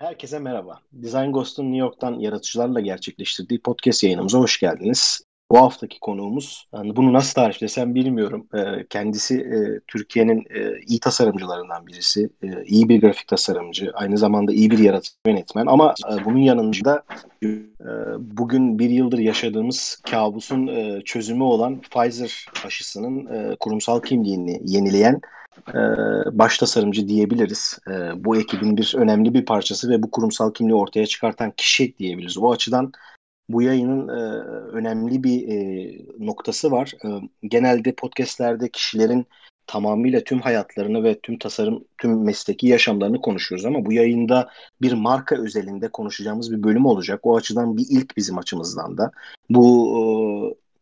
Herkese 0.00 0.38
merhaba. 0.38 0.80
Design 0.92 1.32
Ghost'un 1.32 1.64
New 1.64 1.78
York'tan 1.78 2.18
yaratıcılarla 2.18 2.80
gerçekleştirdiği 2.80 3.60
podcast 3.60 4.02
yayınımıza 4.02 4.38
hoş 4.38 4.60
geldiniz. 4.60 5.22
Bu 5.50 5.58
haftaki 5.58 6.00
konuğumuz, 6.00 6.66
yani 6.74 6.96
bunu 6.96 7.12
nasıl 7.12 7.34
tariflesem 7.34 7.94
bilmiyorum. 7.94 8.46
Ee, 8.54 8.86
kendisi 8.90 9.40
e, 9.40 9.80
Türkiye'nin 9.86 10.38
e, 10.38 10.80
iyi 10.86 11.00
tasarımcılarından 11.00 11.86
birisi. 11.86 12.30
E, 12.42 12.64
iyi 12.64 12.88
bir 12.88 13.00
grafik 13.00 13.26
tasarımcı, 13.28 13.90
aynı 13.94 14.18
zamanda 14.18 14.52
iyi 14.52 14.70
bir 14.70 14.78
yaratıcı 14.78 15.12
yönetmen. 15.26 15.66
Ama 15.66 15.94
e, 16.12 16.24
bunun 16.24 16.38
yanında 16.38 17.02
e, 17.44 17.48
bugün 18.18 18.78
bir 18.78 18.90
yıldır 18.90 19.18
yaşadığımız 19.18 20.02
kabusun 20.10 20.66
e, 20.66 21.00
çözümü 21.04 21.42
olan 21.42 21.80
Pfizer 21.80 22.46
aşısının 22.66 23.26
e, 23.26 23.56
kurumsal 23.60 24.00
kimliğini 24.00 24.60
yenileyen 24.64 25.20
e, 25.68 25.80
baş 26.32 26.58
tasarımcı 26.58 27.08
diyebiliriz. 27.08 27.78
E, 27.90 28.24
bu 28.24 28.36
ekibin 28.36 28.76
bir 28.76 28.94
önemli 28.96 29.34
bir 29.34 29.44
parçası 29.44 29.88
ve 29.90 30.02
bu 30.02 30.10
kurumsal 30.10 30.52
kimliği 30.52 30.74
ortaya 30.74 31.06
çıkartan 31.06 31.50
kişi 31.50 31.98
diyebiliriz. 31.98 32.38
O 32.38 32.52
açıdan 32.52 32.92
bu 33.52 33.62
yayının 33.62 34.08
e, 34.08 34.20
önemli 34.72 35.24
bir 35.24 35.48
e, 35.48 35.90
noktası 36.18 36.70
var. 36.70 36.92
E, 37.04 37.08
genelde 37.48 37.92
podcastlerde 37.94 38.68
kişilerin 38.68 39.26
tamamıyla 39.66 40.20
tüm 40.20 40.40
hayatlarını 40.40 41.04
ve 41.04 41.20
tüm 41.20 41.38
tasarım, 41.38 41.84
tüm 41.98 42.24
mesleki 42.24 42.66
yaşamlarını 42.66 43.20
konuşuyoruz 43.20 43.64
ama 43.66 43.86
bu 43.86 43.92
yayında 43.92 44.48
bir 44.82 44.92
marka 44.92 45.36
özelinde 45.36 45.88
konuşacağımız 45.88 46.52
bir 46.52 46.62
bölüm 46.62 46.86
olacak. 46.86 47.20
O 47.22 47.36
açıdan 47.36 47.76
bir 47.76 47.86
ilk 47.90 48.16
bizim 48.16 48.38
açımızdan 48.38 48.98
da. 48.98 49.10
Bu 49.50 49.66
e, 49.96 50.02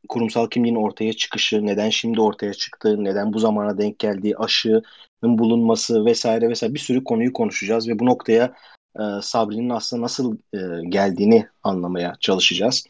kurumsal 0.08 0.48
kimliğin 0.48 0.76
ortaya 0.76 1.12
çıkışı, 1.12 1.66
neden 1.66 1.90
şimdi 1.90 2.20
ortaya 2.20 2.54
çıktı, 2.54 3.04
neden 3.04 3.32
bu 3.32 3.38
zamana 3.38 3.78
denk 3.78 3.98
geldiği, 3.98 4.36
aşının 4.36 4.82
bulunması 5.22 6.04
vesaire 6.04 6.48
vesaire 6.48 6.74
bir 6.74 6.78
sürü 6.78 7.04
konuyu 7.04 7.32
konuşacağız 7.32 7.88
ve 7.88 7.98
bu 7.98 8.06
noktaya 8.06 8.54
e, 8.96 9.02
Sabri'nin 9.22 9.70
aslında 9.70 10.02
nasıl 10.02 10.36
e, 10.54 10.58
geldiğini 10.88 11.46
anlamaya 11.62 12.14
çalışacağız. 12.20 12.84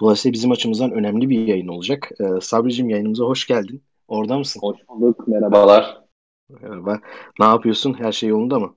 Dolayısıyla 0.00 0.32
bizim 0.32 0.50
açımızdan 0.50 0.92
önemli 0.92 1.28
bir 1.28 1.46
yayın 1.46 1.68
olacak. 1.68 2.10
E, 2.20 2.40
Sabri'cim 2.40 2.90
yayınımıza 2.90 3.24
hoş 3.24 3.46
geldin. 3.46 3.82
Orada 4.08 4.38
mısın? 4.38 4.60
Hoş 4.60 4.78
bulduk. 4.88 5.28
Merhabalar. 5.28 6.00
Merhaba. 6.48 7.00
Ne 7.38 7.46
yapıyorsun? 7.46 7.94
Her 7.98 8.12
şey 8.12 8.28
yolunda 8.28 8.58
mı? 8.58 8.74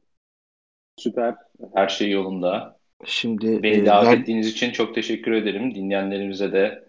Süper. 0.98 1.36
Her 1.74 1.88
şey 1.88 2.12
yolunda. 2.12 2.80
Şimdi 3.06 3.64
Beni 3.64 3.78
e, 3.78 3.86
davet 3.86 4.12
ben... 4.12 4.22
ettiğiniz 4.22 4.48
için 4.48 4.72
çok 4.72 4.96
teşekkür 4.96 5.32
ederim. 5.32 5.76
Dinleyenlerimize 5.76 6.52
de 6.52 6.88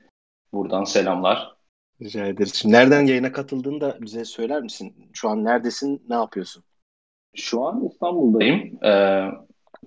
buradan 0.52 0.84
selamlar. 0.84 1.56
Rica 2.02 2.26
ederiz. 2.26 2.54
Şimdi 2.54 2.74
nereden 2.74 3.06
yayına 3.06 3.32
katıldığını 3.32 3.80
da 3.80 3.98
bize 4.00 4.24
söyler 4.24 4.62
misin? 4.62 4.94
Şu 5.12 5.28
an 5.28 5.44
neredesin? 5.44 6.02
Ne 6.08 6.14
yapıyorsun? 6.14 6.64
Şu 7.36 7.64
an 7.64 7.84
İstanbul'dayım. 7.86 8.84
Ee, 8.84 9.28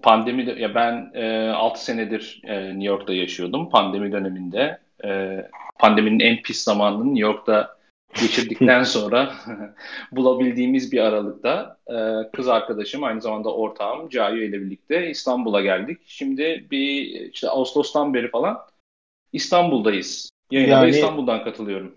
pandemi 0.01 0.47
de, 0.47 0.51
ya 0.51 0.75
ben 0.75 1.11
e, 1.13 1.49
6 1.49 1.85
senedir 1.85 2.41
e, 2.43 2.69
New 2.69 2.85
York'ta 2.85 3.13
yaşıyordum. 3.13 3.69
Pandemi 3.69 4.11
döneminde 4.11 4.79
e, 5.05 5.41
pandeminin 5.79 6.19
en 6.19 6.41
pis 6.41 6.63
zamanını 6.63 7.05
New 7.05 7.27
York'ta 7.27 7.75
geçirdikten 8.21 8.83
sonra 8.95 9.33
bulabildiğimiz 10.11 10.91
bir 10.91 10.99
aralıkta 10.99 11.77
e, 11.87 11.95
kız 12.33 12.47
arkadaşım 12.47 13.03
aynı 13.03 13.21
zamanda 13.21 13.53
ortağım 13.53 14.09
Cayu 14.09 14.43
ile 14.43 14.61
birlikte 14.61 15.09
İstanbul'a 15.09 15.61
geldik. 15.61 15.97
Şimdi 16.05 16.67
bir 16.71 17.03
işte 17.31 17.49
Ağustos'tan 17.49 18.13
beri 18.13 18.29
falan 18.29 18.57
İstanbul'dayız. 19.33 20.29
Yayına 20.51 20.73
yani, 20.73 20.89
İstanbul'dan 20.89 21.43
katılıyorum. 21.43 21.95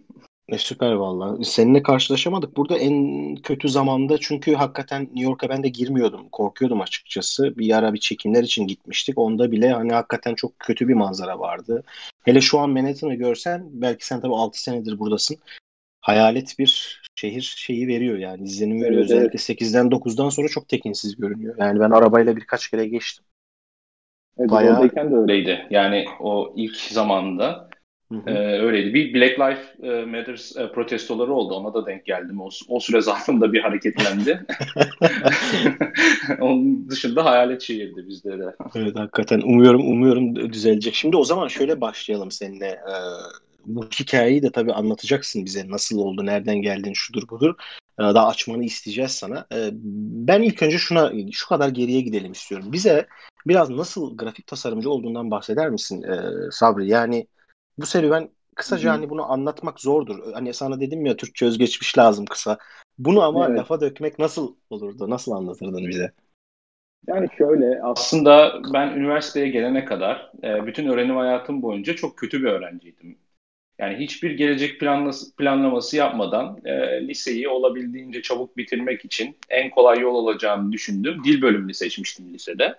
E, 0.48 0.58
süper 0.58 0.92
valla. 0.92 1.44
Seninle 1.44 1.82
karşılaşamadık. 1.82 2.56
Burada 2.56 2.78
en 2.78 3.36
kötü 3.36 3.68
zamanda 3.68 4.18
çünkü 4.20 4.54
hakikaten 4.54 5.02
New 5.02 5.20
York'a 5.20 5.48
ben 5.48 5.62
de 5.62 5.68
girmiyordum. 5.68 6.28
Korkuyordum 6.28 6.80
açıkçası. 6.80 7.58
Bir 7.58 7.76
ara 7.76 7.94
bir 7.94 8.00
çekimler 8.00 8.42
için 8.42 8.66
gitmiştik. 8.66 9.18
Onda 9.18 9.50
bile 9.52 9.72
hani 9.72 9.92
hakikaten 9.92 10.34
çok 10.34 10.58
kötü 10.58 10.88
bir 10.88 10.94
manzara 10.94 11.38
vardı. 11.38 11.82
Hele 12.24 12.40
şu 12.40 12.58
an 12.58 12.70
Manhattan'ı 12.70 13.14
görsen 13.14 13.68
belki 13.72 14.06
sen 14.06 14.20
tabii 14.20 14.34
6 14.34 14.62
senedir 14.62 14.98
buradasın. 14.98 15.36
Hayalet 16.00 16.58
bir 16.58 17.02
şehir 17.14 17.54
şeyi 17.56 17.88
veriyor 17.88 18.18
yani 18.18 18.44
izlenim 18.44 18.82
veriyor. 18.82 19.00
Evet, 19.00 19.04
Özellikle 19.04 19.54
evet. 19.54 19.62
8'den 19.62 19.86
9'dan 19.86 20.28
sonra 20.28 20.48
çok 20.48 20.68
tekinsiz 20.68 21.16
görünüyor. 21.16 21.54
Yani 21.58 21.80
ben 21.80 21.90
arabayla 21.90 22.36
birkaç 22.36 22.70
kere 22.70 22.86
geçtim. 22.86 23.24
Evet, 24.38 24.50
Bayağı... 24.50 24.74
oradayken 24.74 25.12
de 25.12 25.16
öyleydi. 25.16 25.66
Yani 25.70 26.04
o 26.20 26.52
ilk 26.56 26.76
zamanında 28.10 28.30
Ee, 28.30 28.60
öyleydi. 28.60 28.94
Bir 28.94 29.14
Black 29.14 29.38
Lives 29.38 29.92
e, 29.92 30.04
Matters 30.04 30.56
e, 30.56 30.72
protestoları 30.72 31.32
oldu. 31.32 31.54
Ona 31.54 31.74
da 31.74 31.86
denk 31.86 32.04
geldim. 32.04 32.40
O, 32.40 32.48
o 32.68 32.80
süre 32.80 33.00
zarfında 33.00 33.52
bir 33.52 33.60
hareketlendi. 33.60 34.46
Onun 36.40 36.90
dışında 36.90 37.24
hayalet 37.24 37.62
şehirdi 37.62 38.08
bizde 38.08 38.38
de. 38.38 38.56
Evet 38.74 38.96
hakikaten 38.96 39.40
umuyorum 39.40 39.80
umuyorum 39.80 40.52
düzelecek. 40.52 40.94
Şimdi 40.94 41.16
o 41.16 41.24
zaman 41.24 41.48
şöyle 41.48 41.80
başlayalım 41.80 42.30
seninle. 42.30 42.66
Ee, 42.66 42.94
bu 43.66 43.84
hikayeyi 44.00 44.42
de 44.42 44.52
tabii 44.52 44.72
anlatacaksın 44.72 45.44
bize. 45.44 45.68
Nasıl 45.68 45.98
oldu, 45.98 46.26
nereden 46.26 46.62
geldin, 46.62 46.92
şudur 46.92 47.28
budur. 47.28 47.54
Ee, 48.00 48.02
daha 48.02 48.28
açmanı 48.28 48.64
isteyeceğiz 48.64 49.10
sana. 49.10 49.46
Ee, 49.54 49.70
ben 50.28 50.42
ilk 50.42 50.62
önce 50.62 50.78
şuna 50.78 51.12
şu 51.32 51.48
kadar 51.48 51.68
geriye 51.68 52.00
gidelim 52.00 52.32
istiyorum. 52.32 52.72
Bize 52.72 53.06
biraz 53.46 53.70
nasıl 53.70 54.16
grafik 54.16 54.46
tasarımcı 54.46 54.90
olduğundan 54.90 55.30
bahseder 55.30 55.70
misin 55.70 56.02
ee, 56.02 56.50
Sabri? 56.50 56.88
Yani 56.88 57.26
bu 57.78 57.86
serüven 57.86 58.30
kısaca 58.54 58.92
hani 58.92 59.10
bunu 59.10 59.32
anlatmak 59.32 59.80
zordur. 59.80 60.32
Hani 60.32 60.54
sana 60.54 60.80
dedim 60.80 61.06
ya 61.06 61.16
Türkçe 61.16 61.46
özgeçmiş 61.46 61.98
lazım 61.98 62.26
kısa. 62.26 62.58
Bunu 62.98 63.22
ama 63.22 63.48
evet. 63.48 63.58
lafa 63.58 63.80
dökmek 63.80 64.18
nasıl 64.18 64.56
olurdu? 64.70 65.10
Nasıl 65.10 65.32
anlatırdın 65.32 65.88
bize? 65.88 66.12
Yani 67.06 67.28
şöyle 67.38 67.82
aslında 67.82 68.62
ben 68.72 68.88
üniversiteye 68.88 69.48
gelene 69.48 69.84
kadar 69.84 70.32
e, 70.42 70.66
bütün 70.66 70.88
öğrenim 70.88 71.16
hayatım 71.16 71.62
boyunca 71.62 71.96
çok 71.96 72.16
kötü 72.16 72.42
bir 72.42 72.48
öğrenciydim. 72.48 73.18
Yani 73.78 73.96
hiçbir 73.98 74.30
gelecek 74.30 74.80
planlaması, 74.80 75.36
planlaması 75.36 75.96
yapmadan 75.96 76.60
e, 76.64 76.72
liseyi 77.08 77.48
olabildiğince 77.48 78.22
çabuk 78.22 78.56
bitirmek 78.56 79.04
için 79.04 79.36
en 79.48 79.70
kolay 79.70 79.98
yol 80.00 80.14
olacağını 80.14 80.72
düşündüm. 80.72 81.24
Dil 81.24 81.42
bölümünü 81.42 81.74
seçmiştim 81.74 82.34
lisede. 82.34 82.78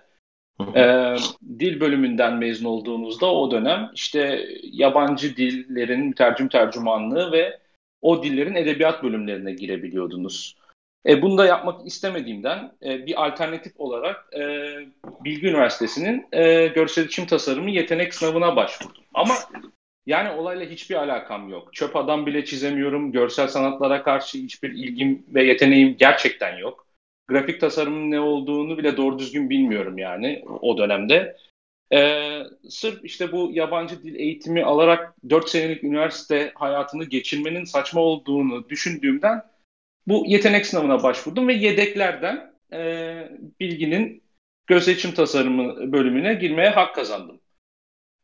E, 0.76 1.14
dil 1.58 1.80
bölümünden 1.80 2.36
mezun 2.36 2.64
olduğunuzda 2.64 3.34
o 3.34 3.50
dönem 3.50 3.90
işte 3.94 4.46
yabancı 4.62 5.36
dillerin 5.36 6.12
tercüm 6.12 6.48
tercümanlığı 6.48 7.32
ve 7.32 7.58
o 8.02 8.22
dillerin 8.22 8.54
edebiyat 8.54 9.02
bölümlerine 9.02 9.52
girebiliyordunuz. 9.52 10.56
E, 11.06 11.22
bunu 11.22 11.38
da 11.38 11.46
yapmak 11.46 11.86
istemediğimden 11.86 12.72
e, 12.82 13.06
bir 13.06 13.26
alternatif 13.26 13.72
olarak 13.80 14.26
e, 14.34 14.40
Bilgi 15.24 15.46
Üniversitesi'nin 15.46 16.26
e, 16.32 16.66
görsel 16.66 17.02
iletişim 17.02 17.26
tasarımı 17.26 17.70
yetenek 17.70 18.14
sınavına 18.14 18.56
başvurdum. 18.56 19.04
Ama 19.14 19.34
yani 20.06 20.30
olayla 20.30 20.66
hiçbir 20.66 20.94
alakam 20.94 21.48
yok. 21.48 21.74
Çöp 21.74 21.96
adam 21.96 22.26
bile 22.26 22.44
çizemiyorum. 22.44 23.12
Görsel 23.12 23.48
sanatlara 23.48 24.02
karşı 24.02 24.38
hiçbir 24.38 24.70
ilgim 24.70 25.24
ve 25.28 25.44
yeteneğim 25.44 25.96
gerçekten 25.96 26.58
yok 26.58 26.89
grafik 27.30 27.60
tasarımın 27.60 28.10
ne 28.10 28.20
olduğunu 28.20 28.78
bile 28.78 28.96
doğru 28.96 29.18
düzgün 29.18 29.50
bilmiyorum 29.50 29.98
yani 29.98 30.44
o 30.60 30.78
dönemde. 30.78 31.36
Ee, 31.92 32.42
sırf 32.68 33.04
işte 33.04 33.32
bu 33.32 33.50
yabancı 33.52 34.02
dil 34.02 34.14
eğitimi 34.14 34.64
alarak 34.64 35.14
4 35.30 35.48
senelik 35.48 35.84
üniversite 35.84 36.52
hayatını 36.54 37.04
geçirmenin 37.04 37.64
saçma 37.64 38.00
olduğunu 38.00 38.68
düşündüğümden 38.68 39.42
bu 40.06 40.24
yetenek 40.26 40.66
sınavına 40.66 41.02
başvurdum 41.02 41.48
ve 41.48 41.52
yedeklerden 41.54 42.52
e, 42.72 43.28
bilginin 43.60 44.22
göz 44.66 45.14
tasarımı 45.14 45.92
bölümüne 45.92 46.34
girmeye 46.34 46.70
hak 46.70 46.94
kazandım. 46.94 47.40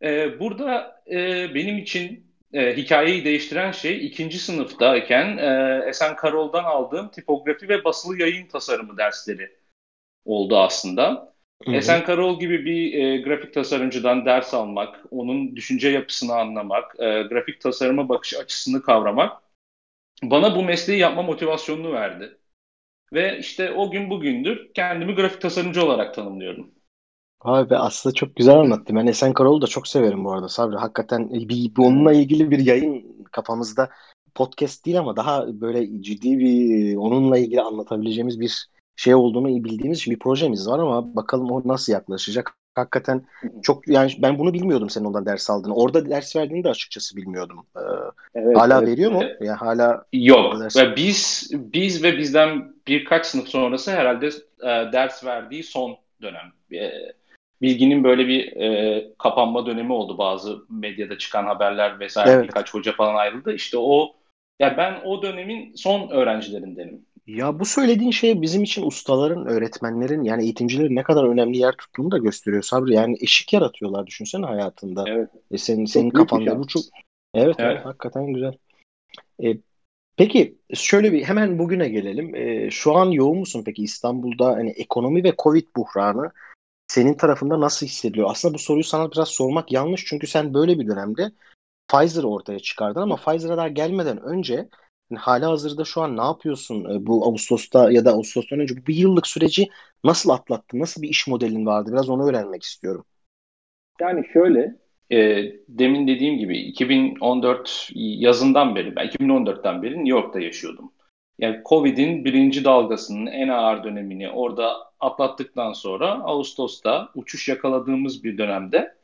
E, 0.03 0.41
burada 0.41 1.03
e, 1.11 1.55
benim 1.55 1.79
için 1.79 2.26
e, 2.53 2.77
hikayeyi 2.77 3.25
değiştiren 3.25 3.71
şey 3.71 4.07
ikinci 4.07 4.39
sınıftayken 4.39 5.37
e, 5.39 5.83
Esen 5.89 6.17
Karol'dan 6.17 6.65
aldığım 6.65 7.11
tipografi 7.11 7.69
ve 7.69 7.85
basılı 7.85 8.21
yayın 8.21 8.47
tasarımı 8.47 8.97
dersleri 8.97 9.51
oldu 10.25 10.59
aslında. 10.59 11.33
Hı 11.65 11.71
hı. 11.71 11.75
Esen 11.77 12.05
Karol 12.05 12.41
gibi 12.41 12.65
bir 12.65 13.05
e, 13.05 13.19
grafik 13.19 13.55
tasarımcıdan 13.55 14.27
ders 14.27 14.55
almak, 14.55 15.01
onun 15.11 15.57
düşünce 15.57 15.89
yapısını 15.89 16.35
anlamak, 16.35 16.95
e, 16.99 17.23
grafik 17.23 17.61
tasarıma 17.61 18.09
bakış 18.09 18.35
açısını 18.35 18.83
kavramak 18.83 19.43
bana 20.23 20.57
bu 20.57 20.63
mesleği 20.63 20.99
yapma 20.99 21.23
motivasyonunu 21.23 21.93
verdi. 21.93 22.39
Ve 23.13 23.39
işte 23.39 23.73
o 23.73 23.91
gün 23.91 24.11
bugündür 24.11 24.71
kendimi 24.75 25.15
grafik 25.15 25.41
tasarımcı 25.41 25.85
olarak 25.85 26.15
tanımlıyorum. 26.15 26.76
Abi 27.41 27.77
aslında 27.77 28.15
çok 28.15 28.37
güzel 28.37 28.55
anlattı. 28.55 28.95
Ben 28.97 29.07
Esen 29.07 29.33
Karol'u 29.33 29.63
da 29.63 29.67
çok 29.67 29.89
severim 29.89 30.25
bu 30.25 30.33
arada 30.33 30.49
Sabri. 30.49 30.77
Hakikaten 30.77 31.31
bir, 31.31 31.49
bir 31.49 31.83
onunla 31.83 32.13
ilgili 32.13 32.51
bir 32.51 32.59
yayın 32.59 33.17
kafamızda 33.33 33.91
podcast 34.35 34.87
değil 34.87 34.99
ama 34.99 35.17
daha 35.17 35.61
böyle 35.61 36.03
ciddi 36.03 36.39
bir 36.39 36.97
onunla 36.97 37.39
ilgili 37.39 37.61
anlatabileceğimiz 37.61 38.41
bir 38.41 38.69
şey 38.97 39.15
olduğunu 39.15 39.49
iyi 39.49 39.65
bildiğimiz 39.65 39.99
için 39.99 40.15
bir 40.15 40.19
projemiz 40.19 40.69
var 40.69 40.79
ama 40.79 41.17
bakalım 41.17 41.51
o 41.51 41.63
nasıl 41.65 41.93
yaklaşacak. 41.93 42.53
Hakikaten 42.75 43.27
çok 43.63 43.89
yani 43.89 44.13
ben 44.19 44.39
bunu 44.39 44.53
bilmiyordum 44.53 44.91
senin 44.91 45.05
ondan 45.05 45.27
ders 45.27 45.51
aldığını. 45.51 45.75
Orada 45.75 46.11
ders 46.11 46.37
verdiğini 46.37 46.65
de 46.65 46.69
açıkçası 46.69 47.17
bilmiyordum. 47.17 47.67
Ee, 47.77 47.81
evet, 48.35 48.57
hala 48.57 48.79
evet, 48.79 48.89
veriyor 48.89 49.13
mu? 49.13 49.21
Evet. 49.23 49.37
Yani 49.41 49.57
hala 49.57 50.05
yok. 50.13 50.61
Ders... 50.61 50.77
Ve 50.77 50.97
biz 50.97 51.51
biz 51.53 52.03
ve 52.03 52.19
bizden 52.19 52.75
birkaç 52.89 53.27
sınıf 53.27 53.49
sonrası 53.49 53.91
herhalde 53.91 54.27
e, 54.61 54.93
ders 54.93 55.25
verdiği 55.25 55.63
son 55.63 55.97
dönem. 56.23 56.53
E, 56.73 56.91
bilginin 57.63 58.05
böyle 58.05 58.29
bir 58.29 58.57
e, 58.57 59.05
kapanma 59.19 59.67
dönemi 59.67 59.93
oldu. 59.93 60.19
Bazı 60.19 60.59
medyada 60.71 61.19
çıkan 61.19 61.45
haberler 61.45 62.01
vesaire 62.01 62.31
evet. 62.31 62.45
birkaç 62.45 62.75
hoca 62.75 62.93
falan 62.93 63.15
ayrıldı. 63.15 63.55
İşte 63.55 63.79
o 63.79 64.17
ya 64.61 64.77
ben 64.77 65.01
o 65.05 65.23
dönemin 65.23 65.75
son 65.75 66.09
öğrencilerindenim. 66.11 67.07
Ya 67.27 67.61
bu 67.61 67.65
söylediğin 67.65 68.11
şey 68.11 68.43
bizim 68.43 68.63
için 68.63 68.87
ustaların, 68.87 69.47
öğretmenlerin 69.47 70.25
yani 70.25 70.43
eğitimcilerin 70.43 70.97
ne 70.97 71.03
kadar 71.03 71.25
önemli 71.25 71.59
yer 71.59 71.73
tuttuğunu 71.73 72.11
da 72.11 72.19
gösteriyor 72.19 72.63
Sabri. 72.63 72.95
Yani 72.95 73.17
eşik 73.21 73.53
yaratıyorlar 73.53 74.07
düşünsene 74.07 74.47
hayatında. 74.47 75.05
Evet. 75.07 75.29
E 75.51 75.59
senin 75.59 75.85
senin 75.85 76.11
kafanda 76.11 76.59
bu 76.59 76.67
çok 76.67 76.83
Evet, 77.35 77.57
evet. 77.59 77.73
evet 77.73 77.87
hakikaten 77.87 78.27
güzel. 78.27 78.53
E, 79.45 79.57
peki 80.17 80.59
şöyle 80.75 81.13
bir 81.13 81.25
hemen 81.25 81.59
bugüne 81.59 81.89
gelelim. 81.89 82.35
E, 82.35 82.71
şu 82.71 82.97
an 82.97 83.11
yoğun 83.11 83.39
musun 83.39 83.63
peki 83.67 83.83
İstanbul'da 83.83 84.47
hani 84.47 84.71
ekonomi 84.71 85.25
ve 85.25 85.33
Covid 85.39 85.67
buhranı 85.77 86.31
senin 86.89 87.15
tarafında 87.15 87.61
nasıl 87.61 87.87
hissediliyor? 87.87 88.31
Aslında 88.31 88.55
bu 88.55 88.59
soruyu 88.59 88.85
sana 88.85 89.13
biraz 89.13 89.29
sormak 89.29 89.73
yanlış 89.73 90.05
çünkü 90.07 90.27
sen 90.27 90.55
böyle 90.55 90.79
bir 90.79 90.87
dönemde 90.87 91.33
Pfizer 91.89 92.23
ortaya 92.23 92.59
çıkardın 92.59 93.01
ama 93.01 93.17
Pfizer'a 93.17 93.57
daha 93.57 93.69
gelmeden 93.69 94.23
önce 94.23 94.69
yani 95.11 95.19
hala 95.19 95.51
hazırda 95.51 95.85
şu 95.85 96.03
an 96.03 96.17
ne 96.17 96.23
yapıyorsun? 96.23 96.85
E, 96.85 97.07
bu 97.07 97.27
Ağustos'ta 97.27 97.93
ya 97.93 98.05
da 98.05 98.13
Ağustos'tan 98.13 98.61
önce 98.61 98.77
bu 98.77 98.87
bir 98.87 98.95
yıllık 98.95 99.27
süreci 99.27 99.69
nasıl 100.05 100.31
atlattın? 100.31 100.81
Nasıl 100.81 101.03
bir 101.03 101.09
iş 101.09 101.27
modelin 101.27 101.67
vardı? 101.67 101.91
Biraz 101.93 102.09
onu 102.09 102.29
öğrenmek 102.29 102.63
istiyorum. 102.63 103.05
Yani 104.01 104.27
şöyle 104.33 104.77
e, 105.13 105.43
demin 105.69 106.07
dediğim 106.07 106.39
gibi 106.39 106.59
2014 106.59 107.91
yazından 107.95 108.75
beri, 108.75 108.97
ben 108.97 109.07
2014'ten 109.07 109.83
beri 109.83 109.95
New 109.95 110.11
York'ta 110.11 110.41
yaşıyordum. 110.41 110.93
Yani 111.39 111.63
Covid'in 111.67 112.25
birinci 112.25 112.65
dalgasının 112.65 113.27
en 113.27 113.49
ağır 113.49 113.85
dönemini 113.85 114.31
orada 114.31 114.93
atlattıktan 115.01 115.73
sonra 115.73 116.11
Ağustos'ta 116.11 117.09
uçuş 117.15 117.49
yakaladığımız 117.49 118.25
bir 118.25 118.39
dönemde 118.39 118.97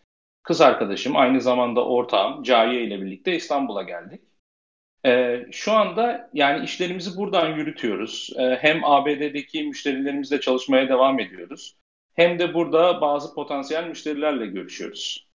kız 0.43 0.61
arkadaşım 0.61 1.17
aynı 1.17 1.41
zamanda 1.41 1.85
ortağım 1.85 2.43
Caiye 2.43 2.85
ile 2.85 3.03
birlikte 3.03 3.37
İstanbul'a 3.37 3.83
geldik. 3.83 4.21
Ee, 5.07 5.47
şu 5.51 5.73
anda 5.73 6.31
yani 6.35 6.65
işlerimizi 6.65 7.17
buradan 7.17 7.57
yürütüyoruz. 7.57 8.31
Ee, 8.39 8.59
hem 8.61 8.85
ABD'deki 8.85 9.65
müşterilerimizle 9.65 10.41
çalışmaya 10.41 10.89
devam 10.89 11.21
ediyoruz. 11.21 11.77
Hem 12.15 12.39
de 12.39 12.55
burada 12.55 13.01
bazı 13.01 13.35
potansiyel 13.35 13.89
müşterilerle 13.89 14.47
görüşüyoruz. 14.47 15.29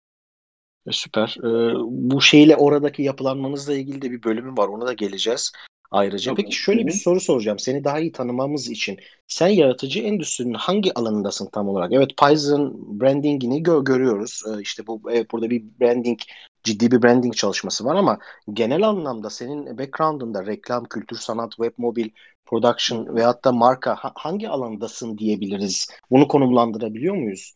Süper. 0.91 1.37
Ee, 1.39 1.73
bu 1.87 2.21
şeyle 2.21 2.55
oradaki 2.55 3.03
yapılanmanızla 3.03 3.73
ilgili 3.73 4.01
de 4.01 4.11
bir 4.11 4.23
bölümü 4.23 4.57
var. 4.57 4.67
Ona 4.67 4.87
da 4.87 4.93
geleceğiz 4.93 5.51
ayrıca. 5.91 6.35
Peki 6.35 6.55
şöyle 6.55 6.87
bir 6.87 6.91
soru 6.91 7.19
soracağım. 7.19 7.59
Seni 7.59 7.83
daha 7.83 7.99
iyi 7.99 8.11
tanımamız 8.11 8.69
için. 8.69 8.97
Sen 9.27 9.47
yaratıcı 9.47 9.99
endüstrinin 9.99 10.53
hangi 10.53 10.93
alanındasın 10.93 11.49
tam 11.53 11.69
olarak? 11.69 11.93
Evet 11.93 12.09
Python 12.17 12.99
brandingini 12.99 13.63
gö- 13.63 13.83
görüyoruz. 13.83 14.41
Ee, 14.47 14.61
işte 14.61 14.87
bu 14.87 15.01
evet, 15.11 15.31
burada 15.31 15.49
bir 15.49 15.63
branding 15.79 16.19
ciddi 16.63 16.91
bir 16.91 17.01
branding 17.01 17.35
çalışması 17.35 17.85
var 17.85 17.95
ama 17.95 18.19
genel 18.53 18.87
anlamda 18.87 19.29
senin 19.29 19.77
background'ında 19.77 20.45
reklam, 20.45 20.83
kültür, 20.83 21.17
sanat, 21.17 21.51
web, 21.51 21.73
mobil, 21.77 22.09
production 22.45 23.15
veyahut 23.15 23.45
da 23.45 23.51
marka 23.51 23.97
hangi 24.15 24.49
alandasın 24.49 25.17
diyebiliriz? 25.17 25.87
Bunu 26.11 26.27
konumlandırabiliyor 26.27 27.15
muyuz? 27.15 27.53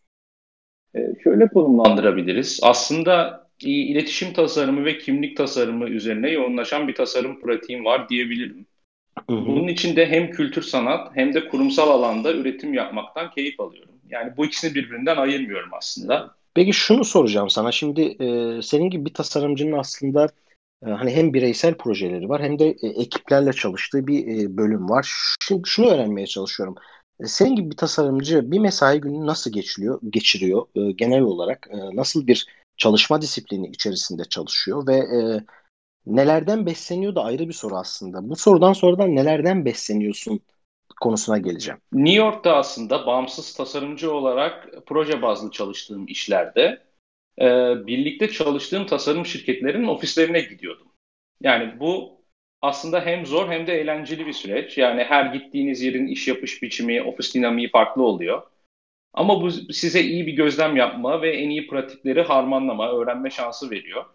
Ee, 0.96 1.00
şöyle 1.24 1.48
konumlandırabiliriz. 1.48 2.60
Aslında 2.64 3.49
iletişim 3.68 4.34
tasarımı 4.34 4.86
ve 4.86 4.98
kimlik 4.98 5.38
tasarımı 5.38 5.90
üzerine 5.90 6.30
yoğunlaşan 6.30 6.88
bir 6.88 6.96
tasarım 6.96 7.42
pratiğim 7.42 7.86
var 7.86 8.10
diyebilirim. 8.10 8.66
Hı 9.30 9.36
hı. 9.36 9.46
Bunun 9.46 9.68
için 9.68 9.96
de 9.96 10.06
hem 10.06 10.32
kültür 10.32 10.62
sanat 10.62 11.16
hem 11.16 11.34
de 11.34 11.48
kurumsal 11.48 11.90
alanda 11.90 12.34
üretim 12.34 12.74
yapmaktan 12.74 13.32
keyif 13.32 13.60
alıyorum. 13.60 13.96
Yani 14.10 14.38
bu 14.38 14.46
ikisini 14.46 14.76
birbirinden 14.76 15.18
ayırmıyorum 15.18 15.70
aslında. 15.74 16.36
Peki 16.54 16.74
şunu 16.74 17.06
soracağım 17.06 17.50
sana. 17.50 17.72
Şimdi 17.72 18.02
e, 18.02 18.62
senin 18.62 18.90
gibi 18.90 19.06
bir 19.06 19.14
tasarımcının 19.14 19.78
aslında 19.78 20.30
e, 20.86 20.90
hani 20.90 21.12
hem 21.12 21.34
bireysel 21.34 21.74
projeleri 21.74 22.30
var 22.30 22.42
hem 22.44 22.60
de 22.60 22.66
e, 22.82 22.88
ekiplerle 22.88 23.54
çalıştığı 23.54 24.08
bir 24.08 24.28
e, 24.28 24.58
bölüm 24.58 24.90
var. 24.90 25.36
Şimdi 25.48 25.62
şunu 25.66 25.90
öğrenmeye 25.90 26.28
çalışıyorum. 26.28 26.76
E, 27.20 27.26
senin 27.26 27.56
gibi 27.56 27.72
bir 27.72 27.78
tasarımcı 27.78 28.52
bir 28.52 28.60
mesai 28.60 29.02
günü 29.02 29.26
nasıl 29.26 29.52
geçiriyor, 29.52 30.00
geçiriyor 30.10 30.66
e, 30.76 30.92
genel 30.92 31.22
olarak? 31.22 31.68
E, 31.72 31.96
nasıl 31.96 32.28
bir 32.28 32.46
çalışma 32.80 33.22
disiplini 33.22 33.68
içerisinde 33.68 34.24
çalışıyor 34.26 34.88
ve 34.88 34.96
e, 34.96 35.44
nelerden 36.06 36.66
besleniyor 36.66 37.16
da 37.16 37.24
ayrı 37.24 37.48
bir 37.48 37.54
soru 37.54 37.76
aslında. 37.76 38.30
Bu 38.30 38.36
sorudan 38.36 38.74
sonradan 38.74 39.16
nelerden 39.16 39.66
besleniyorsun 39.66 40.40
konusuna 41.02 41.38
geleceğim. 41.38 41.80
New 41.94 42.24
York'ta 42.24 42.56
aslında 42.56 43.06
bağımsız 43.06 43.54
tasarımcı 43.54 44.14
olarak 44.14 44.70
proje 44.86 45.22
bazlı 45.22 45.52
çalıştığım 45.52 46.08
işlerde 46.08 46.82
e, 47.42 47.46
birlikte 47.88 48.30
çalıştığım 48.30 48.86
tasarım 48.86 49.26
şirketlerinin 49.26 49.88
ofislerine 49.88 50.42
gidiyordum. 50.42 50.88
Yani 51.42 51.80
bu 51.80 52.22
aslında 52.62 53.02
hem 53.06 53.26
zor 53.26 53.50
hem 53.50 53.68
de 53.68 53.82
eğlenceli 53.82 54.26
bir 54.26 54.34
süreç. 54.34 54.78
Yani 54.78 55.04
her 55.04 55.26
gittiğiniz 55.34 55.82
yerin 55.82 56.08
iş 56.08 56.28
yapış 56.28 56.62
biçimi, 56.62 57.04
ofis 57.04 57.36
dinamiği 57.36 57.70
farklı 57.70 58.04
oluyor. 58.04 58.42
Ama 59.14 59.42
bu 59.42 59.52
size 59.52 60.02
iyi 60.02 60.28
bir 60.28 60.34
gözlem 60.34 60.76
yapma 60.76 61.22
ve 61.22 61.38
en 61.38 61.50
iyi 61.50 61.68
pratikleri 61.68 62.22
harmanlama, 62.22 62.92
öğrenme 62.92 63.30
şansı 63.30 63.72
veriyor. 63.72 64.06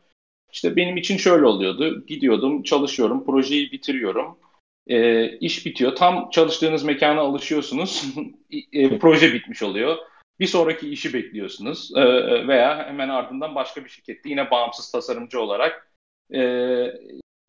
İşte 0.52 0.76
benim 0.76 0.96
için 0.96 1.16
şöyle 1.16 1.46
oluyordu. 1.46 2.06
Gidiyordum, 2.06 2.62
çalışıyorum, 2.62 3.24
projeyi 3.24 3.72
bitiriyorum. 3.72 4.38
E, 4.86 5.28
iş 5.38 5.66
bitiyor. 5.66 5.96
Tam 5.96 6.30
çalıştığınız 6.30 6.84
mekana 6.84 7.20
alışıyorsunuz. 7.20 8.04
e, 8.72 8.98
proje 8.98 9.32
bitmiş 9.32 9.62
oluyor. 9.62 9.96
Bir 10.40 10.46
sonraki 10.46 10.90
işi 10.90 11.12
bekliyorsunuz. 11.12 11.90
E, 11.96 12.02
veya 12.48 12.86
hemen 12.86 13.08
ardından 13.08 13.54
başka 13.54 13.84
bir 13.84 13.90
şirkette 13.90 14.28
yine 14.28 14.50
bağımsız 14.50 14.92
tasarımcı 14.92 15.40
olarak 15.40 15.90
e, 16.34 16.40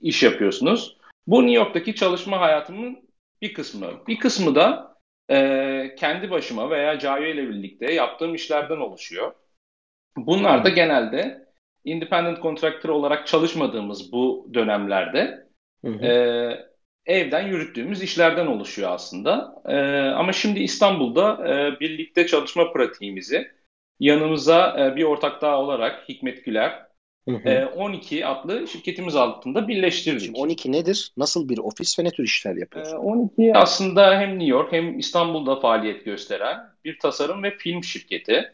iş 0.02 0.24
yapıyorsunuz. 0.24 0.98
Bu 1.28 1.42
New 1.42 1.56
York'taki 1.56 1.96
çalışma 1.96 2.40
hayatımın 2.40 3.00
bir 3.42 3.54
kısmı. 3.54 3.88
Bir 4.08 4.20
kısmı 4.20 4.56
da 4.56 4.95
e, 5.30 5.96
kendi 5.98 6.32
başıma 6.32 6.70
veya 6.70 7.00
Cayo 7.00 7.26
ile 7.26 7.50
birlikte 7.50 7.94
yaptığım 7.94 8.36
işlerden 8.36 8.78
oluşuyor. 8.78 9.34
Bunlar 10.18 10.66
da 10.66 10.70
genelde 10.70 11.46
independent 11.84 12.42
contractor 12.42 12.90
olarak 12.90 13.28
çalışmadığımız 13.28 14.12
bu 14.12 14.50
dönemlerde 14.54 15.48
hı 15.86 15.92
hı. 15.92 16.06
E, 16.06 16.76
evden 17.06 17.48
yürüttüğümüz 17.48 18.02
işlerden 18.02 18.48
oluşuyor 18.48 18.92
aslında. 18.92 19.62
E, 19.66 19.76
ama 20.10 20.34
şimdi 20.34 20.60
İstanbul'da 20.60 21.48
e, 21.50 21.80
birlikte 21.80 22.28
çalışma 22.28 22.74
pratiğimizi 22.74 23.52
yanımıza 24.00 24.76
e, 24.80 24.96
bir 24.96 25.04
ortak 25.04 25.42
daha 25.42 25.60
olarak 25.60 26.10
Hikmet 26.10 26.46
Güler 26.46 26.85
Hı 27.30 27.36
hı. 27.36 27.50
E, 27.50 27.66
12 27.66 28.26
adlı 28.26 28.68
şirketimiz 28.68 29.16
altında 29.16 29.68
birleştirdik. 29.68 30.22
Şimdi 30.22 30.40
12 30.40 30.72
nedir? 30.72 31.12
Nasıl 31.18 31.50
bir 31.50 31.58
ofis 31.58 32.00
ve 32.00 32.04
ne 32.04 32.12
tür 32.12 32.24
işler 32.24 32.56
yapıyorsun? 32.56 32.96
E, 32.96 33.00
12 33.00 33.52
aslında 33.56 34.20
hem 34.20 34.30
New 34.30 34.46
York 34.46 34.72
hem 34.72 35.00
İstanbul'da 35.00 35.60
faaliyet 35.60 36.06
gösteren 36.06 36.60
bir 36.86 37.00
tasarım 37.00 37.44
ve 37.44 37.58
film 37.58 37.84
şirketi. 37.84 38.54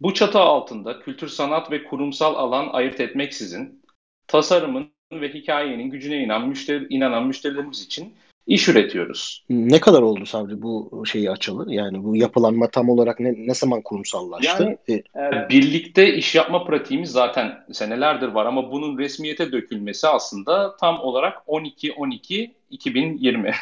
Bu 0.00 0.14
çatı 0.14 0.38
altında 0.38 1.00
kültür, 1.00 1.28
sanat 1.28 1.70
ve 1.70 1.84
kurumsal 1.84 2.34
alan 2.34 2.68
ayırt 2.72 3.00
etmeksizin 3.00 3.82
tasarımın 4.26 4.92
ve 5.12 5.34
hikayenin 5.34 5.90
gücüne 5.90 6.16
inan 6.16 6.48
müşteri, 6.48 6.86
inanan 6.90 7.26
müşterilerimiz 7.26 7.82
için 7.82 8.14
iş 8.46 8.68
üretiyoruz. 8.68 9.44
Ne 9.50 9.80
kadar 9.80 10.02
oldu 10.02 10.26
Sabri 10.26 10.62
bu 10.62 11.02
şeyi 11.06 11.30
açılı? 11.30 11.74
Yani 11.74 12.04
bu 12.04 12.16
yapılanma 12.16 12.70
tam 12.70 12.88
olarak 12.88 13.20
ne, 13.20 13.34
ne 13.36 13.54
zaman 13.54 13.82
kurumsallaştı? 13.82 14.62
Yani 14.62 14.78
e, 14.88 14.94
e, 14.94 15.02
birlikte 15.50 16.14
iş 16.14 16.34
yapma 16.34 16.64
pratiğimiz 16.64 17.10
zaten 17.10 17.64
senelerdir 17.72 18.28
var 18.28 18.46
ama 18.46 18.72
bunun 18.72 18.98
resmiyete 18.98 19.52
dökülmesi 19.52 20.08
aslında 20.08 20.76
tam 20.76 21.00
olarak 21.00 21.36
12-12-2020. 21.46 23.54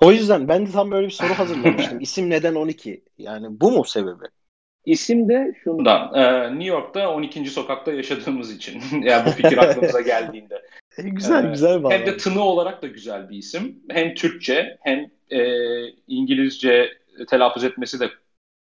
O 0.00 0.12
yüzden 0.12 0.48
ben 0.48 0.66
de 0.66 0.70
tam 0.70 0.90
böyle 0.90 1.06
bir 1.06 1.12
soru 1.12 1.34
hazırlamıştım. 1.34 2.00
İsim 2.00 2.30
neden 2.30 2.54
12? 2.54 3.02
Yani 3.18 3.60
bu 3.60 3.70
mu 3.70 3.84
sebebi? 3.84 4.24
İsim 4.84 5.28
de 5.28 5.54
şundan. 5.64 6.14
E, 6.14 6.50
New 6.50 6.64
York'ta 6.64 7.10
12. 7.10 7.50
sokakta 7.50 7.92
yaşadığımız 7.92 8.56
için. 8.56 8.82
yani 9.02 9.26
bu 9.26 9.30
fikir 9.30 9.58
aklımıza 9.58 10.00
geldiğinde. 10.00 10.62
E, 10.98 11.02
güzel 11.02 11.44
ee, 11.44 11.50
güzel 11.50 11.82
bağlı. 11.82 11.92
Hem 11.92 12.06
de 12.06 12.16
tını 12.16 12.42
olarak 12.42 12.82
da 12.82 12.86
güzel 12.86 13.30
bir 13.30 13.36
isim. 13.36 13.82
Hem 13.90 14.14
Türkçe 14.14 14.78
hem 14.80 15.10
e, 15.30 15.40
İngilizce 16.06 16.88
telaffuz 17.30 17.64
etmesi 17.64 18.00
de 18.00 18.10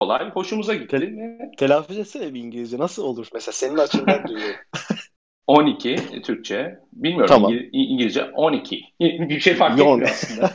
kolay. 0.00 0.30
Hoşumuza 0.30 0.74
gitti. 0.74 0.98
Te- 0.98 1.50
telaffuz 1.58 1.98
etsene 1.98 2.34
bir 2.34 2.40
İngilizce. 2.40 2.78
Nasıl 2.78 3.04
olur? 3.04 3.28
Mesela 3.34 3.52
senin 3.52 3.78
açından 3.78 4.28
duyuyorum. 4.28 4.60
12 5.46 6.22
Türkçe. 6.22 6.78
Bilmiyorum 6.92 7.28
tamam. 7.28 7.52
İngil- 7.52 7.68
İngilizce 7.72 8.24
12. 8.24 8.84
Bir 9.00 9.40
şey 9.40 9.54
fark 9.54 9.78
etmiyor 9.80 10.02
aslında. 10.02 10.52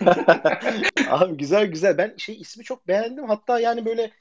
Abi 1.10 1.38
güzel 1.38 1.66
güzel. 1.66 1.98
Ben 1.98 2.14
şey 2.18 2.36
ismi 2.36 2.64
çok 2.64 2.88
beğendim. 2.88 3.28
Hatta 3.28 3.60
yani 3.60 3.86
böyle 3.86 4.12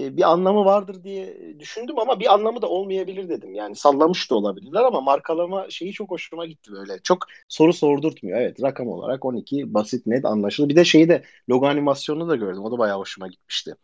e, 0.00 0.16
bir 0.16 0.30
anlamı 0.30 0.64
vardır 0.64 1.04
diye 1.04 1.36
düşündüm 1.58 1.98
ama 1.98 2.20
bir 2.20 2.34
anlamı 2.34 2.62
da 2.62 2.68
olmayabilir 2.68 3.28
dedim. 3.28 3.54
Yani 3.54 3.76
sallamış 3.76 4.30
da 4.30 4.34
olabilirler 4.34 4.82
ama 4.82 5.00
markalama 5.00 5.70
şeyi 5.70 5.92
çok 5.92 6.10
hoşuma 6.10 6.46
gitti 6.46 6.72
böyle. 6.72 6.98
Çok 7.02 7.26
soru 7.48 7.72
sordurtmuyor. 7.72 8.40
Evet 8.40 8.62
rakam 8.62 8.88
olarak 8.88 9.24
12 9.24 9.74
basit 9.74 10.06
net 10.06 10.24
anlaşılır. 10.24 10.68
Bir 10.68 10.76
de 10.76 10.84
şeyi 10.84 11.08
de 11.08 11.22
logo 11.50 11.66
animasyonunu 11.66 12.28
da 12.28 12.36
gördüm. 12.36 12.64
O 12.64 12.72
da 12.72 12.78
bayağı 12.78 12.98
hoşuma 12.98 13.28
gitmişti. 13.28 13.74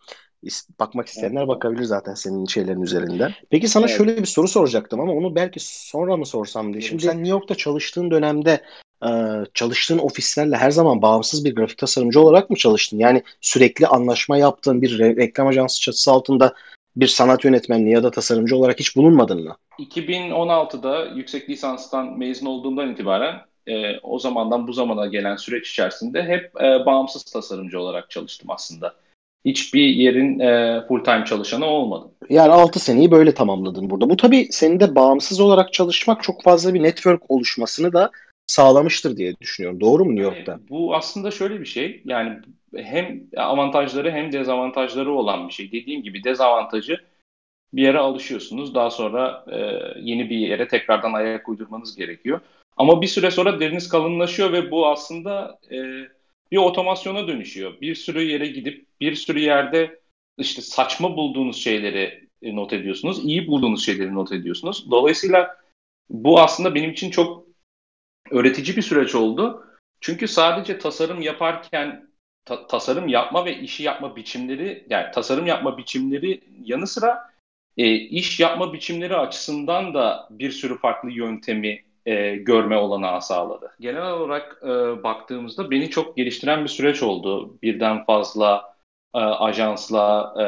Bakmak 0.80 1.06
isteyenler 1.06 1.48
bakabilir 1.48 1.84
zaten 1.84 2.14
senin 2.14 2.46
şeylerin 2.46 2.82
üzerinden. 2.82 3.32
Peki 3.50 3.68
sana 3.68 3.86
evet. 3.86 3.96
şöyle 3.96 4.16
bir 4.16 4.26
soru 4.26 4.48
soracaktım 4.48 5.00
ama 5.00 5.12
onu 5.12 5.34
belki 5.34 5.60
sonra 5.60 6.16
mı 6.16 6.26
sorsam 6.26 6.72
diye. 6.72 6.80
Şimdi 6.80 7.02
sen 7.02 7.16
New 7.16 7.30
York'ta 7.30 7.54
çalıştığın 7.54 8.10
dönemde 8.10 8.60
çalıştığın 9.54 9.98
ofislerle 9.98 10.56
her 10.56 10.70
zaman 10.70 11.02
bağımsız 11.02 11.44
bir 11.44 11.54
grafik 11.54 11.78
tasarımcı 11.78 12.20
olarak 12.20 12.50
mı 12.50 12.56
çalıştın? 12.56 12.98
Yani 12.98 13.22
sürekli 13.40 13.86
anlaşma 13.86 14.36
yaptığın 14.36 14.82
bir 14.82 14.98
re- 14.98 15.16
reklam 15.16 15.46
ajansı 15.46 15.80
çatısı 15.80 16.12
altında 16.12 16.54
bir 16.96 17.06
sanat 17.06 17.44
yönetmenliği 17.44 17.94
ya 17.94 18.02
da 18.02 18.10
tasarımcı 18.10 18.56
olarak 18.56 18.80
hiç 18.80 18.96
bulunmadın 18.96 19.44
mı? 19.44 19.56
2016'da 19.78 21.04
yüksek 21.04 21.50
lisanstan 21.50 22.18
mezun 22.18 22.46
olduğumdan 22.46 22.92
itibaren 22.92 23.40
e, 23.66 23.98
o 24.02 24.18
zamandan 24.18 24.68
bu 24.68 24.72
zamana 24.72 25.06
gelen 25.06 25.36
süreç 25.36 25.70
içerisinde 25.70 26.22
hep 26.22 26.62
e, 26.62 26.86
bağımsız 26.86 27.24
tasarımcı 27.24 27.80
olarak 27.80 28.10
çalıştım 28.10 28.50
aslında. 28.50 28.94
Hiçbir 29.44 29.86
yerin 29.86 30.38
e, 30.38 30.80
full 30.88 31.04
time 31.04 31.24
çalışanı 31.24 31.64
olmadım. 31.64 32.10
Yani 32.30 32.52
6 32.52 32.80
seneyi 32.80 33.10
böyle 33.10 33.34
tamamladın 33.34 33.90
burada. 33.90 34.10
Bu 34.10 34.16
tabii 34.16 34.48
senin 34.50 34.80
de 34.80 34.94
bağımsız 34.94 35.40
olarak 35.40 35.72
çalışmak 35.72 36.22
çok 36.22 36.42
fazla 36.42 36.74
bir 36.74 36.82
network 36.82 37.30
oluşmasını 37.30 37.92
da 37.92 38.10
sağlamıştır 38.46 39.16
diye 39.16 39.36
düşünüyorum. 39.40 39.80
Doğru 39.80 40.04
mu 40.04 40.10
New 40.10 40.24
York'ta? 40.24 40.52
Yani 40.52 40.68
bu 40.68 40.94
aslında 40.94 41.30
şöyle 41.30 41.60
bir 41.60 41.66
şey. 41.66 42.02
Yani 42.04 42.38
hem 42.76 43.22
avantajları 43.36 44.10
hem 44.10 44.32
dezavantajları 44.32 45.12
olan 45.12 45.48
bir 45.48 45.52
şey. 45.52 45.72
Dediğim 45.72 46.02
gibi 46.02 46.24
dezavantajı 46.24 46.98
bir 47.72 47.82
yere 47.82 47.98
alışıyorsunuz. 47.98 48.74
Daha 48.74 48.90
sonra 48.90 49.44
e, 49.52 49.58
yeni 50.00 50.30
bir 50.30 50.36
yere 50.36 50.68
tekrardan 50.68 51.12
ayak 51.12 51.48
uydurmanız 51.48 51.96
gerekiyor. 51.96 52.40
Ama 52.76 53.02
bir 53.02 53.06
süre 53.06 53.30
sonra 53.30 53.60
deriniz 53.60 53.88
kalınlaşıyor 53.88 54.52
ve 54.52 54.70
bu 54.70 54.88
aslında 54.88 55.58
e, 55.70 55.76
bir 56.52 56.56
otomasyona 56.56 57.28
dönüşüyor. 57.28 57.80
Bir 57.80 57.94
sürü 57.94 58.22
yere 58.22 58.46
gidip 58.46 58.86
bir 59.00 59.14
sürü 59.14 59.38
yerde 59.38 60.00
işte 60.38 60.62
saçma 60.62 61.16
bulduğunuz 61.16 61.56
şeyleri 61.56 62.28
e, 62.42 62.56
not 62.56 62.72
ediyorsunuz. 62.72 63.24
iyi 63.24 63.46
bulduğunuz 63.46 63.84
şeyleri 63.84 64.14
not 64.14 64.32
ediyorsunuz. 64.32 64.90
Dolayısıyla 64.90 65.56
bu 66.10 66.40
aslında 66.40 66.74
benim 66.74 66.90
için 66.90 67.10
çok 67.10 67.41
öğretici 68.32 68.76
bir 68.76 68.82
süreç 68.82 69.14
oldu. 69.14 69.66
Çünkü 70.00 70.28
sadece 70.28 70.78
tasarım 70.78 71.20
yaparken 71.22 72.08
ta- 72.44 72.66
tasarım 72.66 73.08
yapma 73.08 73.44
ve 73.44 73.58
işi 73.58 73.82
yapma 73.82 74.16
biçimleri 74.16 74.86
yani 74.90 75.10
tasarım 75.10 75.46
yapma 75.46 75.78
biçimleri 75.78 76.40
yanı 76.64 76.86
sıra 76.86 77.32
e, 77.76 77.94
iş 77.94 78.40
yapma 78.40 78.72
biçimleri 78.72 79.16
açısından 79.16 79.94
da 79.94 80.28
bir 80.30 80.50
sürü 80.50 80.78
farklı 80.78 81.10
yöntemi 81.10 81.82
e, 82.06 82.36
görme 82.36 82.76
olanağı 82.76 83.22
sağladı. 83.22 83.70
Genel 83.80 84.12
olarak 84.12 84.58
e, 84.62 85.02
baktığımızda 85.02 85.70
beni 85.70 85.90
çok 85.90 86.16
geliştiren 86.16 86.64
bir 86.64 86.68
süreç 86.68 87.02
oldu. 87.02 87.58
Birden 87.62 88.04
fazla 88.04 88.71
e, 89.14 89.18
ajansla 89.18 90.34
e, 90.42 90.44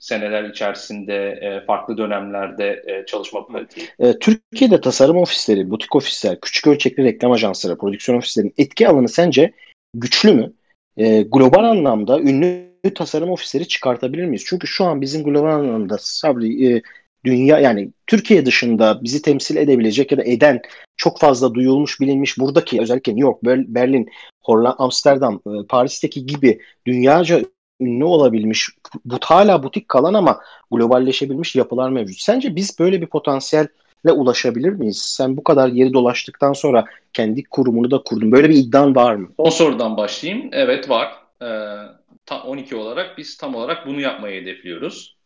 seneler 0.00 0.44
içerisinde 0.44 1.14
e, 1.14 1.66
farklı 1.66 1.98
dönemlerde 1.98 2.82
e, 2.86 3.06
çalışma 3.06 3.46
pratiği. 3.46 3.86
E, 3.98 4.18
Türkiye'de 4.18 4.80
tasarım 4.80 5.16
ofisleri, 5.16 5.70
butik 5.70 5.96
ofisler, 5.96 6.40
küçük 6.40 6.66
ölçekli 6.66 7.04
reklam 7.04 7.32
ajansları, 7.32 7.78
prodüksiyon 7.78 8.18
ofislerinin 8.18 8.54
etki 8.58 8.88
alanı 8.88 9.08
sence 9.08 9.52
güçlü 9.94 10.32
mü? 10.32 10.52
E, 10.96 11.22
global 11.22 11.64
anlamda 11.64 12.20
ünlü 12.20 12.94
tasarım 12.94 13.30
ofisleri 13.30 13.68
çıkartabilir 13.68 14.24
miyiz? 14.24 14.44
Çünkü 14.46 14.66
şu 14.66 14.84
an 14.84 15.00
bizim 15.00 15.24
global 15.24 15.54
anlamda 15.54 15.96
Sabri 16.00 16.66
e, 16.66 16.82
dünya 17.24 17.58
yani 17.58 17.90
Türkiye 18.06 18.46
dışında 18.46 19.04
bizi 19.04 19.22
temsil 19.22 19.56
edebilecek 19.56 20.12
ya 20.12 20.18
da 20.18 20.24
eden 20.24 20.60
çok 20.96 21.20
fazla 21.20 21.54
duyulmuş 21.54 22.00
bilinmiş 22.00 22.38
buradaki 22.38 22.80
özellikle 22.80 23.12
New 23.12 23.26
York, 23.26 23.42
Berlin, 23.74 24.08
Hollanda, 24.44 24.76
Amsterdam, 24.78 25.40
Paris'teki 25.68 26.26
gibi 26.26 26.60
dünyaca 26.86 27.42
ünlü 27.80 28.04
olabilmiş, 28.04 28.68
bu 29.04 29.18
hala 29.24 29.62
butik 29.62 29.88
kalan 29.88 30.14
ama 30.14 30.40
globalleşebilmiş 30.70 31.56
yapılar 31.56 31.90
mevcut. 31.90 32.20
Sence 32.20 32.56
biz 32.56 32.78
böyle 32.78 33.00
bir 33.00 33.06
potansiyelle 33.06 34.12
ulaşabilir 34.12 34.70
miyiz? 34.70 35.02
Sen 35.02 35.36
bu 35.36 35.44
kadar 35.44 35.68
yeri 35.68 35.92
dolaştıktan 35.92 36.52
sonra 36.52 36.84
kendi 37.12 37.44
kurumunu 37.44 37.90
da 37.90 37.98
kurdun. 37.98 38.32
Böyle 38.32 38.48
bir 38.48 38.56
iddian 38.56 38.94
var 38.94 39.14
mı? 39.14 39.28
O 39.38 39.50
sorudan 39.50 39.96
başlayayım. 39.96 40.48
Evet 40.52 40.90
var. 40.90 41.14
Ee, 41.42 42.36
12 42.44 42.76
olarak 42.76 43.18
biz 43.18 43.36
tam 43.36 43.54
olarak 43.54 43.86
bunu 43.86 44.00
yapmayı 44.00 44.42
hedefliyoruz. 44.42 45.16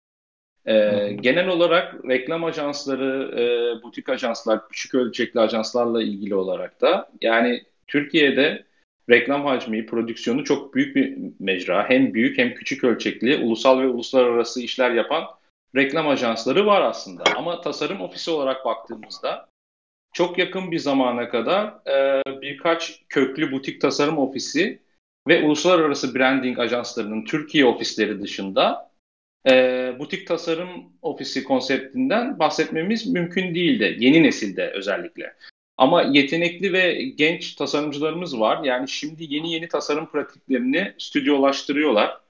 Ee, 0.67 1.17
genel 1.21 1.49
olarak 1.49 1.95
reklam 2.09 2.45
ajansları, 2.45 3.41
e, 3.41 3.83
butik 3.83 4.09
ajanslar, 4.09 4.69
küçük 4.69 4.95
ölçekli 4.95 5.41
ajanslarla 5.41 6.03
ilgili 6.03 6.35
olarak 6.35 6.81
da 6.81 7.11
yani 7.21 7.63
Türkiye'de 7.87 8.65
reklam 9.11 9.45
hacmi, 9.45 9.87
prodüksiyonu 9.87 10.45
çok 10.45 10.75
büyük 10.75 10.97
bir 10.97 11.19
mecra. 11.41 11.91
Hem 11.91 12.15
büyük 12.15 12.39
hem 12.39 12.55
küçük 12.55 12.85
ölçekli, 12.85 13.37
ulusal 13.37 13.81
ve 13.81 13.89
uluslararası 13.89 14.63
işler 14.63 14.91
yapan 14.91 15.25
reklam 15.77 16.09
ajansları 16.09 16.67
var 16.67 16.81
aslında. 16.81 17.25
Ama 17.37 17.61
tasarım 17.61 18.01
ofisi 18.01 18.31
olarak 18.31 18.65
baktığımızda 18.65 19.49
çok 20.13 20.39
yakın 20.39 20.71
bir 20.71 20.79
zamana 20.79 21.29
kadar 21.29 21.75
e, 21.89 22.23
birkaç 22.43 23.03
köklü 23.09 23.53
butik 23.53 23.81
tasarım 23.81 24.19
ofisi 24.19 24.83
ve 25.29 25.43
uluslararası 25.43 26.15
branding 26.15 26.59
ajanslarının 26.59 27.25
Türkiye 27.25 27.65
ofisleri 27.65 28.23
dışında 28.23 28.91
e, 29.49 29.53
butik 29.99 30.27
tasarım 30.27 30.71
ofisi 31.03 31.45
konseptinden 31.45 32.39
bahsetmemiz 32.39 33.07
mümkün 33.07 33.55
değildi. 33.55 33.97
Yeni 33.99 34.23
nesilde 34.23 34.71
özellikle. 34.71 35.35
Ama 35.81 36.03
yetenekli 36.03 36.73
ve 36.73 37.03
genç 37.03 37.55
tasarımcılarımız 37.55 38.41
var. 38.41 38.65
Yani 38.65 38.89
şimdi 38.89 39.35
yeni 39.35 39.53
yeni 39.53 39.69
tasarım 39.69 40.07
pratiklerini 40.07 40.95
stüdyolaştırıyorlar. 40.99 42.21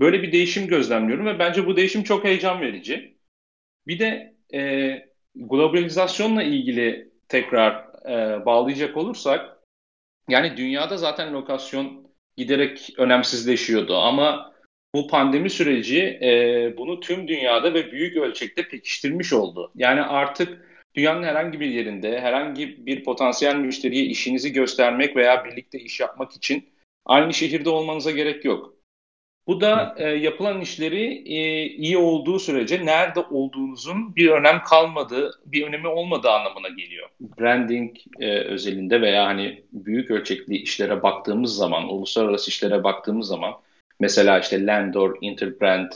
Böyle 0.00 0.22
bir 0.22 0.32
değişim 0.32 0.66
gözlemliyorum 0.66 1.26
ve 1.26 1.38
bence 1.38 1.66
bu 1.66 1.76
değişim 1.76 2.02
çok 2.02 2.24
heyecan 2.24 2.60
verici. 2.60 3.16
Bir 3.86 3.98
de 3.98 4.34
e, 4.54 5.08
globalizasyonla 5.34 6.42
ilgili 6.42 7.10
tekrar 7.28 7.72
e, 8.08 8.46
bağlayacak 8.46 8.96
olursak, 8.96 9.58
yani 10.28 10.56
dünyada 10.56 10.96
zaten 10.96 11.34
lokasyon 11.34 12.10
giderek 12.36 12.94
önemsizleşiyordu 12.98 13.96
ama 13.96 14.54
bu 14.94 15.08
pandemi 15.08 15.50
süreci 15.50 16.00
e, 16.02 16.74
bunu 16.76 17.00
tüm 17.00 17.28
dünyada 17.28 17.74
ve 17.74 17.92
büyük 17.92 18.16
ölçekte 18.16 18.68
pekiştirmiş 18.68 19.32
oldu. 19.32 19.72
Yani 19.74 20.02
artık 20.02 20.73
dünyanın 20.94 21.22
herhangi 21.22 21.60
bir 21.60 21.66
yerinde 21.66 22.20
herhangi 22.20 22.86
bir 22.86 23.04
potansiyel 23.04 23.56
müşteriye 23.56 24.04
işinizi 24.04 24.52
göstermek 24.52 25.16
veya 25.16 25.44
birlikte 25.44 25.78
iş 25.78 26.00
yapmak 26.00 26.32
için 26.32 26.68
aynı 27.04 27.34
şehirde 27.34 27.70
olmanıza 27.70 28.10
gerek 28.10 28.44
yok. 28.44 28.74
Bu 29.46 29.60
da 29.60 29.94
e, 29.98 30.08
yapılan 30.08 30.60
işleri 30.60 31.22
e, 31.26 31.66
iyi 31.66 31.98
olduğu 31.98 32.38
sürece 32.38 32.86
nerede 32.86 33.20
olduğunuzun 33.20 34.16
bir 34.16 34.30
önem 34.30 34.62
kalmadığı, 34.62 35.40
bir 35.46 35.66
önemi 35.66 35.88
olmadığı 35.88 36.30
anlamına 36.30 36.68
geliyor. 36.68 37.08
Branding 37.20 37.96
e, 38.20 38.38
özelinde 38.38 39.00
veya 39.00 39.26
hani 39.26 39.64
büyük 39.72 40.10
ölçekli 40.10 40.56
işlere 40.56 41.02
baktığımız 41.02 41.56
zaman, 41.56 41.88
uluslararası 41.88 42.50
işlere 42.50 42.84
baktığımız 42.84 43.26
zaman 43.26 43.54
mesela 44.00 44.38
işte 44.38 44.66
Landor, 44.66 45.16
Interbrand, 45.20 45.92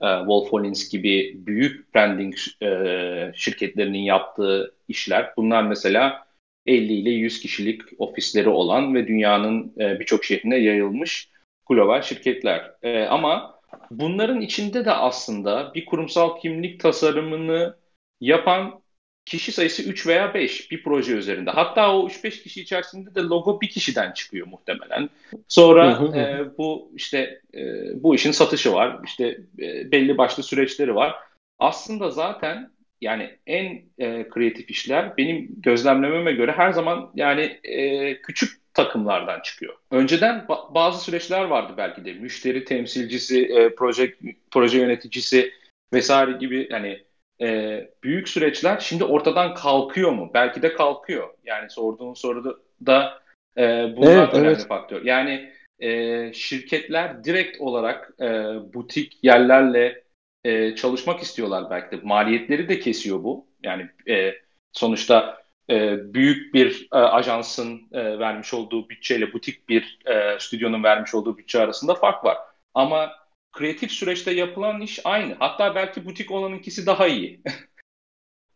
Wolf 0.00 0.52
Hollins 0.52 0.88
gibi 0.88 1.36
büyük 1.46 1.94
branding 1.94 2.34
e, 2.62 3.32
şirketlerinin 3.34 3.98
yaptığı 3.98 4.74
işler. 4.88 5.32
Bunlar 5.36 5.62
mesela 5.62 6.26
50 6.66 6.92
ile 6.92 7.10
100 7.10 7.40
kişilik 7.40 7.82
ofisleri 7.98 8.48
olan 8.48 8.94
ve 8.94 9.08
dünyanın 9.08 9.72
e, 9.78 10.00
birçok 10.00 10.24
şehrine 10.24 10.56
yayılmış 10.56 11.30
global 11.68 12.02
şirketler. 12.02 12.72
ama 13.08 13.60
bunların 13.90 14.40
içinde 14.40 14.84
de 14.84 14.92
aslında 14.92 15.74
bir 15.74 15.86
kurumsal 15.86 16.40
kimlik 16.40 16.80
tasarımını 16.80 17.76
yapan 18.20 18.82
kişi 19.28 19.52
sayısı 19.52 19.82
3 19.82 20.06
veya 20.06 20.34
5 20.34 20.70
bir 20.70 20.82
proje 20.82 21.12
üzerinde. 21.12 21.50
Hatta 21.50 21.96
o 21.96 22.08
3-5 22.08 22.42
kişi 22.42 22.62
içerisinde 22.62 23.14
de 23.14 23.20
logo 23.20 23.60
bir 23.60 23.68
kişiden 23.68 24.12
çıkıyor 24.12 24.46
muhtemelen. 24.46 25.10
Sonra 25.48 25.90
e, 26.16 26.58
bu 26.58 26.92
işte 26.94 27.40
e, 27.54 27.62
bu 28.02 28.14
işin 28.14 28.32
satışı 28.32 28.72
var. 28.72 28.98
İşte 29.04 29.40
e, 29.58 29.92
belli 29.92 30.18
başlı 30.18 30.42
süreçleri 30.42 30.94
var. 30.94 31.14
Aslında 31.58 32.10
zaten 32.10 32.70
yani 33.00 33.30
en 33.46 33.82
e, 33.98 34.28
kreatif 34.28 34.70
işler 34.70 35.16
benim 35.16 35.48
gözlemlememe 35.56 36.32
göre 36.32 36.52
her 36.52 36.72
zaman 36.72 37.10
yani 37.14 37.60
e, 37.64 38.22
küçük 38.22 38.74
takımlardan 38.74 39.40
çıkıyor. 39.40 39.74
Önceden 39.90 40.44
ba- 40.48 40.74
bazı 40.74 41.04
süreçler 41.04 41.44
vardı 41.44 41.72
belki 41.76 42.04
de 42.04 42.12
müşteri 42.12 42.64
temsilcisi, 42.64 43.44
e, 43.44 43.74
proje 43.74 44.14
proje 44.50 44.78
yöneticisi 44.78 45.52
vesaire 45.92 46.32
gibi 46.32 46.68
yani 46.70 47.02
e, 47.40 47.80
büyük 48.02 48.28
süreçler 48.28 48.80
şimdi 48.80 49.04
ortadan 49.04 49.54
kalkıyor 49.54 50.12
mu? 50.12 50.30
Belki 50.34 50.62
de 50.62 50.72
kalkıyor. 50.72 51.28
Yani 51.44 51.70
sorduğun 51.70 52.14
soruda 52.14 53.18
e, 53.56 53.62
bunlar 53.96 54.22
evet, 54.22 54.34
önemli 54.34 54.48
evet. 54.48 54.66
faktör. 54.66 55.04
Yani 55.04 55.52
e, 55.78 56.32
şirketler 56.32 57.24
direkt 57.24 57.60
olarak 57.60 58.14
e, 58.20 58.26
butik 58.74 59.18
yerlerle 59.24 60.02
e, 60.44 60.74
çalışmak 60.74 61.20
istiyorlar 61.20 61.70
belki 61.70 61.96
de. 61.96 62.00
Maliyetleri 62.02 62.68
de 62.68 62.78
kesiyor 62.78 63.24
bu. 63.24 63.46
Yani 63.62 63.88
e, 64.08 64.34
sonuçta 64.72 65.42
e, 65.70 65.96
büyük 66.14 66.54
bir 66.54 66.88
e, 66.92 66.96
ajansın 66.96 67.88
e, 67.92 68.18
vermiş 68.18 68.54
olduğu 68.54 68.88
bütçeyle 68.88 69.32
butik 69.32 69.68
bir 69.68 69.98
e, 70.06 70.38
stüdyonun 70.38 70.84
vermiş 70.84 71.14
olduğu 71.14 71.38
bütçe 71.38 71.60
arasında 71.60 71.94
fark 71.94 72.24
var. 72.24 72.38
Ama 72.74 73.10
kreatif 73.58 73.92
süreçte 73.92 74.32
yapılan 74.32 74.80
iş 74.80 75.00
aynı. 75.04 75.36
Hatta 75.38 75.74
belki 75.74 76.04
butik 76.04 76.30
olanınkisi 76.30 76.86
daha 76.86 77.06
iyi. 77.06 77.42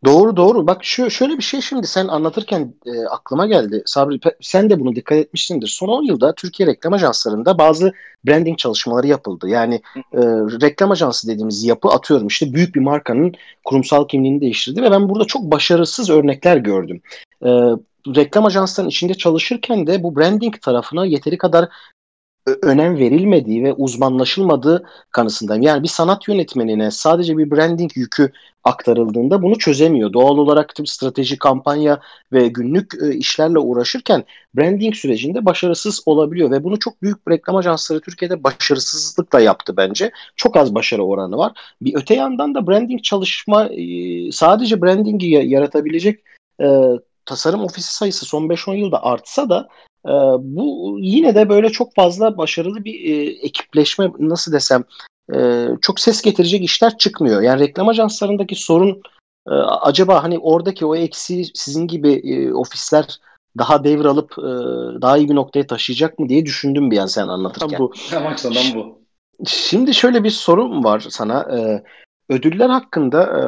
Doğru 0.05 0.37
doğru. 0.37 0.67
Bak 0.67 0.83
şu, 0.83 1.09
şöyle 1.09 1.37
bir 1.37 1.43
şey 1.43 1.61
şimdi 1.61 1.87
sen 1.87 2.07
anlatırken 2.07 2.73
e, 2.85 3.05
aklıma 3.05 3.45
geldi. 3.45 3.83
Sabri 3.85 4.19
sen 4.41 4.69
de 4.69 4.79
bunu 4.79 4.95
dikkat 4.95 5.17
etmişsindir. 5.17 5.67
Son 5.67 5.87
10 5.87 6.03
yılda 6.03 6.35
Türkiye 6.35 6.67
reklam 6.67 6.93
ajanslarında 6.93 7.57
bazı 7.57 7.93
branding 8.27 8.57
çalışmaları 8.57 9.07
yapıldı. 9.07 9.49
Yani 9.49 9.75
e, 9.95 10.21
reklam 10.61 10.91
ajansı 10.91 11.27
dediğimiz 11.27 11.63
yapı 11.63 11.87
atıyorum 11.89 12.27
işte 12.27 12.53
büyük 12.53 12.75
bir 12.75 12.79
markanın 12.79 13.33
kurumsal 13.63 14.07
kimliğini 14.07 14.41
değiştirdi 14.41 14.81
ve 14.81 14.91
ben 14.91 15.09
burada 15.09 15.25
çok 15.25 15.43
başarısız 15.43 16.09
örnekler 16.09 16.57
gördüm. 16.57 17.01
E, 17.45 17.49
reklam 18.15 18.45
ajanslarının 18.45 18.89
içinde 18.89 19.13
çalışırken 19.13 19.87
de 19.87 20.03
bu 20.03 20.15
branding 20.15 20.61
tarafına 20.61 21.05
yeteri 21.05 21.37
kadar 21.37 21.69
önem 22.45 22.97
verilmediği 22.97 23.63
ve 23.63 23.73
uzmanlaşılmadığı 23.73 24.85
kanısındayım. 25.11 25.63
Yani 25.63 25.83
bir 25.83 25.87
sanat 25.87 26.27
yönetmenine 26.27 26.91
sadece 26.91 27.37
bir 27.37 27.51
branding 27.51 27.91
yükü 27.95 28.31
aktarıldığında 28.63 29.41
bunu 29.41 29.57
çözemiyor. 29.57 30.13
Doğal 30.13 30.37
olarak 30.37 30.75
tabii 30.75 30.87
strateji, 30.87 31.37
kampanya 31.37 32.01
ve 32.33 32.47
günlük 32.47 32.93
e, 33.03 33.15
işlerle 33.15 33.59
uğraşırken 33.59 34.23
branding 34.55 34.95
sürecinde 34.95 35.45
başarısız 35.45 36.03
olabiliyor 36.05 36.51
ve 36.51 36.63
bunu 36.63 36.79
çok 36.79 37.01
büyük 37.01 37.17
reklam 37.29 37.55
ajansları 37.55 38.01
Türkiye'de 38.01 38.43
başarısızlıkla 38.43 39.39
yaptı 39.39 39.77
bence. 39.77 40.11
Çok 40.35 40.57
az 40.57 40.75
başarı 40.75 41.03
oranı 41.03 41.37
var. 41.37 41.51
Bir 41.81 41.95
öte 41.95 42.15
yandan 42.15 42.55
da 42.55 42.67
branding 42.67 43.03
çalışma 43.03 43.65
e, 43.65 44.31
sadece 44.31 44.81
brandingi 44.81 45.27
yaratabilecek 45.27 46.19
e, 46.61 46.67
tasarım 47.25 47.63
ofisi 47.63 47.95
sayısı 47.95 48.25
son 48.25 48.43
5-10 48.43 48.75
yılda 48.75 49.03
artsa 49.03 49.49
da 49.49 49.67
e, 50.07 50.13
bu 50.39 50.97
yine 50.99 51.35
de 51.35 51.49
böyle 51.49 51.69
çok 51.69 51.95
fazla 51.95 52.37
başarılı 52.37 52.85
bir 52.85 52.93
e, 52.93 53.31
ekipleşme 53.31 54.11
nasıl 54.19 54.51
desem 54.51 54.83
e, 55.35 55.67
çok 55.81 55.99
ses 55.99 56.21
getirecek 56.21 56.63
işler 56.63 56.97
çıkmıyor. 56.97 57.41
Yani 57.41 57.59
reklam 57.59 57.89
ajanslarındaki 57.89 58.55
sorun 58.55 59.01
e, 59.47 59.53
acaba 59.81 60.23
hani 60.23 60.39
oradaki 60.39 60.85
o 60.85 60.95
eksiği 60.95 61.45
sizin 61.53 61.87
gibi 61.87 62.13
e, 62.13 62.53
ofisler 62.53 63.19
daha 63.57 63.83
devralıp 63.83 64.31
e, 64.37 64.51
daha 65.01 65.17
iyi 65.17 65.29
bir 65.29 65.35
noktaya 65.35 65.67
taşıyacak 65.67 66.19
mı 66.19 66.29
diye 66.29 66.45
düşündüm 66.45 66.91
bir 66.91 66.97
an 66.97 67.05
sen 67.05 67.27
anlatırken. 67.27 67.79
Bu. 67.79 67.93
Amaçlanan 68.15 68.63
bu. 68.75 69.03
Şimdi 69.47 69.93
şöyle 69.93 70.23
bir 70.23 70.29
sorum 70.29 70.83
var 70.83 71.05
sana. 71.09 71.57
E, 71.57 71.83
Ödüller 72.29 72.69
hakkında 72.69 73.23
e, 73.23 73.43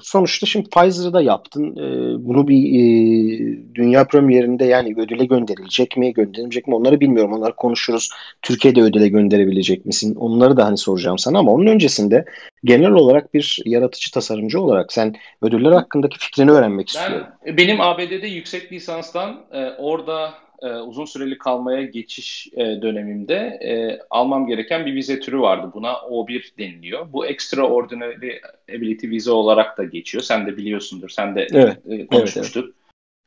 sonuçta 0.00 0.46
şimdi 0.46 0.68
Pfizer'ı 0.70 1.12
da 1.12 1.22
yaptın. 1.22 1.76
E, 1.76 2.16
bunu 2.24 2.48
bir 2.48 2.64
e, 2.64 2.84
dünya 3.74 4.04
premierinde 4.06 4.64
yani 4.64 4.94
ödüle 4.96 5.24
gönderilecek 5.24 5.96
mi, 5.96 6.12
gönderilecek 6.12 6.68
mi 6.68 6.74
onları 6.74 7.00
bilmiyorum. 7.00 7.32
Onları 7.32 7.56
konuşuruz. 7.56 8.10
Türkiye'de 8.42 8.82
ödüle 8.82 9.08
gönderebilecek 9.08 9.86
misin? 9.86 10.14
Onları 10.14 10.56
da 10.56 10.64
hani 10.64 10.76
soracağım 10.76 11.18
sana 11.18 11.38
ama 11.38 11.52
onun 11.52 11.66
öncesinde 11.66 12.24
genel 12.64 12.90
olarak 12.90 13.34
bir 13.34 13.58
yaratıcı 13.64 14.12
tasarımcı 14.12 14.60
olarak 14.60 14.92
sen 14.92 15.16
ödüller 15.42 15.72
hakkındaki 15.72 16.18
fikrini 16.18 16.50
öğrenmek 16.50 16.86
ben, 16.94 17.00
istiyorum. 17.00 17.26
Benim 17.46 17.80
ABD'de 17.80 18.26
yüksek 18.26 18.72
lisanstan 18.72 19.40
e, 19.52 19.70
orada 19.78 20.43
e, 20.64 20.68
uzun 20.68 21.04
süreli 21.04 21.38
kalmaya 21.38 21.82
geçiş 21.82 22.48
e, 22.56 22.82
dönemimde 22.82 23.34
e, 23.34 23.98
almam 24.10 24.46
gereken 24.46 24.86
bir 24.86 24.94
vize 24.94 25.20
türü 25.20 25.40
vardı. 25.40 25.70
Buna 25.74 25.92
O1 25.92 26.58
deniliyor. 26.58 27.12
Bu 27.12 27.26
Extraordinary 27.26 28.30
Ability 28.70 29.08
vize 29.08 29.30
olarak 29.30 29.78
da 29.78 29.84
geçiyor. 29.84 30.24
Sen 30.24 30.46
de 30.46 30.56
biliyorsundur. 30.56 31.08
Sen 31.08 31.34
de 31.34 31.46
evet, 31.52 31.78
e, 31.88 32.06
konuşmuştuk. 32.06 32.74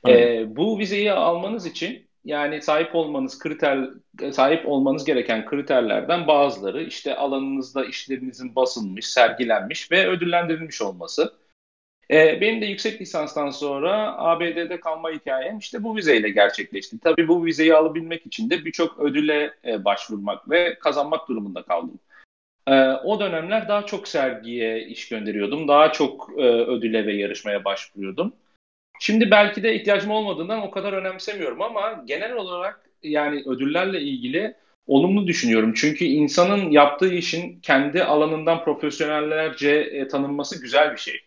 Evet, 0.05 0.19
evet. 0.19 0.47
E, 0.47 0.55
bu 0.55 0.79
vizeyi 0.79 1.11
almanız 1.11 1.65
için 1.65 2.07
yani 2.25 2.61
sahip 2.61 2.95
olmanız 2.95 3.39
kriter 3.39 3.89
sahip 4.31 4.67
olmanız 4.67 5.05
gereken 5.05 5.45
kriterlerden 5.45 6.27
bazıları 6.27 6.83
işte 6.83 7.15
alanınızda 7.15 7.85
işlerinizin 7.85 8.55
basılmış, 8.55 9.07
sergilenmiş 9.07 9.91
ve 9.91 10.07
ödüllendirilmiş 10.07 10.81
olması. 10.81 11.33
E, 12.11 12.41
benim 12.41 12.61
de 12.61 12.65
yüksek 12.65 13.01
lisanstan 13.01 13.49
sonra 13.49 14.17
ABD'de 14.17 14.79
kalma 14.79 15.11
hikayem 15.11 15.57
işte 15.57 15.83
bu 15.83 15.95
vizeyle 15.95 16.29
gerçekleşti. 16.29 16.99
Tabii 16.99 17.27
bu 17.27 17.45
vizeyi 17.45 17.73
alabilmek 17.75 18.25
için 18.25 18.49
de 18.49 18.65
birçok 18.65 18.99
ödüle 18.99 19.53
e, 19.65 19.85
başvurmak 19.85 20.49
ve 20.49 20.79
kazanmak 20.79 21.29
durumunda 21.29 21.61
kaldım. 21.63 21.99
E, 22.67 22.73
o 22.91 23.19
dönemler 23.19 23.67
daha 23.67 23.85
çok 23.85 24.07
sergiye 24.07 24.85
iş 24.85 25.09
gönderiyordum. 25.09 25.67
Daha 25.67 25.91
çok 25.91 26.29
e, 26.37 26.41
ödüle 26.41 27.05
ve 27.05 27.13
yarışmaya 27.13 27.65
başvuruyordum. 27.65 28.33
Şimdi 28.99 29.31
belki 29.31 29.63
de 29.63 29.75
ihtiyacım 29.75 30.11
olmadığından 30.11 30.61
o 30.61 30.71
kadar 30.71 30.93
önemsemiyorum 30.93 31.61
ama 31.61 32.03
genel 32.05 32.33
olarak 32.33 32.89
yani 33.03 33.43
ödüllerle 33.45 34.01
ilgili 34.01 34.55
olumlu 34.87 35.27
düşünüyorum. 35.27 35.73
Çünkü 35.73 36.05
insanın 36.05 36.71
yaptığı 36.71 37.13
işin 37.13 37.59
kendi 37.59 38.03
alanından 38.03 38.63
profesyonellerce 38.63 39.71
e, 39.71 40.07
tanınması 40.07 40.61
güzel 40.61 40.91
bir 40.91 40.97
şey. 40.97 41.26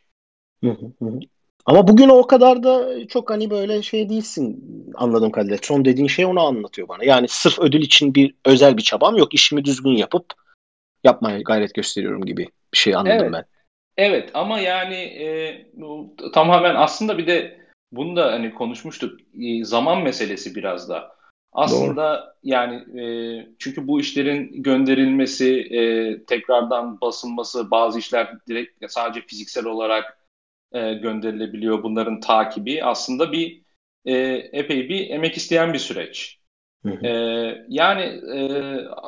Hı 0.65 0.71
hı 0.71 1.21
Ama 1.67 1.89
bugün 1.89 2.09
o 2.09 2.27
kadar 2.27 2.63
da 2.63 3.07
çok 3.09 3.31
hani 3.31 3.51
böyle 3.51 3.83
şey 3.83 4.09
değilsin 4.09 4.65
anladığım 4.95 5.31
kadarıyla. 5.31 5.59
Son 5.63 5.85
dediğin 5.85 6.09
şey 6.09 6.27
onu 6.27 6.41
anlatıyor 6.41 6.89
bana. 6.89 7.05
Yani 7.05 7.29
sırf 7.29 7.59
ödül 7.59 7.83
için 7.83 8.15
bir 8.15 8.35
özel 8.45 8.77
bir 8.77 8.83
çabam 8.83 9.17
yok. 9.17 9.35
İşimi 9.35 9.65
düzgün 9.65 9.97
yapıp 9.97 10.25
yapmaya 11.05 11.41
gayret 11.41 11.75
gösteriyorum 11.75 12.25
gibi 12.25 12.49
bir 12.75 12.79
şey 12.79 12.95
anladım 12.95 13.19
evet. 13.21 13.33
ben. 13.33 13.45
Evet 13.97 14.31
ama 14.35 14.61
yani 14.61 14.97
e, 14.97 15.27
bu, 15.75 16.15
tamamen 16.35 16.75
aslında 16.75 17.19
bir 17.19 17.27
de 17.27 17.61
bunu 17.93 18.17
da 18.17 18.33
hani 18.33 18.55
konuşmuştuk. 18.55 19.21
E, 19.43 19.65
zaman 19.65 20.03
meselesi 20.03 20.55
biraz 20.55 20.89
da. 20.89 21.21
Aslında 21.53 22.21
Doğru. 22.21 22.35
yani 22.43 23.01
e, 23.01 23.05
çünkü 23.59 23.89
bu 23.89 24.01
işlerin 24.01 24.63
gönderilmesi, 24.63 25.61
e, 25.61 26.25
tekrardan 26.25 27.01
basılması, 27.01 27.71
bazı 27.71 27.99
işler 27.99 28.35
direkt 28.49 28.85
sadece 28.93 29.21
fiziksel 29.21 29.67
olarak 29.67 30.20
e, 30.73 30.95
gönderilebiliyor. 30.95 31.83
Bunların 31.83 32.21
takibi 32.21 32.85
aslında 32.85 33.33
bir 33.33 33.63
e, 34.05 34.15
epey 34.53 34.89
bir 34.89 35.11
emek 35.11 35.37
isteyen 35.37 35.73
bir 35.73 35.79
süreç. 35.79 36.41
E, 37.05 37.09
yani 37.69 38.03
e, 38.37 38.41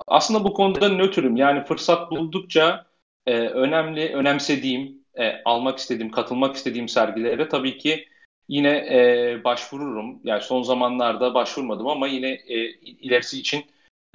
aslında 0.07 0.44
bu 0.44 0.55
konuda 0.55 0.88
nötrüm. 0.88 1.37
Yani 1.37 1.64
fırsat 1.64 2.11
buldukça 2.11 2.87
e, 3.27 3.38
önemli, 3.38 4.14
önemsediğim, 4.14 5.05
e, 5.14 5.42
almak 5.44 5.79
istediğim, 5.79 6.11
katılmak 6.11 6.57
istediğim 6.57 6.88
sergilere 6.88 7.48
tabii 7.48 7.79
ki 7.79 8.09
yine 8.48 8.68
e, 8.70 9.44
başvururum. 9.44 10.20
Yani 10.25 10.42
son 10.42 10.62
zamanlarda 10.62 11.35
başvurmadım 11.35 11.88
ama 11.88 12.07
yine 12.07 12.31
e, 12.31 12.57
ilerisi 12.81 13.40
için 13.40 13.64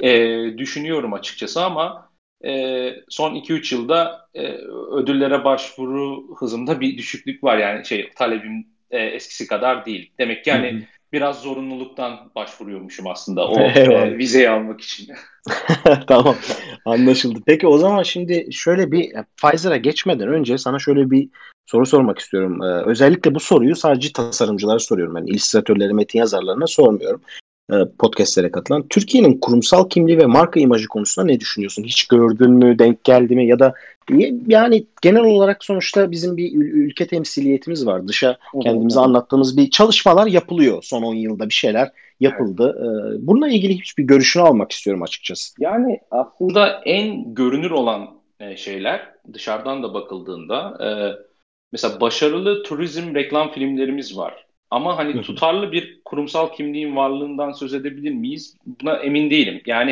e, 0.04 0.38
düşünüyorum 0.58 1.14
açıkçası 1.14 1.66
ama 1.66 2.07
e, 2.46 2.94
son 3.10 3.36
2-3 3.36 3.76
yılda 3.76 4.28
e, 4.34 4.44
ödüllere 4.92 5.44
başvuru 5.44 6.36
hızımda 6.40 6.82
bir 6.82 6.98
düşüklük 6.98 7.44
var. 7.44 7.58
Yani 7.58 7.86
şey 7.86 8.10
talebim 8.16 8.68
e, 8.92 8.98
eskisi 8.98 9.48
kadar 9.48 9.86
değil. 9.86 10.12
Demek 10.20 10.44
ki 10.44 10.50
yani 10.50 10.88
biraz 11.14 11.42
zorunluluktan 11.42 12.32
başvuruyormuşum 12.36 13.08
aslında 13.08 13.48
o 13.48 13.60
e, 13.76 14.18
vizeyi 14.18 14.50
almak 14.50 14.82
için. 14.82 15.08
tamam 16.08 16.36
anlaşıldı. 16.86 17.40
Peki 17.46 17.68
o 17.68 17.78
zaman 17.78 18.04
şimdi 18.04 18.48
şöyle 18.52 18.92
bir 18.92 19.12
Pfizer'a 19.42 19.78
geçmeden 19.78 20.28
önce 20.28 20.58
sana 20.58 20.80
şöyle 20.80 21.12
bir 21.12 21.30
soru 21.66 21.86
sormak 21.86 22.20
istiyorum. 22.20 22.62
Ee, 22.64 22.84
özellikle 22.86 23.36
bu 23.36 23.40
soruyu 23.40 23.76
sadece 23.76 24.14
tasarımcılara 24.14 24.80
soruyorum. 24.80 25.18
Yani 25.18 25.30
illüstratörlere, 25.30 25.94
metin 25.94 26.20
yazarlarına 26.20 26.68
sormuyorum. 26.68 27.22
E, 27.72 27.76
podcastlere 28.00 28.52
katılan. 28.52 28.88
Türkiye'nin 28.88 29.40
kurumsal 29.40 29.90
kimliği 29.90 30.18
ve 30.18 30.26
marka 30.26 30.60
imajı 30.60 30.88
konusunda 30.88 31.26
ne 31.26 31.40
düşünüyorsun? 31.40 31.84
Hiç 31.84 32.08
gördün 32.08 32.52
mü, 32.52 32.80
denk 32.80 33.04
geldi 33.04 33.36
mi 33.36 33.48
ya 33.48 33.60
da 33.60 33.74
yani 34.48 34.86
genel 35.02 35.24
olarak 35.24 35.64
sonuçta 35.64 36.12
bizim 36.12 36.38
bir 36.38 36.52
ülke 36.56 37.08
temsiliyetimiz 37.08 37.86
var. 37.86 38.08
Dışa 38.08 38.38
kendimize 38.64 39.00
anlattığımız 39.00 39.58
bir 39.58 39.70
çalışmalar 39.70 40.28
yapılıyor. 40.28 40.84
Son 40.84 41.04
10 41.04 41.16
yılda 41.16 41.50
bir 41.50 41.54
şeyler 41.54 41.92
yapıldı. 42.20 42.78
Evet. 42.80 43.20
Bununla 43.22 43.48
ilgili 43.48 43.74
hiçbir 43.80 44.04
görüşünü 44.04 44.44
almak 44.44 44.72
istiyorum 44.72 45.04
açıkçası. 45.04 45.54
Yani 45.60 46.00
aslında 46.12 46.82
en 46.86 47.34
görünür 47.34 47.72
olan 47.72 48.10
e, 48.40 48.58
şeyler 48.58 49.12
dışarıdan 49.34 49.84
da 49.84 49.94
bakıldığında 49.94 50.78
e, 50.86 50.90
mesela 51.72 52.02
başarılı 52.02 52.64
turizm 52.64 53.16
reklam 53.16 53.52
filmlerimiz 53.52 54.18
var. 54.18 54.47
Ama 54.72 54.98
hani 54.98 55.22
tutarlı 55.22 55.72
bir 55.72 56.02
kurumsal 56.06 56.54
kimliğin 56.54 56.96
varlığından 56.96 57.52
söz 57.52 57.74
edebilir 57.74 58.12
miyiz? 58.12 58.58
Buna 58.66 58.96
emin 58.96 59.30
değilim. 59.30 59.62
Yani 59.66 59.92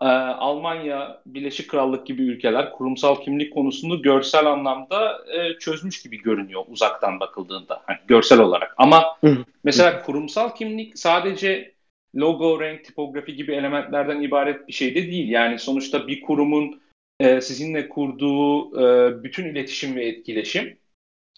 e, 0.00 0.06
Almanya, 0.06 1.22
Birleşik 1.26 1.70
Krallık 1.70 2.06
gibi 2.06 2.22
ülkeler 2.22 2.72
kurumsal 2.72 3.20
kimlik 3.20 3.52
konusunu 3.54 4.02
görsel 4.02 4.46
anlamda 4.46 5.18
e, 5.32 5.58
çözmüş 5.58 6.02
gibi 6.02 6.22
görünüyor 6.22 6.64
uzaktan 6.68 7.20
bakıldığında. 7.20 7.82
Hani 7.86 7.98
görsel 8.08 8.40
olarak. 8.40 8.74
Ama 8.76 9.18
mesela 9.64 10.02
kurumsal 10.02 10.54
kimlik 10.54 10.98
sadece 10.98 11.72
logo, 12.16 12.60
renk, 12.60 12.84
tipografi 12.84 13.36
gibi 13.36 13.54
elementlerden 13.54 14.20
ibaret 14.20 14.68
bir 14.68 14.72
şey 14.72 14.94
de 14.94 15.02
değil. 15.02 15.28
Yani 15.28 15.58
sonuçta 15.58 16.06
bir 16.06 16.20
kurumun 16.20 16.80
e, 17.20 17.40
sizinle 17.40 17.88
kurduğu 17.88 18.80
e, 18.80 19.22
bütün 19.22 19.44
iletişim 19.44 19.96
ve 19.96 20.06
etkileşim 20.06 20.78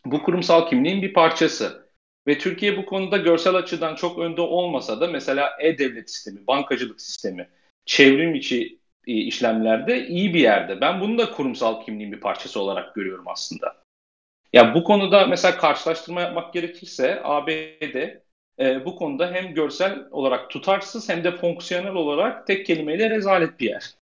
bu 0.04 0.22
kurumsal 0.22 0.68
kimliğin 0.68 1.02
bir 1.02 1.12
parçası. 1.12 1.89
Ve 2.30 2.38
Türkiye 2.38 2.76
bu 2.76 2.86
konuda 2.86 3.16
görsel 3.16 3.54
açıdan 3.54 3.94
çok 3.94 4.18
önde 4.18 4.40
olmasa 4.40 5.00
da 5.00 5.06
mesela 5.06 5.50
e-devlet 5.60 6.10
sistemi, 6.10 6.46
bankacılık 6.46 7.00
sistemi, 7.00 7.48
çevrim 7.86 8.34
içi 8.34 8.78
e, 9.06 9.12
işlemlerde 9.12 10.06
iyi 10.06 10.34
bir 10.34 10.40
yerde. 10.40 10.80
Ben 10.80 11.00
bunu 11.00 11.18
da 11.18 11.30
kurumsal 11.30 11.84
kimliğin 11.84 12.12
bir 12.12 12.20
parçası 12.20 12.60
olarak 12.60 12.94
görüyorum 12.94 13.24
aslında. 13.28 13.76
Ya 14.52 14.74
bu 14.74 14.84
konuda 14.84 15.26
mesela 15.26 15.56
karşılaştırma 15.56 16.20
yapmak 16.20 16.54
gerekirse 16.54 17.20
ABD 17.24 17.96
e, 18.58 18.84
bu 18.84 18.96
konuda 18.96 19.32
hem 19.32 19.54
görsel 19.54 19.98
olarak 20.10 20.50
tutarsız 20.50 21.08
hem 21.08 21.24
de 21.24 21.36
fonksiyonel 21.36 21.94
olarak 21.94 22.46
tek 22.46 22.66
kelimeyle 22.66 23.10
rezalet 23.10 23.60
bir 23.60 23.66
yer. 23.66 23.94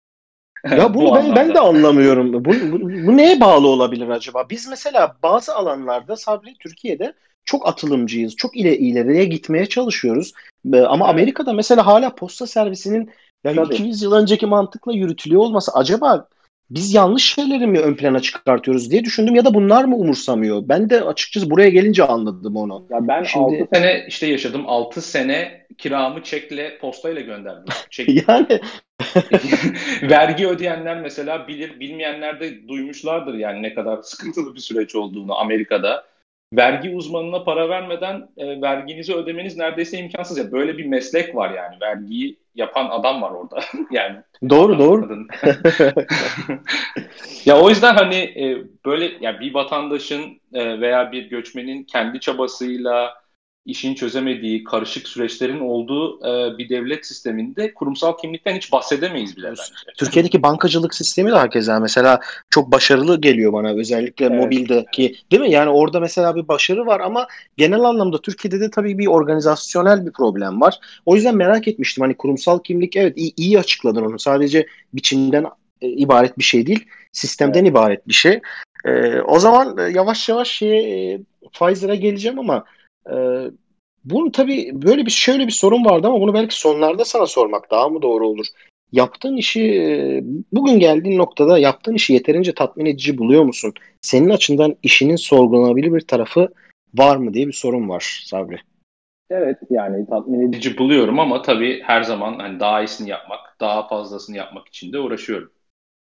Ya 0.70 0.94
bunu 0.94 1.14
ben, 1.14 1.36
ben 1.36 1.54
de 1.54 1.60
anlamıyorum. 1.60 2.32
Bu, 2.32 2.44
bu, 2.44 2.80
bu 3.06 3.16
neye 3.16 3.40
bağlı 3.40 3.68
olabilir 3.68 4.08
acaba? 4.08 4.50
Biz 4.50 4.68
mesela 4.68 5.16
bazı 5.22 5.54
alanlarda 5.54 6.16
Sabri 6.16 6.54
Türkiye'de 6.58 7.14
çok 7.48 7.68
atılımcıyız. 7.68 8.36
Çok 8.36 8.56
ile 8.56 8.78
ileriye 8.78 9.24
gitmeye 9.24 9.66
çalışıyoruz. 9.66 10.32
Ee, 10.74 10.80
ama 10.80 11.04
evet. 11.04 11.14
Amerika'da 11.14 11.52
mesela 11.52 11.86
hala 11.86 12.14
posta 12.14 12.46
servisinin 12.46 13.10
yani 13.44 13.56
Tabii. 13.56 13.74
200 13.74 14.02
yıl 14.02 14.12
önceki 14.12 14.46
mantıkla 14.46 14.92
yürütülüyor 14.92 15.40
olması 15.40 15.72
acaba 15.74 16.28
biz 16.70 16.94
yanlış 16.94 17.34
şeyleri 17.34 17.66
mi 17.66 17.78
ön 17.78 17.94
plana 17.94 18.20
çıkartıyoruz 18.20 18.90
diye 18.90 19.04
düşündüm 19.04 19.34
ya 19.34 19.44
da 19.44 19.54
bunlar 19.54 19.84
mı 19.84 19.96
umursamıyor? 19.96 20.62
Ben 20.68 20.90
de 20.90 21.04
açıkçası 21.04 21.50
buraya 21.50 21.68
gelince 21.68 22.04
anladım 22.04 22.56
onu. 22.56 22.86
Ya 22.90 23.08
ben 23.08 23.24
Şimdi... 23.24 23.60
6 23.62 23.68
sene 23.74 24.04
işte 24.08 24.26
yaşadım. 24.26 24.64
6 24.66 25.02
sene 25.02 25.66
kiramı 25.78 26.22
çekle 26.22 26.78
postayla 26.78 27.20
gönderdim. 27.20 27.74
Çek... 27.90 28.28
yani 28.28 28.46
vergi 30.02 30.48
ödeyenler 30.48 31.00
mesela 31.00 31.48
bilir, 31.48 31.80
bilmeyenler 31.80 32.40
de 32.40 32.68
duymuşlardır 32.68 33.34
yani 33.34 33.62
ne 33.62 33.74
kadar 33.74 34.02
sıkıntılı 34.02 34.54
bir 34.54 34.60
süreç 34.60 34.94
olduğunu 34.94 35.38
Amerika'da 35.38 36.04
vergi 36.52 36.90
uzmanına 36.90 37.44
para 37.44 37.68
vermeden 37.68 38.28
e, 38.36 38.60
verginizi 38.60 39.14
ödemeniz 39.14 39.56
neredeyse 39.56 39.98
imkansız 39.98 40.38
ya. 40.38 40.52
Böyle 40.52 40.78
bir 40.78 40.86
meslek 40.86 41.34
var 41.34 41.50
yani. 41.50 41.76
Vergiyi 41.80 42.38
yapan 42.54 42.88
adam 42.90 43.22
var 43.22 43.30
orada. 43.30 43.60
yani 43.90 44.16
Doğru 44.50 44.78
doğru. 44.78 45.08
ya 47.44 47.60
o 47.60 47.68
yüzden 47.68 47.94
hani 47.94 48.16
e, 48.16 48.64
böyle 48.86 49.12
yani 49.20 49.40
bir 49.40 49.54
vatandaşın 49.54 50.40
e, 50.52 50.80
veya 50.80 51.12
bir 51.12 51.30
göçmenin 51.30 51.84
kendi 51.84 52.20
çabasıyla 52.20 53.14
işin 53.68 53.94
çözemediği 53.94 54.64
karışık 54.64 55.08
süreçlerin 55.08 55.60
olduğu 55.60 56.18
e, 56.20 56.58
bir 56.58 56.68
devlet 56.68 57.06
sisteminde 57.06 57.74
kurumsal 57.74 58.16
kimlikten 58.16 58.56
hiç 58.56 58.72
bahsedemeyiz 58.72 59.36
bile 59.36 59.50
bence. 59.50 59.62
Türkiye'deki 59.98 60.42
bankacılık 60.42 60.94
sistemi 60.94 61.30
de 61.30 61.36
herkese 61.36 61.78
mesela 61.78 62.20
çok 62.50 62.72
başarılı 62.72 63.20
geliyor 63.20 63.52
bana 63.52 63.70
özellikle 63.70 64.26
evet. 64.26 64.40
mobildeki 64.40 65.16
değil 65.30 65.42
mi? 65.42 65.50
Yani 65.50 65.70
orada 65.70 66.00
mesela 66.00 66.36
bir 66.36 66.48
başarı 66.48 66.86
var 66.86 67.00
ama 67.00 67.26
genel 67.56 67.80
anlamda 67.80 68.20
Türkiye'de 68.20 68.60
de 68.60 68.70
tabii 68.70 68.98
bir 68.98 69.06
organizasyonel 69.06 70.06
bir 70.06 70.12
problem 70.12 70.60
var. 70.60 70.78
O 71.06 71.14
yüzden 71.14 71.36
merak 71.36 71.68
etmiştim 71.68 72.02
hani 72.02 72.14
kurumsal 72.14 72.58
kimlik 72.58 72.96
evet 72.96 73.12
iyi, 73.16 73.32
iyi 73.36 73.58
açıkladın 73.58 74.04
onu. 74.04 74.18
Sadece 74.18 74.66
biçimden 74.94 75.46
e, 75.82 75.88
ibaret 75.88 76.38
bir 76.38 76.44
şey 76.44 76.66
değil, 76.66 76.84
sistemden 77.12 77.60
evet. 77.60 77.70
ibaret 77.70 78.08
bir 78.08 78.14
şey. 78.14 78.40
E, 78.84 79.20
o 79.20 79.38
zaman 79.38 79.78
e, 79.78 79.82
yavaş 79.82 80.28
yavaş 80.28 80.48
şeye 80.48 81.12
e, 81.12 81.20
Pfizer'a 81.52 81.94
geleceğim 81.94 82.38
ama 82.38 82.64
ee, 83.12 83.50
bunu 84.04 84.32
tabii 84.32 84.70
böyle 84.72 85.06
bir 85.06 85.10
şöyle 85.10 85.46
bir 85.46 85.52
sorun 85.52 85.84
vardı 85.84 86.06
ama 86.06 86.20
bunu 86.20 86.34
belki 86.34 86.60
sonlarda 86.60 87.04
sana 87.04 87.26
sormak 87.26 87.70
daha 87.70 87.88
mı 87.88 88.02
doğru 88.02 88.28
olur? 88.28 88.46
Yaptığın 88.92 89.36
işi 89.36 89.62
e, 89.62 90.20
bugün 90.52 90.78
geldiğin 90.78 91.18
noktada 91.18 91.58
yaptığın 91.58 91.94
işi 91.94 92.12
yeterince 92.12 92.54
tatmin 92.54 92.86
edici 92.86 93.18
buluyor 93.18 93.42
musun? 93.42 93.72
Senin 94.02 94.30
açından 94.30 94.76
işinin 94.82 95.16
sorgulanabilir 95.16 95.92
bir 95.92 96.00
tarafı 96.00 96.48
var 96.94 97.16
mı 97.16 97.34
diye 97.34 97.46
bir 97.46 97.52
sorun 97.52 97.88
var 97.88 98.22
Sabri. 98.26 98.56
Evet 99.30 99.58
yani 99.70 100.06
tatmin 100.06 100.48
edici 100.48 100.78
buluyorum 100.78 101.18
ama 101.18 101.42
tabii 101.42 101.82
her 101.82 102.02
zaman 102.02 102.38
hani 102.38 102.60
daha 102.60 102.82
iyisini 102.82 103.10
yapmak, 103.10 103.40
daha 103.60 103.88
fazlasını 103.88 104.36
yapmak 104.36 104.68
için 104.68 104.92
de 104.92 104.98
uğraşıyorum. 104.98 105.50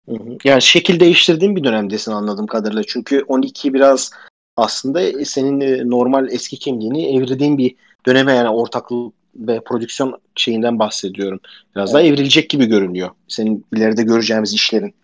Hı 0.08 0.14
hı. 0.14 0.38
Yani 0.44 0.62
şekil 0.62 1.00
değiştirdiğin 1.00 1.56
bir 1.56 1.64
dönemdesin 1.64 2.12
anladığım 2.12 2.46
kadarıyla. 2.46 2.82
Çünkü 2.86 3.22
12 3.28 3.74
biraz 3.74 4.10
aslında 4.56 5.24
senin 5.24 5.60
e, 5.60 5.90
normal 5.90 6.28
eski 6.30 6.58
kimliğini 6.58 7.16
evirdiğin 7.16 7.58
bir 7.58 7.74
döneme 8.06 8.32
yani 8.32 8.48
ortaklık 8.48 9.14
ve 9.36 9.60
prodüksiyon 9.60 10.20
şeyinden 10.36 10.78
bahsediyorum. 10.78 11.40
Biraz 11.76 11.94
evet. 11.94 11.94
daha 11.94 12.12
evrilecek 12.12 12.50
gibi 12.50 12.66
görünüyor. 12.66 13.10
Senin 13.28 13.66
ileride 13.76 14.02
göreceğimiz 14.02 14.54
işlerin. 14.54 14.94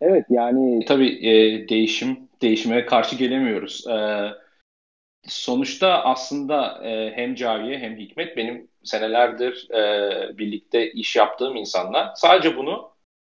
Evet 0.00 0.26
yani 0.30 0.84
tabii 0.84 1.28
e, 1.28 1.68
değişim 1.68 2.18
değişime 2.42 2.86
karşı 2.86 3.16
gelemiyoruz. 3.16 3.86
E, 3.86 3.96
sonuçta 5.28 6.04
aslında 6.04 6.88
e, 6.88 7.12
hem 7.16 7.34
Caviye 7.34 7.78
hem 7.78 7.96
Hikmet 7.96 8.36
benim 8.36 8.68
senelerdir 8.84 9.70
e, 9.70 10.38
birlikte 10.38 10.92
iş 10.92 11.16
yaptığım 11.16 11.56
insanlar. 11.56 12.12
Sadece 12.16 12.56
bunu 12.56 12.91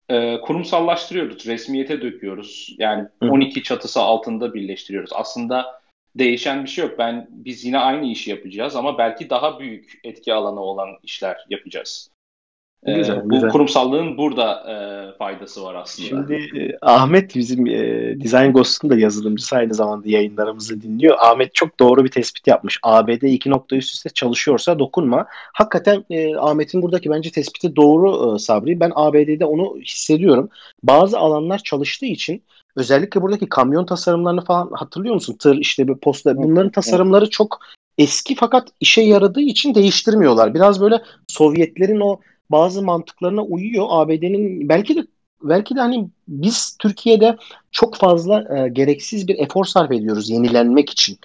e, 0.09 0.41
kurumsallaştırıyoruz, 0.41 1.47
resmiyete 1.47 2.03
döküyoruz. 2.03 2.75
Yani 2.79 3.09
12 3.21 3.63
çatısı 3.63 4.01
altında 4.01 4.55
birleştiriyoruz. 4.55 5.11
Aslında 5.15 5.81
değişen 6.15 6.65
bir 6.65 6.69
şey 6.69 6.85
yok. 6.85 6.99
Ben 6.99 7.29
biz 7.31 7.65
yine 7.65 7.79
aynı 7.79 8.07
işi 8.07 8.31
yapacağız 8.31 8.77
ama 8.77 8.99
belki 8.99 9.31
daha 9.31 9.61
büyük 9.61 10.01
etki 10.05 10.35
alanı 10.35 10.61
olan 10.61 10.89
işler 11.03 11.47
yapacağız. 11.51 12.12
Ee, 12.87 12.93
güzel, 12.93 13.25
bu 13.25 13.29
güzel. 13.29 13.51
kurumsallığın 13.51 14.17
burada 14.17 14.71
e, 14.71 15.17
faydası 15.19 15.63
var 15.63 15.75
aslında. 15.75 16.09
Şimdi 16.09 16.35
e, 16.35 16.77
Ahmet 16.83 17.35
bizim 17.35 17.67
e, 17.67 17.81
Design 18.21 18.53
Ghost'un 18.53 18.91
da 18.91 18.97
yazılımcısı 18.97 19.57
aynı 19.57 19.75
zamanda 19.75 20.09
yayınlarımızı 20.09 20.83
dinliyor. 20.83 21.17
Ahmet 21.21 21.55
çok 21.55 21.81
doğru 21.81 22.05
bir 22.05 22.11
tespit 22.11 22.47
yapmış. 22.47 22.79
ABD 22.83 23.23
iki 23.23 23.51
nokta 23.51 23.77
üst 23.77 23.95
üste 23.95 24.11
çalışıyorsa 24.11 24.79
dokunma. 24.79 25.27
Hakikaten 25.31 26.05
e, 26.11 26.37
Ahmet'in 26.37 26.83
buradaki 26.83 27.11
bence 27.11 27.31
tespiti 27.31 27.77
doğru 27.77 28.35
e, 28.35 28.39
Sabri. 28.39 28.81
Ben 28.81 28.93
ABD'de 28.95 29.45
onu 29.45 29.77
hissediyorum. 29.81 30.49
Bazı 30.83 31.19
alanlar 31.19 31.59
çalıştığı 31.59 32.07
için 32.07 32.43
özellikle 32.77 33.23
buradaki 33.23 33.49
kamyon 33.49 33.87
tasarımlarını 33.87 34.45
falan 34.45 34.71
hatırlıyor 34.73 35.15
musun? 35.15 35.37
Tır 35.41 35.57
işte 35.57 35.89
bir 35.89 35.95
posta 35.95 36.37
bunların 36.37 36.71
tasarımları 36.71 37.31
çok 37.31 37.61
eski 37.99 38.35
fakat 38.35 38.69
işe 38.81 39.03
yaradığı 39.03 39.41
için 39.41 39.75
değiştirmiyorlar. 39.75 40.55
Biraz 40.55 40.81
böyle 40.81 41.03
Sovyetlerin 41.29 42.01
o 42.01 42.21
bazı 42.53 42.83
mantıklarına 42.83 43.43
uyuyor. 43.43 43.87
ABD'nin 43.89 44.69
belki 44.69 44.97
de 44.97 45.07
belki 45.43 45.77
de 45.77 45.81
hani 45.81 46.09
biz 46.29 46.77
Türkiye'de 46.79 47.37
çok 47.71 47.97
fazla 47.97 48.59
e, 48.59 48.69
gereksiz 48.69 49.29
bir 49.29 49.39
efor 49.39 49.65
sarf 49.65 49.93
ediyoruz 49.93 50.31
yenilenmek 50.31 50.91
için. 50.91 51.19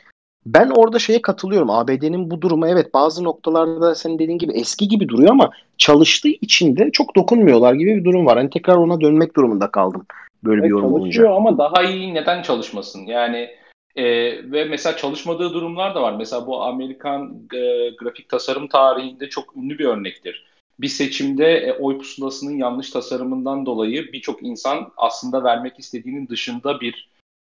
Ben 0.46 0.70
orada 0.70 1.00
şeye 1.00 1.22
katılıyorum. 1.22 1.70
ABD'nin 1.70 2.32
bu 2.32 2.42
durumu 2.42 2.68
evet 2.68 2.94
bazı 2.94 3.24
noktalarda 3.24 3.96
senin 3.96 4.20
dediğin 4.20 4.38
gibi 4.38 4.54
eski 4.54 4.88
gibi 4.88 5.10
duruyor 5.10 5.32
ama 5.32 5.52
çalıştığı 5.78 6.30
için 6.30 6.78
de 6.78 6.92
çok 6.92 7.16
dokunmuyorlar 7.16 7.74
gibi 7.74 7.96
bir 7.96 8.04
durum 8.04 8.26
var. 8.26 8.38
Hani 8.38 8.50
tekrar 8.50 8.76
ona 8.76 9.02
dönmek 9.02 9.36
durumunda 9.36 9.72
kaldım. 9.72 10.06
Böyle 10.44 10.64
bir 10.64 10.70
yorum 10.70 10.90
çalışıyor 10.90 11.30
olunca. 11.30 11.50
ama 11.50 11.58
daha 11.58 11.84
iyi 11.84 12.14
neden 12.14 12.42
çalışmasın? 12.42 13.06
Yani 13.06 13.50
e, 13.96 14.06
ve 14.52 14.66
mesela 14.66 14.98
çalışmadığı 14.98 15.54
durumlar 15.54 15.96
da 15.96 16.02
var. 16.02 16.16
Mesela 16.18 16.48
bu 16.48 16.64
Amerikan 16.64 17.36
e, 17.54 17.90
grafik 17.90 18.30
tasarım 18.30 18.68
tarihinde 18.68 19.30
çok 19.30 19.58
ünlü 19.58 19.80
bir 19.80 19.86
örnektir 19.86 20.47
bir 20.80 20.88
seçimde 20.88 21.58
e, 21.58 21.74
oy 21.74 21.98
pusulasının 21.98 22.58
yanlış 22.58 22.92
tasarımından 22.92 23.66
dolayı 23.66 24.14
birçok 24.14 24.44
insan 24.44 24.92
aslında 24.98 25.44
vermek 25.44 25.80
istediğinin 25.80 26.28
dışında 26.28 26.82
bir 26.82 27.10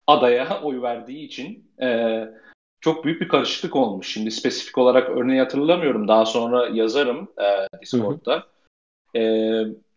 adaya 0.06 0.60
oy 0.62 0.82
verdiği 0.82 1.24
için 1.24 1.64
e, 1.82 2.20
çok 2.80 3.04
büyük 3.04 3.20
bir 3.20 3.28
karışıklık 3.28 3.76
olmuş. 3.76 4.12
Şimdi 4.12 4.30
spesifik 4.30 4.78
olarak 4.78 5.10
örneği 5.10 5.40
hatırlamıyorum. 5.40 6.08
Daha 6.08 6.26
sonra 6.26 6.68
yazarım 6.68 7.28
e, 7.38 7.78
Discord'da. 7.82 8.46
E, 9.16 9.22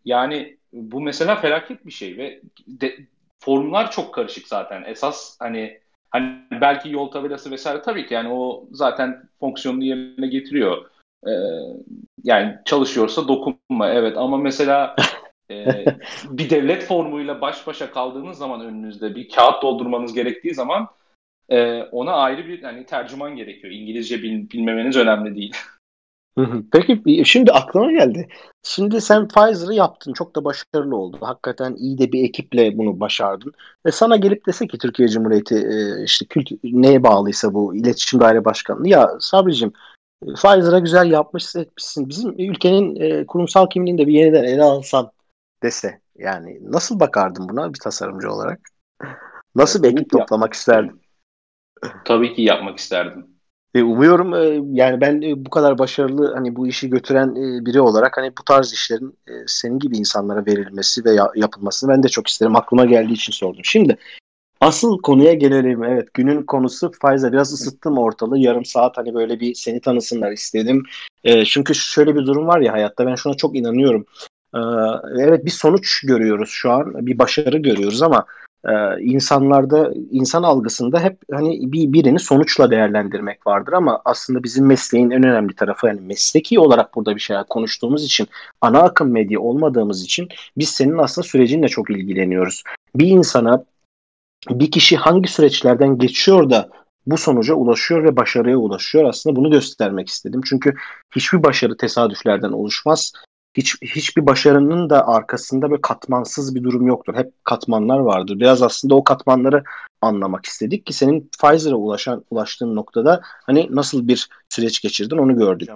yani 0.04 0.56
bu 0.72 1.00
mesela 1.00 1.36
felaket 1.36 1.86
bir 1.86 1.92
şey 1.92 2.16
ve 2.16 2.40
de, 2.66 2.98
formlar 3.40 3.90
çok 3.90 4.14
karışık 4.14 4.48
zaten. 4.48 4.84
Esas 4.84 5.36
hani 5.40 5.80
hani 6.10 6.38
belki 6.50 6.90
yol 6.90 7.10
tabelası 7.10 7.50
vesaire 7.50 7.82
tabii 7.82 8.06
ki 8.06 8.14
yani 8.14 8.28
o 8.28 8.68
zaten 8.72 9.28
fonksiyonunu 9.40 9.84
yerine 9.84 10.26
getiriyor. 10.26 10.90
Ee, 11.26 11.30
yani 12.24 12.56
çalışıyorsa 12.64 13.28
dokunma 13.28 13.90
evet 13.90 14.16
ama 14.16 14.36
mesela 14.36 14.96
e, 15.50 15.84
bir 16.30 16.50
devlet 16.50 16.84
formuyla 16.84 17.40
baş 17.40 17.66
başa 17.66 17.90
kaldığınız 17.90 18.38
zaman 18.38 18.60
önünüzde 18.60 19.14
bir 19.14 19.28
kağıt 19.28 19.62
doldurmanız 19.62 20.14
gerektiği 20.14 20.54
zaman 20.54 20.88
e, 21.48 21.82
ona 21.82 22.12
ayrı 22.12 22.48
bir 22.48 22.62
yani 22.62 22.86
tercüman 22.86 23.36
gerekiyor. 23.36 23.72
İngilizce 23.72 24.22
bil, 24.22 24.50
bilmemeniz 24.50 24.96
önemli 24.96 25.36
değil. 25.36 25.56
Peki 26.72 27.22
şimdi 27.24 27.52
aklıma 27.52 27.92
geldi. 27.92 28.28
Şimdi 28.62 29.00
sen 29.00 29.28
Pfizer'ı 29.28 29.74
yaptın. 29.74 30.12
Çok 30.12 30.36
da 30.36 30.44
başarılı 30.44 30.96
oldu. 30.96 31.18
Hakikaten 31.20 31.74
iyi 31.74 31.98
de 31.98 32.12
bir 32.12 32.24
ekiple 32.24 32.78
bunu 32.78 33.00
başardın. 33.00 33.52
Ve 33.86 33.90
sana 33.90 34.16
gelip 34.16 34.46
dese 34.46 34.66
ki 34.66 34.78
Türkiye 34.78 35.08
Cumhuriyeti 35.08 35.54
e, 35.54 36.04
işte 36.04 36.26
kült 36.26 36.50
neye 36.62 37.02
bağlıysa 37.02 37.54
bu 37.54 37.76
iletişim 37.76 38.20
daire 38.20 38.44
başkanlığı. 38.44 38.88
Ya 38.88 39.10
Sabri'cim 39.20 39.72
Pfizer'a 40.26 40.78
güzel 40.78 41.10
yapmışsın 41.10 41.60
etmişsin. 41.60 42.08
Bizim 42.08 42.34
ülkenin 42.38 42.96
e, 43.00 43.26
kurumsal 43.26 43.68
kimliğini 43.68 43.98
de 43.98 44.06
bir 44.06 44.12
yeniden 44.12 44.44
ele 44.44 44.62
alsan 44.62 45.10
dese. 45.62 46.00
Yani 46.18 46.58
nasıl 46.62 47.00
bakardın 47.00 47.48
buna 47.48 47.74
bir 47.74 47.78
tasarımcı 47.78 48.32
olarak? 48.32 48.60
Nasıl 49.54 49.82
bir 49.82 49.88
ekip 49.88 50.10
toplamak 50.10 50.52
isterdin? 50.52 51.02
Tabii 52.04 52.34
ki 52.34 52.42
yapmak 52.42 52.78
isterdim. 52.78 53.26
E, 53.74 53.82
umuyorum 53.82 54.34
e, 54.34 54.60
yani 54.72 55.00
ben 55.00 55.22
e, 55.22 55.44
bu 55.44 55.50
kadar 55.50 55.78
başarılı 55.78 56.34
hani 56.34 56.56
bu 56.56 56.66
işi 56.66 56.90
götüren 56.90 57.28
e, 57.30 57.66
biri 57.66 57.80
olarak 57.80 58.16
hani 58.16 58.32
bu 58.40 58.44
tarz 58.44 58.72
işlerin 58.72 59.18
e, 59.28 59.32
senin 59.46 59.78
gibi 59.78 59.98
insanlara 59.98 60.46
verilmesi 60.46 61.04
ve 61.04 61.10
ya, 61.12 61.30
yapılmasını 61.34 61.90
ben 61.90 62.02
de 62.02 62.08
çok 62.08 62.28
isterim. 62.28 62.56
Aklıma 62.56 62.84
geldiği 62.84 63.12
için 63.12 63.32
sordum. 63.32 63.64
Şimdi 63.64 63.98
asıl 64.60 64.98
konuya 64.98 65.34
gelelim. 65.34 65.84
Evet 65.84 66.14
günün 66.14 66.42
konusu 66.42 66.90
Pfizer. 66.90 67.32
Biraz 67.32 67.52
ısıttım 67.52 67.98
ortalığı. 67.98 68.38
Yarım 68.38 68.64
saat 68.64 68.98
hani 68.98 69.14
böyle 69.14 69.40
bir 69.40 69.54
seni 69.54 69.80
tanısınlar 69.80 70.32
istedim. 70.32 70.82
E, 71.24 71.44
çünkü 71.44 71.74
şöyle 71.74 72.14
bir 72.14 72.26
durum 72.26 72.46
var 72.46 72.60
ya 72.60 72.72
hayatta 72.72 73.06
ben 73.06 73.14
şuna 73.14 73.34
çok 73.34 73.56
inanıyorum. 73.56 74.06
E, 74.54 74.60
evet 75.18 75.44
bir 75.44 75.50
sonuç 75.50 76.00
görüyoruz 76.06 76.50
şu 76.50 76.70
an. 76.70 77.06
Bir 77.06 77.18
başarı 77.18 77.58
görüyoruz 77.58 78.02
ama 78.02 78.26
e, 78.64 79.00
insanlarda 79.00 79.92
insan 80.10 80.42
algısında 80.42 81.00
hep 81.00 81.18
hani 81.32 81.72
bir 81.72 81.92
birini 81.92 82.18
sonuçla 82.18 82.70
değerlendirmek 82.70 83.46
vardır 83.46 83.72
ama 83.72 84.02
aslında 84.04 84.42
bizim 84.42 84.66
mesleğin 84.66 85.10
en 85.10 85.22
önemli 85.22 85.54
tarafı 85.54 85.86
yani 85.86 86.00
mesleki 86.00 86.60
olarak 86.60 86.94
burada 86.94 87.14
bir 87.14 87.20
şeyler 87.20 87.44
konuştuğumuz 87.44 88.04
için 88.04 88.28
ana 88.60 88.80
akım 88.80 89.12
medya 89.12 89.40
olmadığımız 89.40 90.04
için 90.04 90.28
biz 90.56 90.68
senin 90.68 90.98
aslında 90.98 91.28
sürecinle 91.28 91.68
çok 91.68 91.90
ilgileniyoruz. 91.90 92.62
Bir 92.96 93.06
insana 93.06 93.64
bir 94.50 94.70
kişi 94.70 94.96
hangi 94.96 95.28
süreçlerden 95.28 95.98
geçiyor 95.98 96.50
da 96.50 96.68
bu 97.06 97.18
sonuca 97.18 97.54
ulaşıyor 97.54 98.04
ve 98.04 98.16
başarıya 98.16 98.56
ulaşıyor. 98.56 99.04
Aslında 99.04 99.36
bunu 99.36 99.50
göstermek 99.50 100.08
istedim. 100.08 100.40
Çünkü 100.44 100.74
hiçbir 101.16 101.42
başarı 101.42 101.76
tesadüflerden 101.76 102.52
oluşmaz 102.52 103.12
hiç 103.58 103.74
hiçbir 103.82 104.26
başarının 104.26 104.90
da 104.90 105.06
arkasında 105.08 105.70
böyle 105.70 105.80
katmansız 105.80 106.54
bir 106.54 106.62
durum 106.62 106.86
yoktur. 106.86 107.14
Hep 107.14 107.44
katmanlar 107.44 107.98
vardır. 107.98 108.40
Biraz 108.40 108.62
aslında 108.62 108.94
o 108.94 109.04
katmanları 109.04 109.64
anlamak 110.00 110.46
istedik 110.46 110.86
ki 110.86 110.92
senin 110.92 111.30
Pfizer'a 111.40 111.76
ulaşan 111.76 112.24
ulaştığın 112.30 112.76
noktada 112.76 113.20
hani 113.24 113.68
nasıl 113.70 114.08
bir 114.08 114.28
süreç 114.48 114.80
geçirdin 114.80 115.18
onu 115.18 115.36
gördük. 115.36 115.68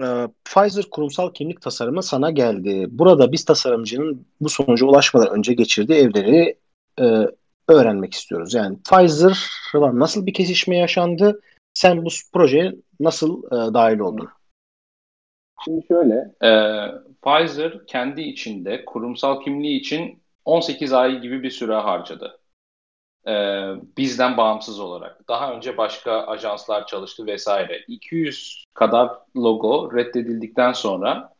Ee, 0.00 0.28
Pfizer 0.44 0.84
kurumsal 0.90 1.32
kimlik 1.32 1.60
tasarımı 1.62 2.02
sana 2.02 2.30
geldi. 2.30 2.86
Burada 2.90 3.32
biz 3.32 3.44
tasarımcının 3.44 4.26
bu 4.40 4.48
sonuca 4.48 4.86
ulaşmadan 4.86 5.30
önce 5.38 5.54
geçirdiği 5.54 5.98
evleri 5.98 6.58
e, 7.00 7.04
öğrenmek 7.68 8.14
istiyoruz. 8.14 8.54
Yani 8.54 8.78
Pfizer'la 8.82 9.98
nasıl 9.98 10.26
bir 10.26 10.34
kesişme 10.34 10.76
yaşandı? 10.76 11.40
Sen 11.74 12.04
bu 12.04 12.08
projeye 12.32 12.74
nasıl 13.00 13.42
e, 13.46 13.74
dahil 13.74 13.98
oldun? 13.98 14.28
Şimdi 15.64 15.86
şöyle, 15.86 16.34
e, 16.42 16.50
Pfizer 17.22 17.86
kendi 17.86 18.22
içinde 18.22 18.84
kurumsal 18.84 19.40
kimliği 19.40 19.80
için 19.80 20.22
18 20.44 20.92
ay 20.92 21.20
gibi 21.20 21.42
bir 21.42 21.50
süre 21.50 21.74
harcadı. 21.74 22.38
E, 23.26 23.32
bizden 23.96 24.36
bağımsız 24.36 24.80
olarak. 24.80 25.28
Daha 25.28 25.52
önce 25.52 25.76
başka 25.76 26.26
ajanslar 26.26 26.86
çalıştı 26.86 27.26
vesaire. 27.26 27.84
200 27.88 28.64
kadar 28.74 29.10
logo 29.36 29.92
reddedildikten 29.96 30.72
sonra 30.72 31.36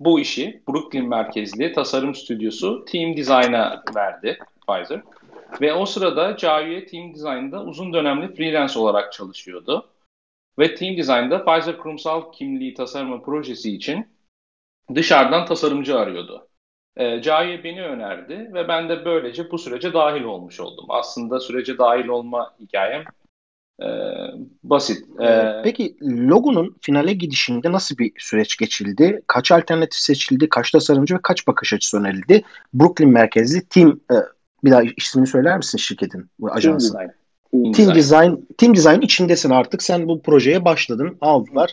bu 0.00 0.20
işi 0.20 0.62
Brooklyn 0.68 1.08
merkezli 1.08 1.72
tasarım 1.72 2.14
stüdyosu 2.14 2.84
Team 2.84 3.16
Design'a 3.16 3.82
verdi 3.96 4.38
Pfizer. 4.68 5.02
Ve 5.60 5.74
o 5.74 5.86
sırada 5.86 6.36
Caviye 6.36 6.86
Team 6.86 7.14
Design'da 7.14 7.64
uzun 7.64 7.92
dönemli 7.92 8.34
freelance 8.34 8.78
olarak 8.78 9.12
çalışıyordu. 9.12 9.88
Ve 10.58 10.74
Team 10.74 10.96
Design'da 10.96 11.44
Pfizer 11.44 11.78
kurumsal 11.78 12.32
kimliği 12.32 12.74
tasarımı 12.74 13.22
projesi 13.22 13.76
için 13.76 14.06
dışarıdan 14.94 15.46
tasarımcı 15.46 15.98
arıyordu. 15.98 16.48
E, 16.96 17.22
Cahiye 17.22 17.64
beni 17.64 17.82
önerdi 17.82 18.50
ve 18.54 18.68
ben 18.68 18.88
de 18.88 19.04
böylece 19.04 19.50
bu 19.50 19.58
sürece 19.58 19.92
dahil 19.92 20.22
olmuş 20.22 20.60
oldum. 20.60 20.84
Aslında 20.88 21.40
sürece 21.40 21.78
dahil 21.78 22.08
olma 22.08 22.54
hikayem 22.60 23.04
e, 23.82 23.86
basit. 24.62 25.20
E, 25.20 25.60
Peki 25.64 25.96
logonun 26.02 26.76
finale 26.80 27.12
gidişinde 27.12 27.72
nasıl 27.72 27.98
bir 27.98 28.12
süreç 28.18 28.56
geçildi? 28.56 29.22
Kaç 29.26 29.52
alternatif 29.52 30.00
seçildi? 30.00 30.48
Kaç 30.48 30.70
tasarımcı 30.70 31.14
ve 31.14 31.18
kaç 31.22 31.46
bakış 31.46 31.72
açısı 31.72 32.00
önerildi? 32.00 32.42
Brooklyn 32.74 33.08
merkezli 33.08 33.68
Team 33.68 34.00
e, 34.10 34.14
bir 34.66 34.70
daha 34.70 34.82
ismini 34.96 35.26
söyler 35.26 35.56
misin 35.56 35.78
şirketin, 35.78 36.30
bu 36.38 36.52
ajansın? 36.52 36.96
Team 36.96 37.08
Design. 37.52 37.72
Team. 37.72 37.94
Design. 37.94 38.34
Team 38.58 38.76
Design 38.76 39.00
içindesin 39.00 39.50
artık. 39.50 39.82
Sen 39.82 40.08
bu 40.08 40.22
projeye 40.22 40.64
başladın, 40.64 41.16
aldılar. 41.20 41.70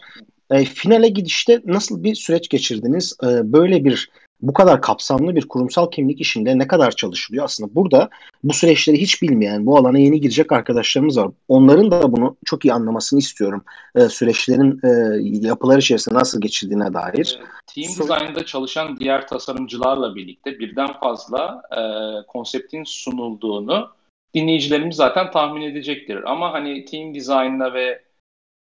E, 0.51 0.65
finale 0.65 1.08
gidişte 1.08 1.62
nasıl 1.65 2.03
bir 2.03 2.15
süreç 2.15 2.49
geçirdiniz? 2.49 3.17
E, 3.23 3.53
böyle 3.53 3.86
bir 3.86 4.10
bu 4.43 4.53
kadar 4.53 4.82
kapsamlı 4.82 5.36
bir 5.36 5.47
kurumsal 5.47 5.91
kimlik 5.91 6.21
işinde 6.21 6.58
ne 6.58 6.67
kadar 6.67 6.91
çalışılıyor? 6.91 7.45
Aslında 7.45 7.75
burada 7.75 8.10
bu 8.43 8.53
süreçleri 8.53 9.01
hiç 9.01 9.21
bilmeyen, 9.21 9.65
bu 9.65 9.77
alana 9.77 9.97
yeni 9.97 10.21
girecek 10.21 10.51
arkadaşlarımız 10.51 11.17
var. 11.17 11.27
Onların 11.47 11.91
da 11.91 12.12
bunu 12.12 12.38
çok 12.45 12.65
iyi 12.65 12.73
anlamasını 12.73 13.19
istiyorum. 13.19 13.63
E, 13.95 14.01
süreçlerin 14.10 14.79
e, 14.84 15.47
yapılar 15.47 15.77
içerisinde 15.77 16.15
nasıl 16.15 16.41
geçildiğine 16.41 16.93
dair. 16.93 17.39
Team 17.75 17.88
Design'da 17.88 18.45
çalışan 18.45 18.99
diğer 18.99 19.27
tasarımcılarla 19.27 20.15
birlikte 20.15 20.60
birden 20.60 20.99
fazla 20.99 21.62
e, 21.71 21.82
konseptin 22.27 22.84
sunulduğunu 22.84 23.89
dinleyicilerimiz 24.36 24.95
zaten 24.95 25.32
tahmin 25.32 25.62
edecektir. 25.62 26.32
Ama 26.32 26.53
hani 26.53 26.86
Team 26.86 27.15
Design'la 27.15 27.73
ve 27.73 28.03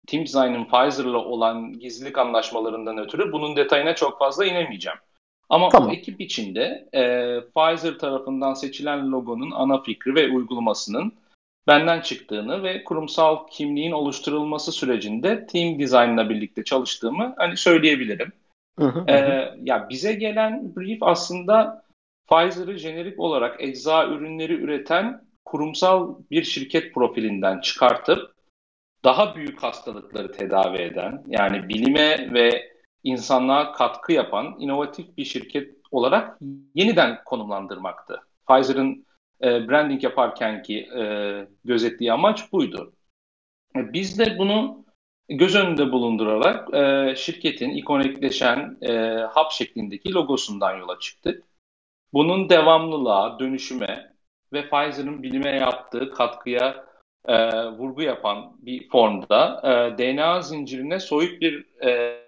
Team 0.07 0.23
Design'ın 0.23 0.65
Pfizer'la 0.65 1.17
olan 1.17 1.73
gizlilik 1.73 2.17
anlaşmalarından 2.17 2.97
ötürü 2.97 3.31
bunun 3.31 3.55
detayına 3.55 3.95
çok 3.95 4.19
fazla 4.19 4.45
inemeyeceğim. 4.45 4.99
Ama 5.49 5.69
tamam. 5.69 5.89
o 5.89 5.93
ekip 5.93 6.21
içinde 6.21 6.89
e, 6.93 7.01
Pfizer 7.41 7.97
tarafından 7.97 8.53
seçilen 8.53 9.11
logonun 9.11 9.51
ana 9.51 9.81
fikri 9.81 10.15
ve 10.15 10.29
uygulamasının 10.29 11.13
benden 11.67 12.01
çıktığını 12.01 12.63
ve 12.63 12.83
kurumsal 12.83 13.47
kimliğin 13.51 13.91
oluşturulması 13.91 14.71
sürecinde 14.71 15.47
Team 15.47 15.79
Design'la 15.79 16.29
birlikte 16.29 16.63
çalıştığımı 16.63 17.33
hani 17.37 17.57
söyleyebilirim. 17.57 18.31
Hı 18.79 18.85
hı, 18.85 19.11
ee, 19.11 19.53
ya 19.63 19.89
bize 19.89 20.13
gelen 20.13 20.75
brief 20.75 21.03
aslında 21.03 21.83
Pfizer'ı 22.27 22.77
jenerik 22.77 23.19
olarak 23.19 23.63
ecza 23.63 24.07
ürünleri 24.07 24.53
üreten 24.53 25.21
kurumsal 25.45 26.15
bir 26.31 26.43
şirket 26.43 26.93
profilinden 26.93 27.61
çıkartıp 27.61 28.33
daha 29.03 29.35
büyük 29.35 29.63
hastalıkları 29.63 30.31
tedavi 30.31 30.77
eden 30.77 31.23
yani 31.27 31.69
bilime 31.69 32.33
ve 32.33 32.72
insanlığa 33.03 33.71
katkı 33.71 34.13
yapan 34.13 34.55
inovatif 34.59 35.17
bir 35.17 35.25
şirket 35.25 35.75
olarak 35.91 36.39
yeniden 36.75 37.23
konumlandırmaktı. 37.25 38.21
Pfizer'ın 38.49 39.05
e, 39.43 39.69
branding 39.69 40.03
yaparken 40.03 40.63
ki 40.63 40.89
e, 40.97 41.03
gözettiği 41.65 42.13
amaç 42.13 42.51
buydu. 42.51 42.93
E, 43.75 43.93
biz 43.93 44.19
de 44.19 44.37
bunu 44.37 44.85
göz 45.29 45.55
önünde 45.55 45.91
bulundurarak 45.91 46.73
e, 46.73 47.15
şirketin 47.15 47.69
ikonikleşen 47.69 48.77
e, 48.81 48.93
hap 49.31 49.51
şeklindeki 49.51 50.13
logosundan 50.13 50.77
yola 50.77 50.99
çıktık. 50.99 51.43
Bunun 52.13 52.49
devamlılığa, 52.49 53.39
dönüşüme 53.39 54.13
ve 54.53 54.69
Pfizer'ın 54.69 55.23
bilime 55.23 55.49
yaptığı 55.49 56.11
katkıya 56.11 56.85
e, 57.25 57.65
vurgu 57.67 58.01
yapan 58.01 58.57
bir 58.59 58.89
formda 58.89 59.61
e, 59.63 59.97
DNA 59.97 60.41
zincirine 60.41 60.99
soyut 60.99 61.41
bir 61.41 61.65
e, 61.85 62.22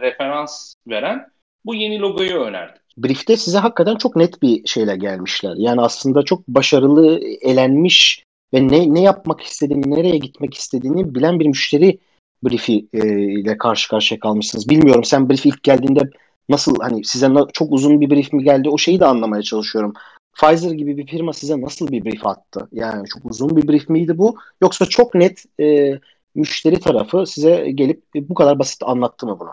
referans 0.00 0.74
veren 0.86 1.26
bu 1.64 1.74
yeni 1.74 1.98
logoyu 1.98 2.40
önerdik. 2.40 2.82
Brief'te 2.96 3.36
size 3.36 3.58
hakikaten 3.58 3.96
çok 3.96 4.16
net 4.16 4.42
bir 4.42 4.66
şeyle 4.66 4.96
gelmişler. 4.96 5.54
Yani 5.56 5.80
aslında 5.80 6.22
çok 6.22 6.48
başarılı, 6.48 7.20
elenmiş 7.40 8.24
ve 8.54 8.68
ne 8.68 8.94
ne 8.94 9.02
yapmak 9.02 9.40
istediğini, 9.40 9.90
nereye 9.90 10.18
gitmek 10.18 10.54
istediğini 10.54 11.14
bilen 11.14 11.40
bir 11.40 11.46
müşteri 11.46 11.98
brief'i 12.44 12.88
e, 12.92 13.22
ile 13.22 13.58
karşı 13.58 13.88
karşıya 13.88 14.20
kalmışsınız. 14.20 14.68
Bilmiyorum 14.68 15.04
sen 15.04 15.28
brief 15.28 15.46
ilk 15.46 15.62
geldiğinde 15.62 16.10
nasıl 16.48 16.76
hani 16.80 17.04
size 17.04 17.28
çok 17.52 17.72
uzun 17.72 18.00
bir 18.00 18.10
brief 18.10 18.32
mi 18.32 18.44
geldi 18.44 18.68
o 18.68 18.78
şeyi 18.78 19.00
de 19.00 19.06
anlamaya 19.06 19.42
çalışıyorum. 19.42 19.92
Pfizer 20.40 20.70
gibi 20.70 20.96
bir 20.96 21.06
firma 21.06 21.32
size 21.32 21.60
nasıl 21.60 21.88
bir 21.88 22.04
brief 22.04 22.26
attı? 22.26 22.68
Yani 22.72 23.06
çok 23.08 23.30
uzun 23.30 23.56
bir 23.56 23.68
brief 23.68 23.88
miydi 23.88 24.18
bu? 24.18 24.36
Yoksa 24.62 24.86
çok 24.86 25.14
net 25.14 25.44
e, 25.60 25.98
müşteri 26.34 26.80
tarafı 26.80 27.26
size 27.26 27.70
gelip 27.70 28.02
e, 28.16 28.28
bu 28.28 28.34
kadar 28.34 28.58
basit 28.58 28.82
anlattı 28.82 29.26
mı 29.26 29.40
bunu? 29.40 29.50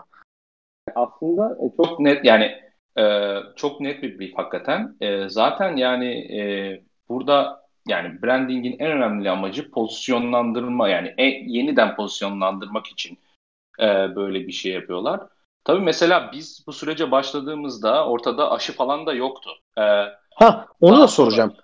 Aslında 0.94 1.58
e, 1.64 1.76
çok 1.84 2.00
net 2.00 2.24
yani 2.24 2.52
e, 2.98 3.34
çok 3.56 3.80
net 3.80 4.02
bir 4.02 4.18
brief 4.18 4.38
hakikaten. 4.38 4.96
E, 5.00 5.28
zaten 5.28 5.76
yani 5.76 6.08
e, 6.40 6.40
burada 7.08 7.68
yani 7.88 8.22
brandingin 8.22 8.76
en 8.78 8.90
önemli 8.90 9.30
amacı 9.30 9.70
pozisyonlandırma 9.70 10.88
yani 10.88 11.14
e, 11.18 11.24
yeniden 11.24 11.96
pozisyonlandırmak 11.96 12.86
için 12.86 13.18
e, 13.80 13.86
böyle 14.16 14.46
bir 14.46 14.52
şey 14.52 14.72
yapıyorlar. 14.72 15.20
Tabii 15.64 15.80
mesela 15.84 16.30
biz 16.32 16.64
bu 16.66 16.72
sürece 16.72 17.10
başladığımızda 17.10 18.06
ortada 18.06 18.52
aşı 18.52 18.72
falan 18.72 19.06
da 19.06 19.12
yoktu. 19.12 19.50
E, 19.78 19.82
Ha 20.34 20.66
onu 20.80 21.00
da 21.00 21.08
soracağım. 21.08 21.50
ha, 21.56 21.62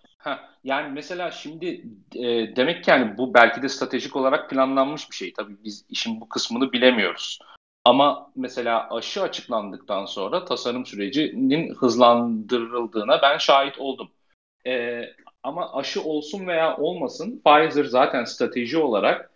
yani 0.64 0.92
mesela 0.92 1.30
şimdi 1.30 1.84
e, 2.14 2.56
demek 2.56 2.84
ki 2.84 2.90
yani 2.90 3.18
bu 3.18 3.34
belki 3.34 3.62
de 3.62 3.68
stratejik 3.68 4.16
olarak 4.16 4.50
planlanmış 4.50 5.10
bir 5.10 5.16
şey. 5.16 5.32
Tabii 5.32 5.56
biz 5.64 5.84
işin 5.88 6.20
bu 6.20 6.28
kısmını 6.28 6.72
bilemiyoruz. 6.72 7.38
Ama 7.84 8.30
mesela 8.36 8.90
aşı 8.90 9.22
açıklandıktan 9.22 10.04
sonra 10.04 10.44
tasarım 10.44 10.86
sürecinin 10.86 11.74
hızlandırıldığına 11.74 13.22
ben 13.22 13.38
şahit 13.38 13.78
oldum. 13.78 14.10
E, 14.66 15.02
ama 15.42 15.74
aşı 15.74 16.02
olsun 16.02 16.46
veya 16.46 16.76
olmasın 16.76 17.42
Pfizer 17.44 17.84
zaten 17.84 18.24
strateji 18.24 18.78
olarak 18.78 19.30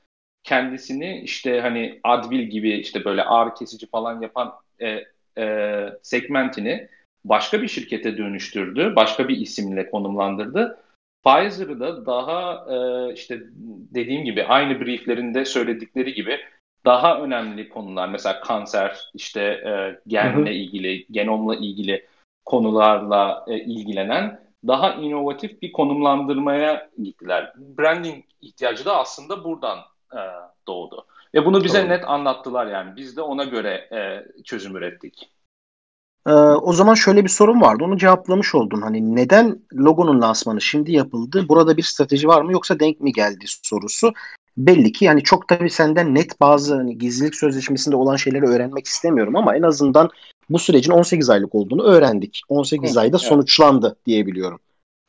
kendisini 0.45 1.21
işte 1.21 1.61
hani 1.61 2.01
Advil 2.05 2.43
gibi 2.43 2.73
işte 2.73 3.05
böyle 3.05 3.23
ağrı 3.23 3.55
kesici 3.55 3.87
falan 3.87 4.21
yapan 4.21 4.55
e, 4.81 5.05
e, 5.38 5.87
segmentini 6.03 6.88
başka 7.25 7.62
bir 7.62 7.69
şirkete 7.69 8.19
dönüştürdü. 8.19 8.93
Başka 8.97 9.29
bir 9.29 9.37
isimle 9.37 9.91
konumlandırdı. 9.91 10.79
Pfizer'ı 11.29 11.81
da 11.81 12.07
daha 12.07 12.67
e, 12.75 13.12
işte 13.12 13.41
dediğim 13.95 14.25
gibi 14.25 14.45
aynı 14.45 14.81
brieflerinde 14.81 15.45
söyledikleri 15.45 16.14
gibi 16.14 16.38
daha 16.85 17.21
önemli 17.21 17.69
konular 17.69 18.09
mesela 18.09 18.41
kanser, 18.41 19.11
işte 19.14 19.43
e, 19.43 20.01
genle 20.07 20.55
ilgili, 20.55 21.07
genomla 21.11 21.57
ilgili 21.57 22.07
konularla 22.45 23.45
e, 23.49 23.59
ilgilenen 23.59 24.41
daha 24.67 24.95
inovatif 24.95 25.62
bir 25.62 25.73
konumlandırmaya 25.73 26.91
gittiler. 27.03 27.53
Branding 27.57 28.25
ihtiyacı 28.41 28.85
da 28.85 28.99
aslında 28.99 29.45
buradan 29.45 29.79
e, 30.12 30.21
doğdu. 30.67 31.07
Ve 31.35 31.47
bunu 31.47 31.64
bize 31.64 31.83
Doğru. 31.83 31.88
net 31.88 32.05
anlattılar 32.05 32.67
yani. 32.67 32.97
Biz 32.97 33.17
de 33.17 33.23
ona 33.23 33.45
göre 33.45 33.88
e, 33.93 34.25
çözüm 34.43 34.77
ürettik. 34.77 35.31
Ee, 36.26 36.33
o 36.33 36.72
zaman 36.72 36.94
şöyle 36.94 37.24
bir 37.24 37.28
sorun 37.28 37.61
vardı. 37.61 37.85
Onu 37.85 37.98
cevaplamış 37.98 38.54
oldun. 38.54 38.83
Hani 38.83 39.16
neden 39.16 39.59
logonun 39.74 40.20
lansmanı 40.20 40.61
şimdi 40.61 40.92
yapıldı? 40.92 41.46
Burada 41.48 41.76
bir 41.76 41.83
strateji 41.83 42.28
var 42.28 42.42
mı 42.42 42.52
yoksa 42.52 42.81
denk 42.81 43.00
mi 43.00 43.12
geldi 43.12 43.44
sorusu. 43.46 44.12
Belli 44.57 44.92
ki 44.92 45.04
yani 45.04 45.22
çok 45.22 45.48
tabii 45.48 45.70
senden 45.70 46.14
net 46.14 46.40
bazı 46.40 46.76
hani 46.76 46.98
gizlilik 46.98 47.35
sözleşmesinde 47.35 47.96
olan 47.96 48.16
şeyleri 48.16 48.46
öğrenmek 48.46 48.87
istemiyorum 48.87 49.37
ama 49.37 49.57
en 49.57 49.62
azından 49.62 50.11
bu 50.50 50.59
sürecin 50.59 50.92
18 50.92 51.31
aylık 51.31 51.54
olduğunu 51.54 51.83
öğrendik. 51.83 52.40
18 52.48 52.96
Hı, 52.96 53.00
ayda 53.00 53.16
evet. 53.16 53.28
sonuçlandı 53.28 53.96
diyebiliyorum. 54.07 54.61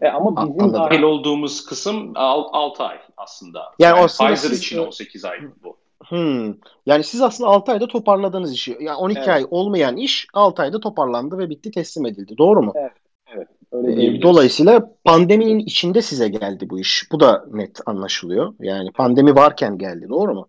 E 0.01 0.07
ama 0.07 0.43
bizim 0.43 0.63
Anladım. 0.63 0.73
dahil 0.73 1.01
olduğumuz 1.01 1.65
kısım 1.65 2.11
6 2.15 2.83
ay 2.83 2.97
aslında. 3.17 3.59
Yani, 3.79 3.97
yani 3.97 4.07
Pfizer 4.07 4.35
siz, 4.35 4.59
için 4.59 4.77
18 4.77 5.25
ay 5.25 5.37
bu. 5.63 5.77
Hmm. 6.07 6.53
Yani 6.85 7.03
siz 7.03 7.21
aslında 7.21 7.49
6 7.49 7.71
ayda 7.71 7.87
toparladınız 7.87 8.53
işi. 8.53 8.77
Yani 8.79 8.97
12 8.97 9.19
evet. 9.19 9.29
ay 9.29 9.45
olmayan 9.49 9.97
iş 9.97 10.27
6 10.33 10.61
ayda 10.61 10.79
toparlandı 10.79 11.37
ve 11.37 11.49
bitti 11.49 11.71
teslim 11.71 12.05
edildi. 12.05 12.37
Doğru 12.37 12.63
mu? 12.63 12.73
Evet. 12.75 12.91
Evet. 13.35 13.47
Öyle 13.71 14.05
ee, 14.05 14.21
dolayısıyla 14.21 14.95
pandeminin 15.03 15.59
içinde 15.59 16.01
size 16.01 16.27
geldi 16.27 16.69
bu 16.69 16.79
iş. 16.79 17.07
Bu 17.11 17.19
da 17.19 17.45
net 17.51 17.79
anlaşılıyor. 17.85 18.53
Yani 18.59 18.91
pandemi 18.91 19.35
varken 19.35 19.77
geldi. 19.77 20.09
Doğru 20.09 20.33
mu? 20.33 20.47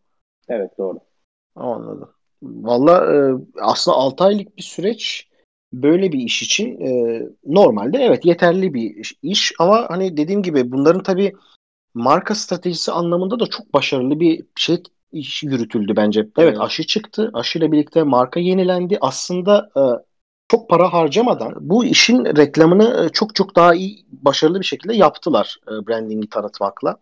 Evet 0.48 0.78
doğru. 0.78 0.98
Anladım. 1.56 2.10
Valla 2.42 3.14
e, 3.14 3.34
aslında 3.60 3.96
6 3.96 4.24
aylık 4.24 4.56
bir 4.56 4.62
süreç 4.62 5.28
böyle 5.72 6.12
bir 6.12 6.18
iş 6.18 6.42
için 6.42 6.80
e, 6.80 7.22
normalde 7.46 7.98
evet 7.98 8.24
yeterli 8.24 8.74
bir 8.74 9.14
iş 9.22 9.52
ama 9.58 9.86
hani 9.88 10.16
dediğim 10.16 10.42
gibi 10.42 10.72
bunların 10.72 11.02
tabii 11.02 11.32
marka 11.94 12.34
stratejisi 12.34 12.92
anlamında 12.92 13.40
da 13.40 13.46
çok 13.46 13.74
başarılı 13.74 14.20
bir 14.20 14.44
şey 14.56 14.82
iş 15.12 15.42
yürütüldü 15.42 15.96
bence. 15.96 16.20
Evet, 16.20 16.32
evet 16.36 16.60
aşı 16.60 16.86
çıktı. 16.86 17.30
Aşıyla 17.34 17.72
birlikte 17.72 18.02
marka 18.02 18.40
yenilendi. 18.40 18.98
Aslında 19.00 19.70
e, 19.76 19.82
çok 20.48 20.68
para 20.68 20.92
harcamadan 20.92 21.54
bu 21.60 21.84
işin 21.84 22.24
reklamını 22.24 23.04
e, 23.04 23.08
çok 23.08 23.34
çok 23.34 23.56
daha 23.56 23.74
iyi 23.74 24.06
başarılı 24.08 24.60
bir 24.60 24.64
şekilde 24.64 24.94
yaptılar 24.96 25.56
e, 25.68 25.86
brandingi 25.86 26.28
tanıtmakla. 26.28 26.96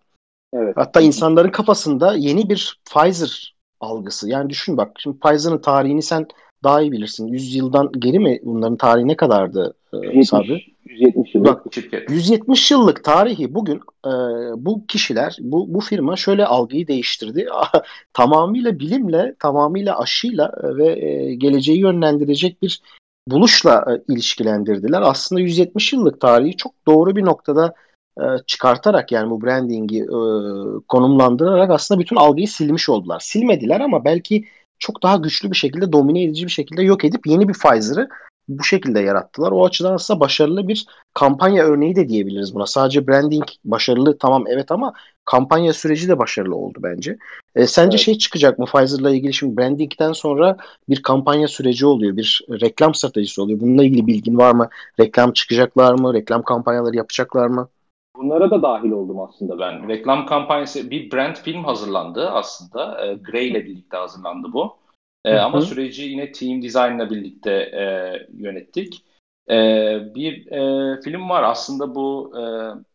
Evet. 0.52 0.76
Hatta 0.76 1.00
insanların 1.00 1.50
kafasında 1.50 2.14
yeni 2.14 2.48
bir 2.48 2.80
Pfizer 2.90 3.56
algısı. 3.80 4.28
Yani 4.30 4.50
düşün 4.50 4.76
bak 4.76 4.96
şimdi 4.98 5.18
Pfizer'ın 5.18 5.58
tarihini 5.58 6.02
sen 6.02 6.26
daha 6.64 6.82
iyi 6.82 6.92
bilirsin. 6.92 7.26
100 7.26 7.54
yıldan 7.54 7.92
geri 7.98 8.18
mi 8.18 8.40
bunların 8.42 8.76
tarihi 8.76 9.08
ne 9.08 9.16
kadardı 9.16 9.74
e, 9.92 10.24
Sabri? 10.24 10.64
170 10.84 11.34
yıllık 11.34 11.74
şirket. 11.74 12.10
170 12.10 12.70
yıllık 12.70 13.04
tarihi 13.04 13.54
bugün 13.54 13.76
e, 14.06 14.10
bu 14.56 14.86
kişiler, 14.86 15.36
bu, 15.40 15.74
bu 15.74 15.80
firma 15.80 16.16
şöyle 16.16 16.46
algıyı 16.46 16.88
değiştirdi. 16.88 17.46
tamamıyla 18.12 18.78
bilimle, 18.78 19.34
tamamıyla 19.38 19.98
aşıyla 19.98 20.52
ve 20.62 21.06
e, 21.06 21.34
geleceği 21.34 21.78
yönlendirecek 21.78 22.62
bir 22.62 22.82
buluşla 23.28 23.84
e, 23.88 24.12
ilişkilendirdiler. 24.12 25.02
Aslında 25.02 25.40
170 25.40 25.92
yıllık 25.92 26.20
tarihi 26.20 26.56
çok 26.56 26.72
doğru 26.86 27.16
bir 27.16 27.24
noktada 27.24 27.74
e, 28.20 28.24
çıkartarak 28.46 29.12
yani 29.12 29.30
bu 29.30 29.42
brandingi 29.42 30.02
e, 30.02 30.18
konumlandırarak 30.88 31.70
aslında 31.70 32.00
bütün 32.00 32.16
algıyı 32.16 32.48
silmiş 32.48 32.88
oldular. 32.88 33.20
Silmediler 33.20 33.80
ama 33.80 34.04
belki 34.04 34.44
çok 34.78 35.02
daha 35.02 35.16
güçlü 35.16 35.50
bir 35.50 35.56
şekilde, 35.56 35.92
domine 35.92 36.22
edici 36.22 36.46
bir 36.46 36.50
şekilde 36.50 36.82
yok 36.82 37.04
edip 37.04 37.26
yeni 37.26 37.48
bir 37.48 37.54
Pfizer'ı 37.54 38.08
bu 38.48 38.64
şekilde 38.64 39.00
yarattılar. 39.00 39.52
O 39.52 39.66
açıdan 39.66 39.94
aslında 39.94 40.20
başarılı 40.20 40.68
bir 40.68 40.86
kampanya 41.14 41.64
örneği 41.64 41.96
de 41.96 42.08
diyebiliriz 42.08 42.54
buna. 42.54 42.66
Sadece 42.66 43.06
branding 43.06 43.44
başarılı 43.64 44.18
tamam 44.18 44.44
evet 44.48 44.70
ama 44.72 44.92
kampanya 45.24 45.72
süreci 45.72 46.08
de 46.08 46.18
başarılı 46.18 46.56
oldu 46.56 46.78
bence. 46.82 47.18
E, 47.54 47.66
sence 47.66 47.96
evet. 47.96 48.04
şey 48.04 48.18
çıkacak 48.18 48.58
mı 48.58 48.66
Pfizer'la 48.66 49.10
ilgili 49.10 49.34
şimdi 49.34 49.56
brandingden 49.56 50.12
sonra 50.12 50.56
bir 50.88 51.02
kampanya 51.02 51.48
süreci 51.48 51.86
oluyor, 51.86 52.16
bir 52.16 52.46
reklam 52.50 52.94
stratejisi 52.94 53.40
oluyor. 53.40 53.60
Bununla 53.60 53.84
ilgili 53.84 54.06
bilgin 54.06 54.38
var 54.38 54.54
mı? 54.54 54.68
Reklam 55.00 55.32
çıkacaklar 55.32 55.94
mı? 55.94 56.14
Reklam 56.14 56.42
kampanyaları 56.42 56.96
yapacaklar 56.96 57.46
mı? 57.46 57.68
Bunlara 58.18 58.50
da 58.50 58.62
dahil 58.62 58.90
oldum 58.90 59.20
aslında 59.20 59.58
ben. 59.58 59.88
Reklam 59.88 60.26
kampanyası, 60.26 60.90
bir 60.90 61.12
brand 61.12 61.36
film 61.36 61.64
hazırlandı 61.64 62.30
aslında. 62.30 63.06
E, 63.06 63.14
Grey 63.14 63.48
ile 63.48 63.64
birlikte 63.64 63.96
hazırlandı 63.96 64.52
bu. 64.52 64.76
E, 65.24 65.38
ama 65.38 65.60
süreci 65.60 66.02
yine 66.02 66.32
team 66.32 66.62
design'la 66.62 67.10
birlikte 67.10 67.50
e, 67.52 67.82
yönettik. 68.34 69.04
E, 69.50 69.56
bir 70.14 70.52
e, 70.52 71.00
film 71.00 71.28
var 71.28 71.42
aslında 71.42 71.94
bu 71.94 72.32
e, 72.38 72.42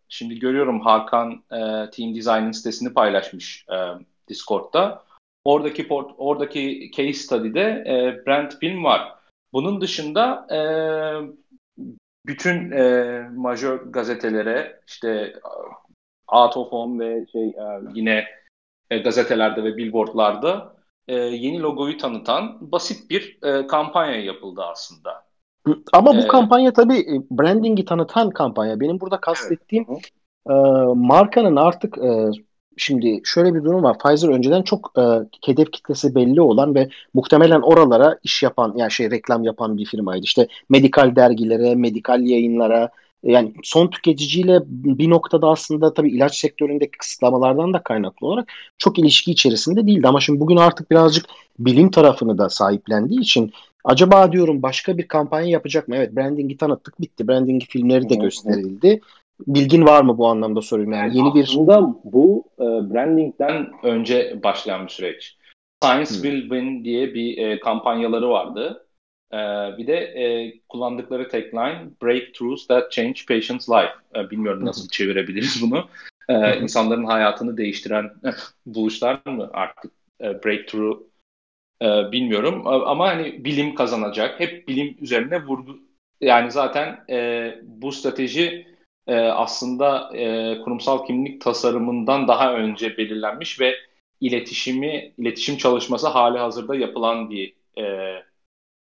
şimdi 0.09 0.39
görüyorum 0.39 0.81
Hakan 0.81 1.31
e, 1.31 1.89
team 1.89 2.15
design'ın 2.15 2.51
sitesini 2.51 2.93
paylaşmış 2.93 3.65
e, 3.69 3.77
Discord'da. 4.27 5.03
Oradaki 5.45 5.87
port, 5.87 6.11
oradaki 6.17 6.91
case 6.95 7.13
study'de 7.13 7.83
e, 7.87 8.25
brand 8.25 8.51
film 8.51 8.83
var. 8.83 9.13
Bunun 9.53 9.81
dışında 9.81 10.47
e, 10.51 10.59
bütün 12.25 12.71
e, 12.71 13.29
majör 13.35 13.77
gazetelere 13.85 14.79
işte 14.87 15.33
Out 16.31 16.57
of 16.57 16.71
Home 16.71 17.05
ve 17.05 17.25
şey 17.31 17.47
e, 17.47 17.65
yine 17.93 18.25
e, 18.89 18.97
gazetelerde 18.97 19.63
ve 19.63 19.77
billboardlarda 19.77 20.75
e, 21.07 21.15
yeni 21.15 21.61
logoyu 21.61 21.97
tanıtan 21.97 22.71
basit 22.71 23.09
bir 23.09 23.39
e, 23.43 23.67
kampanya 23.67 24.21
yapıldı 24.21 24.61
aslında. 24.63 25.23
Ama 25.93 26.15
bu 26.15 26.19
ee, 26.19 26.27
kampanya 26.27 26.73
tabii 26.73 26.99
e, 26.99 27.21
brandingi 27.31 27.85
tanıtan 27.85 28.29
kampanya. 28.29 28.79
Benim 28.79 28.99
burada 28.99 29.21
kastettiğim 29.21 29.85
evet. 29.89 30.09
e, 30.49 30.53
markanın 30.95 31.55
artık 31.55 31.97
e, 31.97 32.29
şimdi 32.77 33.21
şöyle 33.23 33.55
bir 33.55 33.63
durum 33.63 33.83
var. 33.83 33.97
Pfizer 33.97 34.29
önceden 34.29 34.61
çok 34.61 34.91
e, 34.97 35.01
hedef 35.45 35.71
kitlesi 35.71 36.15
belli 36.15 36.41
olan 36.41 36.75
ve 36.75 36.89
muhtemelen 37.13 37.61
oralara 37.61 38.19
iş 38.23 38.43
yapan 38.43 38.73
yani 38.77 38.91
şey 38.91 39.11
reklam 39.11 39.43
yapan 39.43 39.77
bir 39.77 39.85
firmaydı. 39.85 40.23
İşte 40.23 40.47
medikal 40.69 41.15
dergilere, 41.15 41.75
medikal 41.75 42.21
yayınlara, 42.21 42.89
yani 43.23 43.53
son 43.63 43.87
tüketiciyle 43.87 44.59
bir 44.67 45.09
noktada 45.09 45.47
aslında 45.47 45.93
tabii 45.93 46.11
ilaç 46.11 46.35
sektöründeki 46.35 46.97
kısıtlamalardan 46.97 47.73
da 47.73 47.83
kaynaklı 47.83 48.27
olarak 48.27 48.51
çok 48.77 48.99
ilişki 48.99 49.31
içerisinde 49.31 49.87
değildi. 49.87 50.07
Ama 50.07 50.19
şimdi 50.19 50.39
bugün 50.39 50.57
artık 50.57 50.91
birazcık 50.91 51.25
bilim 51.59 51.91
tarafını 51.91 52.37
da 52.37 52.49
sahiplendiği 52.49 53.19
için 53.19 53.51
acaba 53.83 54.31
diyorum 54.31 54.61
başka 54.61 54.97
bir 54.97 55.07
kampanya 55.07 55.49
yapacak 55.49 55.87
mı? 55.87 55.95
Evet 55.95 56.15
brandingi 56.15 56.57
tanıttık 56.57 57.01
bitti. 57.01 57.27
Brandingi 57.27 57.65
filmleri 57.65 58.09
de 58.09 58.15
gösterildi. 58.15 59.01
Bilgin 59.39 59.85
var 59.85 60.01
mı 60.01 60.17
bu 60.17 60.27
anlamda 60.27 60.61
soruyorum 60.61 60.93
yani, 60.93 61.17
yani 61.17 61.17
yeni 61.17 61.35
bir 61.35 61.43
aslında 61.43 61.95
bu 62.03 62.43
e, 62.59 62.63
brandingden 62.63 63.71
önce 63.83 64.39
başlayan 64.43 64.83
bir 64.83 64.91
süreç. 64.91 65.37
Science 65.83 66.11
hmm. 66.11 66.21
Will 66.21 66.41
Win 66.41 66.83
diye 66.83 67.13
bir 67.13 67.37
e, 67.37 67.59
kampanyaları 67.59 68.29
vardı. 68.29 68.83
Ee, 69.33 69.77
bir 69.77 69.87
de 69.87 69.95
e, 69.95 70.53
kullandıkları 70.69 71.29
tagline 71.29 71.89
Breakthroughs 72.03 72.67
that 72.67 72.91
change 72.91 73.13
patients' 73.27 73.69
life. 73.69 73.93
Ee, 74.15 74.29
bilmiyorum 74.29 74.65
nasıl 74.65 74.87
çevirebiliriz 74.89 75.61
bunu. 75.61 75.85
Ee, 76.29 76.59
insanların 76.59 77.05
hayatını 77.05 77.57
değiştiren 77.57 78.11
buluşlar 78.65 79.19
mı 79.25 79.49
artık 79.53 79.91
e, 80.21 80.43
breakthrough 80.43 80.99
e, 81.81 82.11
bilmiyorum. 82.11 82.67
Ama 82.67 83.07
hani 83.07 83.45
bilim 83.45 83.75
kazanacak. 83.75 84.39
Hep 84.39 84.67
bilim 84.67 84.97
üzerine 85.01 85.45
vurdu. 85.45 85.79
Yani 86.21 86.51
zaten 86.51 86.99
e, 87.09 87.51
bu 87.63 87.91
strateji 87.91 88.67
e, 89.07 89.15
aslında 89.15 90.17
e, 90.17 90.57
kurumsal 90.61 91.05
kimlik 91.05 91.41
tasarımından 91.41 92.27
daha 92.27 92.53
önce 92.53 92.97
belirlenmiş 92.97 93.59
ve 93.59 93.75
iletişimi, 94.21 95.13
iletişim 95.17 95.57
çalışması 95.57 96.07
hali 96.07 96.37
hazırda 96.37 96.75
yapılan 96.75 97.29
bir 97.29 97.53
e, 97.77 97.83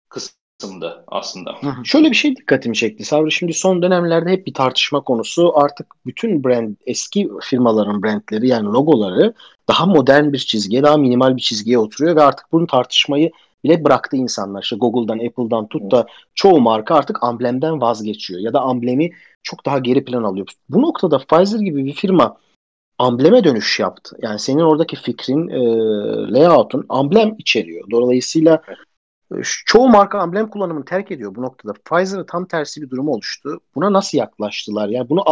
kısımdı 0.10 1.04
aslında. 1.08 1.56
Şöyle 1.84 2.10
bir 2.10 2.16
şey 2.16 2.36
dikkatimi 2.36 2.76
çekti. 2.76 3.06
Sabri 3.06 3.32
şimdi 3.32 3.54
son 3.54 3.82
dönemlerde 3.82 4.30
hep 4.30 4.48
bir 4.48 4.54
tartışma 4.54 5.02
konusu. 5.02 5.58
Artık 5.58 5.88
bütün 6.06 6.44
brand 6.44 6.76
eski 6.86 7.30
firmaların 7.42 8.04
brandleri 8.04 8.48
yani 8.48 8.66
logoları 8.66 9.34
daha 9.68 9.86
modern 9.86 10.34
bir 10.34 10.38
çizgiye, 10.38 10.84
daha 10.84 10.98
minimal 10.98 11.36
bir 11.38 11.42
çizgiye 11.42 11.78
oturuyor 11.78 12.16
ve 12.16 12.22
artık 12.22 12.46
bunun 12.52 12.66
tartışmayı 12.66 13.32
bile 13.64 13.84
bıraktı 13.84 14.18
insanlar. 14.18 14.62
İşte 14.62 14.76
Google'dan, 14.76 15.28
Apple'dan 15.28 15.68
tut 15.68 15.92
da 15.92 16.06
çoğu 16.36 16.62
marka 16.62 16.96
artık 16.96 17.24
amblemden 17.24 17.82
vazgeçiyor 17.82 18.42
ya 18.42 18.54
da 18.54 18.62
amblemi 18.62 19.12
çok 19.44 19.66
daha 19.66 19.80
geri 19.80 20.06
plan 20.06 20.24
alıyor. 20.24 20.48
Bu 20.70 20.82
noktada 20.82 21.18
Pfizer 21.18 21.60
gibi 21.60 21.86
bir 21.86 21.94
firma 21.94 22.38
ambleme 22.98 23.44
dönüş 23.44 23.80
yaptı. 23.80 24.18
Yani 24.22 24.40
senin 24.40 24.62
oradaki 24.62 24.96
fikrin, 24.96 25.48
e, 25.48 25.60
layout'un 26.34 26.86
amblem 26.90 27.36
içeriyor. 27.38 27.90
Dolayısıyla 27.92 28.62
e, 29.32 29.36
çoğu 29.66 29.90
marka 29.90 30.20
amblem 30.20 30.50
kullanımını 30.50 30.86
terk 30.86 31.12
ediyor 31.12 31.36
bu 31.36 31.42
noktada. 31.42 31.74
Pfizer'ı 31.74 32.26
tam 32.26 32.46
tersi 32.46 32.82
bir 32.82 32.90
durum 32.90 33.10
oluştu. 33.10 33.60
Buna 33.76 33.94
nasıl 33.94 34.18
yaklaştılar? 34.18 34.90
Yani 34.90 35.10
bunu 35.10 35.24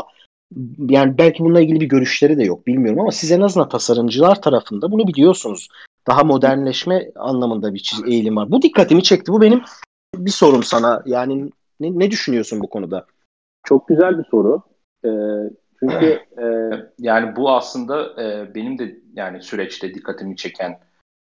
yani 0.89 1.17
belki 1.17 1.43
bununla 1.43 1.61
ilgili 1.61 1.79
bir 1.79 1.89
görüşleri 1.89 2.37
de 2.37 2.43
yok 2.43 2.67
bilmiyorum 2.67 2.99
ama 2.99 3.11
siz 3.11 3.31
en 3.31 3.41
azından 3.41 3.69
tasarımcılar 3.69 4.41
tarafında 4.41 4.91
bunu 4.91 5.07
biliyorsunuz. 5.07 5.67
Daha 6.07 6.23
modernleşme 6.23 7.11
anlamında 7.15 7.73
bir 7.73 7.93
eğilim 8.07 8.35
var. 8.35 8.51
Bu 8.51 8.61
dikkatimi 8.61 9.03
çekti. 9.03 9.31
Bu 9.31 9.41
benim 9.41 9.61
bir 10.15 10.31
sorum 10.31 10.63
sana. 10.63 11.03
Yani 11.05 11.51
ne, 11.79 11.99
ne 11.99 12.11
düşünüyorsun 12.11 12.59
bu 12.61 12.69
konuda? 12.69 13.05
Çok 13.63 13.87
güzel 13.87 14.19
bir 14.19 14.25
soru. 14.31 14.61
Ee, 15.05 15.09
çünkü 15.79 16.05
e... 16.41 16.45
yani 16.99 17.35
bu 17.35 17.51
aslında 17.51 18.23
e, 18.23 18.55
benim 18.55 18.77
de 18.77 18.97
yani 19.13 19.41
süreçte 19.41 19.93
dikkatimi 19.93 20.35
çeken 20.35 20.79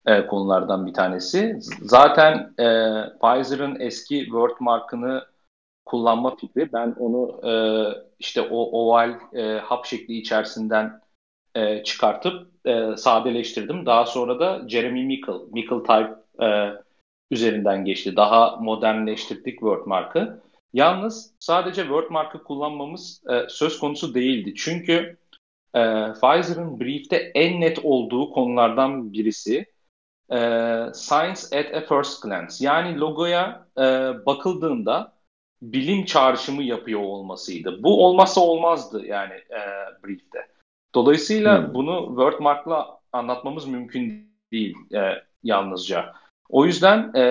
e, 0.06 0.28
konulardan 0.28 0.86
bir 0.86 0.94
tanesi. 0.94 1.60
Zaten 1.82 2.54
e, 2.60 2.66
Pfizer'ın 3.22 3.80
eski 3.80 4.24
Word 4.24 4.56
markını 4.60 5.24
kullanma 5.86 6.36
fikri. 6.36 6.74
Ben 6.74 6.96
onu 7.00 7.50
e, 7.50 7.54
işte 8.20 8.42
o 8.42 8.58
oval 8.58 9.20
e, 9.34 9.58
hap 9.58 9.86
şekli 9.86 10.18
içerisinden 10.18 11.03
e, 11.56 11.84
çıkartıp 11.84 12.48
e, 12.66 12.98
sadeleştirdim. 12.98 13.86
Daha 13.86 14.06
sonra 14.06 14.40
da 14.40 14.70
Jeremy 14.70 15.06
Mickle, 15.06 15.34
Mickle 15.52 15.84
Type 15.84 16.16
e, 16.46 16.74
üzerinden 17.32 17.86
geçti. 17.86 18.16
Daha 18.16 18.56
modernleştirdik 18.56 19.60
Word 19.60 19.86
markı. 19.86 20.44
Yalnız 20.74 21.34
sadece 21.40 21.82
Word 21.82 22.10
markı 22.10 22.44
kullanmamız 22.44 23.24
e, 23.30 23.50
söz 23.50 23.80
konusu 23.80 24.14
değildi. 24.14 24.54
Çünkü 24.58 25.18
e, 25.76 25.82
Pfizer'ın 26.14 26.80
brief'te 26.80 27.16
en 27.36 27.62
net 27.62 27.80
olduğu 27.84 28.32
konulardan 28.32 29.14
birisi 29.14 29.66
e, 30.32 30.38
Science 30.94 31.42
at 31.60 31.74
a 31.74 31.82
First 31.82 32.24
Glance. 32.24 32.56
Yani 32.60 33.00
logoya 33.00 33.68
e, 33.78 33.82
bakıldığında 34.26 35.14
bilim 35.62 36.06
çağrışımı 36.06 36.64
yapıyor 36.64 37.02
olmasıydı. 37.02 37.84
Bu 37.84 38.06
olmazsa 38.06 38.42
olmazdı 38.42 39.06
yani 39.06 39.34
e, 39.34 39.60
brief'te. 40.04 40.53
Dolayısıyla 40.96 41.68
hmm. 41.68 41.74
bunu 41.74 42.08
Wordmark'la 42.08 43.00
anlatmamız 43.12 43.68
mümkün 43.68 44.34
değil 44.52 44.76
e, 44.94 45.24
yalnızca. 45.44 46.14
O 46.50 46.66
yüzden 46.66 47.14
e, 47.14 47.22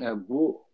e, 0.00 0.28
bu 0.28 0.66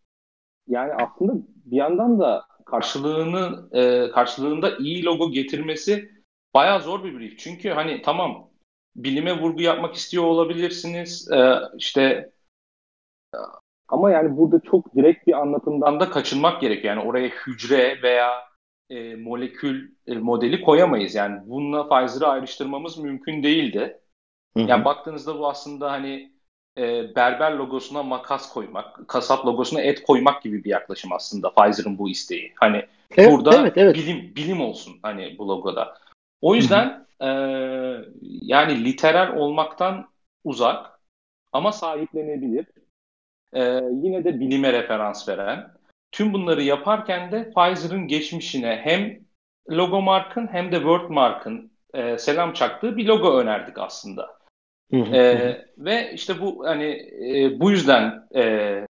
yani 0.68 0.92
aslında 0.94 1.32
bir 1.64 1.76
yandan 1.76 2.20
da 2.20 2.44
karşılığını 2.66 3.68
e, 3.72 4.11
karşılığında 4.11 4.76
iyi 4.76 5.05
logo 5.05 5.30
getirmesi 5.30 6.11
bayağı 6.55 6.80
zor 6.80 7.05
bir 7.05 7.18
brief. 7.18 7.38
Çünkü 7.38 7.70
hani 7.70 8.03
tamam 8.03 8.50
bilime 8.96 9.40
vurgu 9.40 9.62
yapmak 9.62 9.94
istiyor 9.94 10.24
olabilirsiniz. 10.24 11.30
E, 11.32 11.59
işte 11.76 12.32
ama 13.88 14.11
yani 14.11 14.36
burada 14.36 14.61
çok 14.61 14.94
direkt 14.94 15.26
bir 15.26 15.40
anlatımdan 15.40 16.00
da 16.00 16.11
kaçınmak 16.11 16.61
gerekiyor. 16.61 16.96
Yani 16.96 17.09
oraya 17.09 17.28
hücre 17.28 18.03
veya 18.03 18.51
e, 18.91 19.16
molekül 19.16 19.91
e, 20.07 20.14
modeli 20.14 20.61
koyamayız. 20.61 21.14
Yani 21.14 21.41
bununla 21.47 21.89
Pfizer'ı 21.89 22.26
ayrıştırmamız 22.26 22.99
mümkün 22.99 23.43
değildi. 23.43 24.01
Hı 24.57 24.62
hı. 24.62 24.68
Yani 24.68 24.85
baktığınızda 24.85 25.39
bu 25.39 25.49
aslında 25.49 25.93
hani 25.93 26.33
e, 26.78 27.14
berber 27.16 27.53
logosuna 27.53 28.03
makas 28.03 28.53
koymak, 28.53 29.09
kasap 29.09 29.47
logosuna 29.47 29.80
et 29.80 30.03
koymak 30.03 30.43
gibi 30.43 30.64
bir 30.64 30.70
yaklaşım 30.70 31.12
aslında 31.12 31.55
Pfizer'ın 31.55 31.99
bu 31.99 32.11
isteği. 32.11 32.53
Hani 32.55 32.87
evet, 33.16 33.33
burada 33.33 33.61
evet, 33.61 33.72
evet. 33.76 33.97
bilim 33.97 34.33
bilim 34.37 34.61
olsun 34.61 34.95
hani 35.03 35.39
bu 35.39 35.49
logoda. 35.49 35.95
O 36.41 36.55
yüzden 36.55 37.07
e, 37.20 37.28
yani 38.22 38.85
literal 38.85 39.37
olmaktan 39.37 40.09
uzak 40.45 41.01
ama 41.53 41.72
sahiplenebilir 41.72 42.66
e, 43.53 43.62
yine 44.03 44.24
de 44.24 44.41
bilime 44.41 44.72
referans 44.72 45.28
veren. 45.28 45.70
Tüm 46.13 46.33
bunları 46.33 46.63
yaparken 46.63 47.33
de 47.33 47.51
Pfizer'ın 47.51 48.09
geçmişine 48.09 48.81
hem 48.85 49.21
logomarkın 49.71 50.47
hem 50.47 50.73
de 50.73 50.77
wordmark'ın 50.77 51.73
e, 51.95 52.19
selam 52.19 52.53
çaktığı 52.53 52.97
bir 52.97 53.07
logo 53.07 53.39
önerdik 53.39 53.79
aslında. 53.79 54.39
e, 54.93 55.67
ve 55.79 56.13
işte 56.15 56.41
bu 56.41 56.67
hani 56.67 56.85
e, 57.35 57.61
bu 57.61 57.71
yüzden 57.71 58.29
e, 58.35 58.87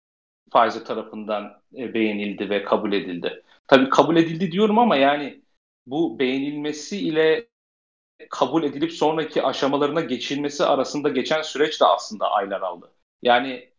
Pfizer 0.52 0.86
tarafından 0.86 1.62
e, 1.78 1.94
beğenildi 1.94 2.50
ve 2.50 2.64
kabul 2.64 2.94
edildi. 2.94 3.44
Tabii 3.68 3.90
kabul 3.90 4.16
edildi 4.16 4.52
diyorum 4.52 4.80
ama 4.80 4.96
yani 4.96 5.42
bu 5.86 6.20
beğenilmesi 6.20 6.98
ile 6.98 7.48
kabul 8.30 8.64
edilip 8.64 8.92
sonraki 8.92 9.44
aşamalarına 9.44 10.02
geçilmesi 10.02 10.66
arasında 10.66 11.10
geçen 11.10 11.42
süreç 11.42 11.82
de 11.82 11.86
aslında 11.86 12.32
aylar 12.32 12.62
aldı. 12.62 12.92
Yani 13.22 13.70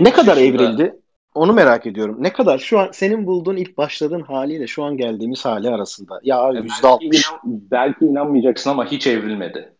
ne 0.00 0.12
kadar 0.12 0.36
yaşında... 0.36 0.64
evrildi? 0.64 1.01
Onu 1.34 1.52
merak 1.52 1.86
ediyorum. 1.86 2.16
Ne 2.20 2.32
kadar 2.32 2.58
şu 2.58 2.78
an 2.78 2.88
senin 2.92 3.26
bulduğun 3.26 3.56
ilk 3.56 3.78
başladığın 3.78 4.20
haliyle 4.20 4.66
şu 4.66 4.84
an 4.84 4.96
geldiğimiz 4.96 5.44
hali 5.44 5.68
arasında? 5.68 6.20
Ya 6.22 6.50
yüzde 6.50 6.86
altmış. 6.86 7.26
Belki 7.44 8.04
inanmayacaksın 8.04 8.70
ama 8.70 8.90
hiç 8.90 9.06
evrilmedi. 9.06 9.72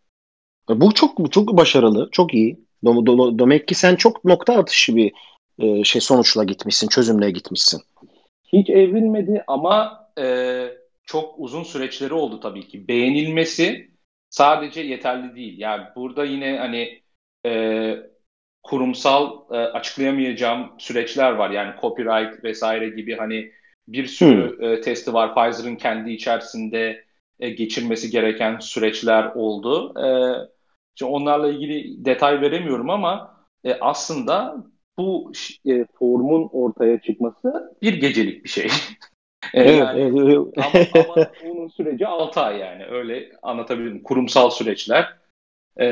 Bu 0.69 0.95
çok 0.95 1.33
çok 1.33 1.57
başarılı, 1.57 2.09
çok 2.13 2.35
iyi. 2.35 2.61
Demek 2.85 3.69
ki 3.69 3.75
sen 3.75 3.97
çok 3.97 4.25
nokta 4.25 4.57
atışı 4.57 4.97
bir 4.97 5.13
e, 5.59 5.85
şey 5.85 6.01
sonuçla 6.01 6.45
gitmişsin, 6.45 6.89
çözümle 6.89 7.31
gitmişsin. 7.31 7.81
Hiç 8.53 8.71
evrilmedi 8.71 9.45
ama 9.47 10.07
e, 10.19 10.69
çok 11.05 11.35
uzun 11.39 11.63
süreçleri 11.63 12.15
oldu 12.15 12.41
tabii 12.41 12.69
ki. 12.69 12.89
Beğenilmesi 12.89 13.91
sadece 14.31 14.81
yeterli 14.81 15.37
değil. 15.37 15.59
Yani 15.59 15.83
burada 15.97 16.25
yine 16.25 16.59
hani 16.59 17.03
e, 17.47 18.12
kurumsal 18.63 19.41
e, 19.51 19.57
açıklayamayacağım 19.57 20.73
süreçler 20.79 21.33
var. 21.33 21.51
Yani 21.51 21.75
copyright 21.81 22.45
vesaire 22.45 22.89
gibi 22.89 23.17
hani 23.17 23.53
bir 23.89 24.07
sürü 24.07 24.59
hmm. 24.59 24.65
e, 24.65 24.81
testi 24.81 25.15
var. 25.15 25.35
Pfizer'ın 25.35 25.77
kendi 25.77 26.13
içerisinde 26.13 27.05
e, 27.41 27.51
geçirmesi 27.51 28.11
gereken 28.11 28.59
süreçler 28.59 29.25
oldu. 29.35 29.95
E, 30.05 30.07
işte 30.95 31.05
onlarla 31.05 31.49
ilgili 31.49 32.05
detay 32.05 32.41
veremiyorum 32.41 32.91
ama 32.91 33.37
e, 33.65 33.75
aslında 33.81 34.57
bu 34.99 35.33
e, 35.67 35.85
formun 35.99 36.49
ortaya 36.53 37.01
çıkması 37.01 37.77
bir 37.83 37.95
gecelik 38.01 38.45
bir 38.45 38.49
şey. 38.49 38.65
e, 39.55 39.63
evet, 39.63 39.79
yani, 39.79 40.01
evet, 40.01 40.47
evet. 40.75 40.89
Ama, 40.95 41.15
ama 41.15 41.27
onun 41.45 41.69
süreci 41.69 42.07
6 42.07 42.41
ay 42.41 42.59
yani 42.59 42.85
öyle 42.85 43.33
anlatabilirim. 43.43 44.03
Kurumsal 44.03 44.51
süreçler 44.51 45.22
e, 45.81 45.87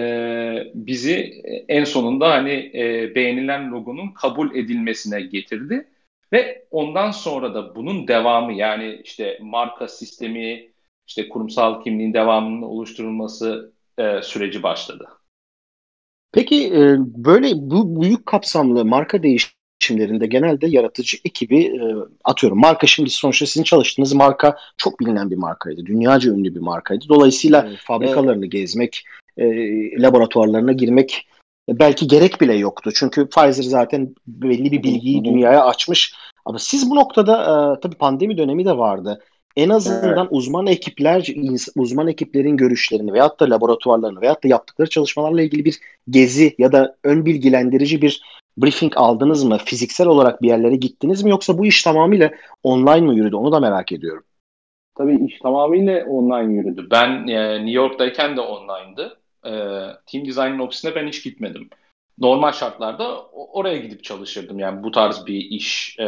bizi 0.75 1.43
en 1.69 1.85
sonunda 1.85 2.31
hani 2.31 2.71
e, 2.75 3.15
beğenilen 3.15 3.71
logonun 3.71 4.13
kabul 4.13 4.55
edilmesine 4.55 5.21
getirdi. 5.21 5.89
Ve 6.33 6.67
ondan 6.71 7.11
sonra 7.11 7.55
da 7.55 7.75
bunun 7.75 8.09
devamı 8.09 8.53
yani 8.53 9.01
işte 9.05 9.39
marka 9.43 9.89
sistemi, 9.89 10.71
işte 11.07 11.29
kurumsal 11.29 11.83
kimliğin 11.83 12.15
devamının 12.15 12.63
oluşturulması 12.63 13.73
e, 13.99 14.23
süreci 14.23 14.63
başladı. 14.63 15.09
Peki 16.33 16.67
e, 16.67 16.97
böyle 16.99 17.53
bu 17.55 18.03
büyük 18.03 18.27
kapsamlı 18.27 18.85
marka 18.85 19.23
değişimlerinde 19.23 20.27
genelde 20.27 20.67
yaratıcı 20.67 21.17
ekibi 21.25 21.65
e, 21.65 21.95
atıyorum. 22.25 22.61
Marka 22.61 22.87
şimdi 22.87 23.11
sonuçta 23.11 23.47
sizin 23.47 23.65
çalıştığınız 23.65 24.13
marka 24.13 24.57
çok 24.77 25.01
bilinen 25.01 25.31
bir 25.31 25.37
markaydı. 25.37 25.87
Dünyaca 25.87 26.33
ünlü 26.33 26.55
bir 26.55 26.61
markaydı. 26.61 27.05
Dolayısıyla 27.09 27.67
evet. 27.69 27.79
fabrikalarını 27.79 28.45
evet. 28.45 28.53
gezmek, 28.53 29.05
e, 29.37 29.47
laboratuvarlarına 30.03 30.73
girmek 30.73 31.27
belki 31.69 32.07
gerek 32.07 32.41
bile 32.41 32.55
yoktu. 32.55 32.91
Çünkü 32.95 33.29
Pfizer 33.29 33.63
zaten 33.63 34.15
belli 34.27 34.73
bir 34.73 34.83
bilgiyi 34.83 35.25
dünyaya 35.25 35.65
açmış. 35.65 36.15
Ama 36.45 36.59
siz 36.59 36.91
bu 36.91 36.97
noktada 36.97 37.43
e, 37.43 37.81
tabii 37.81 37.97
pandemi 37.97 38.39
dönemi 38.39 38.65
de 38.65 38.79
vardı. 38.79 39.21
En 39.57 39.69
azından 39.69 40.19
evet. 40.19 40.29
uzman 40.31 40.67
ekipler, 40.67 41.27
uzman 41.77 42.09
ekiplerin 42.09 42.57
görüşlerini 42.57 43.13
veyahut 43.13 43.41
da 43.41 43.51
laboratuvarlarını 43.51 44.21
veyahut 44.21 44.45
da 44.45 44.49
yaptıkları 44.49 44.91
çalışmalarla 44.91 45.43
ilgili 45.43 45.65
bir 45.65 45.79
gezi 46.11 46.55
ya 46.59 46.73
da 46.73 46.97
ön 47.05 47.27
bilgilendirici 47.27 48.03
bir 48.03 48.23
briefing 48.59 48.93
aldınız 48.97 49.45
mı? 49.45 49.59
Fiziksel 49.65 50.07
olarak 50.07 50.43
bir 50.43 50.49
yerlere 50.49 50.77
gittiniz 50.77 51.23
mi? 51.23 51.31
Yoksa 51.31 51.59
bu 51.59 51.67
iş 51.67 51.83
tamamıyla 51.83 52.31
online 52.63 53.01
mı 53.01 53.15
yürüdü? 53.15 53.37
Onu 53.37 53.53
da 53.53 53.61
merak 53.61 53.93
ediyorum. 53.93 54.25
Tabii 54.99 55.25
iş 55.27 55.39
tamamıyla 55.39 56.05
online 56.05 56.55
yürüdü. 56.55 56.89
Ben 56.91 57.27
e, 57.29 57.55
New 57.55 57.71
York'tayken 57.71 58.37
de 58.37 58.41
online'dı 58.41 59.20
e, 59.47 59.53
Team 60.07 60.27
Design'ın 60.27 60.59
ofisine 60.59 60.95
ben 60.95 61.09
hiç 61.09 61.25
gitmedim. 61.25 61.69
Normal 62.19 62.53
şartlarda 62.53 63.27
oraya 63.31 63.77
gidip 63.77 64.05
çalışırdım 64.05 64.59
yani 64.59 64.83
bu 64.83 64.91
tarz 64.91 65.27
bir 65.27 65.35
iş 65.35 65.97
e, 65.99 66.07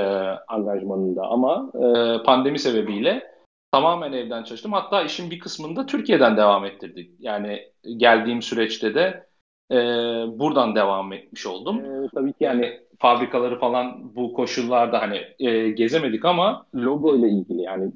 angajmanında 0.48 1.22
ama 1.22 1.72
e, 1.74 2.22
pandemi 2.22 2.58
sebebiyle 2.58 3.32
tamamen 3.72 4.12
evden 4.12 4.42
çalıştım. 4.42 4.72
Hatta 4.72 5.02
işin 5.02 5.30
bir 5.30 5.38
kısmını 5.38 5.76
da 5.76 5.86
Türkiye'den 5.86 6.36
devam 6.36 6.64
ettirdik. 6.64 7.10
Yani 7.18 7.62
geldiğim 7.96 8.42
süreçte 8.42 8.94
de 8.94 9.26
e, 9.70 9.76
buradan 10.38 10.74
devam 10.74 11.12
etmiş 11.12 11.46
oldum. 11.46 11.84
E, 11.84 12.08
tabii 12.14 12.32
ki 12.32 12.44
yani 12.44 12.80
fabrikaları 12.98 13.58
falan 13.58 14.16
bu 14.16 14.32
koşullarda 14.32 15.02
hani 15.02 15.20
e, 15.38 15.68
gezemedik 15.70 16.24
ama 16.24 16.66
logo 16.74 17.16
ile 17.16 17.28
ilgili 17.28 17.62
yani 17.62 17.92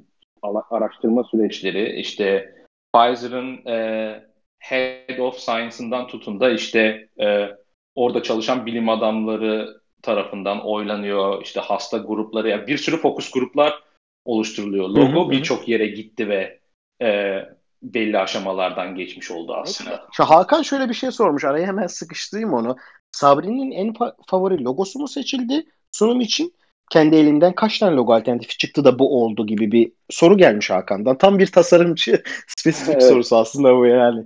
araştırma 0.71 1.23
süreçleri 1.23 1.99
işte 1.99 2.55
Pfizer'ın 2.93 3.65
e, 3.65 4.27
Head 4.59 5.17
of 5.17 5.39
Science'ından 5.39 6.07
tutun 6.07 6.39
da 6.39 6.49
işte 6.49 7.09
e, 7.19 7.47
orada 7.95 8.23
çalışan 8.23 8.65
bilim 8.65 8.89
adamları 8.89 9.81
tarafından 10.01 10.65
oylanıyor. 10.65 11.41
İşte 11.43 11.59
hasta 11.59 11.97
grupları, 11.97 12.49
yani 12.49 12.67
bir 12.67 12.77
sürü 12.77 12.97
fokus 12.97 13.31
gruplar 13.31 13.83
oluşturuluyor. 14.25 14.89
Logo 14.89 15.31
birçok 15.31 15.67
yere 15.67 15.87
gitti 15.87 16.29
ve 16.29 16.59
e, 17.01 17.39
belli 17.83 18.17
aşamalardan 18.17 18.95
geçmiş 18.95 19.31
oldu 19.31 19.55
aslında. 19.55 20.07
Şu 20.11 20.23
Hakan 20.23 20.61
şöyle 20.61 20.89
bir 20.89 20.93
şey 20.93 21.11
sormuş. 21.11 21.45
Araya 21.45 21.67
hemen 21.67 21.87
sıkıştırayım 21.87 22.53
onu. 22.53 22.75
Sabri'nin 23.11 23.71
en 23.71 23.93
favori 24.29 24.63
logosu 24.63 24.99
mu 24.99 25.07
seçildi 25.07 25.65
sunum 25.91 26.21
için? 26.21 26.53
Kendi 26.89 27.15
elinden 27.15 27.55
kaç 27.55 27.79
tane 27.79 27.95
logo 27.95 28.13
alternatifi 28.13 28.57
çıktı 28.57 28.85
da 28.85 28.99
bu 28.99 29.23
oldu 29.23 29.47
gibi 29.47 29.71
bir 29.71 29.91
soru 30.09 30.37
gelmiş 30.37 30.69
Hakan'dan. 30.69 31.17
Tam 31.17 31.39
bir 31.39 31.47
tasarımcı 31.47 32.23
spesifik 32.47 32.93
evet. 32.93 33.03
sorusu 33.03 33.37
aslında 33.37 33.75
bu 33.75 33.85
yani. 33.85 34.25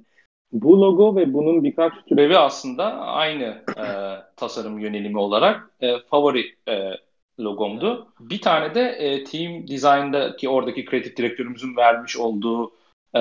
Bu 0.51 0.81
logo 0.81 1.15
ve 1.15 1.33
bunun 1.33 1.63
birkaç 1.63 1.93
türevi 2.09 2.37
aslında 2.37 2.85
aynı 3.01 3.45
e, 3.77 3.85
tasarım 4.35 4.79
yönelimi 4.79 5.17
olarak 5.17 5.71
e, 5.81 5.99
favori 5.99 6.55
e, 6.67 6.91
logomdu. 7.39 8.07
Bir 8.19 8.41
tane 8.41 8.75
de 8.75 8.81
e, 8.81 9.23
Team 9.23 9.67
Design'daki 9.67 10.49
oradaki 10.49 10.85
kreatif 10.85 11.17
direktörümüzün 11.17 11.75
vermiş 11.77 12.17
olduğu 12.17 12.71
e, 13.15 13.19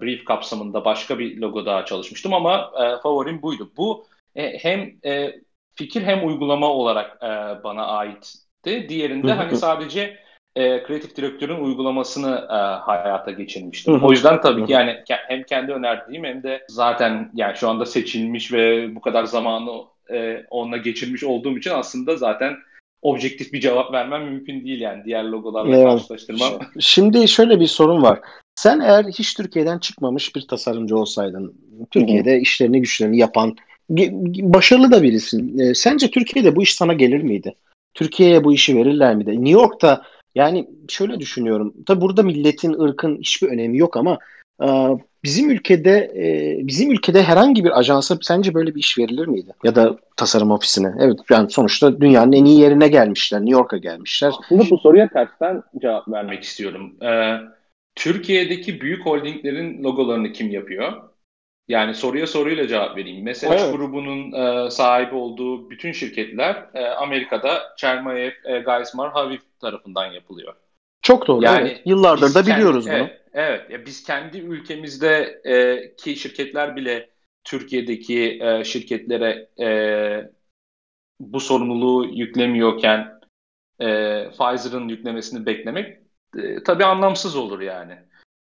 brief 0.00 0.24
kapsamında 0.24 0.84
başka 0.84 1.18
bir 1.18 1.36
logo 1.36 1.66
daha 1.66 1.84
çalışmıştım 1.84 2.34
ama 2.34 2.72
e, 2.80 3.02
favorim 3.02 3.42
buydu. 3.42 3.70
Bu 3.76 4.06
e, 4.34 4.58
hem 4.58 4.96
e, 5.04 5.34
fikir 5.74 6.02
hem 6.02 6.26
uygulama 6.26 6.68
olarak 6.68 7.22
e, 7.22 7.64
bana 7.64 7.86
aitti. 7.86 8.86
Diğerinde 8.88 9.32
hani 9.32 9.56
sadece 9.56 10.25
e, 10.56 10.82
kreatif 10.82 11.16
direktörün 11.16 11.64
uygulamasını 11.64 12.46
e, 12.50 12.56
hayata 12.84 13.30
geçirmiştim. 13.30 14.04
O 14.04 14.10
yüzden 14.10 14.40
tabii 14.40 14.66
ki 14.66 14.72
yani 14.72 14.96
hem 15.06 15.42
kendi 15.42 15.72
önerdiğim 15.72 16.24
hem 16.24 16.42
de 16.42 16.64
zaten 16.68 17.30
yani 17.34 17.56
şu 17.56 17.68
anda 17.68 17.86
seçilmiş 17.86 18.52
ve 18.52 18.94
bu 18.94 19.00
kadar 19.00 19.24
zamanı 19.24 19.70
e, 20.12 20.44
onunla 20.50 20.76
geçirmiş 20.76 21.24
olduğum 21.24 21.58
için 21.58 21.70
aslında 21.70 22.16
zaten 22.16 22.54
objektif 23.02 23.52
bir 23.52 23.60
cevap 23.60 23.92
vermem 23.92 24.24
mümkün 24.24 24.64
değil 24.64 24.80
yani 24.80 25.04
diğer 25.04 25.24
logolarla 25.24 25.76
evet. 25.76 25.86
karşılaştırmam. 25.86 26.52
Şimdi 26.80 27.28
şöyle 27.28 27.60
bir 27.60 27.66
sorun 27.66 28.02
var. 28.02 28.20
Sen 28.54 28.80
eğer 28.80 29.04
hiç 29.04 29.34
Türkiye'den 29.34 29.78
çıkmamış 29.78 30.36
bir 30.36 30.48
tasarımcı 30.48 30.96
olsaydın, 30.96 31.54
Türkiye'de 31.90 32.32
Hı-hı. 32.32 32.40
işlerini 32.40 32.80
güçlerini 32.80 33.18
yapan, 33.18 33.56
başarılı 34.40 34.90
da 34.90 35.02
birisin. 35.02 35.58
E, 35.58 35.74
sence 35.74 36.10
Türkiye'de 36.10 36.56
bu 36.56 36.62
iş 36.62 36.74
sana 36.74 36.92
gelir 36.92 37.22
miydi? 37.22 37.54
Türkiye'ye 37.94 38.44
bu 38.44 38.52
işi 38.52 38.76
verirler 38.76 39.14
miydi? 39.14 39.30
New 39.30 39.50
York'ta 39.50 40.02
yani 40.36 40.68
şöyle 40.88 41.20
düşünüyorum. 41.20 41.74
Tabi 41.86 42.00
burada 42.00 42.22
milletin, 42.22 42.80
ırkın 42.80 43.18
hiçbir 43.18 43.48
önemi 43.48 43.78
yok 43.78 43.96
ama 43.96 44.18
e, 44.62 44.68
bizim 45.24 45.50
ülkede 45.50 46.12
e, 46.16 46.58
bizim 46.66 46.90
ülkede 46.90 47.22
herhangi 47.22 47.64
bir 47.64 47.78
ajansa 47.78 48.18
sence 48.22 48.54
böyle 48.54 48.74
bir 48.74 48.80
iş 48.80 48.98
verilir 48.98 49.26
miydi? 49.26 49.50
Ya 49.64 49.74
da 49.74 49.96
tasarım 50.16 50.50
ofisine. 50.50 50.94
Evet 51.00 51.18
yani 51.30 51.50
sonuçta 51.50 52.00
dünyanın 52.00 52.32
en 52.32 52.44
iyi 52.44 52.60
yerine 52.60 52.88
gelmişler. 52.88 53.40
New 53.40 53.52
York'a 53.52 53.76
gelmişler. 53.76 54.32
Aslında 54.40 54.70
bu 54.70 54.78
soruya 54.78 55.08
tersten 55.08 55.62
cevap 55.82 56.08
vermek 56.08 56.42
istiyorum. 56.42 56.94
Ee, 57.02 57.36
Türkiye'deki 57.94 58.80
büyük 58.80 59.06
holdinglerin 59.06 59.84
logolarını 59.84 60.32
kim 60.32 60.50
yapıyor? 60.50 60.92
Yani 61.68 61.94
soruya 61.94 62.26
soruyla 62.26 62.68
cevap 62.68 62.96
vereyim. 62.96 63.24
Mesela 63.24 63.54
evet. 63.54 63.74
grubunun 63.74 64.32
e, 64.32 64.70
sahibi 64.70 65.14
olduğu 65.14 65.70
bütün 65.70 65.92
şirketler 65.92 66.66
e, 66.74 66.86
Amerika'da 66.86 67.62
Chermayev, 67.76 68.32
e, 68.44 68.58
Geismar, 68.58 69.12
Havif 69.12 69.42
tarafından 69.60 70.06
yapılıyor. 70.06 70.54
Çok 71.02 71.26
doğru. 71.26 71.44
Yani 71.44 71.68
evet. 71.68 71.82
Yıllardır 71.84 72.34
da 72.34 72.46
biliyoruz 72.46 72.84
kendi, 72.84 73.00
bunu. 73.00 73.08
Evet, 73.08 73.20
evet. 73.34 73.70
Ya 73.70 73.86
biz 73.86 74.04
kendi 74.04 74.38
ülkemizde 74.38 75.40
e, 75.44 75.96
ki 75.96 76.16
şirketler 76.16 76.76
bile 76.76 77.10
Türkiye'deki 77.44 78.38
e, 78.42 78.64
şirketlere 78.64 79.48
e, 79.60 79.68
bu 81.20 81.40
sorumluluğu 81.40 82.06
yüklemiyorken 82.14 83.20
e, 83.80 83.86
Pfizer'ın 84.30 84.88
yüklemesini 84.88 85.46
beklemek 85.46 85.98
e, 86.36 86.62
tabii 86.62 86.84
anlamsız 86.84 87.36
olur 87.36 87.60
yani. 87.60 87.98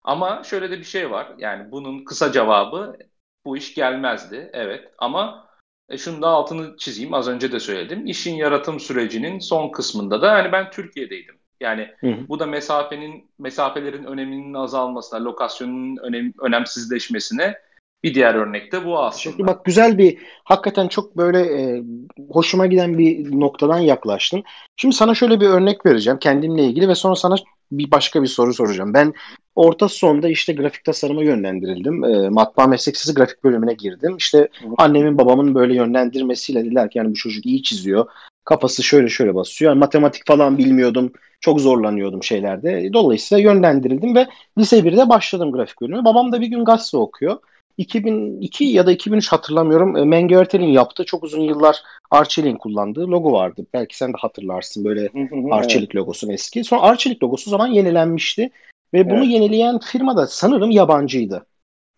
Ama 0.09 0.43
şöyle 0.45 0.71
de 0.71 0.79
bir 0.79 0.85
şey 0.85 1.11
var. 1.11 1.33
Yani 1.39 1.71
bunun 1.73 2.05
kısa 2.05 2.33
cevabı 2.33 2.97
bu 3.45 3.57
iş 3.57 3.75
gelmezdi. 3.75 4.51
Evet 4.53 4.85
ama 4.99 5.49
e, 5.89 5.99
şunu 5.99 6.23
da 6.23 6.29
altını 6.29 6.77
çizeyim. 6.77 7.15
Az 7.15 7.29
önce 7.29 7.53
de 7.53 7.61
söyledim. 7.61 8.07
İşin 8.07 8.35
yaratım 8.35 8.81
sürecinin 8.81 9.39
son 9.39 9.71
kısmında 9.71 10.23
da 10.23 10.33
hani 10.33 10.53
ben 10.53 10.71
Türkiye'deydim. 10.71 11.35
Yani 11.61 11.89
hı 12.01 12.07
hı. 12.07 12.29
bu 12.29 12.39
da 12.39 12.47
mesafenin 12.47 13.31
mesafelerin 13.39 14.05
öneminin 14.05 14.55
azalmasına, 14.55 15.25
lokasyonun 15.25 15.97
önem, 15.97 16.33
önemsizleşmesine 16.43 17.55
bir 18.03 18.15
diğer 18.15 18.35
örnek 18.35 18.73
de 18.73 18.85
bu 18.85 18.99
aslında. 18.99 19.37
Şimdi 19.37 19.49
bak 19.49 19.65
güzel 19.65 19.99
bir 19.99 20.19
hakikaten 20.45 20.89
çok 20.89 21.17
böyle 21.17 21.41
e, 21.41 21.83
hoşuma 22.31 22.67
giden 22.67 22.99
bir 22.99 23.41
noktadan 23.41 23.79
yaklaştın. 23.79 24.45
Şimdi 24.77 24.95
sana 24.95 25.15
şöyle 25.15 25.41
bir 25.41 25.47
örnek 25.47 25.87
vereceğim 25.87 26.19
kendimle 26.19 26.65
ilgili 26.65 26.89
ve 26.89 26.95
sonra 26.95 27.15
sana 27.15 27.37
bir 27.73 27.91
başka 27.91 28.23
bir 28.23 28.29
soru 28.29 28.55
soracağım. 28.55 28.95
Ben 28.95 29.15
orta 29.55 29.89
sonda 29.89 30.29
işte 30.29 30.53
grafik 30.53 30.85
tasarıma 30.85 31.23
yönlendirildim. 31.23 32.05
E, 32.05 32.29
matbaa 32.29 32.67
meslek 32.67 32.97
grafik 33.17 33.45
bölümüne 33.45 33.75
girdim. 33.75 34.17
İşte 34.17 34.49
annemin 34.79 35.19
babamın 35.19 35.55
böyle 35.55 35.75
yönlendirmesiyle 35.75 36.65
dediler 36.65 36.91
ki 36.91 36.99
yani 36.99 37.11
bu 37.11 37.15
çocuk 37.15 37.47
iyi 37.47 37.63
çiziyor. 37.63 38.07
Kafası 38.45 38.83
şöyle 38.83 39.09
şöyle 39.09 39.35
basıyor. 39.35 39.73
Yani 39.73 39.79
matematik 39.79 40.27
falan 40.27 40.59
bilmiyordum. 40.59 41.13
Çok 41.41 41.61
zorlanıyordum 41.61 42.23
şeylerde. 42.23 42.93
Dolayısıyla 42.93 43.43
yönlendirildim 43.53 44.15
ve 44.15 44.27
lise 44.59 44.79
1'de 44.79 45.09
başladım 45.09 45.53
grafik 45.53 45.81
bölümü. 45.81 46.05
Babam 46.05 46.33
da 46.33 46.41
bir 46.41 46.47
gün 46.47 46.65
gazete 46.65 46.97
okuyor. 46.97 47.39
2002 47.79 48.65
ya 48.65 48.87
da 48.87 48.93
2003 48.93 49.29
hatırlamıyorum. 49.29 49.97
E, 49.97 50.05
Mengi 50.05 50.37
Örtel'in 50.37 50.67
yaptığı 50.67 51.05
çok 51.05 51.25
uzun 51.25 51.41
yıllar 51.41 51.83
Arçelik'in 52.11 52.57
kullandığı 52.57 53.09
logo 53.09 53.33
vardı. 53.33 53.67
Belki 53.75 53.97
sen 53.97 54.13
de 54.13 54.17
hatırlarsın 54.19 54.85
böyle 54.85 55.09
Arçelik 55.51 55.97
logosun 55.97 56.31
eski. 56.31 56.65
Sonra 56.65 56.83
Arçelik 56.83 57.23
logosu 57.23 57.51
zaman 57.51 57.67
yenilenmişti. 57.67 58.51
Ve 58.95 59.11
bunu 59.11 59.19
evet. 59.19 59.29
yenileyen 59.29 59.79
firma 59.79 60.17
da 60.17 60.27
sanırım 60.27 60.71
yabancıydı. 60.71 61.47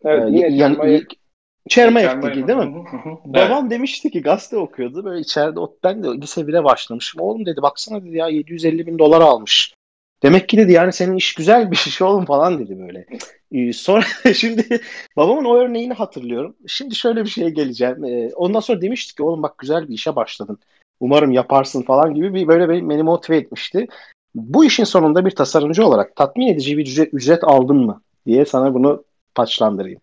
Evet, 0.04 0.24
ee, 0.24 0.36
yine 0.36 0.56
yani, 0.56 1.02
Çermayev'deki 1.68 2.48
değil 2.48 2.58
mi? 2.58 2.84
Babam 3.24 3.70
demişti 3.70 4.10
ki 4.10 4.22
gazete 4.22 4.56
okuyordu. 4.56 5.04
Böyle 5.04 5.20
içeride 5.20 5.60
ben 5.84 6.02
de 6.02 6.08
lise 6.08 6.40
1'e 6.40 6.64
başlamışım. 6.64 7.20
Oğlum 7.20 7.46
dedi 7.46 7.62
baksana 7.62 8.04
dedi 8.04 8.16
ya 8.16 8.28
750 8.28 8.86
bin 8.86 8.98
dolar 8.98 9.20
almış. 9.20 9.74
Demek 10.22 10.48
ki 10.48 10.58
dedi 10.58 10.72
yani 10.72 10.92
senin 10.92 11.16
iş 11.16 11.34
güzel 11.34 11.70
bir 11.70 11.76
şey 11.76 12.06
oğlum 12.06 12.24
falan 12.24 12.58
dedi 12.58 12.78
böyle. 12.78 13.06
Ee, 13.52 13.72
sonra 13.72 14.04
şimdi 14.34 14.80
babamın 15.16 15.44
o 15.44 15.56
örneğini 15.56 15.92
hatırlıyorum. 15.92 16.56
Şimdi 16.66 16.94
şöyle 16.94 17.24
bir 17.24 17.30
şeye 17.30 17.50
geleceğim. 17.50 18.04
Ee, 18.04 18.30
ondan 18.34 18.60
sonra 18.60 18.82
demişti 18.82 19.14
ki 19.14 19.22
oğlum 19.22 19.42
bak 19.42 19.58
güzel 19.58 19.88
bir 19.88 19.94
işe 19.94 20.16
başladın. 20.16 20.58
Umarım 21.00 21.30
yaparsın 21.30 21.82
falan 21.82 22.14
gibi 22.14 22.34
bir 22.34 22.48
böyle 22.48 22.68
beni 22.68 23.02
motive 23.02 23.36
etmişti. 23.36 23.86
Bu 24.34 24.64
işin 24.64 24.84
sonunda 24.84 25.26
bir 25.26 25.30
tasarımcı 25.30 25.86
olarak 25.86 26.16
tatmin 26.16 26.46
edici 26.46 26.78
bir 26.78 26.82
ücret, 26.82 27.14
ücret 27.14 27.44
aldın 27.44 27.76
mı 27.76 28.02
diye 28.26 28.44
sana 28.44 28.74
bunu 28.74 29.04
taçlandırayım. 29.34 30.00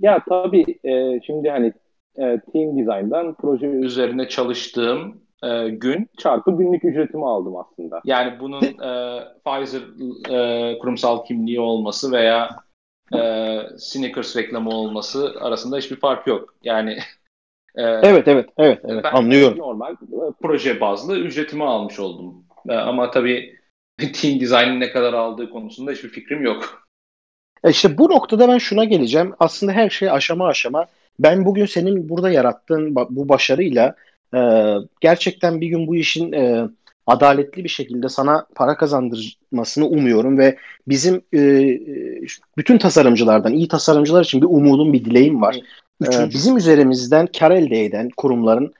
Ya 0.00 0.22
tabii 0.28 0.78
e, 0.84 1.20
şimdi 1.26 1.50
hani 1.50 1.72
e, 2.16 2.22
team 2.22 2.78
design'dan 2.78 3.34
proje 3.34 3.66
üzerine 3.66 4.28
çalıştığım 4.28 5.20
e, 5.42 5.68
gün 5.68 6.08
çarpı 6.18 6.56
günlük 6.56 6.84
ücretimi 6.84 7.26
aldım 7.26 7.56
aslında. 7.56 8.00
Yani 8.04 8.40
bunun 8.40 8.62
e, 8.62 9.20
Pfizer 9.44 9.82
e, 10.30 10.78
kurumsal 10.78 11.24
kimliği 11.24 11.60
olması 11.60 12.12
veya 12.12 12.56
e, 13.14 13.60
Snickers 13.78 14.36
reklamı 14.36 14.70
olması 14.70 15.34
arasında 15.40 15.76
hiçbir 15.76 15.96
fark 15.96 16.26
yok. 16.26 16.54
Yani 16.64 16.98
e, 17.74 17.82
evet 17.82 18.28
evet 18.28 18.48
evet 18.58 18.80
evet 18.84 19.04
ben 19.04 19.12
anlıyorum. 19.12 19.58
Normal 19.58 19.96
proje 20.42 20.80
bazlı 20.80 21.18
ücretimi 21.18 21.64
almış 21.64 22.00
oldum. 22.00 22.44
E, 22.68 22.74
ama 22.74 23.10
tabii 23.10 23.58
team 23.98 24.40
design'in 24.40 24.80
ne 24.80 24.92
kadar 24.92 25.12
aldığı 25.12 25.50
konusunda 25.50 25.90
hiçbir 25.90 26.08
fikrim 26.08 26.42
yok. 26.44 26.88
E 27.64 27.70
işte 27.70 27.98
bu 27.98 28.10
noktada 28.10 28.48
ben 28.48 28.58
şuna 28.58 28.84
geleceğim. 28.84 29.34
Aslında 29.38 29.72
her 29.72 29.90
şey 29.90 30.10
aşama 30.10 30.46
aşama. 30.46 30.86
Ben 31.18 31.44
bugün 31.44 31.66
senin 31.66 32.08
burada 32.08 32.30
yarattığın 32.30 32.94
bu 32.94 33.28
başarıyla 33.28 33.94
e, 34.34 34.40
gerçekten 35.00 35.60
bir 35.60 35.66
gün 35.66 35.86
bu 35.86 35.96
işin 35.96 36.32
e, 36.32 36.68
adaletli 37.06 37.64
bir 37.64 37.68
şekilde 37.68 38.08
sana 38.08 38.46
para 38.54 38.76
kazandırmasını 38.76 39.86
umuyorum 39.86 40.38
ve 40.38 40.56
bizim 40.88 41.22
e, 41.34 41.40
bütün 42.56 42.78
tasarımcılardan, 42.78 43.52
iyi 43.52 43.68
tasarımcılar 43.68 44.24
için 44.24 44.40
bir 44.40 44.46
umudum, 44.46 44.92
bir 44.92 45.04
dileğim 45.04 45.42
var. 45.42 45.60
Üçüncü. 46.00 46.34
bizim 46.34 46.56
üzerimizden 46.56 47.26
kar 47.38 47.50
elde 47.50 47.84
eden 47.84 48.08
kurumların 48.16 48.74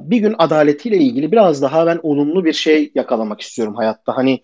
bir 0.00 0.18
gün 0.18 0.34
adaletiyle 0.38 0.96
ilgili 0.96 1.32
biraz 1.32 1.62
daha 1.62 1.86
ben 1.86 2.00
olumlu 2.02 2.44
bir 2.44 2.52
şey 2.52 2.92
yakalamak 2.94 3.40
istiyorum 3.40 3.74
hayatta. 3.74 4.16
Hani 4.16 4.42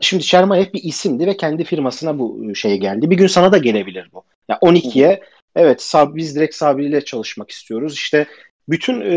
şimdi 0.00 0.22
Şermayev 0.22 0.72
bir 0.72 0.82
isimdi 0.82 1.26
ve 1.26 1.36
kendi 1.36 1.64
firmasına 1.64 2.18
bu 2.18 2.54
şey 2.54 2.80
geldi. 2.80 3.10
Bir 3.10 3.16
gün 3.16 3.26
sana 3.26 3.52
da 3.52 3.58
gelebilir 3.58 4.08
bu. 4.12 4.24
Ya 4.48 4.58
yani 4.62 4.78
12'ye 4.78 5.20
evet 5.56 5.92
biz 5.96 6.36
direkt 6.36 6.54
Sabri 6.54 6.84
ile 6.86 7.04
çalışmak 7.04 7.50
istiyoruz. 7.50 7.94
İşte 7.94 8.26
bütün 8.68 9.00
e, 9.00 9.16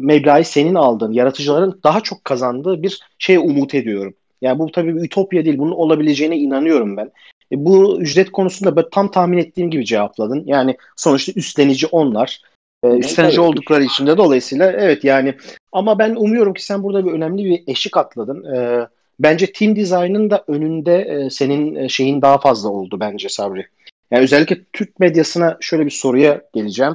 meblağı 0.00 0.44
senin 0.44 0.74
aldığın, 0.74 1.12
yaratıcıların 1.12 1.80
daha 1.84 2.00
çok 2.00 2.24
kazandığı 2.24 2.82
bir 2.82 3.00
şeye 3.18 3.38
umut 3.38 3.74
ediyorum. 3.74 4.14
Yani 4.42 4.58
bu 4.58 4.70
tabii 4.70 4.96
bir 4.96 5.02
ütopya 5.02 5.44
değil. 5.44 5.58
Bunun 5.58 5.72
olabileceğine 5.72 6.36
inanıyorum 6.36 6.96
ben. 6.96 7.10
E, 7.52 7.64
bu 7.64 8.00
ücret 8.00 8.32
konusunda 8.32 8.76
ben 8.76 8.84
tam 8.92 9.10
tahmin 9.10 9.38
ettiğim 9.38 9.70
gibi 9.70 9.84
cevapladın. 9.84 10.42
Yani 10.46 10.76
sonuçta 10.96 11.32
üstlenici 11.36 11.86
onlar. 11.86 12.40
E, 12.84 12.88
üstlenici 12.88 13.40
evet, 13.40 13.48
oldukları 13.48 13.84
için 13.84 14.06
de 14.06 14.16
dolayısıyla 14.16 14.72
evet 14.72 15.04
yani 15.04 15.34
ama 15.72 15.98
ben 15.98 16.14
umuyorum 16.14 16.54
ki 16.54 16.64
sen 16.64 16.82
burada 16.82 17.06
bir 17.06 17.12
önemli 17.12 17.44
bir 17.44 17.62
eşik 17.66 17.96
atladın. 17.96 18.54
E, 18.54 18.88
bence 19.20 19.52
team 19.52 19.76
design'ın 19.76 20.30
da 20.30 20.44
önünde 20.48 21.00
e, 21.00 21.30
senin 21.30 21.74
e, 21.74 21.88
şeyin 21.88 22.22
daha 22.22 22.38
fazla 22.38 22.68
oldu 22.68 23.00
bence 23.00 23.28
Sabri. 23.28 23.66
Yani 24.10 24.22
özellikle 24.22 24.56
Türk 24.72 25.00
medyasına 25.00 25.56
şöyle 25.60 25.86
bir 25.86 25.90
soruya 25.90 26.42
geleceğim. 26.54 26.94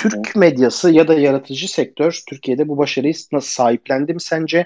Türk 0.00 0.36
medyası 0.36 0.90
ya 0.90 1.08
da 1.08 1.14
yaratıcı 1.14 1.72
sektör 1.72 2.20
Türkiye'de 2.28 2.68
bu 2.68 2.78
başarıyı 2.78 3.14
nasıl 3.32 3.48
sahiplendi 3.48 4.14
mi 4.14 4.20
sence? 4.20 4.58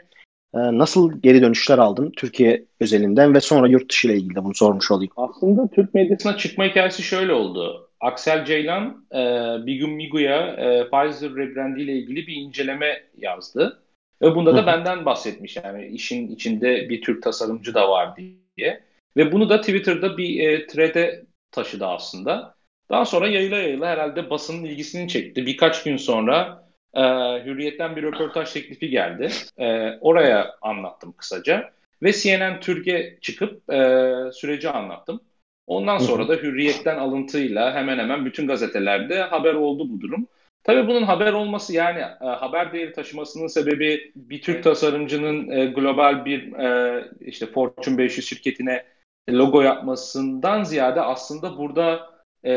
Ee, 0.54 0.58
nasıl 0.58 1.22
geri 1.22 1.42
dönüşler 1.42 1.78
aldın 1.78 2.12
Türkiye 2.16 2.64
özelinden 2.80 3.34
ve 3.34 3.40
sonra 3.40 3.68
yurt 3.68 3.90
dışı 3.90 4.08
ile 4.08 4.16
ilgili 4.16 4.34
de 4.34 4.44
bunu 4.44 4.54
sormuş 4.54 4.90
olayım. 4.90 5.12
Aslında 5.16 5.68
Türk 5.68 5.94
medyasına 5.94 6.36
çıkma 6.36 6.64
hikayesi 6.64 7.02
şöyle 7.02 7.32
oldu. 7.32 7.90
Aksel 8.00 8.44
Ceylan 8.44 9.06
e, 9.12 9.18
Bigum 9.66 9.90
Migu'ya 9.90 10.46
e, 10.46 10.90
Pfizer 10.90 11.30
rebrandi 11.30 11.82
ile 11.82 11.92
ilgili 11.92 12.26
bir 12.26 12.36
inceleme 12.36 13.02
yazdı. 13.18 13.82
Ve 14.22 14.34
bunda 14.34 14.56
da 14.56 14.66
benden 14.66 15.04
bahsetmiş 15.04 15.56
yani 15.56 15.86
işin 15.86 16.28
içinde 16.28 16.88
bir 16.88 17.02
Türk 17.02 17.22
tasarımcı 17.22 17.74
da 17.74 17.90
var 17.90 18.16
diye. 18.16 18.80
Ve 19.16 19.32
bunu 19.32 19.48
da 19.48 19.60
Twitter'da 19.60 20.16
bir 20.16 20.48
e, 20.48 20.66
thread'e 20.66 21.24
taşıdı 21.50 21.86
aslında. 21.86 22.54
Daha 22.90 23.04
sonra 23.04 23.28
yayıla 23.28 23.56
yayıla 23.56 23.86
herhalde 23.86 24.30
basının 24.30 24.64
ilgisini 24.64 25.08
çekti. 25.08 25.46
Birkaç 25.46 25.82
gün 25.82 25.96
sonra 25.96 26.64
e, 26.94 27.00
Hürriyet'ten 27.44 27.96
bir 27.96 28.02
röportaj 28.02 28.52
teklifi 28.52 28.90
geldi. 28.90 29.28
E, 29.58 29.98
oraya 30.00 30.54
anlattım 30.62 31.14
kısaca. 31.16 31.70
Ve 32.02 32.12
CNN 32.12 32.60
Türkiye 32.60 33.18
çıkıp 33.20 33.72
e, 33.72 34.12
süreci 34.32 34.70
anlattım. 34.70 35.20
Ondan 35.66 35.98
sonra 35.98 36.28
da 36.28 36.34
Hürriyet'ten 36.34 36.96
alıntıyla 36.98 37.74
hemen 37.74 37.98
hemen 37.98 38.24
bütün 38.24 38.46
gazetelerde 38.46 39.22
haber 39.22 39.54
oldu 39.54 39.88
bu 39.90 40.00
durum. 40.00 40.26
Tabii 40.64 40.88
bunun 40.88 41.02
haber 41.02 41.32
olması 41.32 41.72
yani 41.72 42.00
e, 42.00 42.24
haber 42.24 42.72
değeri 42.72 42.92
taşımasının 42.92 43.46
sebebi 43.46 44.12
bir 44.16 44.42
Türk 44.42 44.64
tasarımcının 44.64 45.50
e, 45.50 45.66
global 45.66 46.24
bir 46.24 46.52
e, 46.52 47.04
işte 47.20 47.46
Fortune 47.46 47.98
500 47.98 48.26
şirketine 48.28 48.84
logo 49.30 49.62
yapmasından 49.62 50.64
ziyade 50.64 51.00
aslında 51.00 51.58
burada 51.58 52.13
e, 52.44 52.52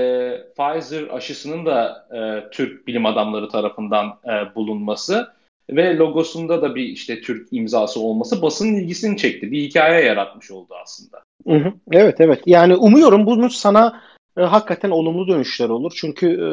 Pfizer 0.58 1.08
aşısının 1.08 1.66
da 1.66 2.08
e, 2.16 2.50
Türk 2.52 2.88
bilim 2.88 3.06
adamları 3.06 3.50
tarafından 3.50 4.06
e, 4.26 4.56
bulunması 4.56 5.28
ve 5.70 5.98
logosunda 5.98 6.62
da 6.62 6.76
bir 6.76 6.84
işte 6.84 7.22
Türk 7.22 7.48
imzası 7.52 8.00
olması 8.00 8.42
basının 8.42 8.76
ilgisini 8.76 9.18
çekti. 9.18 9.52
Bir 9.52 9.62
hikaye 9.62 10.06
yaratmış 10.06 10.52
oldu 10.52 10.74
aslında. 10.84 11.22
Evet 11.92 12.16
evet. 12.22 12.42
Yani 12.46 12.76
umuyorum 12.76 13.26
bunu 13.26 13.50
sana 13.50 14.02
e, 14.38 14.42
hakikaten 14.42 14.90
olumlu 14.90 15.28
dönüşler 15.28 15.70
olur. 15.70 15.92
Çünkü 15.96 16.28
e, 16.28 16.50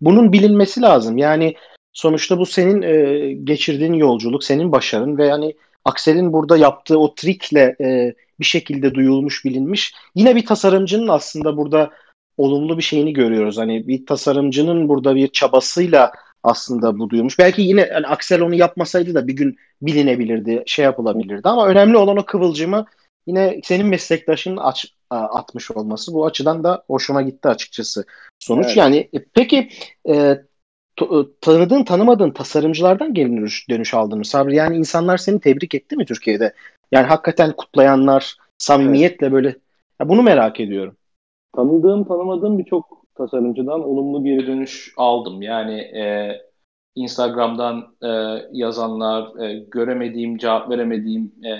bunun 0.00 0.32
bilinmesi 0.32 0.82
lazım. 0.82 1.18
Yani 1.18 1.54
sonuçta 1.92 2.38
bu 2.38 2.46
senin 2.46 2.82
e, 2.82 3.32
geçirdiğin 3.32 3.92
yolculuk, 3.92 4.44
senin 4.44 4.72
başarın 4.72 5.18
ve 5.18 5.26
yani 5.26 5.54
Aksel'in 5.84 6.32
burada 6.32 6.56
yaptığı 6.56 6.98
o 6.98 7.14
trikle 7.14 7.76
e, 7.80 8.14
bir 8.40 8.44
şekilde 8.44 8.94
duyulmuş, 8.94 9.44
bilinmiş. 9.44 9.94
Yine 10.14 10.36
bir 10.36 10.46
tasarımcının 10.46 11.08
aslında 11.08 11.56
burada 11.56 11.90
olumlu 12.38 12.78
bir 12.78 12.82
şeyini 12.82 13.12
görüyoruz. 13.12 13.58
Hani 13.58 13.88
bir 13.88 14.06
tasarımcının 14.06 14.88
burada 14.88 15.16
bir 15.16 15.28
çabasıyla 15.28 16.12
aslında 16.42 16.98
bu 16.98 17.10
duyulmuş. 17.10 17.38
Belki 17.38 17.62
yine 17.62 17.80
yani 17.80 18.06
Axel 18.06 18.42
onu 18.42 18.54
yapmasaydı 18.54 19.14
da 19.14 19.26
bir 19.26 19.32
gün 19.32 19.56
bilinebilirdi, 19.82 20.62
şey 20.66 20.84
yapılabilirdi 20.84 21.48
ama 21.48 21.66
önemli 21.66 21.96
olan 21.96 22.16
o 22.16 22.24
kıvılcımı 22.24 22.86
yine 23.26 23.60
senin 23.64 23.86
meslektaşın 23.86 24.56
aç, 24.56 24.94
atmış 25.10 25.70
olması 25.70 26.14
bu 26.14 26.26
açıdan 26.26 26.64
da 26.64 26.84
hoşuma 26.86 27.22
gitti 27.22 27.48
açıkçası. 27.48 28.04
Sonuç 28.38 28.66
evet. 28.66 28.76
yani 28.76 29.08
e, 29.14 29.24
peki 29.34 29.68
e, 30.08 30.38
tanıdığın 31.40 31.84
tanımadığın 31.84 32.30
tasarımcılardan 32.30 33.14
geri 33.14 33.28
dönüş, 33.28 33.68
dönüş 33.70 33.94
aldın 33.94 34.18
mı 34.18 34.24
Sabri? 34.24 34.56
Yani 34.56 34.76
insanlar 34.76 35.18
seni 35.18 35.40
tebrik 35.40 35.74
etti 35.74 35.96
mi 35.96 36.06
Türkiye'de? 36.06 36.52
Yani 36.92 37.06
hakikaten 37.06 37.52
kutlayanlar 37.52 38.36
samimiyetle 38.58 39.26
evet. 39.26 39.32
böyle 39.32 39.56
ya 40.00 40.08
bunu 40.08 40.22
merak 40.22 40.60
ediyorum. 40.60 40.96
Tanıdığım 41.58 42.04
tanımadığım 42.04 42.58
birçok 42.58 43.04
tasarımcıdan 43.14 43.84
olumlu 43.84 44.24
geri 44.24 44.46
dönüş 44.46 44.92
aldım. 44.96 45.42
Yani 45.42 45.80
e, 45.80 46.32
Instagram'dan 46.94 47.96
e, 48.02 48.08
yazanlar, 48.52 49.40
e, 49.40 49.58
göremediğim, 49.58 50.38
cevap 50.38 50.70
veremediğim 50.70 51.32
e, 51.44 51.52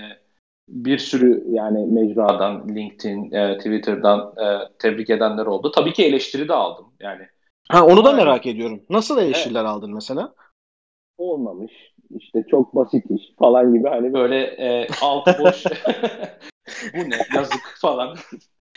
bir 0.69 0.99
sürü 0.99 1.45
yani 1.49 1.87
mecradan, 1.87 2.69
LinkedIn, 2.69 3.33
e, 3.33 3.59
Twitter'dan 3.59 4.35
e, 4.37 4.69
tebrik 4.79 5.11
edenler 5.11 5.47
oldu. 5.47 5.73
Tabii 5.75 5.93
ki 5.93 6.05
eleştiri 6.05 6.49
de 6.49 6.55
aldım. 6.55 6.87
Yani 7.01 7.27
Ha 7.69 7.87
onu 7.87 8.05
da 8.05 8.13
merak 8.13 8.47
ediyorum. 8.47 8.83
Nasıl 8.91 9.19
eleştiriler 9.19 9.61
evet. 9.61 9.71
aldın 9.71 9.95
mesela? 9.95 10.35
Olmamış. 11.19 11.73
İşte 12.11 12.45
çok 12.51 12.75
basit 12.75 13.11
iş 13.11 13.23
falan 13.39 13.75
gibi 13.75 13.89
hani 13.89 14.13
böyle 14.13 14.41
e, 14.43 14.87
alt 15.03 15.27
boş 15.41 15.65
bu 16.95 16.99
ne 17.11 17.17
yazık 17.35 17.77
falan. 17.81 18.17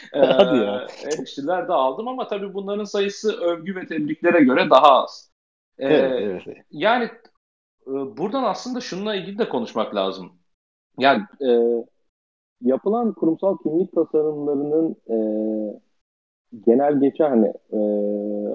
Hadi 0.14 0.58
ya. 0.58 0.88
Ee, 1.04 1.08
eleştiriler 1.08 1.68
de 1.68 1.74
aldım 1.74 2.08
ama 2.08 2.28
tabii 2.28 2.54
bunların 2.54 2.84
sayısı 2.84 3.42
övgü 3.42 3.76
ve 3.76 3.88
tebriklere 3.88 4.44
göre 4.44 4.70
daha 4.70 5.04
az. 5.04 5.32
Ee, 5.78 5.88
evet, 5.88 6.44
evet. 6.48 6.58
Yani 6.72 7.04
e, 7.88 7.92
buradan 8.18 8.44
aslında 8.44 8.82
şununla 8.82 9.16
ilgili 9.16 9.38
de 9.38 9.50
konuşmak 9.50 9.96
lazım. 9.96 10.34
Yani 11.00 11.24
e, 11.42 11.50
yapılan 12.62 13.14
kurumsal 13.14 13.58
kimlik 13.58 13.96
tasarımlarının 13.96 14.96
e, 15.10 15.18
genel 16.66 17.00
geçer 17.00 17.30
hani 17.30 17.48
e, 17.74 17.78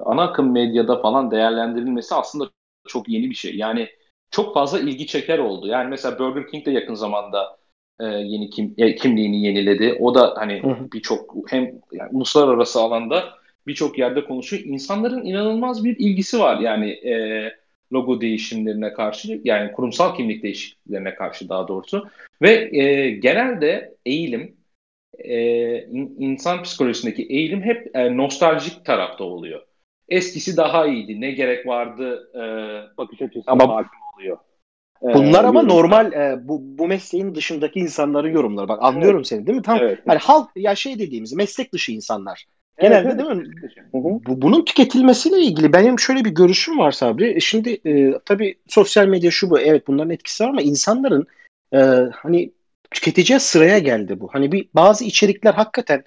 ana 0.05 0.23
akım 0.23 0.51
medyada 0.51 1.01
falan 1.01 1.31
değerlendirilmesi 1.31 2.15
aslında 2.15 2.49
çok 2.87 3.09
yeni 3.09 3.29
bir 3.29 3.35
şey. 3.35 3.55
Yani 3.57 3.89
çok 4.31 4.53
fazla 4.53 4.79
ilgi 4.79 5.07
çeker 5.07 5.39
oldu. 5.39 5.67
Yani 5.67 5.89
mesela 5.89 6.19
Burger 6.19 6.47
King 6.47 6.65
de 6.65 6.71
yakın 6.71 6.93
zamanda 6.93 7.57
e, 7.99 8.05
yeni 8.05 8.49
kim, 8.49 8.73
e, 8.77 8.95
kimliğini 8.95 9.43
yeniledi. 9.45 9.97
O 9.99 10.15
da 10.15 10.33
hani 10.37 10.61
birçok 10.93 11.35
hem 11.51 11.63
yani 11.91 12.09
uluslararası 12.11 12.79
alanda 12.79 13.23
birçok 13.67 13.97
yerde 13.99 14.23
konuşuyor. 14.25 14.63
İnsanların 14.65 15.25
inanılmaz 15.25 15.83
bir 15.83 15.95
ilgisi 15.97 16.39
var 16.39 16.59
yani 16.59 16.89
e, 16.89 17.51
logo 17.93 18.21
değişimlerine 18.21 18.93
karşı 18.93 19.41
yani 19.43 19.71
kurumsal 19.71 20.15
kimlik 20.15 20.43
değişikliklerine 20.43 21.15
karşı 21.15 21.49
daha 21.49 21.67
doğrusu 21.67 22.07
ve 22.41 22.77
e, 22.77 23.11
genelde 23.11 23.95
eğilim 24.05 24.57
e, 25.19 25.39
insan 26.17 26.63
psikolojisindeki 26.63 27.23
eğilim 27.23 27.61
hep 27.61 27.95
e, 27.95 28.17
nostaljik 28.17 28.85
tarafta 28.85 29.23
oluyor. 29.23 29.61
Eskisi 30.09 30.57
daha 30.57 30.87
iyiydi. 30.87 31.21
Ne 31.21 31.31
gerek 31.31 31.67
vardı 31.67 32.31
e, 32.35 32.41
bakış 32.97 33.21
açısı 33.21 33.43
ama 33.47 33.75
hakim 33.75 33.99
oluyor. 34.15 34.37
Ee, 35.03 35.13
Bunlar 35.13 35.43
ama 35.43 35.59
yorumlar. 35.59 35.75
normal 35.75 36.13
e, 36.13 36.47
bu 36.47 36.61
bu 36.63 36.87
mesleğin 36.87 37.35
dışındaki 37.35 37.79
insanların 37.79 38.31
yorumları. 38.31 38.67
Bak 38.67 38.79
anlıyorum 38.81 39.17
evet. 39.17 39.27
seni 39.27 39.47
değil 39.47 39.57
mi? 39.57 39.63
Tam 39.63 39.77
evet. 39.77 39.99
hani 40.07 40.19
halk 40.19 40.49
ya 40.55 40.75
şey 40.75 40.99
dediğimiz 40.99 41.33
meslek 41.33 41.73
dışı 41.73 41.91
insanlar. 41.91 42.45
Genelde 42.79 43.09
evet, 43.09 43.19
değil 43.19 43.29
mi? 43.29 43.51
Bu, 43.93 44.21
bunun 44.27 44.65
tüketilmesiyle 44.65 45.39
ilgili 45.39 45.73
benim 45.73 45.99
şöyle 45.99 46.25
bir 46.25 46.29
görüşüm 46.29 46.79
var 46.79 46.91
Sabri. 46.91 47.35
E, 47.35 47.39
şimdi 47.39 47.79
e, 47.85 48.13
tabii 48.25 48.55
sosyal 48.67 49.07
medya 49.07 49.31
şu 49.31 49.49
bu. 49.49 49.59
Evet 49.59 49.87
bunların 49.87 50.11
etkisi 50.11 50.43
var 50.43 50.49
ama 50.49 50.61
insanların 50.61 51.27
e, 51.73 51.77
hani 52.13 52.51
tüketiciye 52.91 53.39
sıraya 53.39 53.79
geldi 53.79 54.19
bu. 54.19 54.29
Hani 54.33 54.51
bir 54.51 54.67
bazı 54.73 55.05
içerikler 55.05 55.53
hakikaten 55.53 56.03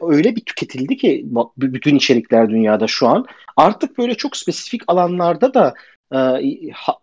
öyle 0.00 0.36
bir 0.36 0.40
tüketildi 0.40 0.96
ki 0.96 1.26
bütün 1.56 1.96
içerikler 1.96 2.50
dünyada 2.50 2.86
şu 2.86 3.08
an 3.08 3.26
artık 3.56 3.98
böyle 3.98 4.14
çok 4.14 4.36
spesifik 4.36 4.82
alanlarda 4.86 5.54
da 5.54 5.74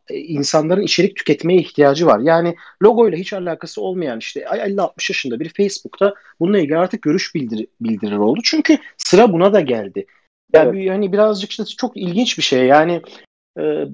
insanların 0.10 0.82
içerik 0.82 1.16
tüketmeye 1.16 1.60
ihtiyacı 1.60 2.06
var. 2.06 2.20
Yani 2.20 2.56
logo 2.84 3.10
ile 3.10 3.18
hiç 3.18 3.34
alakası 3.34 3.82
olmayan 3.82 4.20
işte 4.20 4.40
50-60 4.40 5.12
yaşında 5.12 5.40
bir 5.40 5.50
Facebook'ta 5.50 6.14
bununla 6.40 6.60
ilgili 6.60 6.78
artık 6.78 7.02
görüş 7.02 7.36
bildir, 7.36 7.68
bildirir 7.82 8.18
oldu. 8.18 8.40
Çünkü 8.44 8.78
sıra 8.98 9.34
buna 9.34 9.54
da 9.54 9.62
geldi. 9.62 10.06
Yani 10.54 10.80
evet. 10.80 10.92
hani 10.92 11.14
birazcık 11.14 11.52
işte 11.52 11.66
çok 11.66 11.98
ilginç 11.98 12.38
bir 12.38 12.44
şey. 12.44 12.66
Yani 12.66 13.02
e, 13.60 13.86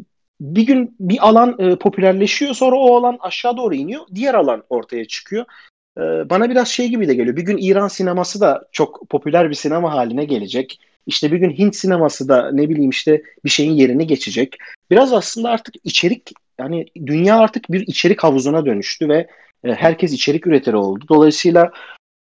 bir 0.41 0.67
gün 0.67 0.95
bir 0.99 1.27
alan 1.27 1.55
e, 1.59 1.75
popülerleşiyor 1.75 2.53
sonra 2.53 2.75
o 2.75 2.97
alan 2.97 3.17
aşağı 3.19 3.57
doğru 3.57 3.75
iniyor. 3.75 4.01
Diğer 4.15 4.33
alan 4.33 4.63
ortaya 4.69 5.05
çıkıyor. 5.05 5.45
E, 5.97 6.01
bana 6.01 6.49
biraz 6.49 6.67
şey 6.67 6.87
gibi 6.87 7.07
de 7.07 7.13
geliyor. 7.13 7.35
Bir 7.35 7.45
gün 7.45 7.57
İran 7.57 7.87
sineması 7.87 8.41
da 8.41 8.67
çok 8.71 9.09
popüler 9.09 9.49
bir 9.49 9.55
sinema 9.55 9.93
haline 9.93 10.25
gelecek. 10.25 10.79
İşte 11.05 11.31
bir 11.31 11.37
gün 11.37 11.51
Hint 11.51 11.75
sineması 11.75 12.29
da 12.29 12.51
ne 12.51 12.69
bileyim 12.69 12.89
işte 12.89 13.23
bir 13.45 13.49
şeyin 13.49 13.71
yerini 13.71 14.07
geçecek. 14.07 14.57
Biraz 14.91 15.13
aslında 15.13 15.49
artık 15.49 15.75
içerik 15.83 16.31
yani 16.59 16.85
dünya 17.05 17.37
artık 17.37 17.71
bir 17.71 17.87
içerik 17.87 18.23
havuzuna 18.23 18.65
dönüştü 18.65 19.09
ve 19.09 19.27
e, 19.63 19.73
herkes 19.73 20.13
içerik 20.13 20.47
üreteri 20.47 20.75
oldu. 20.75 21.05
Dolayısıyla 21.09 21.71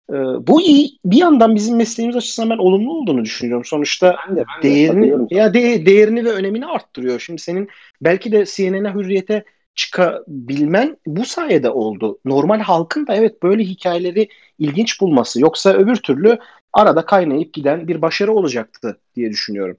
e, 0.09 0.13
bu 0.47 0.61
iyi 0.61 0.99
bir 1.05 1.17
yandan 1.17 1.55
bizim 1.55 1.77
mesleğimiz 1.77 2.15
açısından 2.15 2.49
ben 2.49 2.57
olumlu 2.57 2.93
olduğunu 2.93 3.25
düşünüyorum. 3.25 3.65
Sonuçta 3.65 4.15
ben 4.29 4.35
de, 4.35 4.43
ben 4.55 4.63
de 4.63 4.75
değerini 4.75 5.27
ya 5.29 5.53
de, 5.53 5.85
değerini 5.85 6.25
ve 6.25 6.31
önemini 6.31 6.65
arttırıyor. 6.65 7.19
Şimdi 7.19 7.41
senin 7.41 7.69
belki 8.01 8.31
de 8.31 8.45
CNN'e 8.45 8.93
hürriyete 8.93 9.43
çıkabilmen 9.75 10.97
bu 11.05 11.25
sayede 11.25 11.69
oldu. 11.69 12.19
Normal 12.25 12.59
halkın 12.59 13.07
da 13.07 13.15
evet 13.15 13.43
böyle 13.43 13.63
hikayeleri 13.63 14.27
ilginç 14.59 15.01
bulması 15.01 15.41
yoksa 15.41 15.73
öbür 15.73 15.95
türlü 15.95 16.39
arada 16.73 17.05
kaynayıp 17.05 17.53
giden 17.53 17.87
bir 17.87 18.01
başarı 18.01 18.33
olacaktı 18.33 18.99
diye 19.15 19.29
düşünüyorum. 19.29 19.77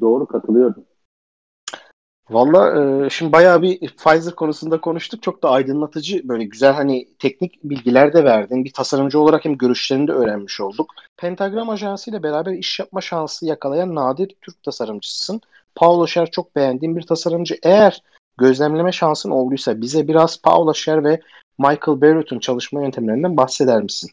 Doğru 0.00 0.26
katılıyorum. 0.26 0.84
Valla 2.30 2.82
e, 3.06 3.10
şimdi 3.10 3.32
bayağı 3.32 3.62
bir 3.62 3.78
Pfizer 3.78 4.34
konusunda 4.34 4.80
konuştuk. 4.80 5.22
Çok 5.22 5.42
da 5.42 5.50
aydınlatıcı 5.50 6.28
böyle 6.28 6.44
güzel 6.44 6.72
hani 6.72 7.08
teknik 7.18 7.64
bilgiler 7.64 8.12
de 8.12 8.24
verdin. 8.24 8.64
Bir 8.64 8.72
tasarımcı 8.72 9.20
olarak 9.20 9.44
hem 9.44 9.58
görüşlerini 9.58 10.08
de 10.08 10.12
öğrenmiş 10.12 10.60
olduk. 10.60 10.94
Pentagram 11.16 11.70
Ajansı 11.70 12.10
ile 12.10 12.22
beraber 12.22 12.52
iş 12.52 12.78
yapma 12.78 13.00
şansı 13.00 13.46
yakalayan 13.46 13.94
nadir 13.94 14.36
Türk 14.42 14.62
tasarımcısın. 14.62 15.40
Paulo 15.74 16.06
Scher 16.06 16.30
çok 16.30 16.56
beğendiğim 16.56 16.96
bir 16.96 17.02
tasarımcı. 17.02 17.58
Eğer 17.62 18.02
gözlemleme 18.38 18.92
şansın 18.92 19.30
olduysa 19.30 19.80
bize 19.80 20.08
biraz 20.08 20.42
Paulo 20.42 20.74
Scher 20.74 21.04
ve 21.04 21.20
Michael 21.58 22.00
Barrett'ın 22.00 22.38
çalışma 22.38 22.82
yöntemlerinden 22.82 23.36
bahseder 23.36 23.82
misin? 23.82 24.10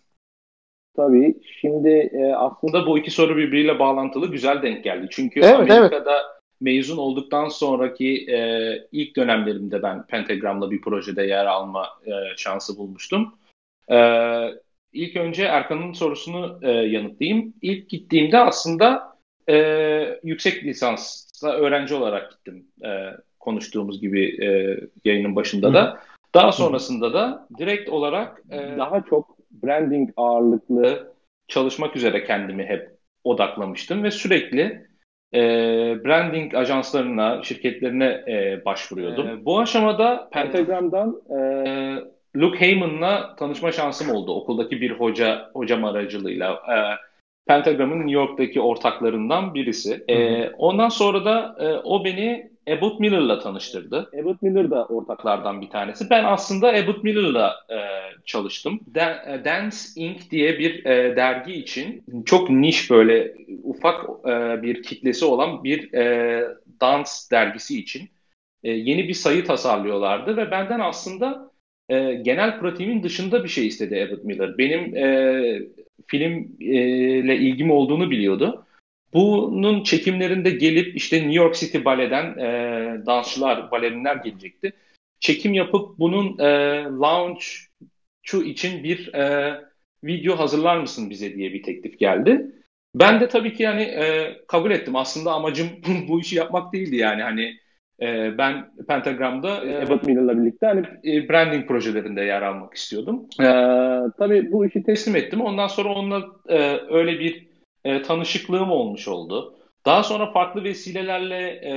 Tabii. 0.96 1.36
Şimdi 1.62 1.90
e, 1.90 2.34
aslında 2.34 2.88
bu 2.88 3.00
iki 3.00 3.12
soru 3.12 3.38
birbiriyle 3.38 3.80
bağlantılı 3.80 4.28
güzel 4.28 4.62
denk 4.62 4.84
geldi. 4.84 5.08
Çünkü 5.12 5.40
evet, 5.40 5.56
Amerika'da 5.56 6.12
evet 6.12 6.41
mezun 6.62 6.98
olduktan 6.98 7.48
sonraki 7.48 8.32
e, 8.32 8.88
ilk 8.92 9.16
dönemlerimde 9.16 9.84
ben 9.84 10.08
Pentagram'la 10.08 10.72
bir 10.72 10.82
projede 10.82 11.24
yer 11.24 11.46
alma 11.46 11.88
e, 12.06 12.12
şansı 12.38 12.78
bulmuştum. 12.78 13.36
E, 13.92 13.98
ilk 14.94 15.16
önce 15.16 15.44
Erkan'ın 15.44 15.94
sorusunu 15.94 16.60
e, 16.62 16.72
yanıtlayayım. 16.72 17.54
İlk 17.62 17.90
gittiğimde 17.90 18.38
aslında 18.40 19.18
e, 19.50 20.20
yüksek 20.24 20.64
lisansta 20.64 21.52
öğrenci 21.52 21.96
olarak 21.96 22.32
gittim. 22.32 22.68
E, 22.86 22.90
konuştuğumuz 23.40 24.02
gibi 24.02 24.46
e, 24.46 24.80
yayının 25.06 25.36
başında 25.36 25.74
da. 25.74 26.00
Daha 26.34 26.52
sonrasında 26.52 27.14
da 27.14 27.48
direkt 27.58 27.90
olarak 27.90 28.44
e, 28.52 28.78
daha 28.78 29.04
çok 29.10 29.38
branding 29.52 30.10
ağırlıklı 30.18 31.14
çalışmak 31.48 31.96
üzere 31.96 32.24
kendimi 32.24 32.64
hep 32.64 32.90
odaklamıştım 33.24 34.04
ve 34.04 34.12
sürekli 34.12 34.91
e, 35.34 35.40
branding 36.06 36.56
ajanslarına, 36.56 37.44
şirketlerine 37.44 38.06
e, 38.28 38.66
başvuruyordum. 38.66 39.28
E, 39.28 39.46
bu 39.46 39.60
aşamada 39.60 40.30
Pentagram'dan 40.32 41.22
e, 41.30 41.40
Luke 42.36 42.62
Heyman'la 42.62 43.36
tanışma 43.36 43.72
şansım 43.72 44.16
oldu. 44.16 44.34
Okuldaki 44.34 44.82
bir 44.82 44.92
hoca 44.92 45.50
hocam 45.54 45.86
aracılığıyla. 45.86 46.54
E, 46.54 46.76
Pentagram'ın 47.48 47.98
New 48.00 48.12
York'taki 48.12 48.62
ortaklarından 48.62 49.54
birisi. 49.54 50.04
E, 50.08 50.50
ondan 50.50 50.90
sonra 50.90 51.26
da 51.26 51.56
e, 51.60 51.74
o 51.84 52.06
beni 52.06 52.51
Abbott 52.70 53.00
Miller'la 53.00 53.40
tanıştırdı. 53.40 54.10
Abbott 54.22 54.42
Miller 54.42 54.72
da 54.72 54.86
ortaklardan 54.86 55.62
bir 55.62 55.70
tanesi. 55.70 56.10
Ben 56.10 56.24
aslında 56.24 56.68
Abbott 56.68 57.04
Miller'la 57.04 57.56
e, 57.70 57.78
çalıştım. 58.26 58.80
E, 58.96 59.46
Dance 59.46 59.78
Inc. 59.96 60.32
diye 60.32 60.60
bir 60.60 60.86
e, 60.86 61.16
dergi 61.16 61.54
için 61.54 62.04
çok 62.26 62.50
niş 62.50 62.92
böyle 62.92 63.36
ufak 63.64 64.06
e, 64.26 64.62
bir 64.62 64.84
kitlesi 64.84 65.26
olan 65.26 65.64
bir 65.64 65.94
e, 65.94 66.46
dans 66.82 67.32
dergisi 67.32 67.80
için 67.80 68.10
e, 68.64 68.72
yeni 68.72 69.08
bir 69.08 69.14
sayı 69.14 69.46
tasarlıyorlardı 69.46 70.38
ve 70.38 70.52
benden 70.52 70.80
aslında 70.80 71.52
e, 71.90 72.14
genel 72.14 72.60
pratiğimin 72.60 73.04
dışında 73.04 73.44
bir 73.44 73.50
şey 73.50 73.68
istedi 73.68 74.08
Abbott 74.08 74.24
Miller. 74.24 74.58
Benim 74.58 74.96
e, 74.98 75.62
filmle 76.08 77.38
ilgim 77.38 77.72
olduğunu 77.72 78.12
biliyordu. 78.12 78.66
Bunun 79.14 79.84
çekimlerinde 79.84 80.50
gelip 80.50 80.96
işte 80.96 81.18
New 81.18 81.34
York 81.34 81.56
City 81.56 81.78
Ballet'den 81.86 82.38
e, 82.38 83.06
dansçılar, 83.06 83.72
balerinler 83.72 84.16
gelecekti. 84.16 84.74
Çekim 85.20 85.54
yapıp 85.54 86.00
bunun 86.00 86.40
e, 86.40 86.84
launch 86.84 87.46
şu 88.24 88.42
için 88.42 88.84
bir 88.84 89.14
e, 89.14 89.56
video 90.04 90.40
hazırlar 90.40 90.78
mısın 90.78 91.10
bize 91.10 91.36
diye 91.36 91.54
bir 91.54 91.64
teklif 91.64 92.00
geldi. 92.00 92.52
Ben 92.96 93.20
de 93.20 93.28
tabii 93.30 93.54
ki 93.54 93.64
yani 93.64 93.82
e, 93.82 94.38
kabul 94.48 94.72
ettim. 94.72 94.96
Aslında 94.96 95.32
amacım 95.32 95.68
bu 96.08 96.20
işi 96.20 96.36
yapmak 96.36 96.74
değildi 96.74 96.96
yani 96.96 97.22
hani 97.24 97.58
e, 98.02 98.38
ben 98.38 98.72
Pentagram'da 98.88 99.66
e, 99.66 99.86
Abbott 99.86 100.08
Miller'la 100.08 100.38
birlikte 100.38 100.66
hani 100.66 100.86
e, 101.06 101.30
branding 101.30 101.68
projelerinde 101.68 102.22
yer 102.22 102.42
almak 102.42 102.74
istiyordum. 102.74 103.26
E, 103.40 103.46
tabii 104.18 104.52
bu 104.52 104.66
işi 104.66 104.84
teslim 104.84 105.16
ettim. 105.16 105.42
Ondan 105.42 105.68
sonra 105.68 105.90
onunla 105.90 106.26
e, 106.50 106.80
öyle 106.90 107.20
bir 107.20 107.51
e, 107.86 108.02
tanışıklığım 108.02 108.72
olmuş 108.72 109.08
oldu. 109.08 109.58
Daha 109.86 110.04
sonra 110.04 110.32
farklı 110.32 110.64
vesilelerle 110.64 111.50
e, 111.50 111.74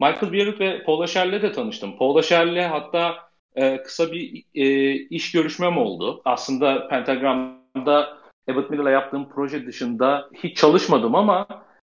Michael 0.00 0.32
Beirut 0.32 0.60
ve 0.60 0.82
Paul 0.84 1.00
Asher'le 1.00 1.42
de 1.42 1.52
tanıştım. 1.52 1.98
Paul 1.98 2.16
Asher'le 2.16 2.68
hatta 2.68 3.14
e, 3.54 3.82
kısa 3.82 4.12
bir 4.12 4.44
e, 4.54 4.92
iş 4.92 5.32
görüşmem 5.32 5.78
oldu. 5.78 6.22
Aslında 6.24 6.88
Pentagram'da 6.88 8.18
Abbott 8.50 8.70
Miller'la 8.70 8.90
yaptığım 8.90 9.28
proje 9.28 9.66
dışında 9.66 10.28
hiç 10.34 10.56
çalışmadım 10.56 11.14
ama 11.14 11.46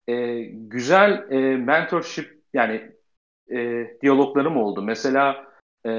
e, 0.08 0.40
güzel 0.52 1.26
e, 1.30 1.56
mentorship 1.56 2.38
yani 2.54 2.90
e, 3.50 3.86
diyaloglarım 4.02 4.56
oldu. 4.56 4.82
Mesela 4.82 5.44
e, 5.84 5.90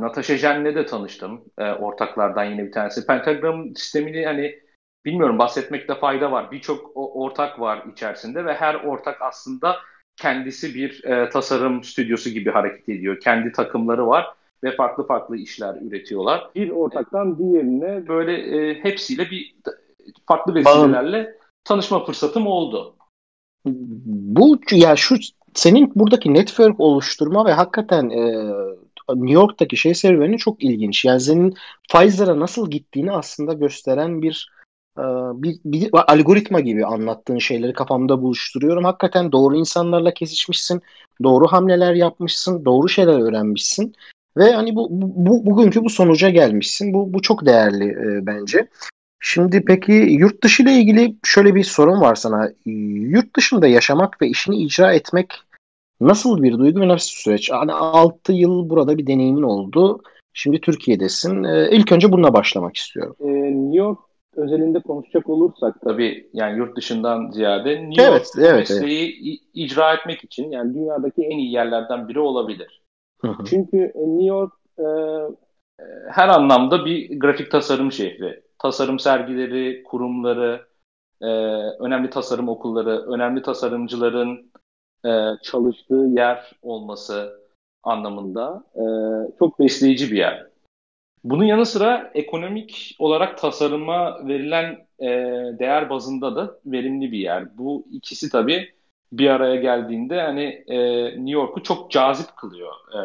Natasha 0.00 0.36
Jen'le 0.36 0.74
de 0.74 0.86
tanıştım. 0.86 1.44
E, 1.58 1.72
ortaklardan 1.72 2.44
yine 2.44 2.66
bir 2.66 2.72
tanesi. 2.72 3.06
Pentagram 3.06 3.76
sistemini 3.76 4.26
hani 4.26 4.63
bilmiyorum 5.04 5.38
bahsetmekte 5.38 5.94
fayda 5.94 6.32
var. 6.32 6.50
Birçok 6.50 6.90
ortak 6.94 7.60
var 7.60 7.84
içerisinde 7.92 8.44
ve 8.44 8.54
her 8.54 8.74
ortak 8.74 9.22
aslında 9.22 9.76
kendisi 10.16 10.74
bir 10.74 11.04
e, 11.04 11.30
tasarım 11.30 11.84
stüdyosu 11.84 12.30
gibi 12.30 12.50
hareket 12.50 12.88
ediyor. 12.88 13.20
Kendi 13.20 13.52
takımları 13.52 14.06
var 14.06 14.26
ve 14.64 14.76
farklı 14.76 15.06
farklı 15.06 15.36
işler 15.36 15.76
üretiyorlar. 15.82 16.50
Bir 16.54 16.70
ortaktan 16.70 17.38
diğerine 17.38 18.08
böyle 18.08 18.32
e, 18.32 18.74
hepsiyle 18.82 19.30
bir 19.30 19.54
farklı 20.26 20.54
vesilelerle 20.54 21.38
tanışma 21.64 22.04
fırsatım 22.04 22.46
oldu. 22.46 22.96
Bu 23.64 24.58
ya 24.72 24.96
şu 24.96 25.16
senin 25.54 25.92
buradaki 25.94 26.34
network 26.34 26.80
oluşturma 26.80 27.46
ve 27.46 27.52
hakikaten 27.52 28.10
e, 28.10 28.52
New 29.08 29.34
York'taki 29.34 29.76
şey 29.76 29.94
serüveni 29.94 30.38
çok 30.38 30.64
ilginç. 30.64 31.04
Yani 31.04 31.20
senin 31.20 31.54
Pfizer'a 31.92 32.40
nasıl 32.40 32.70
gittiğini 32.70 33.12
aslında 33.12 33.52
gösteren 33.52 34.22
bir 34.22 34.48
bir, 35.42 35.56
bir 35.64 35.90
algoritma 35.92 36.60
gibi 36.60 36.86
anlattığın 36.86 37.38
şeyleri 37.38 37.72
kafamda 37.72 38.22
buluşturuyorum. 38.22 38.84
Hakikaten 38.84 39.32
doğru 39.32 39.56
insanlarla 39.56 40.14
kesişmişsin, 40.14 40.82
doğru 41.22 41.46
hamleler 41.46 41.94
yapmışsın, 41.94 42.64
doğru 42.64 42.88
şeyler 42.88 43.20
öğrenmişsin 43.20 43.94
ve 44.36 44.52
hani 44.52 44.74
bu, 44.74 44.88
bu 44.90 45.46
bugünkü 45.46 45.84
bu 45.84 45.90
sonuca 45.90 46.30
gelmişsin. 46.30 46.94
Bu 46.94 47.14
bu 47.14 47.22
çok 47.22 47.46
değerli 47.46 47.84
e, 47.84 48.26
bence. 48.26 48.68
Şimdi 49.20 49.64
peki 49.64 49.92
yurt 49.92 50.44
dışı 50.44 50.62
ile 50.62 50.72
ilgili 50.72 51.16
şöyle 51.24 51.54
bir 51.54 51.64
sorun 51.64 52.00
var 52.00 52.14
sana. 52.14 52.50
Yurt 52.66 53.36
dışında 53.36 53.66
yaşamak 53.66 54.22
ve 54.22 54.28
işini 54.28 54.56
icra 54.56 54.92
etmek 54.92 55.32
nasıl 56.00 56.42
bir 56.42 56.52
duygu 56.58 56.80
ve 56.80 56.88
nasıl 56.88 57.10
bir 57.10 57.20
süreç? 57.20 57.50
Hani 57.50 57.72
6 57.72 58.32
yıl 58.32 58.70
burada 58.70 58.98
bir 58.98 59.06
deneyimin 59.06 59.42
oldu. 59.42 60.02
Şimdi 60.32 60.60
Türkiye'desin. 60.60 61.44
Ee, 61.44 61.68
ilk 61.70 61.92
önce 61.92 62.12
bununla 62.12 62.32
başlamak 62.32 62.76
istiyorum. 62.76 63.16
Ee, 63.20 63.26
New 63.26 63.78
York 63.78 63.98
özelinde 64.36 64.80
konuşacak 64.80 65.28
olursak 65.28 65.80
tabii 65.80 66.30
yani 66.32 66.58
yurt 66.58 66.76
dışından 66.76 67.30
ziyade 67.30 67.82
New 67.82 68.02
York 68.02 68.16
evet, 68.16 68.32
evet, 68.38 68.54
mesleği 68.58 69.08
evet. 69.08 69.40
icra 69.54 69.94
etmek 69.94 70.24
için 70.24 70.50
yani 70.50 70.74
dünyadaki 70.74 71.22
en 71.22 71.38
iyi 71.38 71.52
yerlerden 71.52 72.08
biri 72.08 72.20
olabilir. 72.20 72.82
Çünkü 73.44 73.76
e, 73.76 74.00
New 74.00 74.24
York 74.24 74.52
e, 74.78 74.82
e, 75.80 75.84
her 76.10 76.28
anlamda 76.28 76.84
bir 76.84 77.20
grafik 77.20 77.50
tasarım 77.50 77.92
şehri. 77.92 78.42
Tasarım 78.58 78.98
sergileri, 78.98 79.82
kurumları, 79.82 80.66
e, 81.20 81.26
önemli 81.80 82.10
tasarım 82.10 82.48
okulları, 82.48 83.12
önemli 83.12 83.42
tasarımcıların 83.42 84.52
e, 85.06 85.10
çalıştığı 85.42 86.06
yer 86.08 86.52
olması 86.62 87.40
anlamında 87.82 88.64
e, 88.74 88.84
çok 89.38 89.58
besleyici 89.58 90.12
bir 90.12 90.16
yer. 90.16 90.53
Bunun 91.24 91.44
yanı 91.44 91.66
sıra 91.66 92.10
ekonomik 92.14 92.96
olarak 92.98 93.38
tasarıma 93.38 94.28
verilen 94.28 94.86
e, 94.98 95.06
değer 95.58 95.90
bazında 95.90 96.36
da 96.36 96.58
verimli 96.66 97.12
bir 97.12 97.18
yer. 97.18 97.58
Bu 97.58 97.86
ikisi 97.92 98.30
tabii 98.30 98.74
bir 99.12 99.28
araya 99.28 99.56
geldiğinde 99.56 100.20
hani 100.20 100.64
e, 100.66 101.04
New 101.04 101.30
York'u 101.30 101.62
çok 101.62 101.90
cazip 101.90 102.36
kılıyor 102.36 102.72
e, 102.94 103.00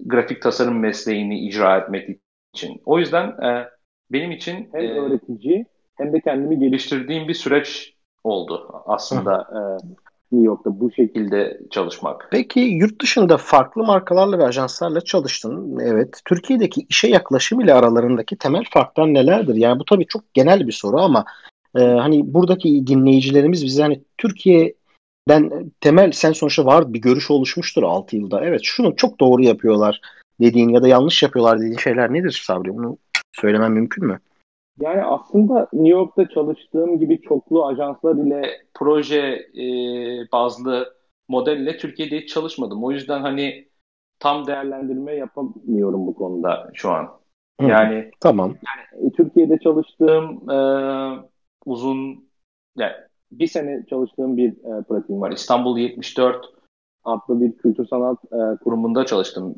grafik 0.00 0.42
tasarım 0.42 0.78
mesleğini 0.78 1.40
icra 1.48 1.78
etmek 1.78 2.18
için. 2.54 2.82
O 2.84 2.98
yüzden 2.98 3.26
e, 3.26 3.68
benim 4.12 4.30
için 4.30 4.68
hem 4.72 4.84
e, 4.84 5.00
öğretici 5.00 5.66
hem 5.96 6.12
de 6.12 6.20
kendimi 6.20 6.58
geliştirdiğim 6.58 7.28
bir 7.28 7.34
süreç 7.34 7.94
oldu 8.24 8.82
aslında. 8.86 9.48
e, 9.52 9.60
New 10.32 10.46
York'ta 10.46 10.80
bu 10.80 10.92
şekilde 10.92 11.60
çalışmak. 11.70 12.28
Peki 12.30 12.60
yurt 12.60 13.02
dışında 13.02 13.36
farklı 13.36 13.84
markalarla 13.84 14.38
ve 14.38 14.44
ajanslarla 14.44 15.00
çalıştın. 15.00 15.78
Evet. 15.78 16.20
Türkiye'deki 16.24 16.86
işe 16.88 17.08
yaklaşım 17.08 17.60
ile 17.60 17.74
aralarındaki 17.74 18.36
temel 18.36 18.64
farklar 18.70 19.14
nelerdir? 19.14 19.54
Yani 19.54 19.78
bu 19.78 19.84
tabii 19.84 20.06
çok 20.06 20.34
genel 20.34 20.66
bir 20.66 20.72
soru 20.72 20.98
ama 20.98 21.24
e, 21.76 21.80
hani 21.80 22.34
buradaki 22.34 22.86
dinleyicilerimiz 22.86 23.64
bize 23.64 23.82
hani 23.82 24.02
Türkiye 24.18 24.74
ben 25.28 25.70
temel 25.80 26.12
sen 26.12 26.32
sonuçta 26.32 26.64
var 26.64 26.94
bir 26.94 27.00
görüş 27.00 27.30
oluşmuştur 27.30 27.82
6 27.82 28.16
yılda. 28.16 28.44
Evet 28.44 28.60
şunu 28.64 28.96
çok 28.96 29.20
doğru 29.20 29.42
yapıyorlar 29.42 30.00
dediğin 30.40 30.68
ya 30.68 30.82
da 30.82 30.88
yanlış 30.88 31.22
yapıyorlar 31.22 31.58
dediğin 31.58 31.78
şeyler 31.78 32.12
nedir 32.12 32.42
Sabri? 32.46 32.76
Bunu 32.76 32.98
söylemem 33.32 33.72
mümkün 33.72 34.06
mü? 34.06 34.20
Yani 34.80 35.02
aslında 35.02 35.68
New 35.72 35.98
York'ta 35.98 36.28
çalıştığım 36.28 36.98
gibi 36.98 37.20
çoklu 37.20 37.66
ajanslar 37.66 38.16
ile 38.16 38.42
proje 38.74 39.46
e, 39.54 39.64
bazlı 40.32 40.94
modelle 41.28 41.76
Türkiye'de 41.76 42.20
hiç 42.20 42.28
çalışmadım. 42.28 42.84
O 42.84 42.90
yüzden 42.90 43.20
hani 43.20 43.68
tam 44.18 44.46
değerlendirme 44.46 45.14
yapamıyorum 45.14 46.06
bu 46.06 46.14
konuda 46.14 46.70
şu 46.74 46.90
an. 46.90 47.08
Yani 47.60 48.10
tamam. 48.20 48.48
Yani 48.48 49.08
e, 49.08 49.12
Türkiye'de 49.12 49.58
çalıştığım 49.58 50.50
e, 50.50 50.58
uzun 51.66 52.28
yani 52.76 52.92
bir 53.32 53.46
sene 53.46 53.84
çalıştığım 53.90 54.36
bir 54.36 54.50
e, 54.50 54.82
pratiğim 54.82 55.20
var. 55.20 55.32
İstanbul 55.32 55.78
74 55.78 56.46
adlı 57.04 57.40
bir 57.40 57.56
kültür 57.56 57.86
sanat 57.86 58.18
e, 58.24 58.64
kurumunda 58.64 59.06
çalıştım. 59.06 59.54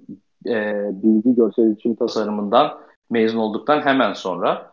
E, 0.47 0.83
bilgi 1.03 1.35
görsel 1.35 1.63
iletişim 1.63 1.95
tasarımından 1.95 2.81
mezun 3.11 3.39
olduktan 3.39 3.83
hemen 3.83 4.13
sonra. 4.13 4.71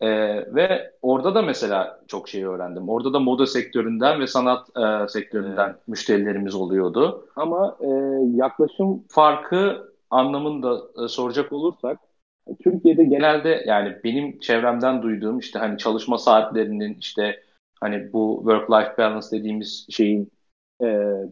E, 0.00 0.08
ve 0.54 0.92
orada 1.02 1.34
da 1.34 1.42
mesela 1.42 2.00
çok 2.08 2.28
şey 2.28 2.44
öğrendim. 2.44 2.88
Orada 2.88 3.12
da 3.12 3.20
moda 3.20 3.46
sektöründen 3.46 4.20
ve 4.20 4.26
sanat 4.26 4.68
e, 4.76 5.08
sektöründen 5.08 5.68
evet. 5.68 5.88
müşterilerimiz 5.88 6.54
oluyordu. 6.54 7.28
Ama 7.36 7.76
e, 7.80 7.88
yaklaşım 8.34 9.04
farkı 9.08 9.92
anlamında 10.10 10.82
e, 11.04 11.08
soracak 11.08 11.52
olursak 11.52 11.98
Türkiye'de 12.64 13.04
genelde 13.04 13.62
yani 13.66 13.96
benim 14.04 14.38
çevremden 14.38 15.02
duyduğum 15.02 15.38
işte 15.38 15.58
hani 15.58 15.78
çalışma 15.78 16.18
saatlerinin 16.18 16.96
işte 17.00 17.42
hani 17.80 18.12
bu 18.12 18.42
work-life 18.44 18.98
balance 18.98 19.26
dediğimiz 19.32 19.86
şeyin 19.90 20.32
e, 20.82 20.86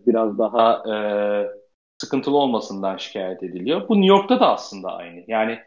biraz 0.07 0.39
daha 0.39 0.83
e, 0.95 0.97
sıkıntılı 2.03 2.37
olmasından 2.37 2.97
şikayet 2.97 3.43
ediliyor. 3.43 3.89
Bu 3.89 3.95
New 3.95 4.07
York'ta 4.07 4.41
da 4.41 4.53
aslında 4.53 4.93
aynı. 4.93 5.25
Yani 5.29 5.59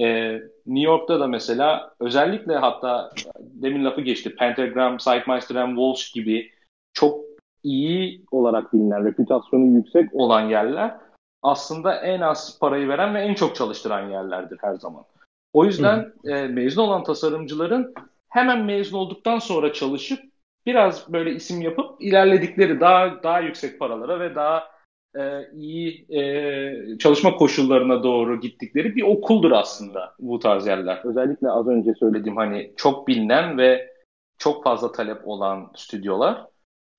e, 0.00 0.32
New 0.66 0.90
York'ta 0.90 1.20
da 1.20 1.26
mesela 1.26 1.94
özellikle 2.00 2.56
hatta 2.56 3.10
demin 3.38 3.84
lafı 3.84 4.00
geçti 4.00 4.36
Pentagram, 4.36 4.96
Psychmeister 4.96 5.56
and 5.56 5.76
Walsh 5.76 6.12
gibi 6.12 6.50
çok 6.92 7.20
iyi 7.62 8.24
olarak 8.30 8.72
bilinen, 8.72 9.04
reputasyonu 9.04 9.76
yüksek 9.76 10.14
olan 10.14 10.40
yerler 10.40 10.94
aslında 11.42 11.94
en 11.94 12.20
az 12.20 12.58
parayı 12.58 12.88
veren 12.88 13.14
ve 13.14 13.20
en 13.20 13.34
çok 13.34 13.56
çalıştıran 13.56 14.10
yerlerdir 14.10 14.58
her 14.60 14.74
zaman. 14.74 15.04
O 15.52 15.64
yüzden 15.64 16.12
e, 16.24 16.46
mezun 16.46 16.82
olan 16.82 17.04
tasarımcıların 17.04 17.94
hemen 18.28 18.64
mezun 18.64 18.98
olduktan 18.98 19.38
sonra 19.38 19.72
çalışıp 19.72 20.20
biraz 20.66 21.12
böyle 21.12 21.34
isim 21.34 21.60
yapıp 21.60 22.02
ilerledikleri 22.02 22.80
daha 22.80 23.22
daha 23.22 23.40
yüksek 23.40 23.78
paralara 23.78 24.20
ve 24.20 24.34
daha 24.34 24.71
e, 25.16 25.50
iyi 25.54 26.06
e, 26.08 26.98
çalışma 26.98 27.36
koşullarına 27.36 28.02
doğru 28.02 28.40
gittikleri 28.40 28.96
bir 28.96 29.02
okuldur 29.02 29.50
aslında 29.50 30.14
bu 30.18 30.38
tarz 30.38 30.66
yerler. 30.66 31.00
Özellikle 31.04 31.50
az 31.50 31.68
önce 31.68 31.94
söylediğim 31.94 32.36
hani 32.36 32.72
çok 32.76 33.08
bilinen 33.08 33.58
ve 33.58 33.92
çok 34.38 34.64
fazla 34.64 34.92
talep 34.92 35.28
olan 35.28 35.70
stüdyolar 35.76 36.46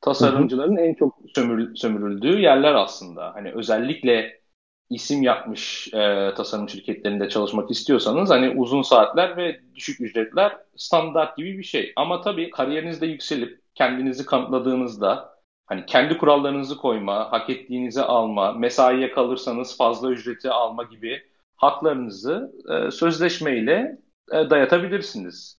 tasarımcıların 0.03 0.77
en 0.77 0.93
çok 0.93 1.19
sömür, 1.35 1.75
sömürüldüğü 1.75 2.39
yerler 2.39 2.73
aslında. 2.73 3.35
Hani 3.35 3.51
özellikle 3.51 4.41
isim 4.89 5.23
yapmış 5.23 5.93
e, 5.93 6.33
tasarım 6.37 6.69
şirketlerinde 6.69 7.29
çalışmak 7.29 7.71
istiyorsanız 7.71 8.29
hani 8.29 8.49
uzun 8.49 8.81
saatler 8.81 9.37
ve 9.37 9.61
düşük 9.75 10.01
ücretler 10.01 10.57
standart 10.75 11.37
gibi 11.37 11.57
bir 11.57 11.63
şey. 11.63 11.93
Ama 11.95 12.21
tabii 12.21 12.49
kariyerinizde 12.49 13.05
yükselip 13.05 13.61
kendinizi 13.75 14.25
kanıtladığınızda 14.25 15.32
hani 15.65 15.85
kendi 15.85 16.17
kurallarınızı 16.17 16.77
koyma, 16.77 17.31
hak 17.31 17.49
ettiğinizi 17.49 18.01
alma, 18.01 18.51
mesaiye 18.53 19.11
kalırsanız 19.11 19.77
fazla 19.77 20.11
ücreti 20.11 20.49
alma 20.49 20.83
gibi 20.83 21.21
haklarınızı 21.55 22.53
e, 22.69 22.91
sözleşmeyle 22.91 23.97
e, 24.31 24.49
dayatabilirsiniz. 24.49 25.57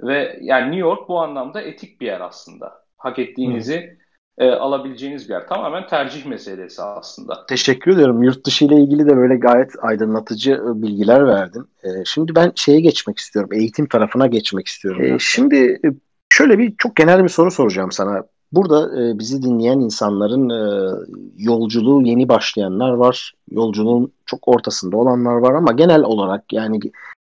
Ve 0.00 0.38
yani 0.40 0.64
New 0.64 0.80
York 0.80 1.08
bu 1.08 1.20
anlamda 1.20 1.60
etik 1.62 2.00
bir 2.00 2.06
yer 2.06 2.20
aslında. 2.20 2.86
Hak 2.96 3.18
ettiğinizi 3.18 3.98
e, 4.38 4.50
alabileceğiniz 4.50 5.28
bir 5.28 5.34
yer. 5.34 5.46
Tamamen 5.46 5.86
tercih 5.86 6.26
meselesi 6.26 6.82
aslında. 6.82 7.46
Teşekkür 7.46 7.92
ediyorum. 7.92 8.22
Yurt 8.22 8.46
dışı 8.46 8.64
ile 8.64 8.74
ilgili 8.74 9.06
de 9.06 9.16
böyle 9.16 9.36
gayet 9.36 9.72
aydınlatıcı 9.82 10.52
e, 10.52 10.82
bilgiler 10.82 11.26
verdin. 11.26 11.64
E, 11.82 11.88
şimdi 12.04 12.34
ben 12.34 12.52
şeye 12.54 12.80
geçmek 12.80 13.18
istiyorum. 13.18 13.50
Eğitim 13.52 13.86
tarafına 13.86 14.26
geçmek 14.26 14.66
istiyorum. 14.66 15.04
E, 15.04 15.18
şimdi 15.18 15.80
e, 15.84 15.88
şöyle 16.30 16.58
bir 16.58 16.74
çok 16.78 16.96
genel 16.96 17.24
bir 17.24 17.28
soru 17.28 17.50
soracağım 17.50 17.92
sana. 17.92 18.24
Burada 18.52 19.02
e, 19.02 19.18
bizi 19.18 19.42
dinleyen 19.42 19.80
insanların 19.80 20.50
e, 20.50 20.90
yolculuğu 21.36 22.02
yeni 22.02 22.28
başlayanlar 22.28 22.90
var. 22.90 23.34
Yolculuğun 23.50 24.12
çok 24.26 24.48
ortasında 24.48 24.96
olanlar 24.96 25.34
var 25.34 25.54
ama 25.54 25.72
genel 25.72 26.02
olarak 26.02 26.52
yani 26.52 26.80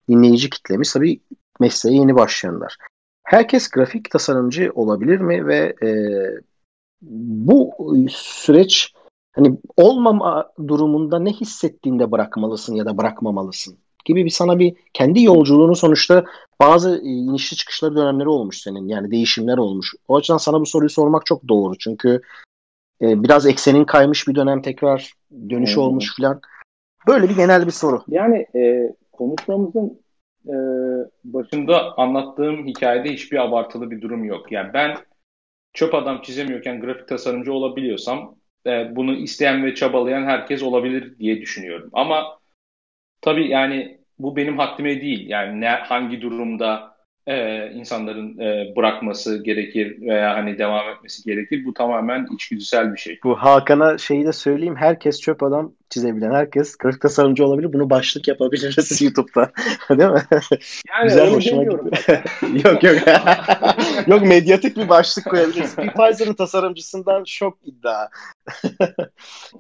dinleyici 0.09 0.51
kitlemiz 0.51 0.93
tabii 0.93 1.21
mesleğe 1.61 1.97
yeni 1.97 2.15
başlayanlar. 2.15 2.77
Herkes 3.25 3.71
grafik 3.71 4.11
tasarımcı 4.11 4.73
olabilir 4.75 5.21
mi 5.21 5.47
ve 5.47 5.75
e, 5.83 5.91
bu 7.03 7.71
süreç 8.11 8.93
hani 9.33 9.59
olmama 9.77 10.53
durumunda 10.69 11.19
ne 11.19 11.33
hissettiğinde 11.33 12.13
bırakmalısın 12.13 12.75
ya 12.75 12.87
da 12.87 12.99
bırakmamalısın 12.99 13.79
gibi 14.05 14.25
bir 14.25 14.31
sana 14.31 14.59
bir 14.59 14.77
kendi 14.93 15.23
yolculuğunu 15.23 15.77
sonuçta 15.77 16.25
bazı 16.61 17.01
inişli 17.03 17.57
çıkışları 17.57 17.97
dönemleri 17.97 18.29
olmuş 18.29 18.59
senin 18.59 18.89
yani 18.89 19.11
değişimler 19.11 19.59
olmuş. 19.59 19.95
O 20.09 20.17
açıdan 20.17 20.39
sana 20.39 20.61
bu 20.61 20.67
soruyu 20.67 20.91
sormak 20.91 21.27
çok 21.27 21.49
doğru 21.49 21.79
çünkü 21.79 22.21
e, 23.03 23.23
biraz 23.23 23.47
eksenin 23.47 23.85
kaymış 23.85 24.29
bir 24.29 24.35
dönem 24.35 24.63
tekrar 24.63 25.13
dönüş 25.51 25.77
hmm. 25.77 25.83
olmuş 25.83 26.17
filan. 26.17 26.41
Böyle 27.07 27.29
bir 27.29 27.37
genel 27.37 27.67
bir 27.67 27.73
soru. 27.73 28.03
Yani 28.09 28.47
e, 28.57 28.93
konuşmamızın 29.13 30.01
e, 30.47 30.55
başında 31.25 31.99
anlattığım 31.99 32.67
hikayede 32.67 33.13
hiçbir 33.13 33.45
abartılı 33.45 33.91
bir 33.91 34.01
durum 34.01 34.25
yok. 34.25 34.53
Yani 34.53 34.73
ben 34.75 34.97
çöp 35.73 35.95
adam 35.95 36.23
çizemiyorken 36.23 36.81
grafik 36.81 37.09
tasarımcı 37.09 37.53
olabiliyorsam 37.53 38.35
e, 38.67 38.97
bunu 38.97 39.15
isteyen 39.15 39.65
ve 39.65 39.75
çabalayan 39.75 40.23
herkes 40.23 40.63
olabilir 40.63 41.19
diye 41.19 41.41
düşünüyorum. 41.41 41.91
Ama 41.93 42.39
tabii 43.25 43.49
yani 43.49 43.99
bu 44.19 44.37
benim 44.37 44.59
haddime 44.59 45.01
değil. 45.01 45.29
Yani 45.29 45.61
ne 45.61 45.69
hangi 45.69 46.23
durumda 46.23 46.95
e, 47.27 47.67
insanların 47.71 48.39
e, 48.39 48.77
bırakması 48.77 49.43
gerekir 49.43 50.01
veya 50.01 50.35
hani 50.35 50.59
devam 50.59 50.89
etmesi 50.89 51.25
gerekir. 51.25 51.65
Bu 51.65 51.75
tamamen 51.75 52.27
içgüdüsel 52.35 52.93
bir 52.93 52.99
şey. 52.99 53.19
Bu 53.25 53.37
Hakan'a 53.37 53.99
şeyi 53.99 54.27
de 54.27 54.33
söyleyeyim. 54.33 54.77
Herkes 54.77 55.21
çöp 55.21 55.43
adam 55.43 55.73
çizebilen 55.91 56.35
herkes 56.35 56.77
grafik 56.77 57.01
tasarımcı 57.01 57.47
olabilir. 57.47 57.73
Bunu 57.73 57.91
başlık 57.91 58.29
yapabiliriz 58.29 59.03
YouTube'da. 59.03 59.53
Değil 59.99 60.11
mi? 60.11 60.23
Yani 60.91 61.05
Güzel 61.05 61.35
hoşuma 61.35 61.65
gitti. 61.65 62.23
yok 62.69 62.83
yok. 62.83 62.97
yok 64.07 64.23
medyatik 64.27 64.77
bir 64.77 64.89
başlık 64.89 65.25
koyabiliriz. 65.25 65.77
Pfizer'ın 65.77 66.35
tasarımcısından 66.35 67.25
şok 67.27 67.59
iddia. 67.65 68.09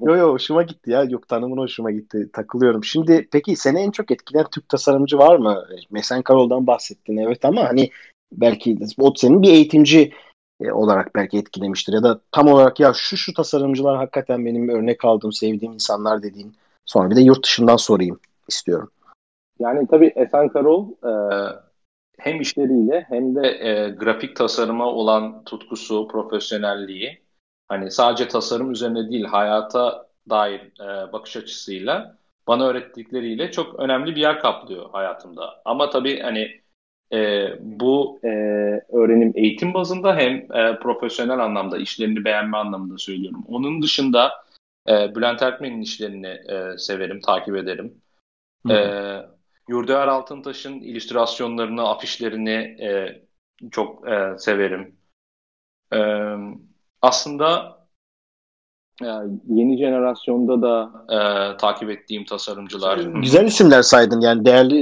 Yok 0.01 0.19
yok 0.19 0.33
hoşuma 0.33 0.63
gitti 0.63 0.91
ya. 0.91 1.05
Yok 1.05 1.29
tanımın 1.29 1.59
hoşuma 1.59 1.91
gitti. 1.91 2.31
Takılıyorum. 2.33 2.85
Şimdi 2.85 3.29
peki 3.33 3.57
seni 3.57 3.81
en 3.81 3.91
çok 3.91 4.11
etkileyen 4.11 4.47
Türk 4.51 4.69
tasarımcı 4.69 5.19
var 5.19 5.37
mı? 5.37 5.65
Mesen 5.91 6.23
Karol'dan 6.23 6.67
bahsettin 6.67 7.17
evet 7.17 7.45
ama 7.45 7.65
hani 7.65 7.91
belki 8.33 8.79
o 8.99 9.13
senin 9.17 9.43
bir 9.43 9.53
eğitimci 9.53 10.13
e, 10.61 10.73
olarak 10.73 11.15
belki 11.15 11.39
etkilemiştir 11.39 11.93
ya 11.93 12.03
da 12.03 12.21
tam 12.33 12.49
olarak 12.49 12.81
ya 12.81 12.93
şu 12.95 13.17
şu 13.17 13.35
tasarımcılar 13.35 13.97
hakikaten 13.97 14.47
benim 14.47 14.69
örnek 14.69 15.05
aldığım, 15.05 15.33
sevdiğim 15.33 15.75
insanlar 15.75 16.23
dediğin. 16.23 16.55
Sonra 16.87 17.11
bir 17.11 17.17
de 17.17 17.21
yurt 17.21 17.45
dışından 17.45 17.77
sorayım 17.77 18.21
istiyorum. 18.49 18.91
Yani 19.59 19.87
tabii 19.91 20.13
Esen 20.17 20.49
Karol 20.49 20.89
e, 20.91 21.13
hem 22.19 22.41
işleriyle 22.41 23.07
hem 23.09 23.35
de 23.35 23.49
e, 23.49 23.91
grafik 23.91 24.37
tasarıma 24.37 24.87
olan 24.87 25.45
tutkusu, 25.45 26.09
profesyonelliği 26.09 27.24
hani 27.75 27.91
sadece 27.91 28.29
tasarım 28.29 28.71
üzerine 28.71 29.11
değil 29.11 29.25
hayata 29.25 30.07
dair 30.31 30.61
e, 30.61 31.13
bakış 31.13 31.37
açısıyla 31.37 32.19
bana 32.47 32.67
öğrettikleriyle 32.67 33.51
çok 33.51 33.81
önemli 33.81 34.17
bir 34.17 34.21
yer 34.21 34.41
kaplıyor 34.41 34.91
hayatımda. 34.91 35.63
Ama 35.65 35.91
tabii 35.91 36.21
hani 36.21 36.61
e, 37.13 37.49
bu 37.61 38.21
e, 38.25 38.29
öğrenim 38.93 39.33
eğitim 39.35 39.75
bazında 39.75 40.17
hem 40.17 40.37
e, 40.53 40.79
profesyonel 40.79 41.39
anlamda 41.39 41.79
işlerini 41.79 42.25
beğenme 42.25 42.57
anlamında 42.57 42.99
söylüyorum. 42.99 43.45
Onun 43.49 43.83
dışında 43.83 44.33
e, 44.89 45.15
Bülent 45.15 45.43
Erkmen'in 45.43 45.81
işlerini 45.81 46.27
e, 46.27 46.79
severim, 46.79 47.21
takip 47.21 47.57
ederim. 47.57 48.03
E, 48.71 48.77
Yurdaer 49.69 50.09
Altıntaş'ın 50.09 50.81
illüstrasyonlarını, 50.81 51.89
afişlerini 51.89 52.77
e, 52.81 53.23
çok 53.71 54.09
e, 54.09 54.39
severim. 54.39 54.97
E, 55.93 55.99
aslında 57.05 57.75
yeni 59.47 59.79
jenerasyonda 59.79 60.63
da 60.63 60.93
e, 61.09 61.19
takip 61.57 61.91
ettiğim 61.91 62.25
tasarımcılar. 62.25 62.99
Güzel 62.99 63.47
isimler 63.47 63.83
saydın 63.83 64.21
yani 64.21 64.45
değerli 64.45 64.77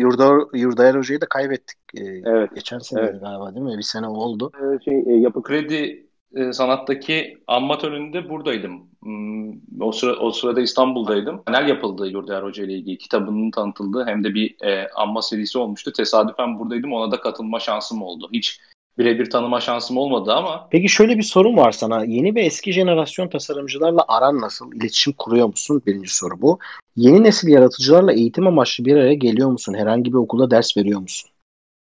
Yurda, 0.00 0.46
Yurdayer 0.54 0.94
Hoca'yı 0.94 1.20
da 1.20 1.26
kaybettik. 1.26 1.78
E, 1.94 2.04
evet. 2.04 2.50
Geçen 2.54 2.78
sene 2.78 3.00
evet. 3.00 3.20
galiba 3.20 3.54
değil 3.54 3.66
mi? 3.66 3.78
Bir 3.78 3.82
sene 3.82 4.08
oldu. 4.08 4.52
E, 4.54 4.84
şey, 4.84 4.98
e, 5.06 5.12
yapı 5.12 5.42
kredi 5.42 6.06
e, 6.34 6.52
sanattaki 6.52 7.38
amatöründe 7.46 8.28
buradaydım. 8.28 8.90
Hmm, 9.02 9.50
o, 9.80 9.92
sıra, 9.92 10.16
o 10.16 10.30
sırada 10.30 10.60
İstanbul'daydım. 10.60 11.42
Panel 11.42 11.68
yapıldı 11.68 12.06
Yurdaer 12.06 12.42
Hoca 12.42 12.64
ile 12.64 12.72
ilgili. 12.72 12.98
Kitabının 12.98 13.50
tanıtıldığı 13.50 14.06
hem 14.06 14.24
de 14.24 14.34
bir 14.34 14.56
e, 14.64 14.88
anma 14.96 15.22
serisi 15.22 15.58
olmuştu. 15.58 15.92
Tesadüfen 15.92 16.58
buradaydım. 16.58 16.92
Ona 16.92 17.12
da 17.12 17.20
katılma 17.20 17.60
şansım 17.60 18.02
oldu. 18.02 18.28
Hiç 18.32 18.60
birebir 19.00 19.30
tanıma 19.30 19.60
şansım 19.60 19.96
olmadı 19.96 20.32
ama. 20.32 20.68
Peki 20.70 20.88
şöyle 20.88 21.18
bir 21.18 21.22
sorun 21.22 21.56
var 21.56 21.72
sana. 21.72 22.04
Yeni 22.04 22.34
ve 22.34 22.40
eski 22.40 22.72
jenerasyon 22.72 23.28
tasarımcılarla 23.28 24.04
aran 24.08 24.40
nasıl? 24.40 24.72
İletişim 24.72 25.12
kuruyor 25.12 25.46
musun? 25.46 25.82
Birinci 25.86 26.14
soru 26.14 26.42
bu. 26.42 26.58
Yeni 26.96 27.22
nesil 27.22 27.48
yaratıcılarla 27.48 28.12
eğitim 28.12 28.46
amaçlı 28.46 28.84
bir 28.84 28.96
araya 28.96 29.14
geliyor 29.14 29.50
musun? 29.50 29.74
Herhangi 29.74 30.12
bir 30.12 30.18
okulda 30.18 30.50
ders 30.50 30.76
veriyor 30.76 31.00
musun? 31.00 31.30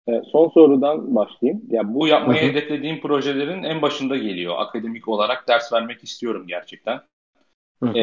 E, 0.07 0.12
son 0.32 0.49
sorudan 0.49 1.16
başlayayım. 1.16 1.62
Ya 1.70 1.93
bu 1.93 2.07
yapmayı 2.07 2.41
hedeflediğim 2.41 3.01
projelerin 3.01 3.64
en 3.64 3.82
başında 3.82 4.18
geliyor. 4.18 4.55
Akademik 4.57 5.07
olarak 5.07 5.47
ders 5.47 5.74
vermek 5.74 6.03
istiyorum 6.03 6.45
gerçekten. 6.47 7.01
Ee, 7.95 8.01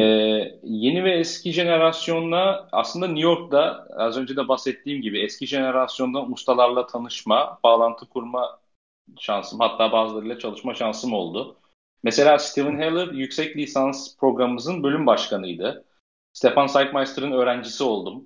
yeni 0.63 1.03
ve 1.03 1.11
eski 1.11 1.51
jenerasyonla 1.51 2.67
aslında 2.71 3.07
New 3.07 3.21
York'ta 3.21 3.87
az 3.97 4.17
önce 4.17 4.35
de 4.35 4.47
bahsettiğim 4.47 5.01
gibi 5.01 5.19
eski 5.19 5.47
jenerasyondan 5.47 6.31
ustalarla 6.31 6.87
tanışma, 6.87 7.59
bağlantı 7.63 8.05
kurma 8.09 8.59
şansım 9.19 9.59
hatta 9.59 9.91
bazılarıyla 9.91 10.39
çalışma 10.39 10.73
şansım 10.73 11.13
oldu. 11.13 11.57
Mesela 12.03 12.39
Steven 12.39 12.77
Heller 12.77 13.07
yüksek 13.07 13.57
lisans 13.57 14.17
programımızın 14.17 14.83
bölüm 14.83 15.05
başkanıydı. 15.05 15.85
Stefan 16.33 16.67
Seidmeister'ın 16.67 17.31
öğrencisi 17.31 17.83
oldum. 17.83 18.25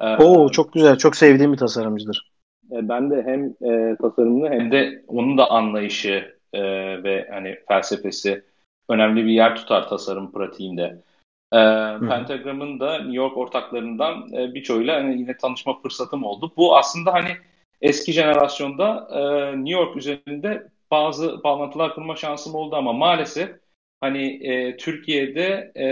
Ee, 0.00 0.16
Oo 0.16 0.48
çok 0.48 0.72
güzel. 0.72 0.98
Çok 0.98 1.16
sevdiğim 1.16 1.52
bir 1.52 1.58
tasarımcıdır. 1.58 2.32
E, 2.72 2.88
ben 2.88 3.10
de 3.10 3.22
hem 3.22 3.70
e, 3.70 3.96
tasarımını 3.96 4.50
hem 4.50 4.72
de 4.72 5.04
onun 5.06 5.38
da 5.38 5.50
anlayışı 5.50 6.38
e, 6.52 6.62
ve 7.02 7.28
hani 7.32 7.56
felsefesi 7.68 8.44
önemli 8.88 9.24
bir 9.24 9.32
yer 9.32 9.56
tutar 9.56 9.88
tasarım 9.88 10.32
pratiğinde. 10.32 11.02
E, 11.52 11.60
Pentagram'ın 12.08 12.80
da 12.80 12.98
New 12.98 13.16
York 13.16 13.36
ortaklarından 13.36 14.32
e, 14.32 14.54
birçoğuyla 14.54 14.96
hani 14.96 15.18
yine 15.18 15.36
tanışma 15.36 15.80
fırsatım 15.80 16.24
oldu. 16.24 16.52
Bu 16.56 16.76
aslında 16.76 17.12
hani 17.12 17.30
eski 17.80 18.12
jenerasyonda 18.12 19.08
e, 19.12 19.20
New 19.56 19.80
York 19.80 19.96
üzerinde 19.96 20.68
bazı 20.90 21.42
bağlantılar 21.44 21.94
kurma 21.94 22.16
şansım 22.16 22.54
oldu 22.54 22.76
ama 22.76 22.92
maalesef 22.92 23.50
hani 24.00 24.46
e, 24.46 24.76
Türkiye'de 24.76 25.72
e, 25.76 25.86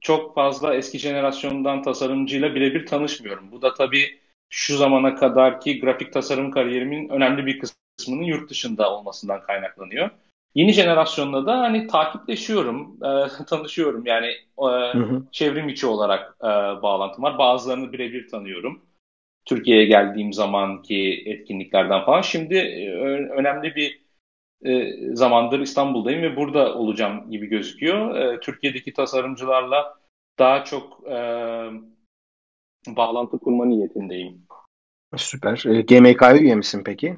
çok 0.00 0.34
fazla 0.34 0.74
eski 0.74 0.98
jenerasyondan 0.98 1.82
tasarımcıyla 1.82 2.54
birebir 2.54 2.86
tanışmıyorum. 2.86 3.52
Bu 3.52 3.62
da 3.62 3.74
tabii 3.74 4.20
şu 4.50 4.76
zamana 4.76 5.14
kadarki 5.14 5.80
grafik 5.80 6.12
tasarım 6.12 6.50
kariyerimin 6.50 7.08
önemli 7.08 7.46
bir 7.46 7.58
kısmının 7.58 8.22
yurt 8.22 8.50
dışında 8.50 8.96
olmasından 8.96 9.40
kaynaklanıyor. 9.40 10.10
Yeni 10.54 10.72
jenerasyonla 10.72 11.46
da 11.46 11.58
hani 11.58 11.86
takipleşiyorum, 11.86 12.98
e, 13.04 13.44
tanışıyorum. 13.48 14.06
Yani 14.06 14.26
e, 14.58 14.64
hı 14.92 14.98
hı. 14.98 15.22
çevrim 15.32 15.68
içi 15.68 15.86
olarak 15.86 16.36
e, 16.40 16.46
bağlantım 16.82 17.24
var. 17.24 17.38
Bazılarını 17.38 17.92
birebir 17.92 18.28
tanıyorum. 18.28 18.85
Türkiye'ye 19.46 19.84
geldiğim 19.84 20.32
zamanki 20.32 21.22
etkinliklerden 21.26 22.04
falan. 22.04 22.20
Şimdi 22.20 22.54
e, 22.54 22.90
önemli 23.30 23.74
bir 23.74 24.00
e, 24.64 24.92
zamandır 25.14 25.60
İstanbul'dayım 25.60 26.22
ve 26.22 26.36
burada 26.36 26.74
olacağım 26.74 27.30
gibi 27.30 27.46
gözüküyor. 27.46 28.16
E, 28.16 28.40
Türkiye'deki 28.40 28.92
tasarımcılarla 28.92 29.94
daha 30.38 30.64
çok 30.64 31.06
bağlantı 32.86 33.38
kurma 33.38 33.66
niyetindeyim. 33.66 34.46
Süper. 35.16 35.62
GMK'ya 35.88 36.36
üye 36.36 36.54
misin 36.54 36.82
peki? 36.84 37.16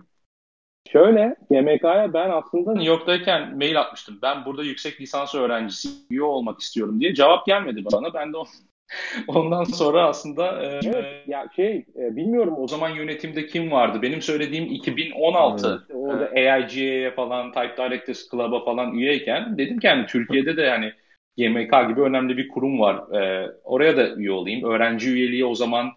Şöyle, 0.93 1.37
GMK'ya 1.51 2.13
ben 2.13 2.31
aslında 2.31 2.73
New 2.73 2.89
York'tayken 2.89 3.57
mail 3.57 3.81
atmıştım. 3.81 4.19
Ben 4.23 4.45
burada 4.45 4.63
yüksek 4.65 5.01
lisans 5.01 5.35
öğrencisi 5.35 5.89
üye 6.11 6.23
olmak 6.23 6.61
istiyorum 6.61 7.01
diye. 7.01 7.15
Cevap 7.15 7.47
gelmedi 7.47 7.85
bana. 7.93 8.15
Ben 8.15 8.33
de 8.33 8.37
ondan 9.29 9.65
sonra 9.65 10.09
aslında 10.09 10.63
e, 10.63 10.81
evet, 10.85 11.29
ya 11.29 11.49
şey 11.57 11.85
e, 11.97 12.17
bilmiyorum 12.17 12.55
o 12.59 12.69
zaman 12.69 12.89
yönetimde 12.89 13.47
kim 13.47 13.71
vardı? 13.71 14.03
Benim 14.03 14.23
söylediğim 14.23 14.65
2016 14.65 15.87
evet. 15.89 15.97
orada 15.97 16.31
AIGA'ya 16.31 17.15
falan 17.15 17.53
Type 17.53 17.77
Directors 17.77 18.31
Club'a 18.31 18.65
falan 18.65 18.95
üyeyken 18.95 19.59
dedim 19.59 19.79
ki 19.79 19.87
yani 19.87 20.07
Türkiye'de 20.07 20.57
de 20.57 20.63
yani 20.63 20.93
GMK 21.39 21.89
gibi 21.89 22.01
önemli 22.01 22.37
bir 22.37 22.49
kurum 22.49 22.81
var. 22.81 23.21
E, 23.21 23.53
oraya 23.65 23.97
da 23.97 24.15
üye 24.15 24.33
olayım. 24.33 24.71
Öğrenci 24.71 25.11
üyeliği 25.11 25.45
o 25.45 25.55
zaman 25.55 25.93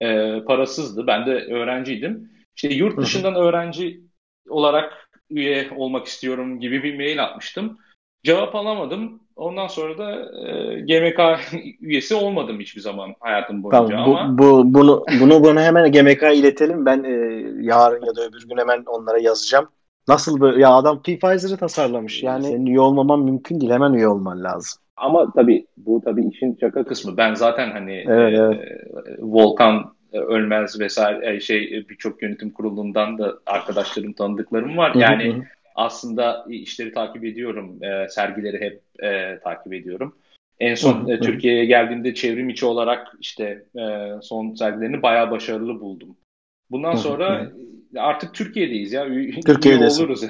e, 0.00 0.40
parasızdı. 0.46 1.06
Ben 1.06 1.26
de 1.26 1.30
öğrenciydim. 1.30 2.30
İşte 2.56 2.68
yurt 2.68 2.98
dışından 2.98 3.34
öğrenci 3.34 4.00
olarak 4.48 5.10
üye 5.30 5.68
olmak 5.76 6.06
istiyorum 6.06 6.60
gibi 6.60 6.82
bir 6.82 6.96
mail 6.96 7.24
atmıştım. 7.24 7.78
Cevap 8.24 8.54
alamadım. 8.54 9.23
Ondan 9.36 9.66
sonra 9.66 9.98
da 9.98 10.12
e, 10.48 10.80
GMK 10.80 11.20
üyesi 11.80 12.14
olmadım 12.14 12.60
hiçbir 12.60 12.80
zaman 12.80 13.14
hayatım 13.20 13.62
boyunca 13.62 13.96
tamam, 13.96 14.16
ama. 14.16 14.38
Bu, 14.38 14.74
bunu 14.74 15.04
bunu 15.20 15.44
bunu 15.44 15.60
hemen 15.60 15.92
GMK 15.92 16.22
iletelim. 16.22 16.86
Ben 16.86 17.04
e, 17.04 17.10
yarın 17.60 18.06
ya 18.06 18.16
da 18.16 18.22
öbür 18.22 18.48
gün 18.48 18.58
hemen 18.58 18.82
onlara 18.86 19.18
yazacağım. 19.18 19.68
Nasıl 20.08 20.40
böyle 20.40 20.60
ya 20.60 20.70
adam 20.70 21.02
Pfizer'ı 21.02 21.56
tasarlamış. 21.56 22.22
Yani 22.22 22.44
senin 22.44 22.66
üye 22.66 22.80
olmaman 22.80 23.20
mümkün 23.20 23.60
değil. 23.60 23.72
Hemen 23.72 23.92
üye 23.92 24.08
olman 24.08 24.44
lazım. 24.44 24.80
Ama 24.96 25.32
tabii 25.32 25.66
bu 25.76 26.00
tabii 26.04 26.28
işin 26.28 26.58
şaka 26.60 26.84
kısmı. 26.84 27.16
Ben 27.16 27.34
zaten 27.34 27.70
hani 27.70 28.04
evet, 28.08 28.38
e, 28.38 28.42
evet. 28.42 28.58
Volkan 29.18 29.94
e, 30.12 30.18
Ölmez 30.18 30.80
vesaire 30.80 31.36
e, 31.36 31.40
şey 31.40 31.86
birçok 31.88 32.22
yönetim 32.22 32.50
kurulundan 32.50 33.18
da 33.18 33.34
arkadaşlarım 33.46 34.12
tanıdıklarım 34.12 34.76
var. 34.76 34.94
Yani 34.94 35.42
aslında 35.74 36.46
işleri 36.48 36.92
takip 36.92 37.24
ediyorum. 37.24 37.84
E, 37.84 38.08
sergileri 38.08 38.60
hep 38.60 39.04
e, 39.04 39.38
takip 39.38 39.72
ediyorum. 39.72 40.14
En 40.60 40.74
son 40.74 41.08
e, 41.08 41.20
Türkiye'ye 41.20 41.64
geldiğimde 41.64 42.14
çevrim 42.14 42.48
içi 42.48 42.66
olarak 42.66 43.12
işte 43.20 43.64
e, 43.76 44.08
son 44.22 44.54
sergilerini 44.54 45.02
bayağı 45.02 45.30
başarılı 45.30 45.80
buldum. 45.80 46.16
Bundan 46.70 46.94
sonra 46.94 47.52
artık 47.96 48.34
Türkiye'deyiz 48.34 48.92
ya. 48.92 49.06
Türkiye'deyiz. 49.46 50.00
oluruz. 50.00 50.24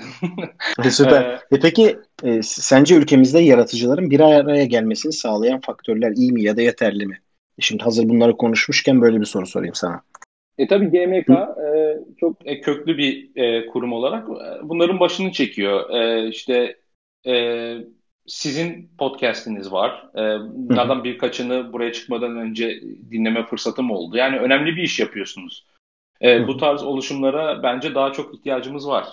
Süper. 0.90 1.22
e, 1.52 1.60
peki 1.62 1.96
e, 2.22 2.42
sence 2.42 2.94
ülkemizde 2.94 3.38
yaratıcıların 3.38 4.10
bir 4.10 4.20
araya 4.20 4.64
gelmesini 4.64 5.12
sağlayan 5.12 5.60
faktörler 5.60 6.12
iyi 6.12 6.32
mi 6.32 6.42
ya 6.42 6.56
da 6.56 6.62
yeterli 6.62 7.06
mi? 7.06 7.20
Şimdi 7.60 7.82
hazır 7.82 8.08
bunları 8.08 8.36
konuşmuşken 8.36 9.00
böyle 9.00 9.20
bir 9.20 9.26
soru 9.26 9.46
sorayım 9.46 9.74
sana. 9.74 10.02
E 10.58 10.66
tabii 10.66 10.90
GMK 10.90 11.30
e, 11.30 11.98
çok 12.20 12.46
e, 12.46 12.60
köklü 12.60 12.98
bir 12.98 13.36
e, 13.36 13.66
kurum 13.66 13.92
olarak 13.92 14.28
e, 14.28 14.68
bunların 14.68 15.00
başını 15.00 15.32
çekiyor. 15.32 15.90
E, 15.90 16.28
işte 16.28 16.76
e, 17.26 17.76
sizin 18.26 18.90
podcast'iniz 18.98 19.72
var. 19.72 20.08
E, 20.14 20.20
bunlardan 20.54 21.04
birkaçını 21.04 21.72
buraya 21.72 21.92
çıkmadan 21.92 22.36
önce 22.36 22.80
dinleme 23.10 23.46
fırsatım 23.46 23.90
oldu. 23.90 24.16
Yani 24.16 24.38
önemli 24.38 24.76
bir 24.76 24.82
iş 24.82 25.00
yapıyorsunuz. 25.00 25.66
E, 26.22 26.46
bu 26.48 26.56
tarz 26.56 26.82
oluşumlara 26.82 27.62
bence 27.62 27.94
daha 27.94 28.12
çok 28.12 28.34
ihtiyacımız 28.34 28.88
var. 28.88 29.06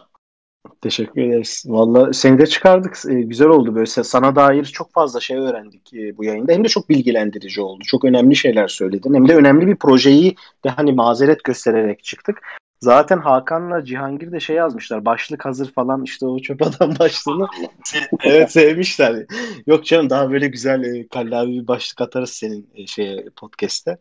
Teşekkür 0.81 1.21
ederiz. 1.21 1.63
Valla 1.67 2.13
seni 2.13 2.39
de 2.39 2.47
çıkardık. 2.47 2.97
Ee, 3.09 3.21
güzel 3.21 3.47
oldu 3.47 3.75
böyle. 3.75 3.85
Sana 3.85 4.35
dair 4.35 4.65
çok 4.65 4.93
fazla 4.93 5.19
şey 5.19 5.37
öğrendik 5.37 5.93
e, 5.93 6.17
bu 6.17 6.23
yayında. 6.23 6.51
Hem 6.51 6.63
de 6.63 6.67
çok 6.67 6.89
bilgilendirici 6.89 7.61
oldu. 7.61 7.83
Çok 7.87 8.05
önemli 8.05 8.35
şeyler 8.35 8.67
söyledin. 8.67 9.13
Hem 9.13 9.27
de 9.27 9.35
önemli 9.35 9.67
bir 9.67 9.75
projeyi 9.75 10.35
de 10.63 10.69
hani 10.69 10.91
mazeret 10.93 11.43
göstererek 11.43 12.03
çıktık. 12.03 12.41
Zaten 12.81 13.17
Hakan'la 13.17 13.85
Cihangir 13.85 14.31
de 14.31 14.39
şey 14.39 14.55
yazmışlar. 14.55 15.05
Başlık 15.05 15.45
hazır 15.45 15.71
falan 15.71 16.03
işte 16.03 16.25
o 16.25 16.39
çöp 16.39 16.61
adam 16.67 16.93
başlığını. 16.99 17.47
evet 18.23 18.51
sevmişler. 18.51 19.25
Yok 19.67 19.85
canım 19.85 20.09
daha 20.09 20.31
böyle 20.31 20.47
güzel 20.47 20.83
e, 20.83 21.07
kallavi 21.07 21.51
bir 21.51 21.67
başlık 21.67 22.01
atarız 22.01 22.29
senin 22.29 22.69
e, 22.75 22.87
şeye 22.87 23.25
podcast'te. 23.35 23.97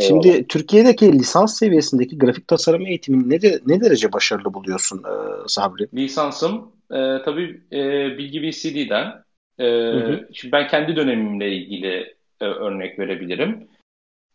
Şimdi 0.00 0.46
Türkiye'deki 0.48 1.12
lisans 1.12 1.58
seviyesindeki 1.58 2.18
grafik 2.18 2.48
tasarım 2.48 2.86
eğitimini 2.86 3.30
ne, 3.30 3.42
de, 3.42 3.60
ne 3.66 3.80
derece 3.80 4.12
başarılı 4.12 4.54
buluyorsun 4.54 4.98
e, 4.98 5.48
Sabri? 5.48 5.88
Lisansım 5.94 6.72
e, 6.90 7.22
tabii 7.24 7.60
e, 7.72 7.78
Bilgi 8.18 8.42
VCD'den. 8.42 9.22
E, 9.58 9.64
hı 9.64 9.98
hı. 9.98 10.28
Şimdi 10.32 10.52
ben 10.52 10.68
kendi 10.68 10.96
dönemimle 10.96 11.52
ilgili 11.52 12.14
e, 12.40 12.44
örnek 12.44 12.98
verebilirim 12.98 13.68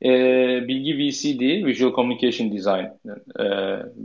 e, 0.06 0.10
bilgi 0.68 0.98
VCD, 0.98 1.66
Visual 1.66 1.94
Communication 1.94 2.52
Design 2.52 2.86
e, 3.40 3.46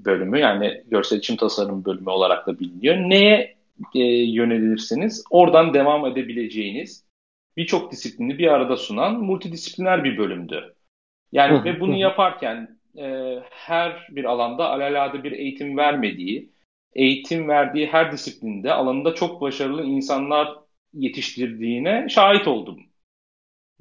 bölümü 0.05 0.39
yani 0.39 0.83
görsel 0.87 1.17
iletişim 1.17 1.37
tasarım 1.37 1.85
bölümü 1.85 2.11
olarak 2.11 2.47
da 2.47 2.61
biliniyor. 2.61 2.97
Neye 2.97 3.57
e, 3.95 4.05
yönelirseniz 4.09 5.25
oradan 5.31 5.75
devam 5.75 6.07
edebileceğiniz 6.07 7.05
birçok 7.57 7.93
disiplini 7.93 8.39
bir 8.39 8.47
arada 8.47 8.77
sunan 8.77 9.21
multidisipliner 9.21 10.05
bir 10.05 10.19
bölümdü. 10.19 10.75
Yani 11.33 11.65
ve 11.65 11.81
bunu 11.81 11.97
yaparken 11.97 12.79
e, 12.99 13.39
her 13.51 14.07
bir 14.11 14.25
alanda 14.25 14.71
alelade 14.71 15.25
bir 15.25 15.33
eğitim 15.33 15.77
vermediği, 15.77 16.53
eğitim 16.95 17.49
verdiği 17.49 17.87
her 17.87 18.13
disiplinde 18.13 18.73
alanında 18.73 19.15
çok 19.15 19.41
başarılı 19.41 19.85
insanlar 19.85 20.49
yetiştirdiğine 20.95 22.07
şahit 22.09 22.49
oldum 22.49 22.92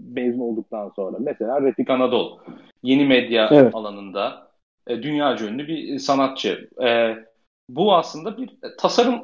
mezun 0.09 0.39
olduktan 0.39 0.89
sonra. 0.95 1.17
Mesela 1.19 1.61
Refik 1.61 1.89
Anadolu 1.89 2.41
yeni 2.83 3.05
medya 3.05 3.49
evet. 3.51 3.75
alanında 3.75 4.51
e, 4.87 5.03
dünyaca 5.03 5.47
ünlü 5.47 5.67
bir 5.67 5.99
sanatçı. 5.99 6.69
E, 6.83 7.15
bu 7.69 7.95
aslında 7.95 8.37
bir 8.37 8.49
tasarım 8.77 9.21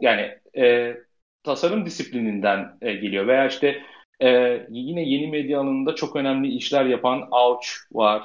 yani 0.00 0.30
e, 0.56 0.96
tasarım 1.42 1.86
disiplininden 1.86 2.76
e, 2.82 2.92
geliyor. 2.92 3.26
Veya 3.26 3.46
işte 3.46 3.82
e, 4.22 4.60
yine 4.70 5.02
yeni 5.02 5.26
medya 5.26 5.60
alanında 5.60 5.94
çok 5.94 6.16
önemli 6.16 6.48
işler 6.48 6.84
yapan 6.84 7.28
Ouch 7.30 7.66
var, 7.92 8.22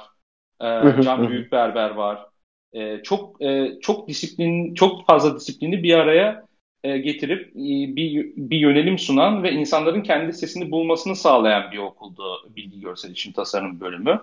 e, 0.60 1.02
Can 1.02 1.28
Büyükberber 1.28 1.90
var. 1.90 2.26
E, 2.72 3.02
çok 3.02 3.42
e, 3.42 3.78
çok 3.80 4.08
disiplin, 4.08 4.74
çok 4.74 5.06
fazla 5.06 5.36
disiplini 5.36 5.82
bir 5.82 5.94
araya 5.94 6.46
e, 6.84 6.98
getirip 6.98 7.48
e, 7.48 7.96
bir, 7.96 8.32
bir 8.36 8.58
yönelim 8.58 8.98
sunan 8.98 9.42
ve 9.42 9.52
insanların 9.52 10.02
kendi 10.02 10.32
sesini 10.32 10.70
bulmasını 10.70 11.16
sağlayan 11.16 11.72
bir 11.72 11.78
okuldu 11.78 12.22
bilgi 12.56 12.80
görsel 12.80 13.08
iletişim 13.08 13.32
tasarım 13.32 13.80
bölümü. 13.80 14.20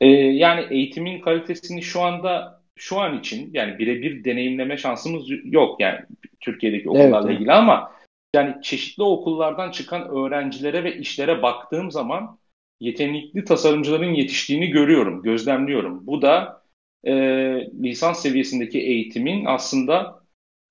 E, 0.00 0.06
yani 0.10 0.66
eğitimin 0.70 1.20
kalitesini 1.20 1.82
şu 1.82 2.00
anda 2.00 2.62
şu 2.76 3.00
an 3.00 3.18
için 3.18 3.50
yani 3.52 3.78
birebir 3.78 4.24
deneyimleme 4.24 4.76
şansımız 4.76 5.26
yok 5.44 5.80
yani 5.80 5.98
Türkiye'deki 6.40 6.90
okullarla 6.90 7.28
evet, 7.28 7.36
ilgili 7.36 7.52
ama 7.52 7.92
yani 8.34 8.62
çeşitli 8.62 9.02
okullardan 9.02 9.70
çıkan 9.70 10.08
öğrencilere 10.08 10.84
ve 10.84 10.98
işlere 10.98 11.42
baktığım 11.42 11.90
zaman 11.90 12.38
yetenekli 12.80 13.44
tasarımcıların 13.44 14.14
yetiştiğini 14.14 14.68
görüyorum, 14.68 15.22
gözlemliyorum. 15.22 16.06
Bu 16.06 16.22
da 16.22 16.62
e, 17.04 17.12
lisans 17.82 18.22
seviyesindeki 18.22 18.80
eğitimin 18.80 19.44
aslında 19.44 20.22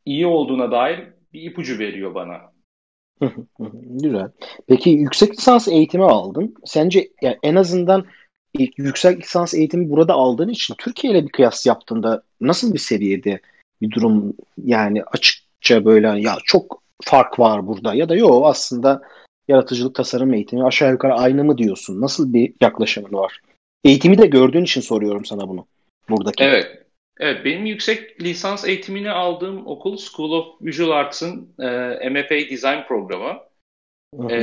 iyi 0.06 0.28
olduğuna 0.28 0.72
dair 0.72 1.15
bir 1.36 1.42
ipucu 1.42 1.80
veriyor 1.80 2.16
bana. 2.16 2.42
Güzel. 3.84 4.32
Peki 4.68 4.90
yüksek 4.90 5.38
lisans 5.38 5.68
eğitimi 5.68 6.04
aldın. 6.04 6.56
Sence 6.66 7.08
yani 7.22 7.38
en 7.44 7.56
azından 7.56 8.06
ilk 8.54 8.80
yüksek 8.80 9.20
lisans 9.20 9.54
eğitimi 9.54 9.90
burada 9.90 10.14
aldığın 10.14 10.50
için 10.50 10.76
Türkiye 10.78 11.14
ile 11.14 11.24
bir 11.24 11.32
kıyas 11.32 11.66
yaptığında 11.66 12.24
nasıl 12.42 12.74
bir 12.74 12.80
seviyede 12.80 13.40
bir 13.82 13.92
durum 13.92 14.34
yani 14.64 15.04
açıkça 15.04 15.86
böyle 15.86 16.08
ya 16.08 16.38
çok 16.44 16.82
fark 17.04 17.40
var 17.40 17.68
burada 17.68 17.94
ya 17.94 18.10
da 18.10 18.16
yok 18.16 18.46
aslında 18.46 19.02
yaratıcılık 19.48 19.96
tasarım 19.96 20.34
eğitimi 20.34 20.66
aşağı 20.66 20.92
yukarı 20.92 21.14
aynı 21.14 21.44
mı 21.44 21.58
diyorsun? 21.58 22.02
Nasıl 22.02 22.34
bir 22.34 22.54
yaklaşımın 22.62 23.14
var? 23.14 23.42
Eğitimi 23.84 24.18
de 24.18 24.28
gördüğün 24.28 24.64
için 24.64 24.82
soruyorum 24.82 25.26
sana 25.26 25.50
bunu. 25.50 25.68
Buradaki. 26.10 26.44
Evet. 26.44 26.85
Evet, 27.20 27.46
benim 27.46 27.66
yüksek 27.66 28.22
lisans 28.22 28.66
eğitimini 28.66 29.12
aldığım 29.12 29.68
okul 29.68 29.98
School 29.98 30.32
of 30.32 30.62
Visual 30.62 30.90
Arts'ın 30.90 31.56
e, 31.60 32.10
MFA 32.10 32.36
Design 32.36 32.88
programı. 32.88 33.40
E, 34.30 34.38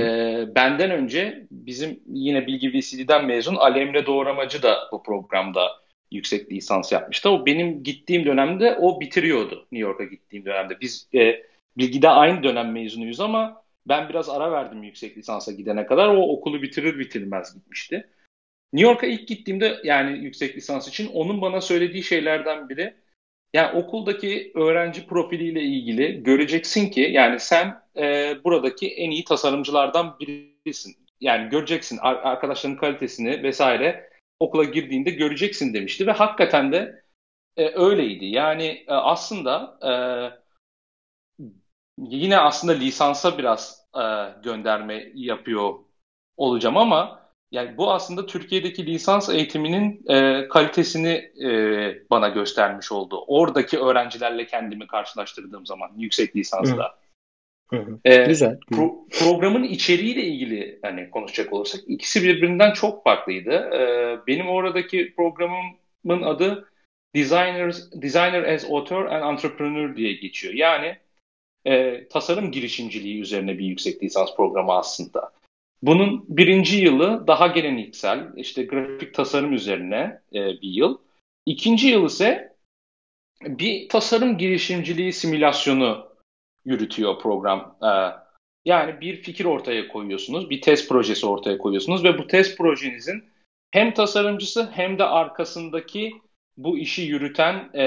benden 0.55 0.91
önce 0.91 1.47
bizim 1.51 2.01
yine 2.07 2.47
Bilgi 2.47 2.73
VCD'den 2.73 3.27
mezun 3.27 3.57
Ali 3.57 3.79
Emre 3.79 4.07
Doğramacı 4.07 4.63
da 4.63 4.79
bu 4.93 5.03
programda 5.03 5.69
yüksek 6.11 6.53
lisans 6.53 6.93
yapmıştı. 6.93 7.31
O 7.31 7.47
benim 7.47 7.83
gittiğim 7.83 8.25
dönemde 8.27 8.77
o 8.81 9.01
bitiriyordu 9.01 9.67
New 9.73 9.89
York'a 9.89 10.05
gittiğim 10.05 10.45
dönemde. 10.45 10.81
Biz 10.81 11.09
e, 11.15 11.43
Bilgi'de 11.77 12.09
aynı 12.09 12.43
dönem 12.43 12.73
mezunuyuz 12.73 13.21
ama 13.21 13.63
ben 13.87 14.09
biraz 14.09 14.29
ara 14.29 14.53
verdim 14.53 14.83
yüksek 14.83 15.19
lisansa 15.19 15.53
gidene 15.53 15.87
kadar. 15.87 16.09
O 16.09 16.33
okulu 16.33 16.63
bitirir 16.63 16.99
bitirmez 16.99 17.55
gitmişti. 17.55 18.09
New 18.73 18.91
York'a 18.91 19.07
ilk 19.07 19.29
gittiğimde 19.29 19.81
yani 19.85 20.25
yüksek 20.25 20.57
lisans 20.57 20.89
için 20.89 21.11
onun 21.13 21.41
bana 21.41 21.61
söylediği 21.61 22.03
şeylerden 22.03 22.69
biri 22.69 22.95
yani 23.55 23.79
okuldaki 23.79 24.53
öğrenci 24.55 25.07
profiliyle 25.07 25.63
ilgili 25.63 26.23
göreceksin 26.23 26.91
ki 26.91 27.01
yani 27.01 27.41
sen 27.41 27.83
e, 27.97 28.37
buradaki 28.45 28.89
en 28.89 29.11
iyi 29.11 29.25
tasarımcılardan 29.25 30.17
birisin. 30.21 30.97
Yani 31.21 31.51
göreceksin 31.51 31.99
arkadaşların 32.03 32.77
kalitesini 32.77 33.43
vesaire 33.43 34.11
okula 34.41 34.65
girdiğinde 34.65 35.11
göreceksin 35.11 35.75
demişti 35.75 36.07
ve 36.07 36.13
hakikaten 36.13 36.73
de 36.73 37.03
e, 37.57 37.69
öyleydi. 37.69 38.25
Yani 38.25 38.85
e, 38.89 38.93
aslında 38.93 39.79
e, 39.83 39.93
yine 41.99 42.39
aslında 42.39 42.73
lisansa 42.73 43.39
biraz 43.39 43.87
e, 43.97 44.03
gönderme 44.43 45.13
yapıyor 45.15 45.75
olacağım 46.37 46.77
ama 46.77 47.22
yani 47.53 47.77
bu 47.77 47.93
aslında 47.93 48.27
Türkiye'deki 48.27 48.87
lisans 48.87 49.29
eğitiminin 49.29 50.05
e, 50.09 50.49
kalitesini 50.49 51.33
e, 51.45 51.51
bana 52.11 52.29
göstermiş 52.29 52.93
oldu. 52.93 53.25
Oradaki 53.27 53.79
öğrencilerle 53.79 54.47
kendimi 54.47 54.87
karşılaştırdığım 54.87 55.67
zaman 55.67 55.91
yüksek 55.97 56.37
lisansta. 56.37 56.95
Hı. 57.71 57.77
Hı. 57.77 57.99
E, 58.05 58.25
güzel. 58.25 58.59
Pro, 58.71 59.07
programın 59.11 59.63
içeriğiyle 59.63 60.23
ilgili 60.23 60.79
hani 60.83 61.11
konuşacak 61.11 61.53
olursak 61.53 61.81
ikisi 61.87 62.23
birbirinden 62.23 62.73
çok 62.73 63.05
farklıydı. 63.05 63.51
E, 63.53 64.19
benim 64.27 64.49
oradaki 64.49 65.15
programımın 65.17 66.23
adı 66.23 66.69
Designers, 67.15 67.93
Designer 67.93 68.43
as 68.55 68.65
Author 68.65 69.05
and 69.05 69.33
Entrepreneur 69.33 69.97
diye 69.97 70.13
geçiyor. 70.13 70.55
Yani 70.55 70.97
e, 71.65 72.09
tasarım 72.09 72.53
girişimciliği 72.53 73.21
üzerine 73.21 73.59
bir 73.59 73.65
yüksek 73.65 74.03
lisans 74.03 74.37
programı 74.37 74.73
aslında. 74.73 75.33
Bunun 75.83 76.25
birinci 76.29 76.77
yılı 76.77 77.27
daha 77.27 77.47
geleneksel, 77.47 78.33
işte 78.37 78.63
grafik 78.63 79.15
tasarım 79.15 79.53
üzerine 79.53 80.21
e, 80.33 80.47
bir 80.47 80.69
yıl. 80.69 80.99
İkinci 81.47 81.89
yıl 81.89 82.07
ise 82.07 82.57
bir 83.43 83.89
tasarım 83.89 84.39
girişimciliği 84.39 85.13
simülasyonu 85.13 86.09
yürütüyor 86.65 87.19
program. 87.19 87.79
E, 87.83 87.91
yani 88.65 89.01
bir 89.01 89.17
fikir 89.17 89.45
ortaya 89.45 89.89
koyuyorsunuz, 89.89 90.51
bir 90.51 90.61
test 90.61 90.89
projesi 90.89 91.27
ortaya 91.27 91.59
koyuyorsunuz 91.59 92.05
ve 92.05 92.19
bu 92.19 92.27
test 92.27 92.59
projenizin 92.59 93.25
hem 93.71 93.95
tasarımcısı 93.95 94.71
hem 94.73 94.99
de 94.99 95.05
arkasındaki 95.05 96.13
bu 96.57 96.79
işi 96.79 97.03
yürüten 97.03 97.71
e, 97.75 97.83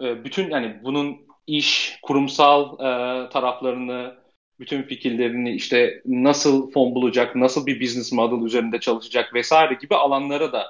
e, 0.00 0.24
bütün 0.24 0.50
yani 0.50 0.80
bunun 0.84 1.26
iş, 1.46 1.98
kurumsal 2.02 2.74
e, 2.74 3.28
taraflarını, 3.28 4.23
bütün 4.60 4.82
fikirlerini 4.82 5.54
işte 5.54 6.02
nasıl 6.06 6.70
fon 6.70 6.94
bulacak, 6.94 7.36
nasıl 7.36 7.66
bir 7.66 7.80
business 7.80 8.12
model 8.12 8.46
üzerinde 8.46 8.80
çalışacak 8.80 9.34
vesaire 9.34 9.74
gibi 9.74 9.94
alanlara 9.94 10.52
da 10.52 10.66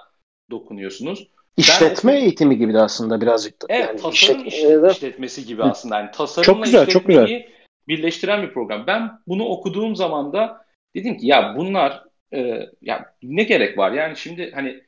dokunuyorsunuz. 0.51 1.29
İşletme 1.57 2.13
ben, 2.13 2.17
eğitimi 2.17 2.59
gibi 2.59 2.75
de 2.75 2.81
aslında 2.81 3.21
birazcık 3.21 3.63
da. 3.63 3.67
Evet, 3.69 3.89
yani 3.89 4.01
tasarım 4.01 4.47
işlet, 4.47 4.93
işletmesi 4.93 5.47
gibi 5.47 5.63
aslında. 5.63 5.99
Yani 5.99 6.11
tasarımla 6.11 6.55
çok 6.55 6.65
güzel, 6.65 6.87
çok 6.87 7.07
güzel. 7.07 7.47
birleştiren 7.89 8.43
bir 8.43 8.53
program. 8.53 8.87
Ben 8.87 9.11
bunu 9.27 9.45
okuduğum 9.45 9.97
zaman 9.97 10.33
da 10.33 10.65
dedim 10.95 11.17
ki 11.17 11.27
ya 11.27 11.55
bunlar 11.57 12.05
e, 12.33 12.69
ya 12.83 13.15
ne 13.23 13.43
gerek 13.43 13.79
var? 13.79 13.93
Yani 13.93 14.17
şimdi 14.17 14.53
hani 14.55 14.81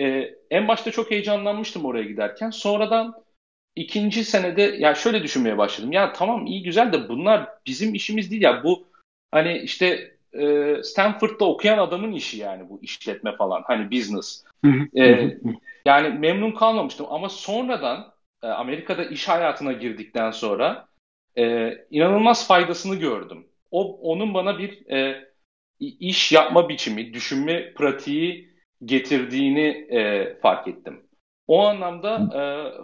e, 0.00 0.34
en 0.50 0.68
başta 0.68 0.90
çok 0.90 1.10
heyecanlanmıştım 1.10 1.84
oraya 1.84 2.04
giderken. 2.04 2.50
Sonradan 2.50 3.23
ikinci 3.76 4.24
senede 4.24 4.62
ya 4.62 4.94
şöyle 4.94 5.22
düşünmeye 5.22 5.58
başladım. 5.58 5.92
Ya 5.92 6.12
tamam 6.12 6.46
iyi 6.46 6.62
güzel 6.62 6.92
de 6.92 7.08
bunlar 7.08 7.48
bizim 7.66 7.94
işimiz 7.94 8.30
değil 8.30 8.42
ya. 8.42 8.64
Bu 8.64 8.86
hani 9.30 9.58
işte 9.58 10.14
e, 10.32 10.74
Stanford'da 10.82 11.44
okuyan 11.44 11.78
adamın 11.78 12.12
işi 12.12 12.38
yani 12.38 12.68
bu 12.68 12.78
işletme 12.82 13.36
falan. 13.36 13.62
Hani 13.66 13.90
business. 13.90 14.44
e, 14.96 15.38
yani 15.86 16.18
memnun 16.18 16.52
kalmamıştım 16.52 17.06
ama 17.10 17.28
sonradan 17.28 18.12
e, 18.42 18.46
Amerika'da 18.46 19.04
iş 19.04 19.28
hayatına 19.28 19.72
girdikten 19.72 20.30
sonra 20.30 20.86
e, 21.38 21.72
inanılmaz 21.90 22.48
faydasını 22.48 22.94
gördüm. 22.96 23.46
O 23.70 23.98
onun 24.02 24.34
bana 24.34 24.58
bir 24.58 24.90
e, 24.90 25.28
iş 25.80 26.32
yapma 26.32 26.68
biçimi, 26.68 27.14
düşünme 27.14 27.74
pratiği 27.74 28.54
getirdiğini 28.84 29.66
e, 29.90 30.34
fark 30.42 30.68
ettim. 30.68 31.03
O 31.46 31.66
anlamda 31.66 32.20
e, 32.34 32.42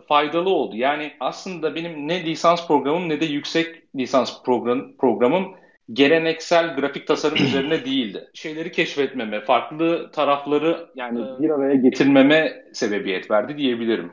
faydalı 0.09 0.51
oldu. 0.51 0.77
Yani 0.77 1.12
aslında 1.20 1.74
benim 1.74 2.09
ne 2.09 2.24
lisans 2.24 2.69
programım 2.69 3.09
ne 3.09 3.20
de 3.20 3.24
yüksek 3.24 3.95
lisans 3.97 4.43
program, 4.43 4.97
programım 4.97 5.55
geleneksel 5.93 6.77
grafik 6.77 7.07
tasarım 7.07 7.37
üzerine 7.45 7.85
değildi. 7.85 8.28
Şeyleri 8.35 8.73
keşfetmeme, 8.73 9.41
farklı 9.41 10.11
tarafları 10.11 10.91
yani 10.95 11.20
e, 11.20 11.43
bir 11.43 11.51
araya 11.51 11.74
getirmeme 11.74 12.65
sebebiyet 12.73 13.31
verdi 13.31 13.59
diyebilirim. 13.59 14.12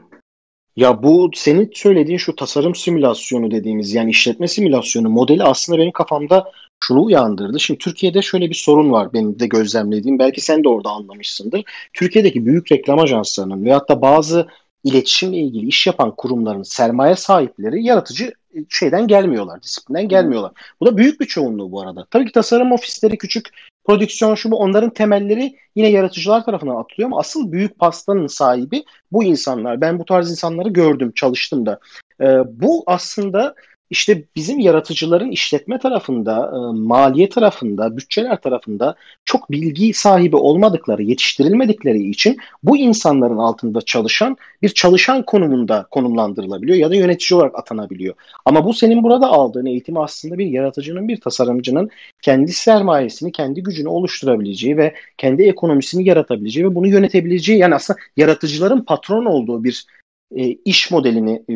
Ya 0.77 1.03
bu 1.03 1.29
senin 1.33 1.71
söylediğin 1.73 2.17
şu 2.17 2.35
tasarım 2.35 2.75
simülasyonu 2.75 3.51
dediğimiz 3.51 3.93
yani 3.93 4.09
işletme 4.09 4.47
simülasyonu 4.47 5.09
modeli 5.09 5.43
aslında 5.43 5.79
benim 5.79 5.91
kafamda 5.91 6.51
şunu 6.79 7.03
uyandırdı. 7.03 7.59
Şimdi 7.59 7.77
Türkiye'de 7.77 8.21
şöyle 8.21 8.49
bir 8.49 8.55
sorun 8.55 8.91
var 8.91 9.13
benim 9.13 9.39
de 9.39 9.47
gözlemlediğim. 9.47 10.19
Belki 10.19 10.41
sen 10.41 10.63
de 10.63 10.69
orada 10.69 10.89
anlamışsındır. 10.89 11.63
Türkiye'deki 11.93 12.45
büyük 12.45 12.71
reklam 12.71 12.99
ajanslarının 12.99 13.65
veyahut 13.65 13.89
da 13.89 14.01
bazı 14.01 14.47
iletişimle 14.83 15.37
ilgili 15.37 15.67
iş 15.67 15.87
yapan 15.87 16.15
kurumların 16.17 16.63
sermaye 16.63 17.15
sahipleri 17.15 17.83
yaratıcı 17.83 18.33
şeyden 18.69 19.07
gelmiyorlar, 19.07 19.63
disiplinden 19.63 20.07
gelmiyorlar. 20.07 20.51
Bu 20.81 20.85
da 20.85 20.97
büyük 20.97 21.19
bir 21.19 21.25
çoğunluğu 21.25 21.71
bu 21.71 21.81
arada. 21.81 22.07
Tabii 22.11 22.25
ki 22.25 22.31
tasarım 22.31 22.71
ofisleri 22.71 23.17
küçük, 23.17 23.49
prodüksiyon 23.85 24.35
şu 24.35 24.51
bu 24.51 24.57
onların 24.57 24.89
temelleri 24.89 25.55
yine 25.75 25.87
yaratıcılar 25.89 26.45
tarafından 26.45 26.75
atılıyor 26.75 27.09
ama 27.09 27.19
asıl 27.19 27.51
büyük 27.51 27.79
pastanın 27.79 28.27
sahibi 28.27 28.83
bu 29.11 29.23
insanlar. 29.23 29.81
Ben 29.81 29.99
bu 29.99 30.05
tarz 30.05 30.31
insanları 30.31 30.69
gördüm, 30.69 31.11
çalıştım 31.15 31.65
da. 31.65 31.79
Ee, 32.21 32.25
bu 32.61 32.83
aslında 32.87 33.55
işte 33.89 34.23
bizim 34.35 34.59
yaratıcıların 34.59 35.31
işletme 35.31 35.79
tarafında, 35.79 36.51
e, 36.53 36.57
maliye 36.77 37.29
tarafında, 37.29 37.97
bütçeler 37.97 38.41
tarafında 38.41 38.95
çok 39.25 39.51
bilgi 39.51 39.93
sahibi 39.93 40.35
olmadıkları, 40.35 41.03
yetiştirilmedikleri 41.03 42.09
için 42.09 42.37
bu 42.63 42.77
insanların 42.77 43.37
altında 43.37 43.81
çalışan 43.81 44.37
bir 44.61 44.69
çalışan 44.69 45.25
konumunda 45.25 45.87
konumlandırılabiliyor 45.91 46.77
ya 46.77 46.89
da 46.89 46.95
yönetici 46.95 47.37
olarak 47.37 47.59
atanabiliyor. 47.59 48.15
Ama 48.45 48.65
bu 48.65 48.73
senin 48.73 49.03
burada 49.03 49.27
aldığın 49.27 49.65
eğitim 49.65 49.97
aslında 49.97 50.37
bir 50.37 50.45
yaratıcının, 50.45 51.07
bir 51.07 51.21
tasarımcının 51.21 51.89
kendi 52.21 52.51
sermayesini, 52.51 53.31
kendi 53.31 53.63
gücünü 53.63 53.87
oluşturabileceği 53.87 54.77
ve 54.77 54.93
kendi 55.17 55.43
ekonomisini 55.43 56.07
yaratabileceği 56.07 56.65
ve 56.65 56.75
bunu 56.75 56.87
yönetebileceği 56.87 57.59
yani 57.59 57.75
aslında 57.75 57.99
yaratıcıların 58.17 58.81
patron 58.81 59.25
olduğu 59.25 59.63
bir 59.63 59.85
e, 60.35 60.47
iş 60.65 60.91
modelini 60.91 61.43
e, 61.49 61.53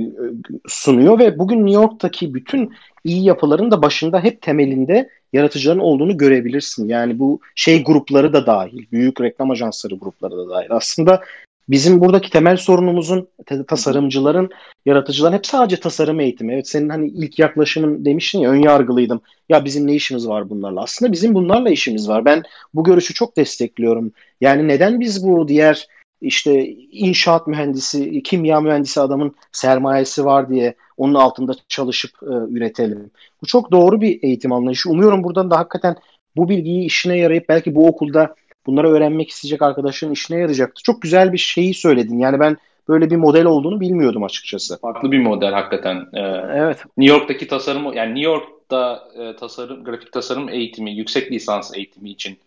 sunuyor 0.68 1.19
ve 1.19 1.39
bugün 1.39 1.65
New 1.65 1.81
York'taki 1.81 2.34
bütün 2.34 2.73
iyi 3.03 3.23
yapıların 3.23 3.72
da 3.72 3.81
başında 3.81 4.23
hep 4.23 4.41
temelinde 4.41 5.10
yaratıcıların 5.34 5.80
olduğunu 5.80 6.18
görebilirsin. 6.18 6.88
Yani 6.88 7.19
bu 7.19 7.39
şey 7.56 7.84
grupları 7.84 8.34
da 8.34 8.45
dahil, 8.45 8.85
büyük 8.91 9.22
reklam 9.22 9.52
ajansları 9.52 9.95
grupları 9.95 10.38
da 10.38 10.49
dahil. 10.49 10.68
Aslında 10.69 11.22
bizim 11.69 11.99
buradaki 11.99 12.30
temel 12.30 12.57
sorunumuzun 12.57 13.27
tasarımcıların, 13.68 14.49
yaratıcıların 14.85 15.34
hep 15.34 15.45
sadece 15.45 15.80
tasarım 15.80 16.19
eğitimi. 16.19 16.53
Evet 16.53 16.68
senin 16.68 16.89
hani 16.89 17.07
ilk 17.07 17.39
yaklaşımın 17.39 18.06
demiştin 18.06 18.39
ya 18.39 18.49
ön 18.49 18.61
yargılıydım. 18.61 19.22
Ya 19.49 19.65
bizim 19.65 19.88
ne 19.88 19.95
işimiz 19.95 20.27
var 20.27 20.49
bunlarla? 20.49 20.81
Aslında 20.81 21.11
bizim 21.11 21.34
bunlarla 21.34 21.69
işimiz 21.69 22.10
var. 22.10 22.26
Ben 22.26 22.43
bu 22.73 22.84
görüşü 22.84 23.14
çok 23.14 23.38
destekliyorum. 23.38 24.11
Yani 24.41 24.68
neden 24.68 24.99
biz 24.99 25.27
bu 25.27 25.48
diğer 25.48 25.88
işte 26.22 26.68
inşaat 26.91 27.48
mühendisi, 27.48 28.23
kimya 28.23 28.61
mühendisi 28.61 29.02
adamın 29.02 29.35
sermayesi 29.52 30.26
var 30.26 30.49
diye 30.49 30.76
onun 30.98 31.14
altında 31.14 31.53
çalışıp 31.68 32.11
e, 32.23 32.34
üretelim. 32.53 33.11
Bu 33.41 33.45
çok 33.45 33.72
doğru 33.72 34.02
bir 34.02 34.23
eğitim 34.23 34.52
anlayışı. 34.52 34.89
Umuyorum 34.89 35.23
buradan 35.23 35.52
da 35.52 35.60
hakikaten 35.60 35.95
bu 36.35 36.49
bilgiyi 36.49 36.85
işine 36.85 37.18
yarayıp 37.18 37.49
belki 37.49 37.76
bu 37.76 37.88
okulda 37.88 38.35
bunları 38.65 38.89
öğrenmek 38.89 39.30
isteyecek 39.30 39.61
arkadaşların 39.61 40.14
işine 40.14 40.39
yarayacaktır. 40.39 40.84
Çok 40.84 41.02
güzel 41.02 41.34
bir 41.34 41.38
şeyi 41.38 41.73
söyledin. 41.73 42.19
Yani 42.19 42.39
ben 42.39 42.57
böyle 42.88 43.10
bir 43.10 43.15
model 43.15 43.45
olduğunu 43.45 43.80
bilmiyordum 43.80 44.23
açıkçası. 44.23 44.80
Farklı 44.80 45.11
bir 45.11 45.19
model 45.19 45.53
hakikaten. 45.53 45.95
Ee, 46.14 46.19
evet. 46.53 46.85
New 46.98 47.15
York'taki 47.15 47.48
tasarım 47.48 47.93
yani 47.93 48.10
New 48.10 48.31
York'ta 48.31 49.07
e, 49.19 49.35
tasarım 49.35 49.84
grafik 49.84 50.11
tasarım 50.11 50.49
eğitimi, 50.49 50.91
yüksek 50.91 51.31
lisans 51.31 51.77
eğitimi 51.77 52.10
için 52.10 52.38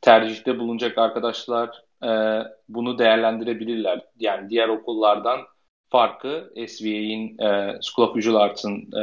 tercihte 0.00 0.58
bulunacak 0.58 0.98
arkadaşlar 0.98 1.82
e, 2.04 2.10
bunu 2.68 2.98
değerlendirebilirler. 2.98 4.00
Yani 4.18 4.50
diğer 4.50 4.68
okullardan 4.68 5.40
farkı 5.90 6.52
SVA'in 6.68 7.38
e, 7.38 7.78
School 7.82 8.08
of 8.08 8.16
Visual 8.16 8.34
Arts'ın 8.34 8.92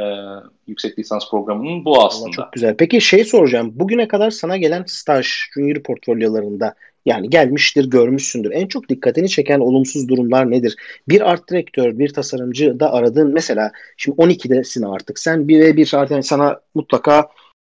yüksek 0.66 0.98
lisans 0.98 1.30
programının 1.30 1.84
bu 1.84 2.06
aslında. 2.06 2.30
Çok 2.30 2.52
güzel. 2.52 2.76
Peki 2.76 3.00
şey 3.00 3.24
soracağım. 3.24 3.72
Bugüne 3.74 4.08
kadar 4.08 4.30
sana 4.30 4.56
gelen 4.56 4.84
staj 4.86 5.26
junior 5.54 5.82
portfolyolarında 5.82 6.74
yani 7.06 7.30
gelmiştir, 7.30 7.90
görmüşsündür. 7.90 8.50
En 8.50 8.66
çok 8.66 8.88
dikkatini 8.88 9.28
çeken 9.28 9.60
olumsuz 9.60 10.08
durumlar 10.08 10.50
nedir? 10.50 10.76
Bir 11.08 11.30
art 11.30 11.50
direktör, 11.50 11.98
bir 11.98 12.12
tasarımcı 12.12 12.80
da 12.80 12.92
aradığın 12.92 13.32
mesela 13.32 13.72
şimdi 13.96 14.18
12'desin 14.18 14.94
artık. 14.94 15.18
Sen 15.18 15.48
bir 15.48 15.60
ve 15.60 15.76
bir 15.76 15.94
artık 15.94 16.26
sana 16.26 16.60
mutlaka 16.74 17.28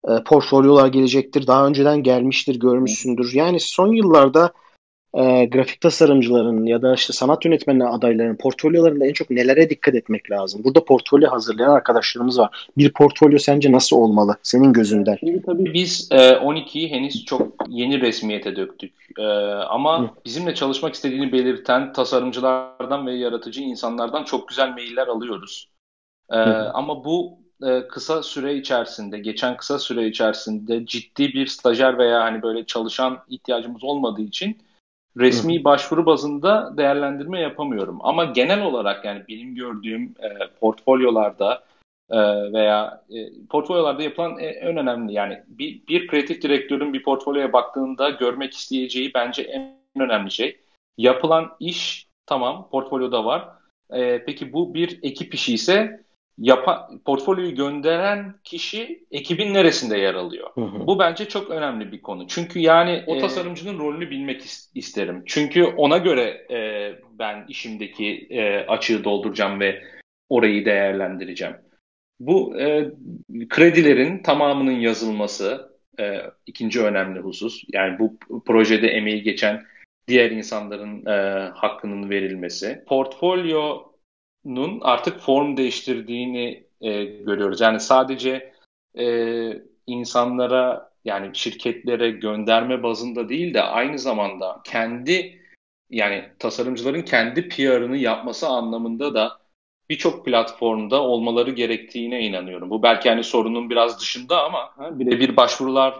e, 0.08 0.10
portfolyolar 0.26 0.88
gelecektir. 0.88 1.46
Daha 1.46 1.66
önceden 1.66 2.02
gelmiştir, 2.02 2.60
görmüşsündür. 2.60 3.30
Yani 3.34 3.60
son 3.60 3.92
yıllarda 3.92 4.52
e, 5.16 5.44
grafik 5.44 5.80
tasarımcıların 5.80 6.66
ya 6.66 6.82
da 6.82 6.94
işte 6.94 7.12
sanat 7.12 7.44
yönetmeni 7.44 7.84
adaylarının 7.86 8.36
portfolyolarında 8.36 9.06
en 9.06 9.12
çok 9.12 9.30
nelere 9.30 9.70
dikkat 9.70 9.94
etmek 9.94 10.30
lazım? 10.30 10.64
Burada 10.64 10.84
portfolyo 10.84 11.30
hazırlayan 11.30 11.70
arkadaşlarımız 11.70 12.38
var. 12.38 12.68
Bir 12.76 12.92
portfolyo 12.92 13.38
sence 13.38 13.72
nasıl 13.72 13.96
olmalı 13.96 14.36
senin 14.42 14.72
gözünden? 14.72 15.16
Şimdi 15.20 15.42
tabii 15.42 15.74
biz 15.74 16.08
e, 16.12 16.16
12'yi 16.16 16.90
henüz 16.90 17.24
çok 17.24 17.52
yeni 17.68 18.00
resmiyete 18.00 18.56
döktük. 18.56 18.92
E, 19.18 19.26
ama 19.52 20.02
Hı. 20.02 20.10
bizimle 20.24 20.54
çalışmak 20.54 20.94
istediğini 20.94 21.32
belirten 21.32 21.92
tasarımcılardan 21.92 23.06
ve 23.06 23.14
yaratıcı 23.14 23.60
insanlardan 23.60 24.24
çok 24.24 24.48
güzel 24.48 24.68
mailler 24.68 25.06
alıyoruz. 25.06 25.68
E, 26.30 26.36
ama 26.74 27.04
bu 27.04 27.38
e, 27.66 27.88
kısa 27.88 28.22
süre 28.22 28.54
içerisinde, 28.54 29.18
geçen 29.18 29.56
kısa 29.56 29.78
süre 29.78 30.06
içerisinde 30.06 30.86
ciddi 30.86 31.32
bir 31.32 31.46
stajyer 31.46 31.98
veya 31.98 32.20
hani 32.20 32.42
böyle 32.42 32.66
çalışan 32.66 33.18
ihtiyacımız 33.28 33.84
olmadığı 33.84 34.22
için 34.22 34.58
resmi 35.16 35.64
başvuru 35.64 36.06
bazında 36.06 36.76
değerlendirme 36.76 37.40
yapamıyorum. 37.40 37.98
Ama 38.00 38.24
genel 38.24 38.62
olarak 38.62 39.04
yani 39.04 39.22
benim 39.28 39.54
gördüğüm 39.54 40.02
e, 40.02 40.28
portfolyolarda 40.60 41.64
e, 42.10 42.18
veya 42.52 43.04
e, 43.10 43.46
portfolyolarda 43.50 44.02
yapılan 44.02 44.38
e, 44.38 44.46
en 44.46 44.76
önemli 44.76 45.12
yani 45.12 45.42
bir, 45.46 45.86
bir 45.88 46.06
kreatif 46.06 46.42
direktörün 46.42 46.92
bir 46.92 47.02
portfolyoya 47.02 47.52
baktığında 47.52 48.10
görmek 48.10 48.54
isteyeceği 48.54 49.14
bence 49.14 49.42
en 49.42 49.76
önemli 49.96 50.30
şey. 50.30 50.60
Yapılan 50.98 51.56
iş 51.60 52.06
tamam 52.26 52.68
portfolyoda 52.70 53.24
var. 53.24 53.48
E, 53.90 54.24
peki 54.24 54.52
bu 54.52 54.74
bir 54.74 54.98
ekip 55.02 55.34
işi 55.34 55.54
ise 55.54 56.05
yapa, 56.38 56.90
portfolyoyu 57.04 57.54
gönderen 57.54 58.34
kişi 58.44 59.04
ekibin 59.10 59.54
neresinde 59.54 59.98
yer 59.98 60.14
alıyor? 60.14 60.50
Hı 60.54 60.60
hı. 60.60 60.86
Bu 60.86 60.98
bence 60.98 61.28
çok 61.28 61.50
önemli 61.50 61.92
bir 61.92 62.02
konu. 62.02 62.26
Çünkü 62.28 62.60
yani 62.60 63.04
o 63.06 63.16
e, 63.16 63.18
tasarımcının 63.18 63.78
rolünü 63.78 64.10
bilmek 64.10 64.42
isterim. 64.74 65.22
Çünkü 65.26 65.64
ona 65.64 65.98
göre 65.98 66.46
e, 66.50 66.92
ben 67.18 67.44
işimdeki 67.48 68.26
e, 68.30 68.58
açığı 68.58 69.04
dolduracağım 69.04 69.60
ve 69.60 69.82
orayı 70.28 70.64
değerlendireceğim. 70.64 71.56
Bu 72.20 72.60
e, 72.60 72.90
kredilerin 73.48 74.22
tamamının 74.22 74.80
yazılması 74.80 75.76
e, 76.00 76.22
ikinci 76.46 76.82
önemli 76.82 77.20
husus. 77.20 77.62
Yani 77.72 77.98
bu 77.98 78.18
projede 78.44 78.88
emeği 78.88 79.22
geçen 79.22 79.62
diğer 80.08 80.30
insanların 80.30 81.06
e, 81.06 81.48
hakkının 81.54 82.10
verilmesi. 82.10 82.84
Portfolyo 82.86 83.82
nun 84.46 84.80
artık 84.82 85.20
form 85.20 85.56
değiştirdiğini 85.56 86.64
e, 86.80 87.04
görüyoruz. 87.04 87.60
Yani 87.60 87.80
sadece 87.80 88.52
e, 88.98 89.06
insanlara 89.86 90.92
yani 91.04 91.30
şirketlere 91.32 92.10
gönderme 92.10 92.82
bazında 92.82 93.28
değil 93.28 93.54
de 93.54 93.62
aynı 93.62 93.98
zamanda 93.98 94.60
kendi 94.64 95.40
yani 95.90 96.24
tasarımcıların 96.38 97.02
kendi 97.02 97.48
PR'ını 97.48 97.96
yapması 97.96 98.48
anlamında 98.48 99.14
da 99.14 99.38
birçok 99.90 100.24
platformda 100.24 101.02
olmaları 101.02 101.50
gerektiğine 101.50 102.20
inanıyorum. 102.20 102.70
Bu 102.70 102.82
belki 102.82 103.08
hani 103.08 103.24
sorunun 103.24 103.70
biraz 103.70 104.00
dışında 104.00 104.44
ama 104.44 104.74
bir, 104.98 105.20
bir 105.20 105.36
başvurular 105.36 105.94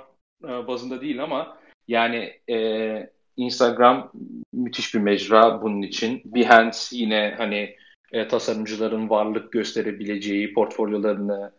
e, 0.44 0.48
bazında 0.48 1.01
değil 1.01 1.23
ama 1.23 1.59
yani 1.89 2.32
e, 2.51 3.10
Instagram 3.36 4.12
müthiş 4.52 4.94
bir 4.94 5.01
mecra 5.01 5.62
bunun 5.62 5.82
için. 5.82 6.23
Behance 6.24 6.78
yine 6.93 7.35
hani 7.39 7.77
e, 8.12 8.28
tasarımcıların 8.28 9.10
varlık 9.10 9.52
gösterebileceği, 9.52 10.54
portfolyolarını 10.54 11.52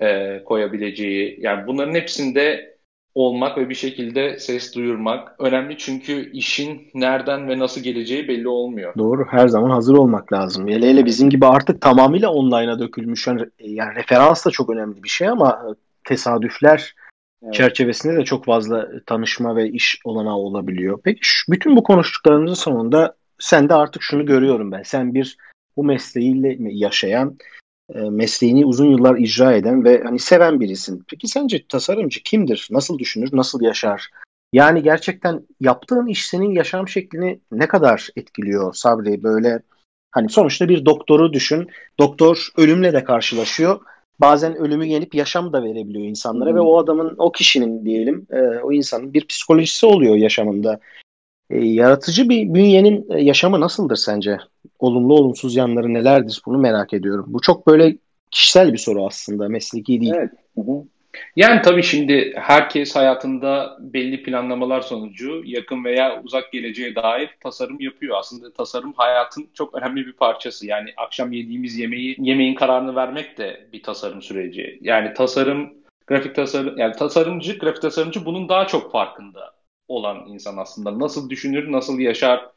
e, 0.00 0.44
koyabileceği, 0.44 1.38
yani 1.40 1.66
bunların 1.66 1.94
hepsinde 1.94 2.74
olmak 3.14 3.58
ve 3.58 3.68
bir 3.68 3.74
şekilde 3.74 4.38
ses 4.38 4.74
duyurmak 4.74 5.34
önemli 5.38 5.78
çünkü 5.78 6.30
işin 6.32 6.90
nereden 6.94 7.48
ve 7.48 7.58
nasıl 7.58 7.80
geleceği 7.80 8.28
belli 8.28 8.48
olmuyor. 8.48 8.94
Doğru. 8.98 9.26
Her 9.30 9.48
zaman 9.48 9.70
hazır 9.70 9.94
olmak 9.94 10.32
lazım. 10.32 10.68
Hele 10.68 10.88
hele 10.88 11.04
bizim 11.04 11.30
gibi 11.30 11.46
artık 11.46 11.80
tamamıyla 11.80 12.30
online'a 12.30 12.78
dökülmüş. 12.78 13.26
Yani, 13.26 13.46
yani 13.58 13.94
referans 13.94 14.46
da 14.46 14.50
çok 14.50 14.70
önemli 14.70 15.02
bir 15.02 15.08
şey 15.08 15.28
ama 15.28 15.76
tesadüfler 16.04 16.94
evet. 17.42 17.54
çerçevesinde 17.54 18.16
de 18.16 18.24
çok 18.24 18.44
fazla 18.44 18.88
tanışma 19.06 19.56
ve 19.56 19.68
iş 19.68 20.00
olanağı 20.04 20.36
olabiliyor. 20.36 21.00
Peki 21.04 21.20
şu, 21.22 21.52
bütün 21.52 21.76
bu 21.76 21.82
konuştuklarımızın 21.82 22.54
sonunda 22.54 23.16
sen 23.38 23.68
de 23.68 23.74
artık 23.74 24.02
şunu 24.02 24.26
görüyorum 24.26 24.72
ben. 24.72 24.82
Sen 24.82 25.14
bir 25.14 25.36
bu 25.76 25.84
mesleğiyle 25.84 26.56
yaşayan, 26.60 27.38
e, 27.94 27.98
mesleğini 27.98 28.66
uzun 28.66 28.90
yıllar 28.90 29.16
icra 29.16 29.52
eden 29.52 29.84
ve 29.84 30.02
hani 30.02 30.18
seven 30.18 30.60
birisin. 30.60 31.04
Peki 31.10 31.28
sence 31.28 31.66
tasarımcı 31.68 32.22
kimdir? 32.22 32.68
Nasıl 32.70 32.98
düşünür? 32.98 33.28
Nasıl 33.32 33.62
yaşar? 33.62 34.10
Yani 34.52 34.82
gerçekten 34.82 35.46
yaptığın 35.60 36.06
iş 36.06 36.26
senin 36.26 36.50
yaşam 36.50 36.88
şeklini 36.88 37.40
ne 37.52 37.68
kadar 37.68 38.08
etkiliyor 38.16 38.74
Sabri? 38.74 39.22
Böyle 39.22 39.62
hani 40.10 40.28
sonuçta 40.28 40.68
bir 40.68 40.84
doktoru 40.84 41.32
düşün. 41.32 41.68
Doktor 41.98 42.48
ölümle 42.56 42.92
de 42.92 43.04
karşılaşıyor. 43.04 43.80
Bazen 44.20 44.56
ölümü 44.56 44.86
yenip 44.86 45.14
yaşam 45.14 45.52
da 45.52 45.64
verebiliyor 45.64 46.04
insanlara 46.04 46.50
hmm. 46.50 46.56
ve 46.56 46.60
o 46.60 46.78
adamın, 46.78 47.14
o 47.18 47.32
kişinin 47.32 47.84
diyelim, 47.84 48.26
e, 48.30 48.40
o 48.40 48.72
insanın 48.72 49.14
bir 49.14 49.26
psikolojisi 49.26 49.86
oluyor 49.86 50.16
yaşamında. 50.16 50.80
E, 51.50 51.64
yaratıcı 51.64 52.28
bir 52.28 52.54
bünyenin 52.54 53.06
e, 53.10 53.22
yaşamı 53.22 53.60
nasıldır 53.60 53.96
sence? 53.96 54.38
Olumlu 54.78 55.14
olumsuz 55.14 55.56
yanları 55.56 55.94
nelerdir? 55.94 56.42
Bunu 56.46 56.58
merak 56.58 56.92
ediyorum. 56.92 57.24
Bu 57.28 57.40
çok 57.40 57.66
böyle 57.66 57.96
kişisel 58.30 58.72
bir 58.72 58.78
soru 58.78 59.06
aslında, 59.06 59.48
mesleki 59.48 60.00
değil. 60.00 60.12
Evet. 60.16 60.30
Yani 61.36 61.62
tabii 61.62 61.82
şimdi 61.82 62.32
herkes 62.36 62.96
hayatında 62.96 63.78
belli 63.80 64.22
planlamalar 64.22 64.80
sonucu 64.80 65.42
yakın 65.44 65.84
veya 65.84 66.22
uzak 66.24 66.52
geleceğe 66.52 66.94
dair 66.94 67.30
tasarım 67.40 67.80
yapıyor. 67.80 68.16
Aslında 68.18 68.52
tasarım 68.52 68.92
hayatın 68.96 69.48
çok 69.54 69.74
önemli 69.74 70.06
bir 70.06 70.12
parçası. 70.12 70.66
Yani 70.66 70.90
akşam 70.96 71.32
yediğimiz 71.32 71.78
yemeği, 71.78 72.16
yemeğin 72.18 72.54
kararını 72.54 72.94
vermek 72.94 73.38
de 73.38 73.66
bir 73.72 73.82
tasarım 73.82 74.22
süreci. 74.22 74.78
Yani 74.82 75.14
tasarım, 75.14 75.74
grafik 76.06 76.34
tasarım, 76.34 76.78
yani 76.78 76.92
tasarımcı, 76.96 77.58
grafik 77.58 77.82
tasarımcı 77.82 78.24
bunun 78.24 78.48
daha 78.48 78.66
çok 78.66 78.92
farkında 78.92 79.54
olan 79.88 80.26
insan 80.28 80.56
aslında. 80.56 80.98
Nasıl 80.98 81.30
düşünür, 81.30 81.72
nasıl 81.72 81.98
yaşar 81.98 82.50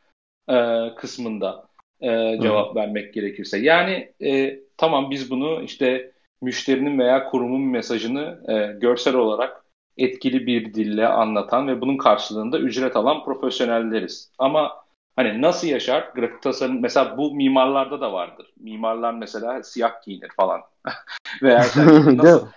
e, 0.50 0.56
kısmında 0.96 1.68
e, 2.02 2.40
cevap 2.42 2.72
Hı. 2.72 2.76
vermek 2.76 3.14
gerekirse. 3.14 3.58
Yani 3.58 4.14
e, 4.24 4.60
tamam 4.78 5.12
biz 5.12 5.32
bunu 5.32 5.64
işte 5.64 6.12
müşterinin 6.42 7.00
veya 7.00 7.24
kurumun 7.24 7.62
mesajını 7.62 8.40
e, 8.48 8.80
görsel 8.80 9.16
olarak 9.16 9.64
etkili 9.98 10.48
bir 10.48 10.74
dille 10.74 11.08
anlatan 11.08 11.68
ve 11.68 11.82
bunun 11.82 11.98
karşılığında 11.98 12.60
ücret 12.60 12.96
alan 12.96 13.24
profesyonelleriz. 13.24 14.32
Ama 14.38 14.72
hani 15.16 15.42
nasıl 15.42 15.68
yaşar? 15.68 16.12
Grafik 16.16 16.42
tasarım 16.42 16.82
mesela 16.82 17.18
bu 17.18 17.36
mimarlarda 17.36 18.02
da 18.02 18.14
vardır. 18.14 18.54
Mimarlar 18.60 19.14
mesela 19.14 19.64
siyah 19.64 20.02
giyinir 20.06 20.30
falan. 20.36 20.62
veya 21.44 21.66
yani 21.78 22.18
nasıl, 22.18 22.48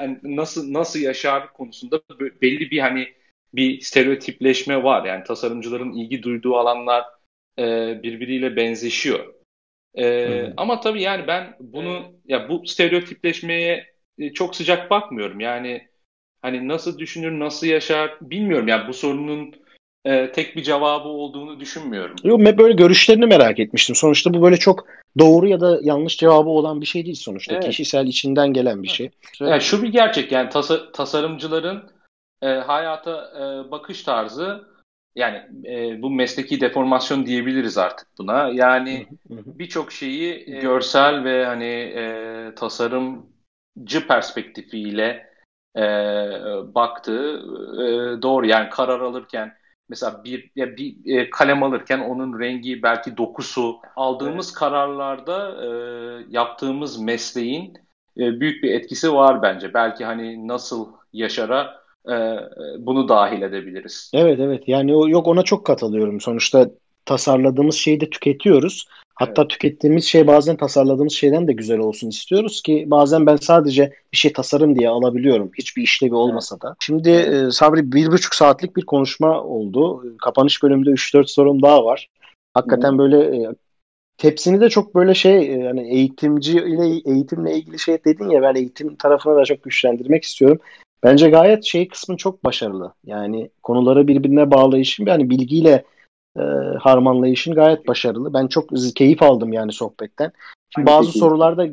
yani, 0.00 0.18
nasıl 0.22 0.72
nasıl 0.72 1.00
yaşar 1.00 1.52
konusunda 1.52 2.00
belli 2.42 2.70
bir 2.70 2.78
hani 2.78 3.08
bir 3.56 3.80
stereotipleşme 3.80 4.82
var. 4.82 5.04
Yani 5.04 5.24
tasarımcıların 5.24 5.92
ilgi 5.92 6.22
duyduğu 6.22 6.56
alanlar 6.56 7.04
e, 7.58 7.64
birbiriyle 8.02 8.56
benzeşiyor. 8.56 9.34
Ee, 9.98 10.52
Ama 10.56 10.80
tabii 10.80 11.02
yani 11.02 11.26
ben 11.26 11.56
bunu 11.60 12.02
ya 12.28 12.48
bu 12.48 12.66
stereotipleşmeye 12.66 13.86
e, 14.18 14.32
çok 14.32 14.56
sıcak 14.56 14.90
bakmıyorum. 14.90 15.40
Yani 15.40 15.88
hani 16.42 16.68
nasıl 16.68 16.98
düşünür, 16.98 17.40
nasıl 17.40 17.66
yaşar 17.66 18.14
bilmiyorum. 18.20 18.68
Yani 18.68 18.88
bu 18.88 18.92
sorunun 18.92 19.54
e, 20.04 20.32
tek 20.32 20.56
bir 20.56 20.62
cevabı 20.62 21.08
olduğunu 21.08 21.60
düşünmüyorum. 21.60 22.16
Yok 22.24 22.40
ben 22.40 22.58
böyle 22.58 22.74
görüşlerini 22.74 23.26
merak 23.26 23.60
etmiştim. 23.60 23.96
Sonuçta 23.96 24.34
bu 24.34 24.42
böyle 24.42 24.56
çok 24.56 24.86
doğru 25.18 25.48
ya 25.48 25.60
da 25.60 25.78
yanlış 25.82 26.16
cevabı 26.16 26.48
olan 26.48 26.80
bir 26.80 26.86
şey 26.86 27.04
değil 27.04 27.16
sonuçta. 27.16 27.54
Evet. 27.54 27.64
Kişisel 27.64 28.06
içinden 28.06 28.52
gelen 28.52 28.82
bir 28.82 28.88
şey. 28.88 29.10
Yani 29.40 29.60
şu 29.60 29.82
bir 29.82 29.88
gerçek 29.88 30.32
yani 30.32 30.48
tasa, 30.48 30.92
tasarımcıların 30.92 31.93
e, 32.44 32.48
hayata 32.48 33.32
e, 33.36 33.70
bakış 33.70 34.02
tarzı 34.02 34.74
yani 35.14 35.42
e, 35.66 36.02
bu 36.02 36.10
mesleki 36.10 36.60
deformasyon 36.60 37.26
diyebiliriz 37.26 37.78
artık 37.78 38.08
buna. 38.18 38.48
Yani 38.48 39.06
birçok 39.30 39.92
şeyi 39.92 40.32
e, 40.32 40.60
görsel 40.60 41.24
ve 41.24 41.46
hani 41.46 41.92
e, 41.96 42.54
tasarımcı 42.54 44.06
perspektifiyle 44.08 45.30
e, 45.76 45.82
baktığı 46.74 47.38
e, 47.74 48.22
doğru. 48.22 48.46
Yani 48.46 48.70
karar 48.70 49.00
alırken 49.00 49.54
mesela 49.88 50.24
bir 50.24 50.50
ya 50.56 50.76
bir 50.76 51.18
e, 51.18 51.30
kalem 51.30 51.62
alırken 51.62 51.98
onun 51.98 52.40
rengi 52.40 52.82
belki 52.82 53.16
dokusu 53.16 53.80
aldığımız 53.96 54.46
evet. 54.46 54.58
kararlarda 54.58 55.64
e, 55.64 55.68
yaptığımız 56.28 56.98
mesleğin 56.98 57.74
e, 58.18 58.40
büyük 58.40 58.62
bir 58.62 58.72
etkisi 58.72 59.12
var 59.12 59.42
bence. 59.42 59.74
Belki 59.74 60.04
hani 60.04 60.48
nasıl 60.48 60.92
yaşara 61.12 61.83
e, 62.08 62.14
bunu 62.78 63.08
dahil 63.08 63.42
edebiliriz. 63.42 64.10
Evet 64.14 64.40
evet 64.40 64.68
yani 64.68 64.96
o, 64.96 65.08
yok 65.08 65.26
ona 65.26 65.42
çok 65.42 65.66
katılıyorum. 65.66 66.20
Sonuçta 66.20 66.70
tasarladığımız 67.04 67.74
şeyi 67.74 68.00
de 68.00 68.10
tüketiyoruz. 68.10 68.88
Hatta 69.14 69.42
evet. 69.42 69.50
tükettiğimiz 69.50 70.04
şey 70.04 70.26
bazen 70.26 70.56
tasarladığımız 70.56 71.12
şeyden 71.12 71.48
de 71.48 71.52
güzel 71.52 71.78
olsun 71.78 72.08
istiyoruz 72.08 72.62
ki 72.62 72.84
bazen 72.86 73.26
ben 73.26 73.36
sadece 73.36 73.92
bir 74.12 74.16
şey 74.16 74.32
tasarım 74.32 74.78
diye 74.78 74.88
alabiliyorum. 74.88 75.50
Hiçbir 75.58 75.82
işlevi 75.82 76.14
olmasa 76.14 76.60
da. 76.60 76.76
Şimdi 76.80 77.10
e, 77.10 77.50
Sabri 77.50 77.92
bir 77.92 78.06
buçuk 78.06 78.34
saatlik 78.34 78.76
bir 78.76 78.86
konuşma 78.86 79.42
oldu. 79.42 80.04
Kapanış 80.18 80.62
bölümünde 80.62 80.90
3-4 80.90 81.26
sorum 81.26 81.62
daha 81.62 81.84
var. 81.84 82.08
Hakikaten 82.54 82.98
böyle 82.98 83.36
e, 83.36 83.54
tepsini 84.18 84.60
de 84.60 84.68
çok 84.68 84.94
böyle 84.94 85.14
şey 85.14 85.54
e, 85.54 85.58
yani 85.58 85.94
eğitimci 85.94 86.52
ile 86.52 87.12
eğitimle 87.12 87.56
ilgili 87.56 87.78
şey 87.78 88.04
dedin 88.04 88.30
ya 88.30 88.42
ben 88.42 88.54
eğitim 88.54 88.96
tarafına 88.96 89.36
da 89.36 89.44
çok 89.44 89.62
güçlendirmek 89.62 90.24
istiyorum. 90.24 90.58
Bence 91.04 91.30
gayet 91.30 91.64
şey 91.64 91.88
kısmı 91.88 92.16
çok 92.16 92.44
başarılı. 92.44 92.94
Yani 93.04 93.50
konuları 93.62 94.08
birbirine 94.08 94.50
bağlayışın 94.50 95.06
yani 95.06 95.30
bilgiyle 95.30 95.84
e, 96.38 96.42
harmanlayışın 96.80 97.54
gayet 97.54 97.88
başarılı. 97.88 98.34
Ben 98.34 98.46
çok 98.46 98.70
keyif 98.94 99.22
aldım 99.22 99.52
yani 99.52 99.72
sohbetten. 99.72 100.32
Şimdi 100.74 100.86
bazı 100.86 101.08
peki. 101.08 101.18
sorular 101.18 101.56
da 101.56 101.66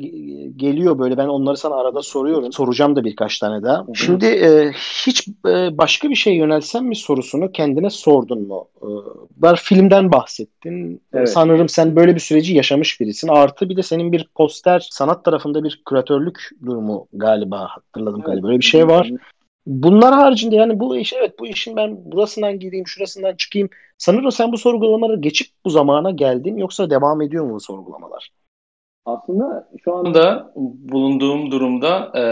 geliyor 0.56 0.98
böyle 0.98 1.16
ben 1.16 1.28
onları 1.28 1.56
sana 1.56 1.74
arada 1.74 2.02
soruyorum. 2.02 2.52
Soracağım 2.52 2.96
da 2.96 3.04
birkaç 3.04 3.38
tane 3.38 3.62
daha. 3.62 3.78
Hı-hı. 3.78 3.96
Şimdi 3.96 4.26
e, 4.26 4.72
hiç 5.06 5.28
e, 5.28 5.78
başka 5.78 6.10
bir 6.10 6.14
şey 6.14 6.34
yönelsen 6.34 6.84
mi 6.84 6.96
sorusunu 6.96 7.52
kendine 7.52 7.90
sordun 7.90 8.46
mu? 8.46 8.68
E, 8.82 8.88
ben 9.36 9.54
filmden 9.54 10.12
bahsettin. 10.12 11.02
Evet. 11.14 11.28
Sanırım 11.28 11.68
sen 11.68 11.96
böyle 11.96 12.14
bir 12.14 12.20
süreci 12.20 12.54
yaşamış 12.54 13.00
birisin. 13.00 13.28
Artı 13.28 13.68
bir 13.68 13.76
de 13.76 13.82
senin 13.82 14.12
bir 14.12 14.28
poster 14.34 14.88
sanat 14.90 15.24
tarafında 15.24 15.64
bir 15.64 15.82
küratörlük 15.88 16.50
durumu 16.66 17.06
galiba 17.12 17.68
hatırladım 17.70 18.20
evet. 18.20 18.26
galiba. 18.26 18.46
Böyle 18.46 18.58
bir 18.58 18.64
şey 18.64 18.88
var. 18.88 19.10
Bunlar 19.66 20.14
haricinde 20.14 20.56
yani 20.56 20.80
bu 20.80 20.96
iş 20.96 21.12
evet 21.12 21.38
bu 21.38 21.46
işin 21.46 21.76
ben 21.76 22.12
burasından 22.12 22.58
gireyim 22.58 22.86
şurasından 22.86 23.36
çıkayım. 23.36 23.68
Sanırım 23.98 24.32
sen 24.32 24.52
bu 24.52 24.58
sorgulamaları 24.58 25.20
geçip 25.20 25.48
bu 25.64 25.70
zamana 25.70 26.10
geldin 26.10 26.56
yoksa 26.56 26.90
devam 26.90 27.22
ediyor 27.22 27.44
mu 27.44 27.54
bu 27.54 27.60
sorgulamalar? 27.60 28.30
Aslında 29.04 29.68
şu 29.84 29.94
anda 29.94 30.52
bulunduğum 30.56 31.50
durumda 31.50 32.12
e, 32.16 32.22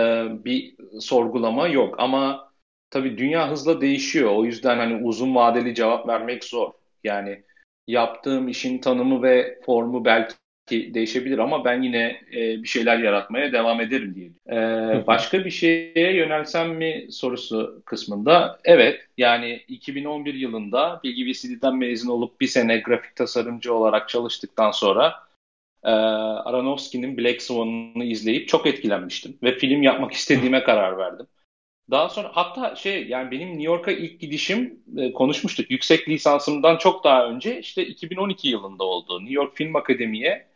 bir 0.45 0.75
sorgulama 1.01 1.69
yok 1.69 1.95
ama 1.99 2.51
tabii 2.91 3.19
dünya 3.19 3.51
hızla 3.51 3.81
değişiyor. 3.81 4.31
O 4.37 4.45
yüzden 4.45 4.77
hani 4.77 5.05
uzun 5.05 5.35
vadeli 5.35 5.75
cevap 5.75 6.09
vermek 6.09 6.45
zor. 6.45 6.71
Yani 7.05 7.43
yaptığım 7.87 8.49
işin 8.49 8.79
tanımı 8.79 9.23
ve 9.23 9.59
formu 9.67 10.05
belki 10.05 10.35
değişebilir 10.71 11.39
ama 11.39 11.65
ben 11.65 11.83
yine 11.83 12.21
e, 12.33 12.63
bir 12.63 12.69
şeyler 12.69 12.99
yaratmaya 12.99 13.53
devam 13.53 13.81
ederim 13.81 14.15
diye. 14.15 14.31
E, 14.51 15.07
başka 15.07 15.45
bir 15.45 15.51
şeye 15.51 16.17
yönelsem 16.17 16.75
mi 16.75 17.07
sorusu 17.11 17.83
kısmında 17.85 18.59
evet 18.65 19.01
yani 19.19 19.61
2011 19.69 20.35
yılında 20.35 21.01
Bilgi 21.05 21.27
VCD'den 21.27 21.77
mezun 21.77 22.11
olup 22.11 22.41
bir 22.41 22.47
sene 22.47 22.79
grafik 22.79 23.17
tasarımcı 23.17 23.75
olarak 23.75 24.09
çalıştıktan 24.09 24.71
sonra 24.71 25.30
e, 25.85 25.91
Aronofsky'nin 25.91 27.19
Black 27.19 27.43
Swan'ını 27.43 28.05
izleyip 28.05 28.49
çok 28.49 28.67
etkilenmiştim 28.67 29.39
ve 29.43 29.59
film 29.59 29.83
yapmak 29.83 30.13
istediğime 30.13 30.65
karar 30.65 30.99
verdim. 30.99 31.27
Daha 31.91 32.09
sonra 32.09 32.31
hatta 32.33 32.77
şey 32.77 33.09
yani 33.09 33.31
benim 33.31 33.49
New 33.49 33.63
York'a 33.63 33.91
ilk 33.91 34.21
gidişim 34.21 34.83
e, 34.97 35.13
konuşmuştuk. 35.13 35.71
Yüksek 35.71 36.09
lisansımdan 36.09 36.77
çok 36.77 37.05
daha 37.05 37.27
önce 37.27 37.59
işte 37.59 37.87
2012 37.87 38.49
yılında 38.49 38.85
oldu. 38.85 39.21
New 39.21 39.35
York 39.35 39.57
Film 39.57 39.77
Akademi'ye 39.77 40.47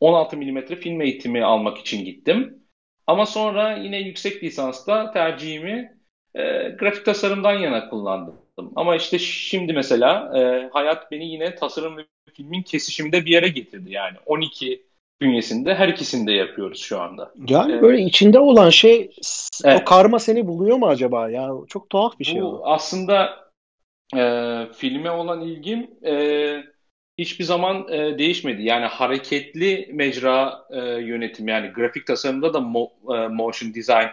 16 0.00 0.36
mm 0.36 0.60
film 0.66 1.00
eğitimi 1.00 1.44
almak 1.44 1.78
için 1.78 2.04
gittim. 2.04 2.62
Ama 3.06 3.26
sonra 3.26 3.76
yine 3.76 3.98
yüksek 3.98 4.42
lisansta 4.42 5.10
tercihimi 5.10 5.98
e, 6.34 6.68
grafik 6.68 7.04
tasarımdan 7.04 7.54
yana 7.54 7.88
kullandım. 7.88 8.40
Ama 8.76 8.96
işte 8.96 9.18
şimdi 9.18 9.72
mesela 9.72 10.38
e, 10.38 10.68
hayat 10.72 11.10
beni 11.10 11.32
yine 11.32 11.54
tasarım 11.54 11.96
ve 11.96 12.06
filmin 12.40 12.62
kesişiminde 12.62 13.24
bir 13.24 13.30
yere 13.30 13.48
getirdi. 13.48 13.92
Yani 13.92 14.16
12 14.26 14.82
bünyesinde 15.20 15.74
her 15.74 15.88
ikisini 15.88 16.26
de 16.26 16.32
yapıyoruz 16.32 16.80
şu 16.80 17.00
anda. 17.00 17.32
Yani 17.48 17.72
ee, 17.72 17.82
böyle 17.82 18.02
içinde 18.02 18.38
olan 18.38 18.70
şey 18.70 19.10
evet. 19.64 19.80
o 19.80 19.84
karma 19.84 20.18
seni 20.18 20.46
buluyor 20.46 20.76
mu 20.76 20.86
acaba 20.86 21.30
ya? 21.30 21.50
Çok 21.68 21.90
tuhaf 21.90 22.18
bir 22.18 22.24
şey 22.24 22.40
Bu 22.40 22.46
o. 22.46 22.62
Aslında 22.64 23.30
e, 24.16 24.22
filme 24.72 25.10
olan 25.10 25.40
ilgim 25.40 25.90
e, 26.04 26.64
hiçbir 27.18 27.44
zaman 27.44 27.88
e, 27.88 28.18
değişmedi. 28.18 28.62
Yani 28.62 28.84
hareketli 28.84 29.90
mecra 29.92 30.66
e, 30.70 30.80
yönetim 30.80 31.48
yani 31.48 31.68
grafik 31.68 32.06
tasarımda 32.06 32.54
da 32.54 32.60
mo, 32.60 32.90
e, 33.14 33.28
motion 33.28 33.74
design 33.74 34.08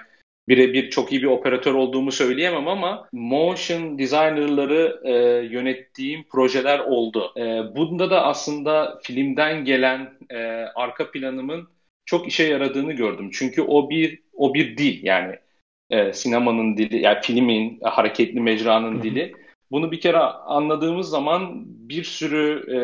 birebir 0.48 0.90
çok 0.90 1.11
iyi 1.11 1.22
bir 1.22 1.28
operatör 1.28 1.74
olduğumu 1.74 2.11
söyleyemem 2.11 2.68
ama 2.68 3.07
motion 3.11 3.99
designerları 3.99 5.02
e, 5.03 5.11
yönettiğim 5.53 6.24
projeler 6.24 6.80
oldu. 6.80 7.34
E, 7.38 7.76
bunda 7.76 8.10
da 8.10 8.26
aslında 8.26 8.99
filmden 9.03 9.65
gelen 9.65 10.14
e, 10.30 10.38
arka 10.76 11.11
planımın 11.11 11.68
çok 12.06 12.28
işe 12.28 12.44
yaradığını 12.44 12.94
gördüm. 12.94 13.30
Çünkü 13.34 13.61
o 13.61 13.90
bir 13.90 14.19
o 14.34 14.53
bir 14.53 14.78
dil 14.78 15.03
yani 15.03 15.36
e, 15.90 16.14
sinemanın 16.14 16.78
dili 16.78 17.02
yani 17.02 17.18
filmin 17.22 17.80
hareketli 17.84 18.40
mecranın 18.40 19.03
dili. 19.03 19.34
Bunu 19.72 19.91
bir 19.91 19.99
kere 20.02 20.18
anladığımız 20.18 21.10
zaman 21.10 21.64
bir 21.65 22.03
sürü 22.03 22.74
e, 22.76 22.80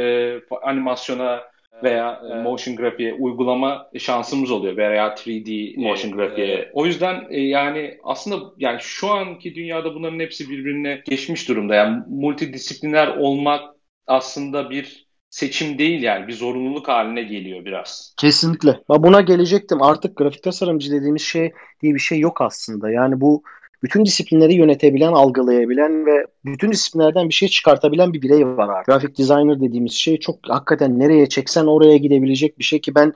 animasyona 0.61 1.52
veya 1.83 2.21
e, 2.31 2.41
motion 2.41 2.75
grafiğe 2.75 3.13
uygulama 3.13 3.89
şansımız 3.97 4.51
oluyor 4.51 4.77
veya 4.77 5.07
3D 5.07 5.79
motion 5.81 6.11
grafiğe. 6.11 6.71
O 6.73 6.85
yüzden 6.85 7.25
e, 7.29 7.41
yani 7.41 7.97
aslında 8.03 8.51
yani 8.57 8.77
şu 8.81 9.09
anki 9.09 9.55
dünyada 9.55 9.95
bunların 9.95 10.19
hepsi 10.19 10.49
birbirine 10.49 11.01
geçmiş 11.05 11.49
durumda. 11.49 11.75
Yani 11.75 12.03
multidisipliner 12.09 13.07
olmak 13.07 13.61
aslında 14.07 14.69
bir 14.69 15.07
seçim 15.29 15.77
değil 15.77 16.03
yani 16.03 16.27
bir 16.27 16.33
zorunluluk 16.33 16.87
haline 16.87 17.23
geliyor 17.23 17.65
biraz. 17.65 18.15
Kesinlikle. 18.17 18.79
Buna 18.89 19.21
gelecektim. 19.21 19.81
Artık 19.81 20.17
grafik 20.17 20.43
tasarımcı 20.43 20.91
dediğimiz 20.91 21.21
şey 21.21 21.51
diye 21.81 21.93
bir 21.93 21.99
şey 21.99 22.19
yok 22.19 22.41
aslında. 22.41 22.91
Yani 22.91 23.21
bu 23.21 23.43
bütün 23.83 24.05
disiplinleri 24.05 24.53
yönetebilen, 24.53 25.13
algılayabilen 25.13 26.05
ve 26.05 26.27
bütün 26.45 26.71
disiplinlerden 26.71 27.29
bir 27.29 27.33
şey 27.33 27.49
çıkartabilen 27.49 28.13
bir 28.13 28.21
birey 28.21 28.47
var 28.47 28.69
artık. 28.69 28.85
Grafik 28.85 29.17
designer 29.17 29.61
dediğimiz 29.61 29.93
şey 29.93 30.19
çok 30.19 30.35
hakikaten 30.47 30.99
nereye 30.99 31.29
çeksen 31.29 31.65
oraya 31.65 31.97
gidebilecek 31.97 32.59
bir 32.59 32.63
şey 32.63 32.81
ki 32.81 32.95
ben 32.95 33.13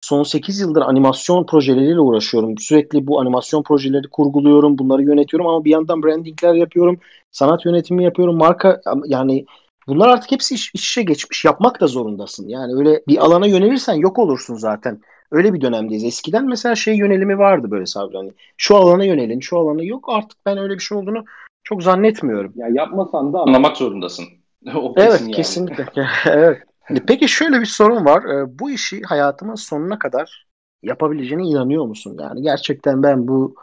son 0.00 0.22
8 0.22 0.60
yıldır 0.60 0.82
animasyon 0.82 1.46
projeleriyle 1.46 2.00
uğraşıyorum. 2.00 2.58
Sürekli 2.58 3.06
bu 3.06 3.20
animasyon 3.20 3.62
projeleri 3.62 4.08
kurguluyorum, 4.08 4.78
bunları 4.78 5.02
yönetiyorum 5.02 5.46
ama 5.46 5.64
bir 5.64 5.70
yandan 5.70 6.02
brandingler 6.02 6.54
yapıyorum, 6.54 6.98
sanat 7.30 7.64
yönetimi 7.64 8.04
yapıyorum, 8.04 8.36
marka 8.36 8.80
yani 9.06 9.46
bunlar 9.86 10.08
artık 10.08 10.30
hepsi 10.30 10.54
iç, 10.54 10.70
iç 10.74 10.90
içe 10.90 11.02
geçmiş. 11.02 11.44
Yapmak 11.44 11.80
da 11.80 11.86
zorundasın. 11.86 12.48
Yani 12.48 12.74
öyle 12.74 13.02
bir 13.08 13.16
alana 13.24 13.46
yönelirsen 13.46 13.94
yok 13.94 14.18
olursun 14.18 14.54
zaten. 14.54 15.00
Öyle 15.34 15.54
bir 15.54 15.60
dönemdeyiz. 15.60 16.04
Eskiden 16.04 16.48
mesela 16.48 16.74
şey 16.74 16.96
yönelimi 16.96 17.38
vardı 17.38 17.70
böyle 17.70 17.86
Sabri 17.86 18.16
hani 18.16 18.32
şu 18.56 18.76
alana 18.76 19.04
yönelin, 19.04 19.40
şu 19.40 19.58
alana 19.58 19.82
yok. 19.82 20.04
Artık 20.08 20.38
ben 20.46 20.58
öyle 20.58 20.74
bir 20.74 20.80
şey 20.80 20.98
olduğunu 20.98 21.24
çok 21.64 21.82
zannetmiyorum. 21.82 22.52
Ya 22.56 22.68
yapmasan 22.68 23.32
da 23.32 23.40
anlamak 23.40 23.76
zorundasın. 23.76 24.24
o 24.74 24.94
evet, 24.96 25.20
yani. 25.20 25.32
kesinlikle. 25.32 25.86
evet. 26.26 26.62
Peki 27.06 27.28
şöyle 27.28 27.60
bir 27.60 27.66
sorun 27.66 28.04
var. 28.04 28.24
Ee, 28.24 28.58
bu 28.58 28.70
işi 28.70 29.02
hayatımın 29.02 29.54
sonuna 29.54 29.98
kadar 29.98 30.46
yapabileceğine 30.82 31.42
inanıyor 31.42 31.86
musun? 31.86 32.16
Yani 32.20 32.42
gerçekten 32.42 33.02
ben 33.02 33.28
bu 33.28 33.54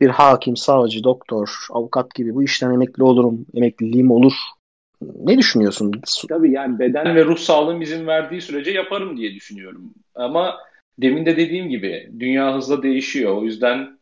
bir 0.00 0.08
hakim, 0.08 0.56
savcı, 0.56 1.04
doktor, 1.04 1.66
avukat 1.70 2.14
gibi 2.14 2.34
bu 2.34 2.42
işten 2.42 2.70
emekli 2.70 3.02
olurum, 3.02 3.46
emekliliğim 3.54 4.10
olur. 4.10 4.32
Ne 5.02 5.38
düşünüyorsun? 5.38 5.92
Tabii 6.28 6.52
yani 6.52 6.78
beden 6.78 7.16
ve 7.16 7.24
ruh 7.24 7.38
sağlığım 7.38 7.82
izin 7.82 8.06
verdiği 8.06 8.40
sürece 8.40 8.70
yaparım 8.70 9.16
diye 9.16 9.34
düşünüyorum. 9.34 9.94
Ama 10.14 10.58
demin 10.98 11.26
de 11.26 11.36
dediğim 11.36 11.68
gibi 11.68 12.10
dünya 12.18 12.54
hızla 12.54 12.82
değişiyor. 12.82 13.36
O 13.36 13.44
yüzden 13.44 13.98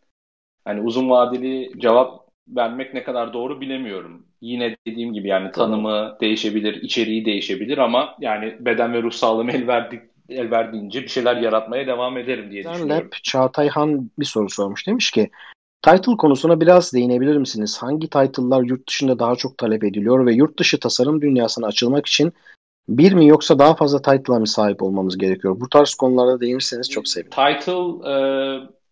hani 0.64 0.80
uzun 0.80 1.10
vadeli 1.10 1.72
cevap 1.78 2.28
vermek 2.48 2.94
ne 2.94 3.02
kadar 3.02 3.32
doğru 3.32 3.60
bilemiyorum. 3.60 4.26
Yine 4.40 4.76
dediğim 4.86 5.12
gibi 5.12 5.28
yani 5.28 5.52
tanımı 5.52 6.16
değişebilir, 6.20 6.82
içeriği 6.82 7.24
değişebilir 7.24 7.78
ama 7.78 8.16
yani 8.20 8.56
beden 8.60 8.92
ve 8.92 9.02
ruh 9.02 9.12
sağlığım 9.12 9.50
el 9.50 9.66
verdik 9.66 10.02
el 10.28 10.50
verdiğince 10.50 11.02
bir 11.02 11.08
şeyler 11.08 11.36
yaratmaya 11.36 11.86
devam 11.86 12.18
ederim 12.18 12.50
diye 12.50 12.64
düşünüyorum. 12.64 13.06
Lab 13.06 13.12
Çağatay 13.22 13.68
Han 13.68 14.10
bir 14.18 14.24
soru 14.24 14.50
sormuş. 14.50 14.86
Demiş 14.86 15.10
ki 15.10 15.30
Title 15.82 16.16
konusuna 16.16 16.60
biraz 16.60 16.92
değinebilir 16.92 17.36
misiniz? 17.36 17.78
Hangi 17.80 18.10
title'lar 18.10 18.62
yurt 18.62 18.88
dışında 18.88 19.18
daha 19.18 19.36
çok 19.36 19.58
talep 19.58 19.84
ediliyor 19.84 20.26
ve 20.26 20.32
yurt 20.34 20.58
dışı 20.58 20.80
tasarım 20.80 21.20
dünyasına 21.20 21.66
açılmak 21.66 22.06
için 22.06 22.32
bir 22.88 23.12
mi 23.12 23.26
yoksa 23.26 23.58
daha 23.58 23.74
fazla 23.74 24.02
title'a 24.02 24.38
mı 24.38 24.46
sahip 24.46 24.82
olmamız 24.82 25.18
gerekiyor? 25.18 25.60
Bu 25.60 25.68
tarz 25.68 25.94
konularda 25.94 26.40
değinirseniz 26.40 26.90
çok 26.90 27.08
sevinirim. 27.08 27.30
Title 27.30 28.10
e, 28.10 28.14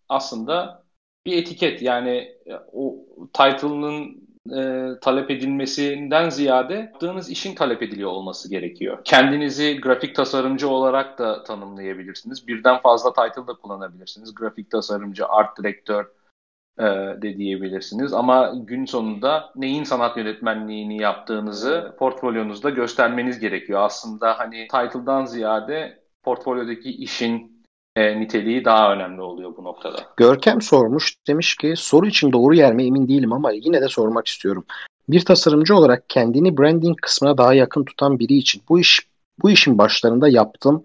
aslında 0.09 0.83
bir 1.25 1.37
etiket 1.37 1.81
yani 1.81 2.31
e, 2.45 2.53
o 2.73 2.95
title'ın 3.33 4.21
e, 4.57 4.89
talep 5.01 5.31
edilmesinden 5.31 6.29
ziyade 6.29 6.91
yaptığınız 7.01 7.29
işin 7.29 7.55
talep 7.55 7.83
ediliyor 7.83 8.09
olması 8.09 8.49
gerekiyor. 8.49 8.97
Kendinizi 9.03 9.81
grafik 9.81 10.15
tasarımcı 10.15 10.69
olarak 10.69 11.19
da 11.19 11.43
tanımlayabilirsiniz. 11.43 12.47
Birden 12.47 12.81
fazla 12.81 13.13
title 13.13 13.47
da 13.47 13.53
kullanabilirsiniz. 13.53 14.35
Grafik 14.35 14.71
tasarımcı, 14.71 15.27
art 15.27 15.57
direktör, 15.57 16.05
de 17.21 17.37
diyebilirsiniz. 17.37 18.13
Ama 18.13 18.53
gün 18.55 18.85
sonunda 18.85 19.49
neyin 19.55 19.83
sanat 19.83 20.17
yönetmenliğini 20.17 21.01
yaptığınızı 21.01 21.95
portfolyonuzda 21.99 22.69
göstermeniz 22.69 23.39
gerekiyor. 23.39 23.79
Aslında 23.81 24.39
hani 24.39 24.67
title'dan 24.67 25.25
ziyade 25.25 25.99
portfolyodaki 26.23 26.89
işin 26.89 27.63
e, 27.95 28.19
niteliği 28.19 28.65
daha 28.65 28.93
önemli 28.93 29.21
oluyor 29.21 29.57
bu 29.57 29.63
noktada. 29.63 29.97
Görkem 30.17 30.61
sormuş. 30.61 31.15
Demiş 31.27 31.55
ki 31.55 31.73
soru 31.77 32.07
için 32.07 32.31
doğru 32.31 32.55
yer 32.55 32.73
mi 32.73 32.85
emin 32.85 33.07
değilim 33.07 33.33
ama 33.33 33.51
yine 33.51 33.81
de 33.81 33.87
sormak 33.87 34.27
istiyorum. 34.27 34.65
Bir 35.09 35.25
tasarımcı 35.25 35.75
olarak 35.75 36.09
kendini 36.09 36.57
branding 36.57 37.01
kısmına 37.01 37.37
daha 37.37 37.53
yakın 37.53 37.83
tutan 37.83 38.19
biri 38.19 38.33
için 38.33 38.61
bu 38.69 38.79
iş 38.79 38.99
bu 39.41 39.49
işin 39.49 39.77
başlarında 39.77 40.29
yaptım. 40.29 40.83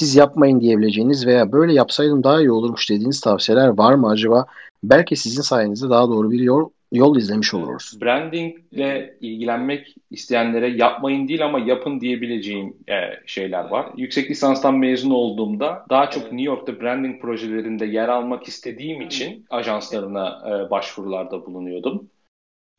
Siz 0.00 0.16
yapmayın 0.16 0.60
diyebileceğiniz 0.60 1.26
veya 1.26 1.52
böyle 1.52 1.72
yapsaydım 1.72 2.24
daha 2.24 2.40
iyi 2.40 2.50
olurmuş 2.50 2.90
dediğiniz 2.90 3.20
tavsiyeler 3.20 3.68
var 3.68 3.94
mı 3.94 4.08
acaba? 4.08 4.46
belki 4.82 5.16
sizin 5.16 5.42
sayenizde 5.42 5.90
daha 5.90 6.08
doğru 6.08 6.30
bir 6.30 6.40
yol 6.40 6.70
yol 6.92 7.16
izlemiş 7.16 7.54
oluruz. 7.54 7.98
Brandingle 8.02 9.16
ilgilenmek 9.20 9.94
isteyenlere 10.10 10.68
yapmayın 10.68 11.28
değil 11.28 11.44
ama 11.44 11.58
yapın 11.58 12.00
diyebileceğim 12.00 12.76
e, 12.88 12.94
şeyler 13.26 13.64
var. 13.64 13.86
Yüksek 13.96 14.30
lisanstan 14.30 14.78
mezun 14.78 15.10
olduğumda 15.10 15.86
daha 15.90 16.10
çok 16.10 16.22
New 16.22 16.42
York'ta 16.42 16.80
branding 16.80 17.22
projelerinde 17.22 17.86
yer 17.86 18.08
almak 18.08 18.48
istediğim 18.48 19.00
için 19.00 19.46
ajanslarına 19.50 20.42
e, 20.46 20.70
başvurularda 20.70 21.46
bulunuyordum. 21.46 22.08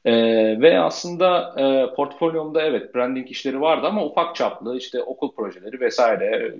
E, 0.05 0.13
ve 0.61 0.79
aslında 0.79 1.55
e, 1.57 1.95
portfolyomda 1.95 2.61
evet 2.61 2.95
branding 2.95 3.31
işleri 3.31 3.61
vardı 3.61 3.87
ama 3.87 4.05
ufak 4.05 4.35
çaplı 4.35 4.77
işte 4.77 5.03
okul 5.03 5.31
projeleri 5.35 5.79
vesaire 5.79 6.55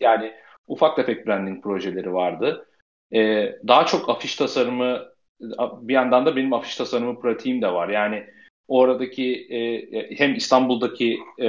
yani 0.00 0.32
ufak 0.66 0.96
tefek 0.96 1.26
branding 1.26 1.62
projeleri 1.62 2.12
vardı. 2.12 2.66
E, 3.14 3.52
daha 3.68 3.86
çok 3.86 4.08
afiş 4.08 4.36
tasarımı 4.36 5.02
bir 5.80 5.94
yandan 5.94 6.26
da 6.26 6.36
benim 6.36 6.52
afiş 6.52 6.76
tasarımı 6.76 7.20
pratiğim 7.20 7.62
de 7.62 7.72
var. 7.72 7.88
Yani 7.88 8.26
oradaki 8.68 9.46
e, 9.50 10.16
hem 10.18 10.34
İstanbul'daki 10.34 11.18
e, 11.40 11.48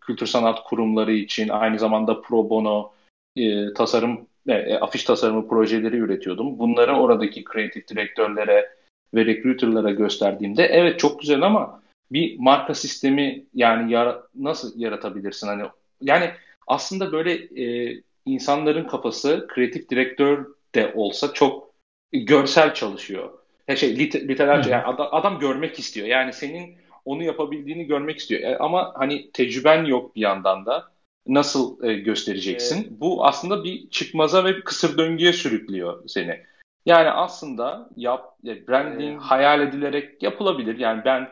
kültür 0.00 0.26
sanat 0.26 0.64
kurumları 0.64 1.12
için 1.12 1.48
aynı 1.48 1.78
zamanda 1.78 2.20
pro 2.20 2.50
bono 2.50 2.92
e, 3.36 3.72
tasarım 3.72 4.26
e, 4.48 4.52
e, 4.52 4.78
afiş 4.78 5.04
tasarımı 5.04 5.48
projeleri 5.48 5.96
üretiyordum. 5.96 6.58
Bunları 6.58 6.96
oradaki 6.96 7.44
kreatif 7.44 7.88
direktörlere 7.88 8.68
ve 9.14 9.26
recruiter'lara 9.26 9.90
gösterdiğimde 9.90 10.66
evet 10.66 10.98
çok 10.98 11.20
güzel 11.20 11.42
ama 11.42 11.82
bir 12.12 12.38
marka 12.38 12.74
sistemi 12.74 13.44
yani 13.54 13.92
yara, 13.92 14.22
nasıl 14.34 14.80
yaratabilirsin 14.80 15.46
hani 15.46 15.62
yani 16.00 16.30
aslında 16.68 17.12
böyle 17.12 17.32
e, 17.64 17.96
insanların 18.26 18.84
kafası 18.84 19.46
kreatif 19.48 19.88
direktör 19.88 20.46
de 20.74 20.92
olsa 20.94 21.32
çok 21.32 21.74
görsel 22.12 22.74
çalışıyor. 22.74 23.30
Her 23.66 23.76
şey 23.76 23.96
lit 23.96 24.14
literalce 24.14 24.70
yani 24.70 24.84
adam, 24.84 25.08
adam 25.10 25.38
görmek 25.38 25.78
istiyor. 25.78 26.06
Yani 26.06 26.32
senin 26.32 26.76
onu 27.04 27.22
yapabildiğini 27.22 27.84
görmek 27.84 28.18
istiyor. 28.18 28.42
E, 28.42 28.58
ama 28.58 28.92
hani 28.96 29.30
tecrüben 29.32 29.84
yok 29.84 30.16
bir 30.16 30.20
yandan 30.20 30.66
da 30.66 30.90
nasıl 31.26 31.84
e, 31.84 31.94
göstereceksin? 31.94 32.76
Evet. 32.76 33.00
Bu 33.00 33.26
aslında 33.26 33.64
bir 33.64 33.90
çıkmaza 33.90 34.44
ve 34.44 34.56
bir 34.56 34.62
kısır 34.62 34.98
döngüye 34.98 35.32
sürüklüyor 35.32 36.02
seni. 36.08 36.40
Yani 36.86 37.10
aslında 37.10 37.90
yap 37.96 38.36
e, 38.46 38.68
branding 38.68 39.12
evet. 39.12 39.22
hayal 39.22 39.60
edilerek 39.60 40.22
yapılabilir. 40.22 40.78
Yani 40.78 41.02
ben 41.04 41.28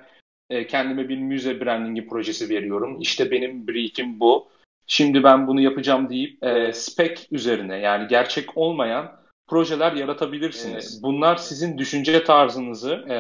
e, 0.51 0.67
kendime 0.67 1.09
bir 1.09 1.19
müze 1.19 1.61
brandingi 1.61 2.09
projesi 2.09 2.49
veriyorum. 2.49 3.01
İşte 3.01 3.31
benim 3.31 3.69
briefim 3.69 4.21
bu. 4.21 4.49
Şimdi 4.87 5.25
ben 5.25 5.47
bunu 5.47 5.61
yapacağım 5.61 6.09
deyip 6.09 6.45
e, 6.45 6.73
spec 6.73 7.21
üzerine 7.31 7.77
yani 7.77 8.09
gerçek 8.09 8.57
olmayan 8.57 9.13
projeler 9.49 9.93
yaratabilirsiniz. 9.93 10.93
Evet. 10.93 11.03
Bunlar 11.03 11.37
sizin 11.37 11.79
düşünce 11.79 12.25
tarzınızı, 12.25 12.93
e, 12.93 13.17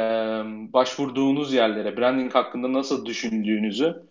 başvurduğunuz 0.72 1.54
yerlere, 1.54 1.96
branding 1.96 2.34
hakkında 2.34 2.72
nasıl 2.72 3.06
düşündüğünüzü 3.06 4.02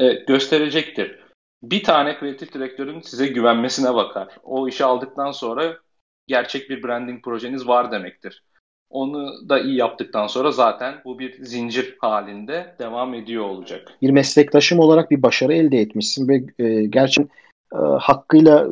e, 0.00 0.12
gösterecektir. 0.12 1.20
Bir 1.62 1.82
tane 1.82 2.18
kreatif 2.18 2.52
direktörün 2.54 3.00
size 3.00 3.26
güvenmesine 3.26 3.94
bakar. 3.94 4.28
O 4.42 4.68
işi 4.68 4.84
aldıktan 4.84 5.30
sonra 5.30 5.78
gerçek 6.26 6.70
bir 6.70 6.82
branding 6.82 7.24
projeniz 7.24 7.68
var 7.68 7.92
demektir. 7.92 8.44
Onu 8.90 9.48
da 9.48 9.60
iyi 9.60 9.76
yaptıktan 9.76 10.26
sonra 10.26 10.52
zaten 10.52 10.94
bu 11.04 11.18
bir 11.18 11.44
zincir 11.44 11.96
halinde 11.98 12.74
devam 12.78 13.14
ediyor 13.14 13.44
olacak. 13.44 13.92
Bir 14.02 14.10
meslektaşım 14.10 14.78
olarak 14.78 15.10
bir 15.10 15.22
başarı 15.22 15.54
elde 15.54 15.78
etmişsin 15.78 16.28
ve 16.28 16.64
e, 16.64 16.86
gerçekten 16.86 17.36
e, 17.74 17.78
hakkıyla 18.00 18.66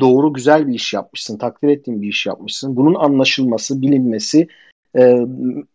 doğru 0.00 0.32
güzel 0.32 0.68
bir 0.68 0.74
iş 0.74 0.92
yapmışsın, 0.92 1.38
takdir 1.38 1.68
ettiğin 1.68 2.02
bir 2.02 2.08
iş 2.08 2.26
yapmışsın. 2.26 2.76
Bunun 2.76 2.94
anlaşılması, 2.94 3.82
bilinmesi 3.82 4.48
e, 4.96 5.26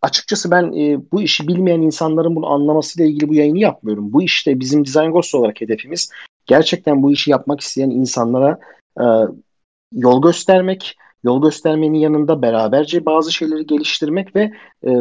açıkçası 0.01 0.51
ben 0.51 0.73
e, 0.73 0.99
bu 1.11 1.22
işi 1.22 1.47
bilmeyen 1.47 1.81
insanların 1.81 2.35
bunu 2.35 2.47
anlamasıyla 2.47 3.09
ilgili 3.11 3.30
bu 3.30 3.34
yayını 3.34 3.59
yapmıyorum. 3.59 4.14
Bu 4.14 4.23
işte 4.23 4.59
bizim 4.59 4.85
Design 4.85 5.09
Ghost 5.09 5.35
olarak 5.35 5.61
hedefimiz 5.61 6.11
gerçekten 6.45 7.03
bu 7.03 7.11
işi 7.11 7.31
yapmak 7.31 7.61
isteyen 7.61 7.89
insanlara 7.89 8.59
e, 8.99 9.05
yol 9.93 10.22
göstermek, 10.22 10.97
yol 11.28 11.41
göstermenin 11.41 11.98
yanında 11.98 12.41
beraberce 12.41 13.06
bazı 13.06 13.34
şeyleri 13.34 13.66
geliştirmek 13.66 14.36
ve 14.36 14.52
e, 14.88 14.91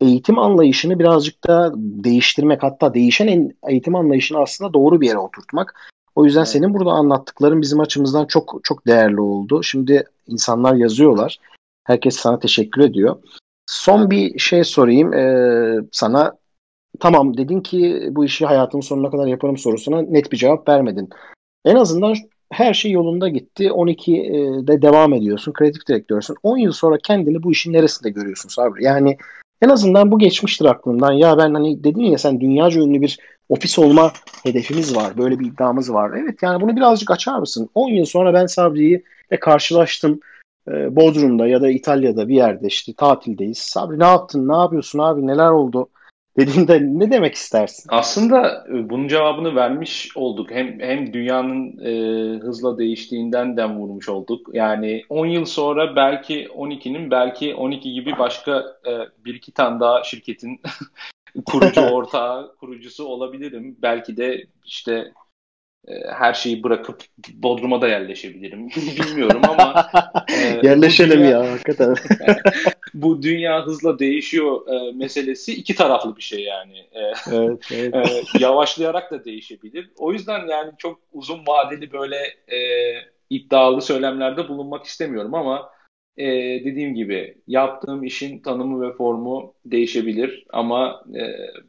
eğitim 0.00 0.38
anlayışını 0.38 0.98
birazcık 0.98 1.46
da 1.46 1.72
değiştirmek 1.76 2.62
hatta 2.62 2.94
değişen 2.94 3.52
eğitim 3.68 3.94
anlayışını 3.94 4.38
aslında 4.38 4.72
doğru 4.72 5.00
bir 5.00 5.06
yere 5.06 5.18
oturtmak. 5.18 5.90
O 6.14 6.24
yüzden 6.24 6.40
evet. 6.40 6.48
senin 6.48 6.74
burada 6.74 6.90
anlattıkların 6.90 7.62
bizim 7.62 7.80
açımızdan 7.80 8.26
çok 8.26 8.60
çok 8.62 8.86
değerli 8.86 9.20
oldu. 9.20 9.62
Şimdi 9.62 10.04
insanlar 10.26 10.74
yazıyorlar. 10.74 11.38
Herkes 11.84 12.16
sana 12.16 12.38
teşekkür 12.38 12.82
ediyor. 12.82 13.16
Son 13.66 14.10
bir 14.10 14.38
şey 14.38 14.64
sorayım. 14.64 15.12
Ee, 15.12 15.76
sana 15.92 16.32
tamam 17.00 17.36
dedin 17.36 17.60
ki 17.60 18.08
bu 18.10 18.24
işi 18.24 18.46
hayatımın 18.46 18.82
sonuna 18.82 19.10
kadar 19.10 19.26
yaparım 19.26 19.58
sorusuna 19.58 20.02
net 20.02 20.32
bir 20.32 20.36
cevap 20.36 20.68
vermedin. 20.68 21.10
En 21.64 21.76
azından 21.76 22.14
her 22.50 22.74
şey 22.74 22.90
yolunda 22.90 23.28
gitti. 23.28 23.70
12'de 23.70 24.82
devam 24.82 25.14
ediyorsun. 25.14 25.52
Kreatif 25.52 25.86
direktörsün. 25.86 26.36
10 26.42 26.58
yıl 26.58 26.72
sonra 26.72 26.98
kendini 26.98 27.42
bu 27.42 27.52
işin 27.52 27.72
neresinde 27.72 28.10
görüyorsun 28.10 28.48
Sabri? 28.48 28.84
Yani 28.84 29.16
en 29.62 29.68
azından 29.68 30.12
bu 30.12 30.18
geçmiştir 30.18 30.64
aklımdan. 30.64 31.12
Ya 31.12 31.38
ben 31.38 31.54
hani 31.54 31.84
dedin 31.84 32.02
ya 32.02 32.18
sen 32.18 32.40
dünyaca 32.40 32.80
ünlü 32.80 33.00
bir 33.00 33.18
ofis 33.48 33.78
olma 33.78 34.12
hedefimiz 34.42 34.96
var. 34.96 35.18
Böyle 35.18 35.38
bir 35.38 35.46
iddiamız 35.46 35.92
var. 35.92 36.12
Evet 36.16 36.42
yani 36.42 36.60
bunu 36.60 36.76
birazcık 36.76 37.10
açar 37.10 37.38
mısın? 37.38 37.68
10 37.74 37.88
yıl 37.88 38.04
sonra 38.04 38.34
ben 38.34 38.46
Sabri'yi 38.46 39.04
ile 39.30 39.40
karşılaştım. 39.40 40.20
Ee, 40.68 40.96
Bodrum'da 40.96 41.46
ya 41.46 41.62
da 41.62 41.70
İtalya'da 41.70 42.28
bir 42.28 42.34
yerde 42.34 42.66
işte 42.66 42.92
tatildeyiz. 42.92 43.58
Sabri 43.58 43.98
ne 43.98 44.06
yaptın? 44.06 44.48
Ne 44.48 44.56
yapıyorsun 44.56 44.98
abi? 44.98 45.26
Neler 45.26 45.50
oldu? 45.50 45.88
Dediğinde 46.38 46.80
ne 46.82 47.10
demek 47.10 47.34
istersin? 47.34 47.84
Aslında 47.88 48.66
e, 48.68 48.90
bunun 48.90 49.08
cevabını 49.08 49.54
vermiş 49.54 50.16
olduk. 50.16 50.50
Hem 50.50 50.80
hem 50.80 51.12
dünyanın 51.12 51.78
e, 51.84 51.92
hızla 52.38 52.78
değiştiğinden 52.78 53.56
dem 53.56 53.78
vurmuş 53.78 54.08
olduk. 54.08 54.48
Yani 54.52 55.02
10 55.08 55.26
yıl 55.26 55.44
sonra 55.44 55.96
belki 55.96 56.44
12'nin 56.44 57.10
belki 57.10 57.54
12 57.54 57.92
gibi 57.92 58.18
başka 58.18 58.58
e, 58.86 58.92
bir 59.24 59.34
iki 59.34 59.52
tane 59.52 59.80
daha 59.80 60.04
şirketin 60.04 60.60
kurucu 61.46 61.80
ortağı, 61.92 62.56
kurucusu 62.56 63.04
olabilirim. 63.04 63.76
Belki 63.82 64.16
de 64.16 64.46
işte 64.64 65.12
e, 65.88 65.92
her 66.18 66.34
şeyi 66.34 66.62
bırakıp 66.62 67.02
Bodrum'a 67.34 67.80
da 67.80 67.88
yerleşebilirim. 67.88 68.68
Bilmiyorum 68.76 69.40
ama 69.48 69.90
e, 70.28 70.66
yerleşelim 70.66 71.18
dünya, 71.18 71.30
ya 71.30 71.52
hakikaten. 71.52 71.94
Bu 72.94 73.22
dünya 73.22 73.66
hızla 73.66 73.98
değişiyor 73.98 74.66
e, 74.68 74.92
meselesi 74.92 75.52
iki 75.52 75.74
taraflı 75.74 76.16
bir 76.16 76.22
şey 76.22 76.44
yani. 76.44 76.78
E, 76.78 77.00
evet, 77.32 77.58
evet. 77.72 78.06
E, 78.06 78.38
yavaşlayarak 78.38 79.10
da 79.10 79.24
değişebilir. 79.24 79.90
O 79.98 80.12
yüzden 80.12 80.46
yani 80.46 80.72
çok 80.78 81.00
uzun 81.12 81.38
vadeli 81.46 81.92
böyle 81.92 82.16
e, 82.48 82.58
iddialı 83.30 83.82
söylemlerde 83.82 84.48
bulunmak 84.48 84.84
istemiyorum 84.84 85.34
ama 85.34 85.70
e, 86.16 86.26
dediğim 86.64 86.94
gibi 86.94 87.38
yaptığım 87.46 88.04
işin 88.04 88.38
tanımı 88.38 88.88
ve 88.88 88.92
formu 88.92 89.54
değişebilir 89.64 90.46
ama 90.50 91.04
e, 91.14 91.22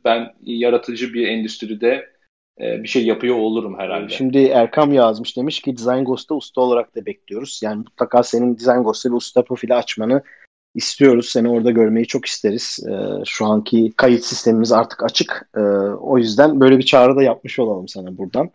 ben 0.05 0.33
yaratıcı 0.41 1.13
bir 1.13 1.27
endüstride 1.27 2.09
e, 2.61 2.83
bir 2.83 2.87
şey 2.87 3.05
yapıyor 3.05 3.35
olurum 3.35 3.79
herhalde. 3.79 4.13
Şimdi 4.13 4.37
Erkam 4.37 4.93
yazmış 4.93 5.37
demiş 5.37 5.61
ki 5.61 5.77
Design 5.77 6.03
Ghost'ta 6.03 6.35
usta 6.35 6.61
olarak 6.61 6.95
da 6.95 7.05
bekliyoruz. 7.05 7.59
Yani 7.63 7.77
mutlaka 7.77 8.23
senin 8.23 8.55
Design 8.55 8.83
Ghost'ta 8.83 9.09
bir 9.09 9.15
usta 9.15 9.43
profili 9.43 9.73
açmanı 9.73 10.23
istiyoruz. 10.75 11.29
Seni 11.29 11.49
orada 11.49 11.71
görmeyi 11.71 12.07
çok 12.07 12.25
isteriz. 12.25 12.79
E, 12.89 12.93
şu 13.25 13.45
anki 13.45 13.93
kayıt 13.97 14.25
sistemimiz 14.25 14.71
artık 14.71 15.03
açık. 15.03 15.49
E, 15.57 15.59
o 15.99 16.17
yüzden 16.17 16.59
böyle 16.59 16.77
bir 16.77 16.85
çağrı 16.85 17.15
da 17.15 17.23
yapmış 17.23 17.59
olalım 17.59 17.87
sana 17.87 18.17
buradan. 18.17 18.49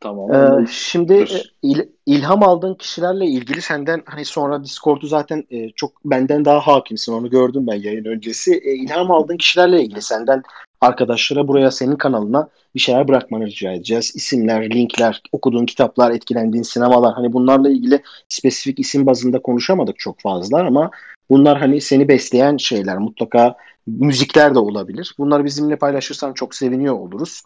Tamam. 0.00 0.32
Ee, 0.34 0.66
şimdi 0.70 1.12
e, 1.14 1.42
il, 1.62 1.78
ilham 2.06 2.42
aldığın 2.42 2.74
kişilerle 2.74 3.26
ilgili 3.26 3.62
senden 3.62 4.02
hani 4.06 4.24
sonra 4.24 4.64
Discord'u 4.64 5.06
zaten 5.06 5.44
e, 5.50 5.70
çok 5.70 6.04
benden 6.04 6.44
daha 6.44 6.60
hakimsin 6.60 7.12
onu 7.12 7.30
gördüm 7.30 7.66
ben 7.66 7.74
yayın 7.74 8.04
öncesi. 8.04 8.54
E, 8.64 8.74
ilham 8.74 9.10
aldığın 9.10 9.36
kişilerle 9.36 9.82
ilgili 9.82 10.02
senden 10.02 10.42
arkadaşlara 10.80 11.48
buraya 11.48 11.70
senin 11.70 11.96
kanalına 11.96 12.48
bir 12.74 12.80
şeyler 12.80 13.08
bırakmanı 13.08 13.46
rica 13.46 13.72
edeceğiz. 13.72 14.12
İsimler, 14.14 14.70
linkler, 14.70 15.22
okuduğun 15.32 15.66
kitaplar, 15.66 16.10
etkilendiğin 16.10 16.62
sinemalar 16.62 17.14
hani 17.14 17.32
bunlarla 17.32 17.70
ilgili 17.70 18.02
spesifik 18.28 18.78
isim 18.78 19.06
bazında 19.06 19.42
konuşamadık 19.42 19.98
çok 19.98 20.20
fazla 20.20 20.66
ama 20.66 20.90
bunlar 21.30 21.58
hani 21.58 21.80
seni 21.80 22.08
besleyen 22.08 22.56
şeyler 22.56 22.98
mutlaka 22.98 23.56
müzikler 23.86 24.54
de 24.54 24.58
olabilir. 24.58 25.14
Bunları 25.18 25.44
bizimle 25.44 25.76
paylaşırsan 25.76 26.32
çok 26.32 26.54
seviniyor 26.54 26.94
oluruz. 26.94 27.42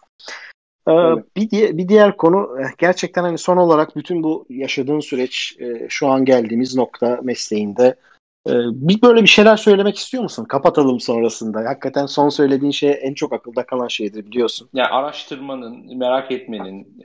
Ee, 0.87 0.91
bir, 1.35 1.49
diğer, 1.49 1.77
bir 1.77 1.87
diğer 1.87 2.17
konu 2.17 2.57
eh, 2.61 2.77
gerçekten 2.77 3.23
hani 3.23 3.37
son 3.37 3.57
olarak 3.57 3.95
bütün 3.95 4.23
bu 4.23 4.45
yaşadığın 4.49 4.99
süreç 4.99 5.55
eh, 5.59 5.89
şu 5.89 6.07
an 6.07 6.25
geldiğimiz 6.25 6.75
nokta 6.75 7.19
mesleğinde 7.23 7.95
bir 8.47 9.01
böyle 9.01 9.21
bir 9.21 9.27
şeyler 9.27 9.57
söylemek 9.57 9.97
istiyor 9.97 10.23
musun? 10.23 10.45
Kapatalım 10.45 10.99
sonrasında. 10.99 11.59
Hakikaten 11.69 12.05
son 12.05 12.29
söylediğin 12.29 12.71
şey 12.71 12.99
en 13.01 13.13
çok 13.13 13.33
akılda 13.33 13.65
kalan 13.65 13.87
şeydir 13.87 14.25
biliyorsun. 14.25 14.69
Yani 14.73 14.87
araştırmanın, 14.87 15.97
merak 15.97 16.31
etmenin, 16.31 17.01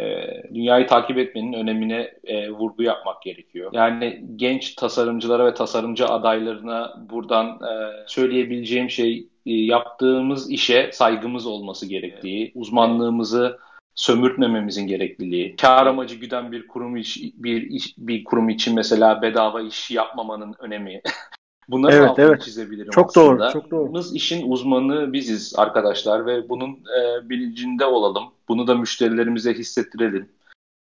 dünyayı 0.54 0.86
takip 0.86 1.18
etmenin 1.18 1.52
önemine 1.52 2.12
vurgu 2.58 2.82
yapmak 2.82 3.22
gerekiyor. 3.22 3.70
Yani 3.74 4.24
genç 4.36 4.74
tasarımcılara 4.74 5.46
ve 5.46 5.54
tasarımcı 5.54 6.06
adaylarına 6.06 6.94
buradan 7.10 7.60
söyleyebileceğim 8.06 8.90
şey 8.90 9.26
yaptığımız 9.44 10.50
işe 10.50 10.90
saygımız 10.92 11.46
olması 11.46 11.86
gerektiği, 11.86 12.52
uzmanlığımızı 12.54 13.58
sömürtmememizin 14.00 14.86
gerekliliği, 14.86 15.56
kar 15.56 15.86
amacı 15.86 16.14
güden 16.14 16.52
bir 16.52 16.66
kurum 16.66 16.96
iş, 16.96 17.18
bir 17.34 17.62
iş, 17.62 17.94
bir 17.98 18.24
kurum 18.24 18.48
için 18.48 18.74
mesela 18.74 19.22
bedava 19.22 19.62
iş 19.62 19.90
yapmamanın 19.90 20.54
önemi. 20.58 21.00
Bunları 21.68 21.96
evet, 21.96 22.10
altını 22.10 22.26
evet. 22.26 22.42
çizebilirim 22.42 22.90
çok 22.90 23.08
aslında. 23.08 23.44
Doğru, 23.44 23.52
çok 23.52 23.70
doğru. 23.70 23.94
Biz 23.94 24.14
işin 24.14 24.50
uzmanı 24.50 25.12
biziz 25.12 25.54
arkadaşlar 25.56 26.26
ve 26.26 26.48
bunun 26.48 26.70
e, 26.70 27.28
bilincinde 27.28 27.84
olalım. 27.84 28.24
Bunu 28.48 28.66
da 28.66 28.74
müşterilerimize 28.74 29.54
hissettirelim. 29.54 30.28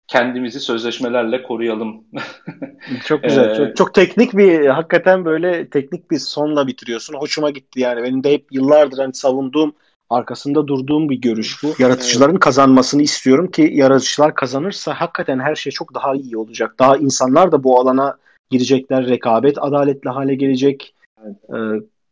Kendimizi 0.08 0.60
sözleşmelerle 0.60 1.44
koruyalım. 1.44 2.04
çok 3.06 3.24
güzel. 3.24 3.58
çok, 3.58 3.76
çok 3.76 3.94
teknik 3.94 4.38
bir 4.38 4.66
hakikaten 4.66 5.26
böyle 5.26 5.70
teknik 5.70 6.12
bir 6.12 6.20
sonla 6.20 6.68
bitiriyorsun. 6.68 7.14
Hoşuma 7.14 7.50
gitti 7.50 7.80
yani. 7.80 8.04
Benim 8.04 8.24
de 8.24 8.32
hep 8.32 8.48
yıllardır 8.52 8.98
hani 8.98 9.14
savunduğum 9.14 9.74
arkasında 10.10 10.68
durduğum 10.68 11.10
bir 11.10 11.22
görüş 11.22 11.64
bu. 11.64 11.74
Yaratıcıların 11.80 12.38
kazanmasını 12.38 13.02
istiyorum 13.02 13.52
ki 13.52 13.70
yaratıcılar 13.74 14.36
kazanırsa 14.36 14.94
hakikaten 14.94 15.40
her 15.40 15.56
şey 15.56 15.72
çok 15.72 15.94
daha 15.94 16.16
iyi 16.16 16.38
olacak. 16.38 16.76
Daha 16.80 16.98
insanlar 16.98 17.52
da 17.52 17.64
bu 17.64 17.80
alana 17.80 18.18
girecekler. 18.50 19.08
Rekabet 19.08 19.58
adaletli 19.58 20.10
hale 20.10 20.36
gelecek. 20.36 20.94
Ee, 21.26 21.58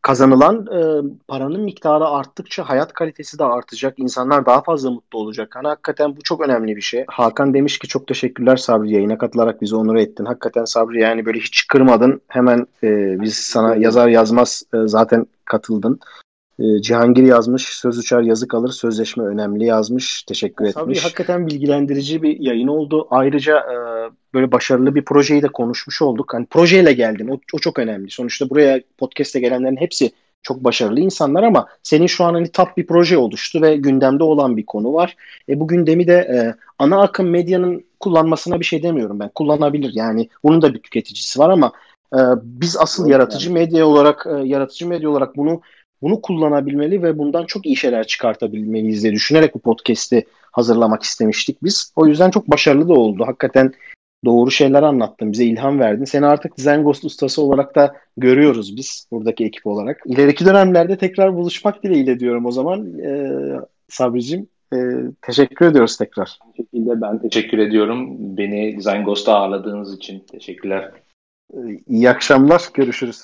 kazanılan 0.01 0.67
e, 0.67 0.79
paranın 1.27 1.61
miktarı 1.61 2.05
arttıkça 2.05 2.69
hayat 2.69 2.93
kalitesi 2.93 3.39
de 3.39 3.43
artacak. 3.43 3.99
İnsanlar 3.99 4.45
daha 4.45 4.61
fazla 4.61 4.91
mutlu 4.91 5.19
olacak. 5.19 5.55
Hani 5.55 5.67
hakikaten 5.67 6.15
bu 6.15 6.21
çok 6.21 6.41
önemli 6.41 6.75
bir 6.75 6.81
şey. 6.81 7.05
Hakan 7.07 7.53
demiş 7.53 7.79
ki 7.79 7.87
çok 7.87 8.07
teşekkürler 8.07 8.57
Sabri 8.57 8.93
yayına 8.93 9.17
katılarak 9.17 9.61
bizi 9.61 9.75
onur 9.75 9.95
ettin. 9.95 10.25
Hakikaten 10.25 10.65
Sabri 10.65 11.01
yani 11.01 11.25
böyle 11.25 11.39
hiç 11.39 11.67
kırmadın. 11.67 12.21
Hemen 12.27 12.67
e, 12.83 13.21
biz 13.21 13.35
sana 13.35 13.75
yazar 13.75 14.07
yazmaz 14.07 14.63
e, 14.73 14.77
zaten 14.85 15.25
katıldın. 15.45 15.99
E, 16.59 16.81
Cihangir 16.81 17.23
yazmış, 17.23 17.63
söz 17.63 17.97
uçar 17.97 18.21
yazı 18.21 18.47
kalır, 18.47 18.69
sözleşme 18.69 19.23
önemli 19.23 19.65
yazmış, 19.65 20.23
teşekkür 20.23 20.71
Tabii 20.71 20.91
etmiş. 20.91 21.05
hakikaten 21.05 21.47
bilgilendirici 21.47 22.23
bir 22.23 22.39
yayın 22.39 22.67
oldu. 22.67 23.07
Ayrıca 23.09 23.57
e, 23.57 23.75
böyle 24.33 24.51
başarılı 24.51 24.95
bir 24.95 25.05
projeyi 25.05 25.41
de 25.41 25.47
konuşmuş 25.47 26.01
olduk. 26.01 26.33
Hani 26.33 26.45
projeyle 26.45 26.93
geldin, 26.93 27.27
o, 27.27 27.39
o 27.53 27.59
çok 27.59 27.79
önemli. 27.79 28.11
Sonuçta 28.11 28.49
buraya 28.49 28.81
podcast'e 28.97 29.39
gelenlerin 29.39 29.77
hepsi 29.77 30.11
çok 30.41 30.63
başarılı 30.63 30.99
insanlar 30.99 31.43
ama 31.43 31.67
senin 31.83 32.07
şu 32.07 32.23
an 32.23 32.33
hani 32.33 32.51
top 32.51 32.77
bir 32.77 32.87
proje 32.87 33.17
oluştu 33.17 33.61
ve 33.61 33.75
gündemde 33.75 34.23
olan 34.23 34.57
bir 34.57 34.65
konu 34.65 34.93
var. 34.93 35.15
E, 35.49 35.59
bu 35.59 35.67
gündemi 35.67 36.07
de 36.07 36.13
e, 36.13 36.37
ana 36.79 37.01
akım 37.01 37.29
medyanın 37.29 37.85
kullanmasına 37.99 38.59
bir 38.59 38.65
şey 38.65 38.83
demiyorum 38.83 39.19
ben. 39.19 39.29
Kullanabilir 39.29 39.91
yani 39.93 40.29
bunun 40.43 40.61
da 40.61 40.73
bir 40.73 40.79
tüketicisi 40.79 41.39
var 41.39 41.49
ama 41.49 41.71
e, 42.13 42.19
biz 42.43 42.77
asıl 42.77 43.07
yaratıcı 43.07 43.53
medya 43.53 43.87
olarak 43.87 44.27
e, 44.29 44.47
yaratıcı 44.47 44.87
medya 44.87 45.09
olarak 45.09 45.37
bunu 45.37 45.61
bunu 46.01 46.21
kullanabilmeli 46.21 47.03
ve 47.03 47.17
bundan 47.17 47.45
çok 47.45 47.65
iyi 47.65 47.75
şeyler 47.75 48.07
çıkartabilmeliyiz 48.07 49.03
diye 49.03 49.13
düşünerek 49.13 49.55
bu 49.55 49.59
podcast'i 49.59 50.25
hazırlamak 50.51 51.03
istemiştik 51.03 51.63
biz. 51.63 51.93
O 51.95 52.07
yüzden 52.07 52.29
çok 52.29 52.51
başarılı 52.51 52.89
da 52.89 52.93
oldu. 52.93 53.23
Hakikaten 53.27 53.73
doğru 54.25 54.51
şeyler 54.51 54.83
anlattın, 54.83 55.31
bize 55.31 55.45
ilham 55.45 55.79
verdin. 55.79 56.05
Seni 56.05 56.25
artık 56.25 56.57
Design 56.57 56.81
Ghost 56.81 57.05
ustası 57.05 57.41
olarak 57.41 57.75
da 57.75 57.95
görüyoruz 58.17 58.77
biz 58.77 59.07
buradaki 59.11 59.45
ekip 59.45 59.67
olarak. 59.67 60.01
İleriki 60.05 60.45
dönemlerde 60.45 60.97
tekrar 60.97 61.35
buluşmak 61.35 61.83
dileğiyle 61.83 62.19
diyorum 62.19 62.45
o 62.45 62.51
zaman. 62.51 62.99
Ee, 62.99 63.31
Sabri'cim 63.89 64.47
e, 64.73 64.77
teşekkür 65.21 65.65
ediyoruz 65.65 65.97
tekrar. 65.97 66.39
Bu 66.47 66.55
şekilde 66.55 67.01
ben 67.01 67.19
teşekkür 67.19 67.57
ediyorum. 67.57 68.17
Beni 68.37 68.77
Design 68.77 69.03
Ghost'a 69.03 69.33
ağırladığınız 69.33 69.95
için 69.95 70.19
teşekkürler. 70.19 70.91
Ee, 71.53 71.57
iyi 71.87 72.09
akşamlar, 72.09 72.69
görüşürüz. 72.73 73.21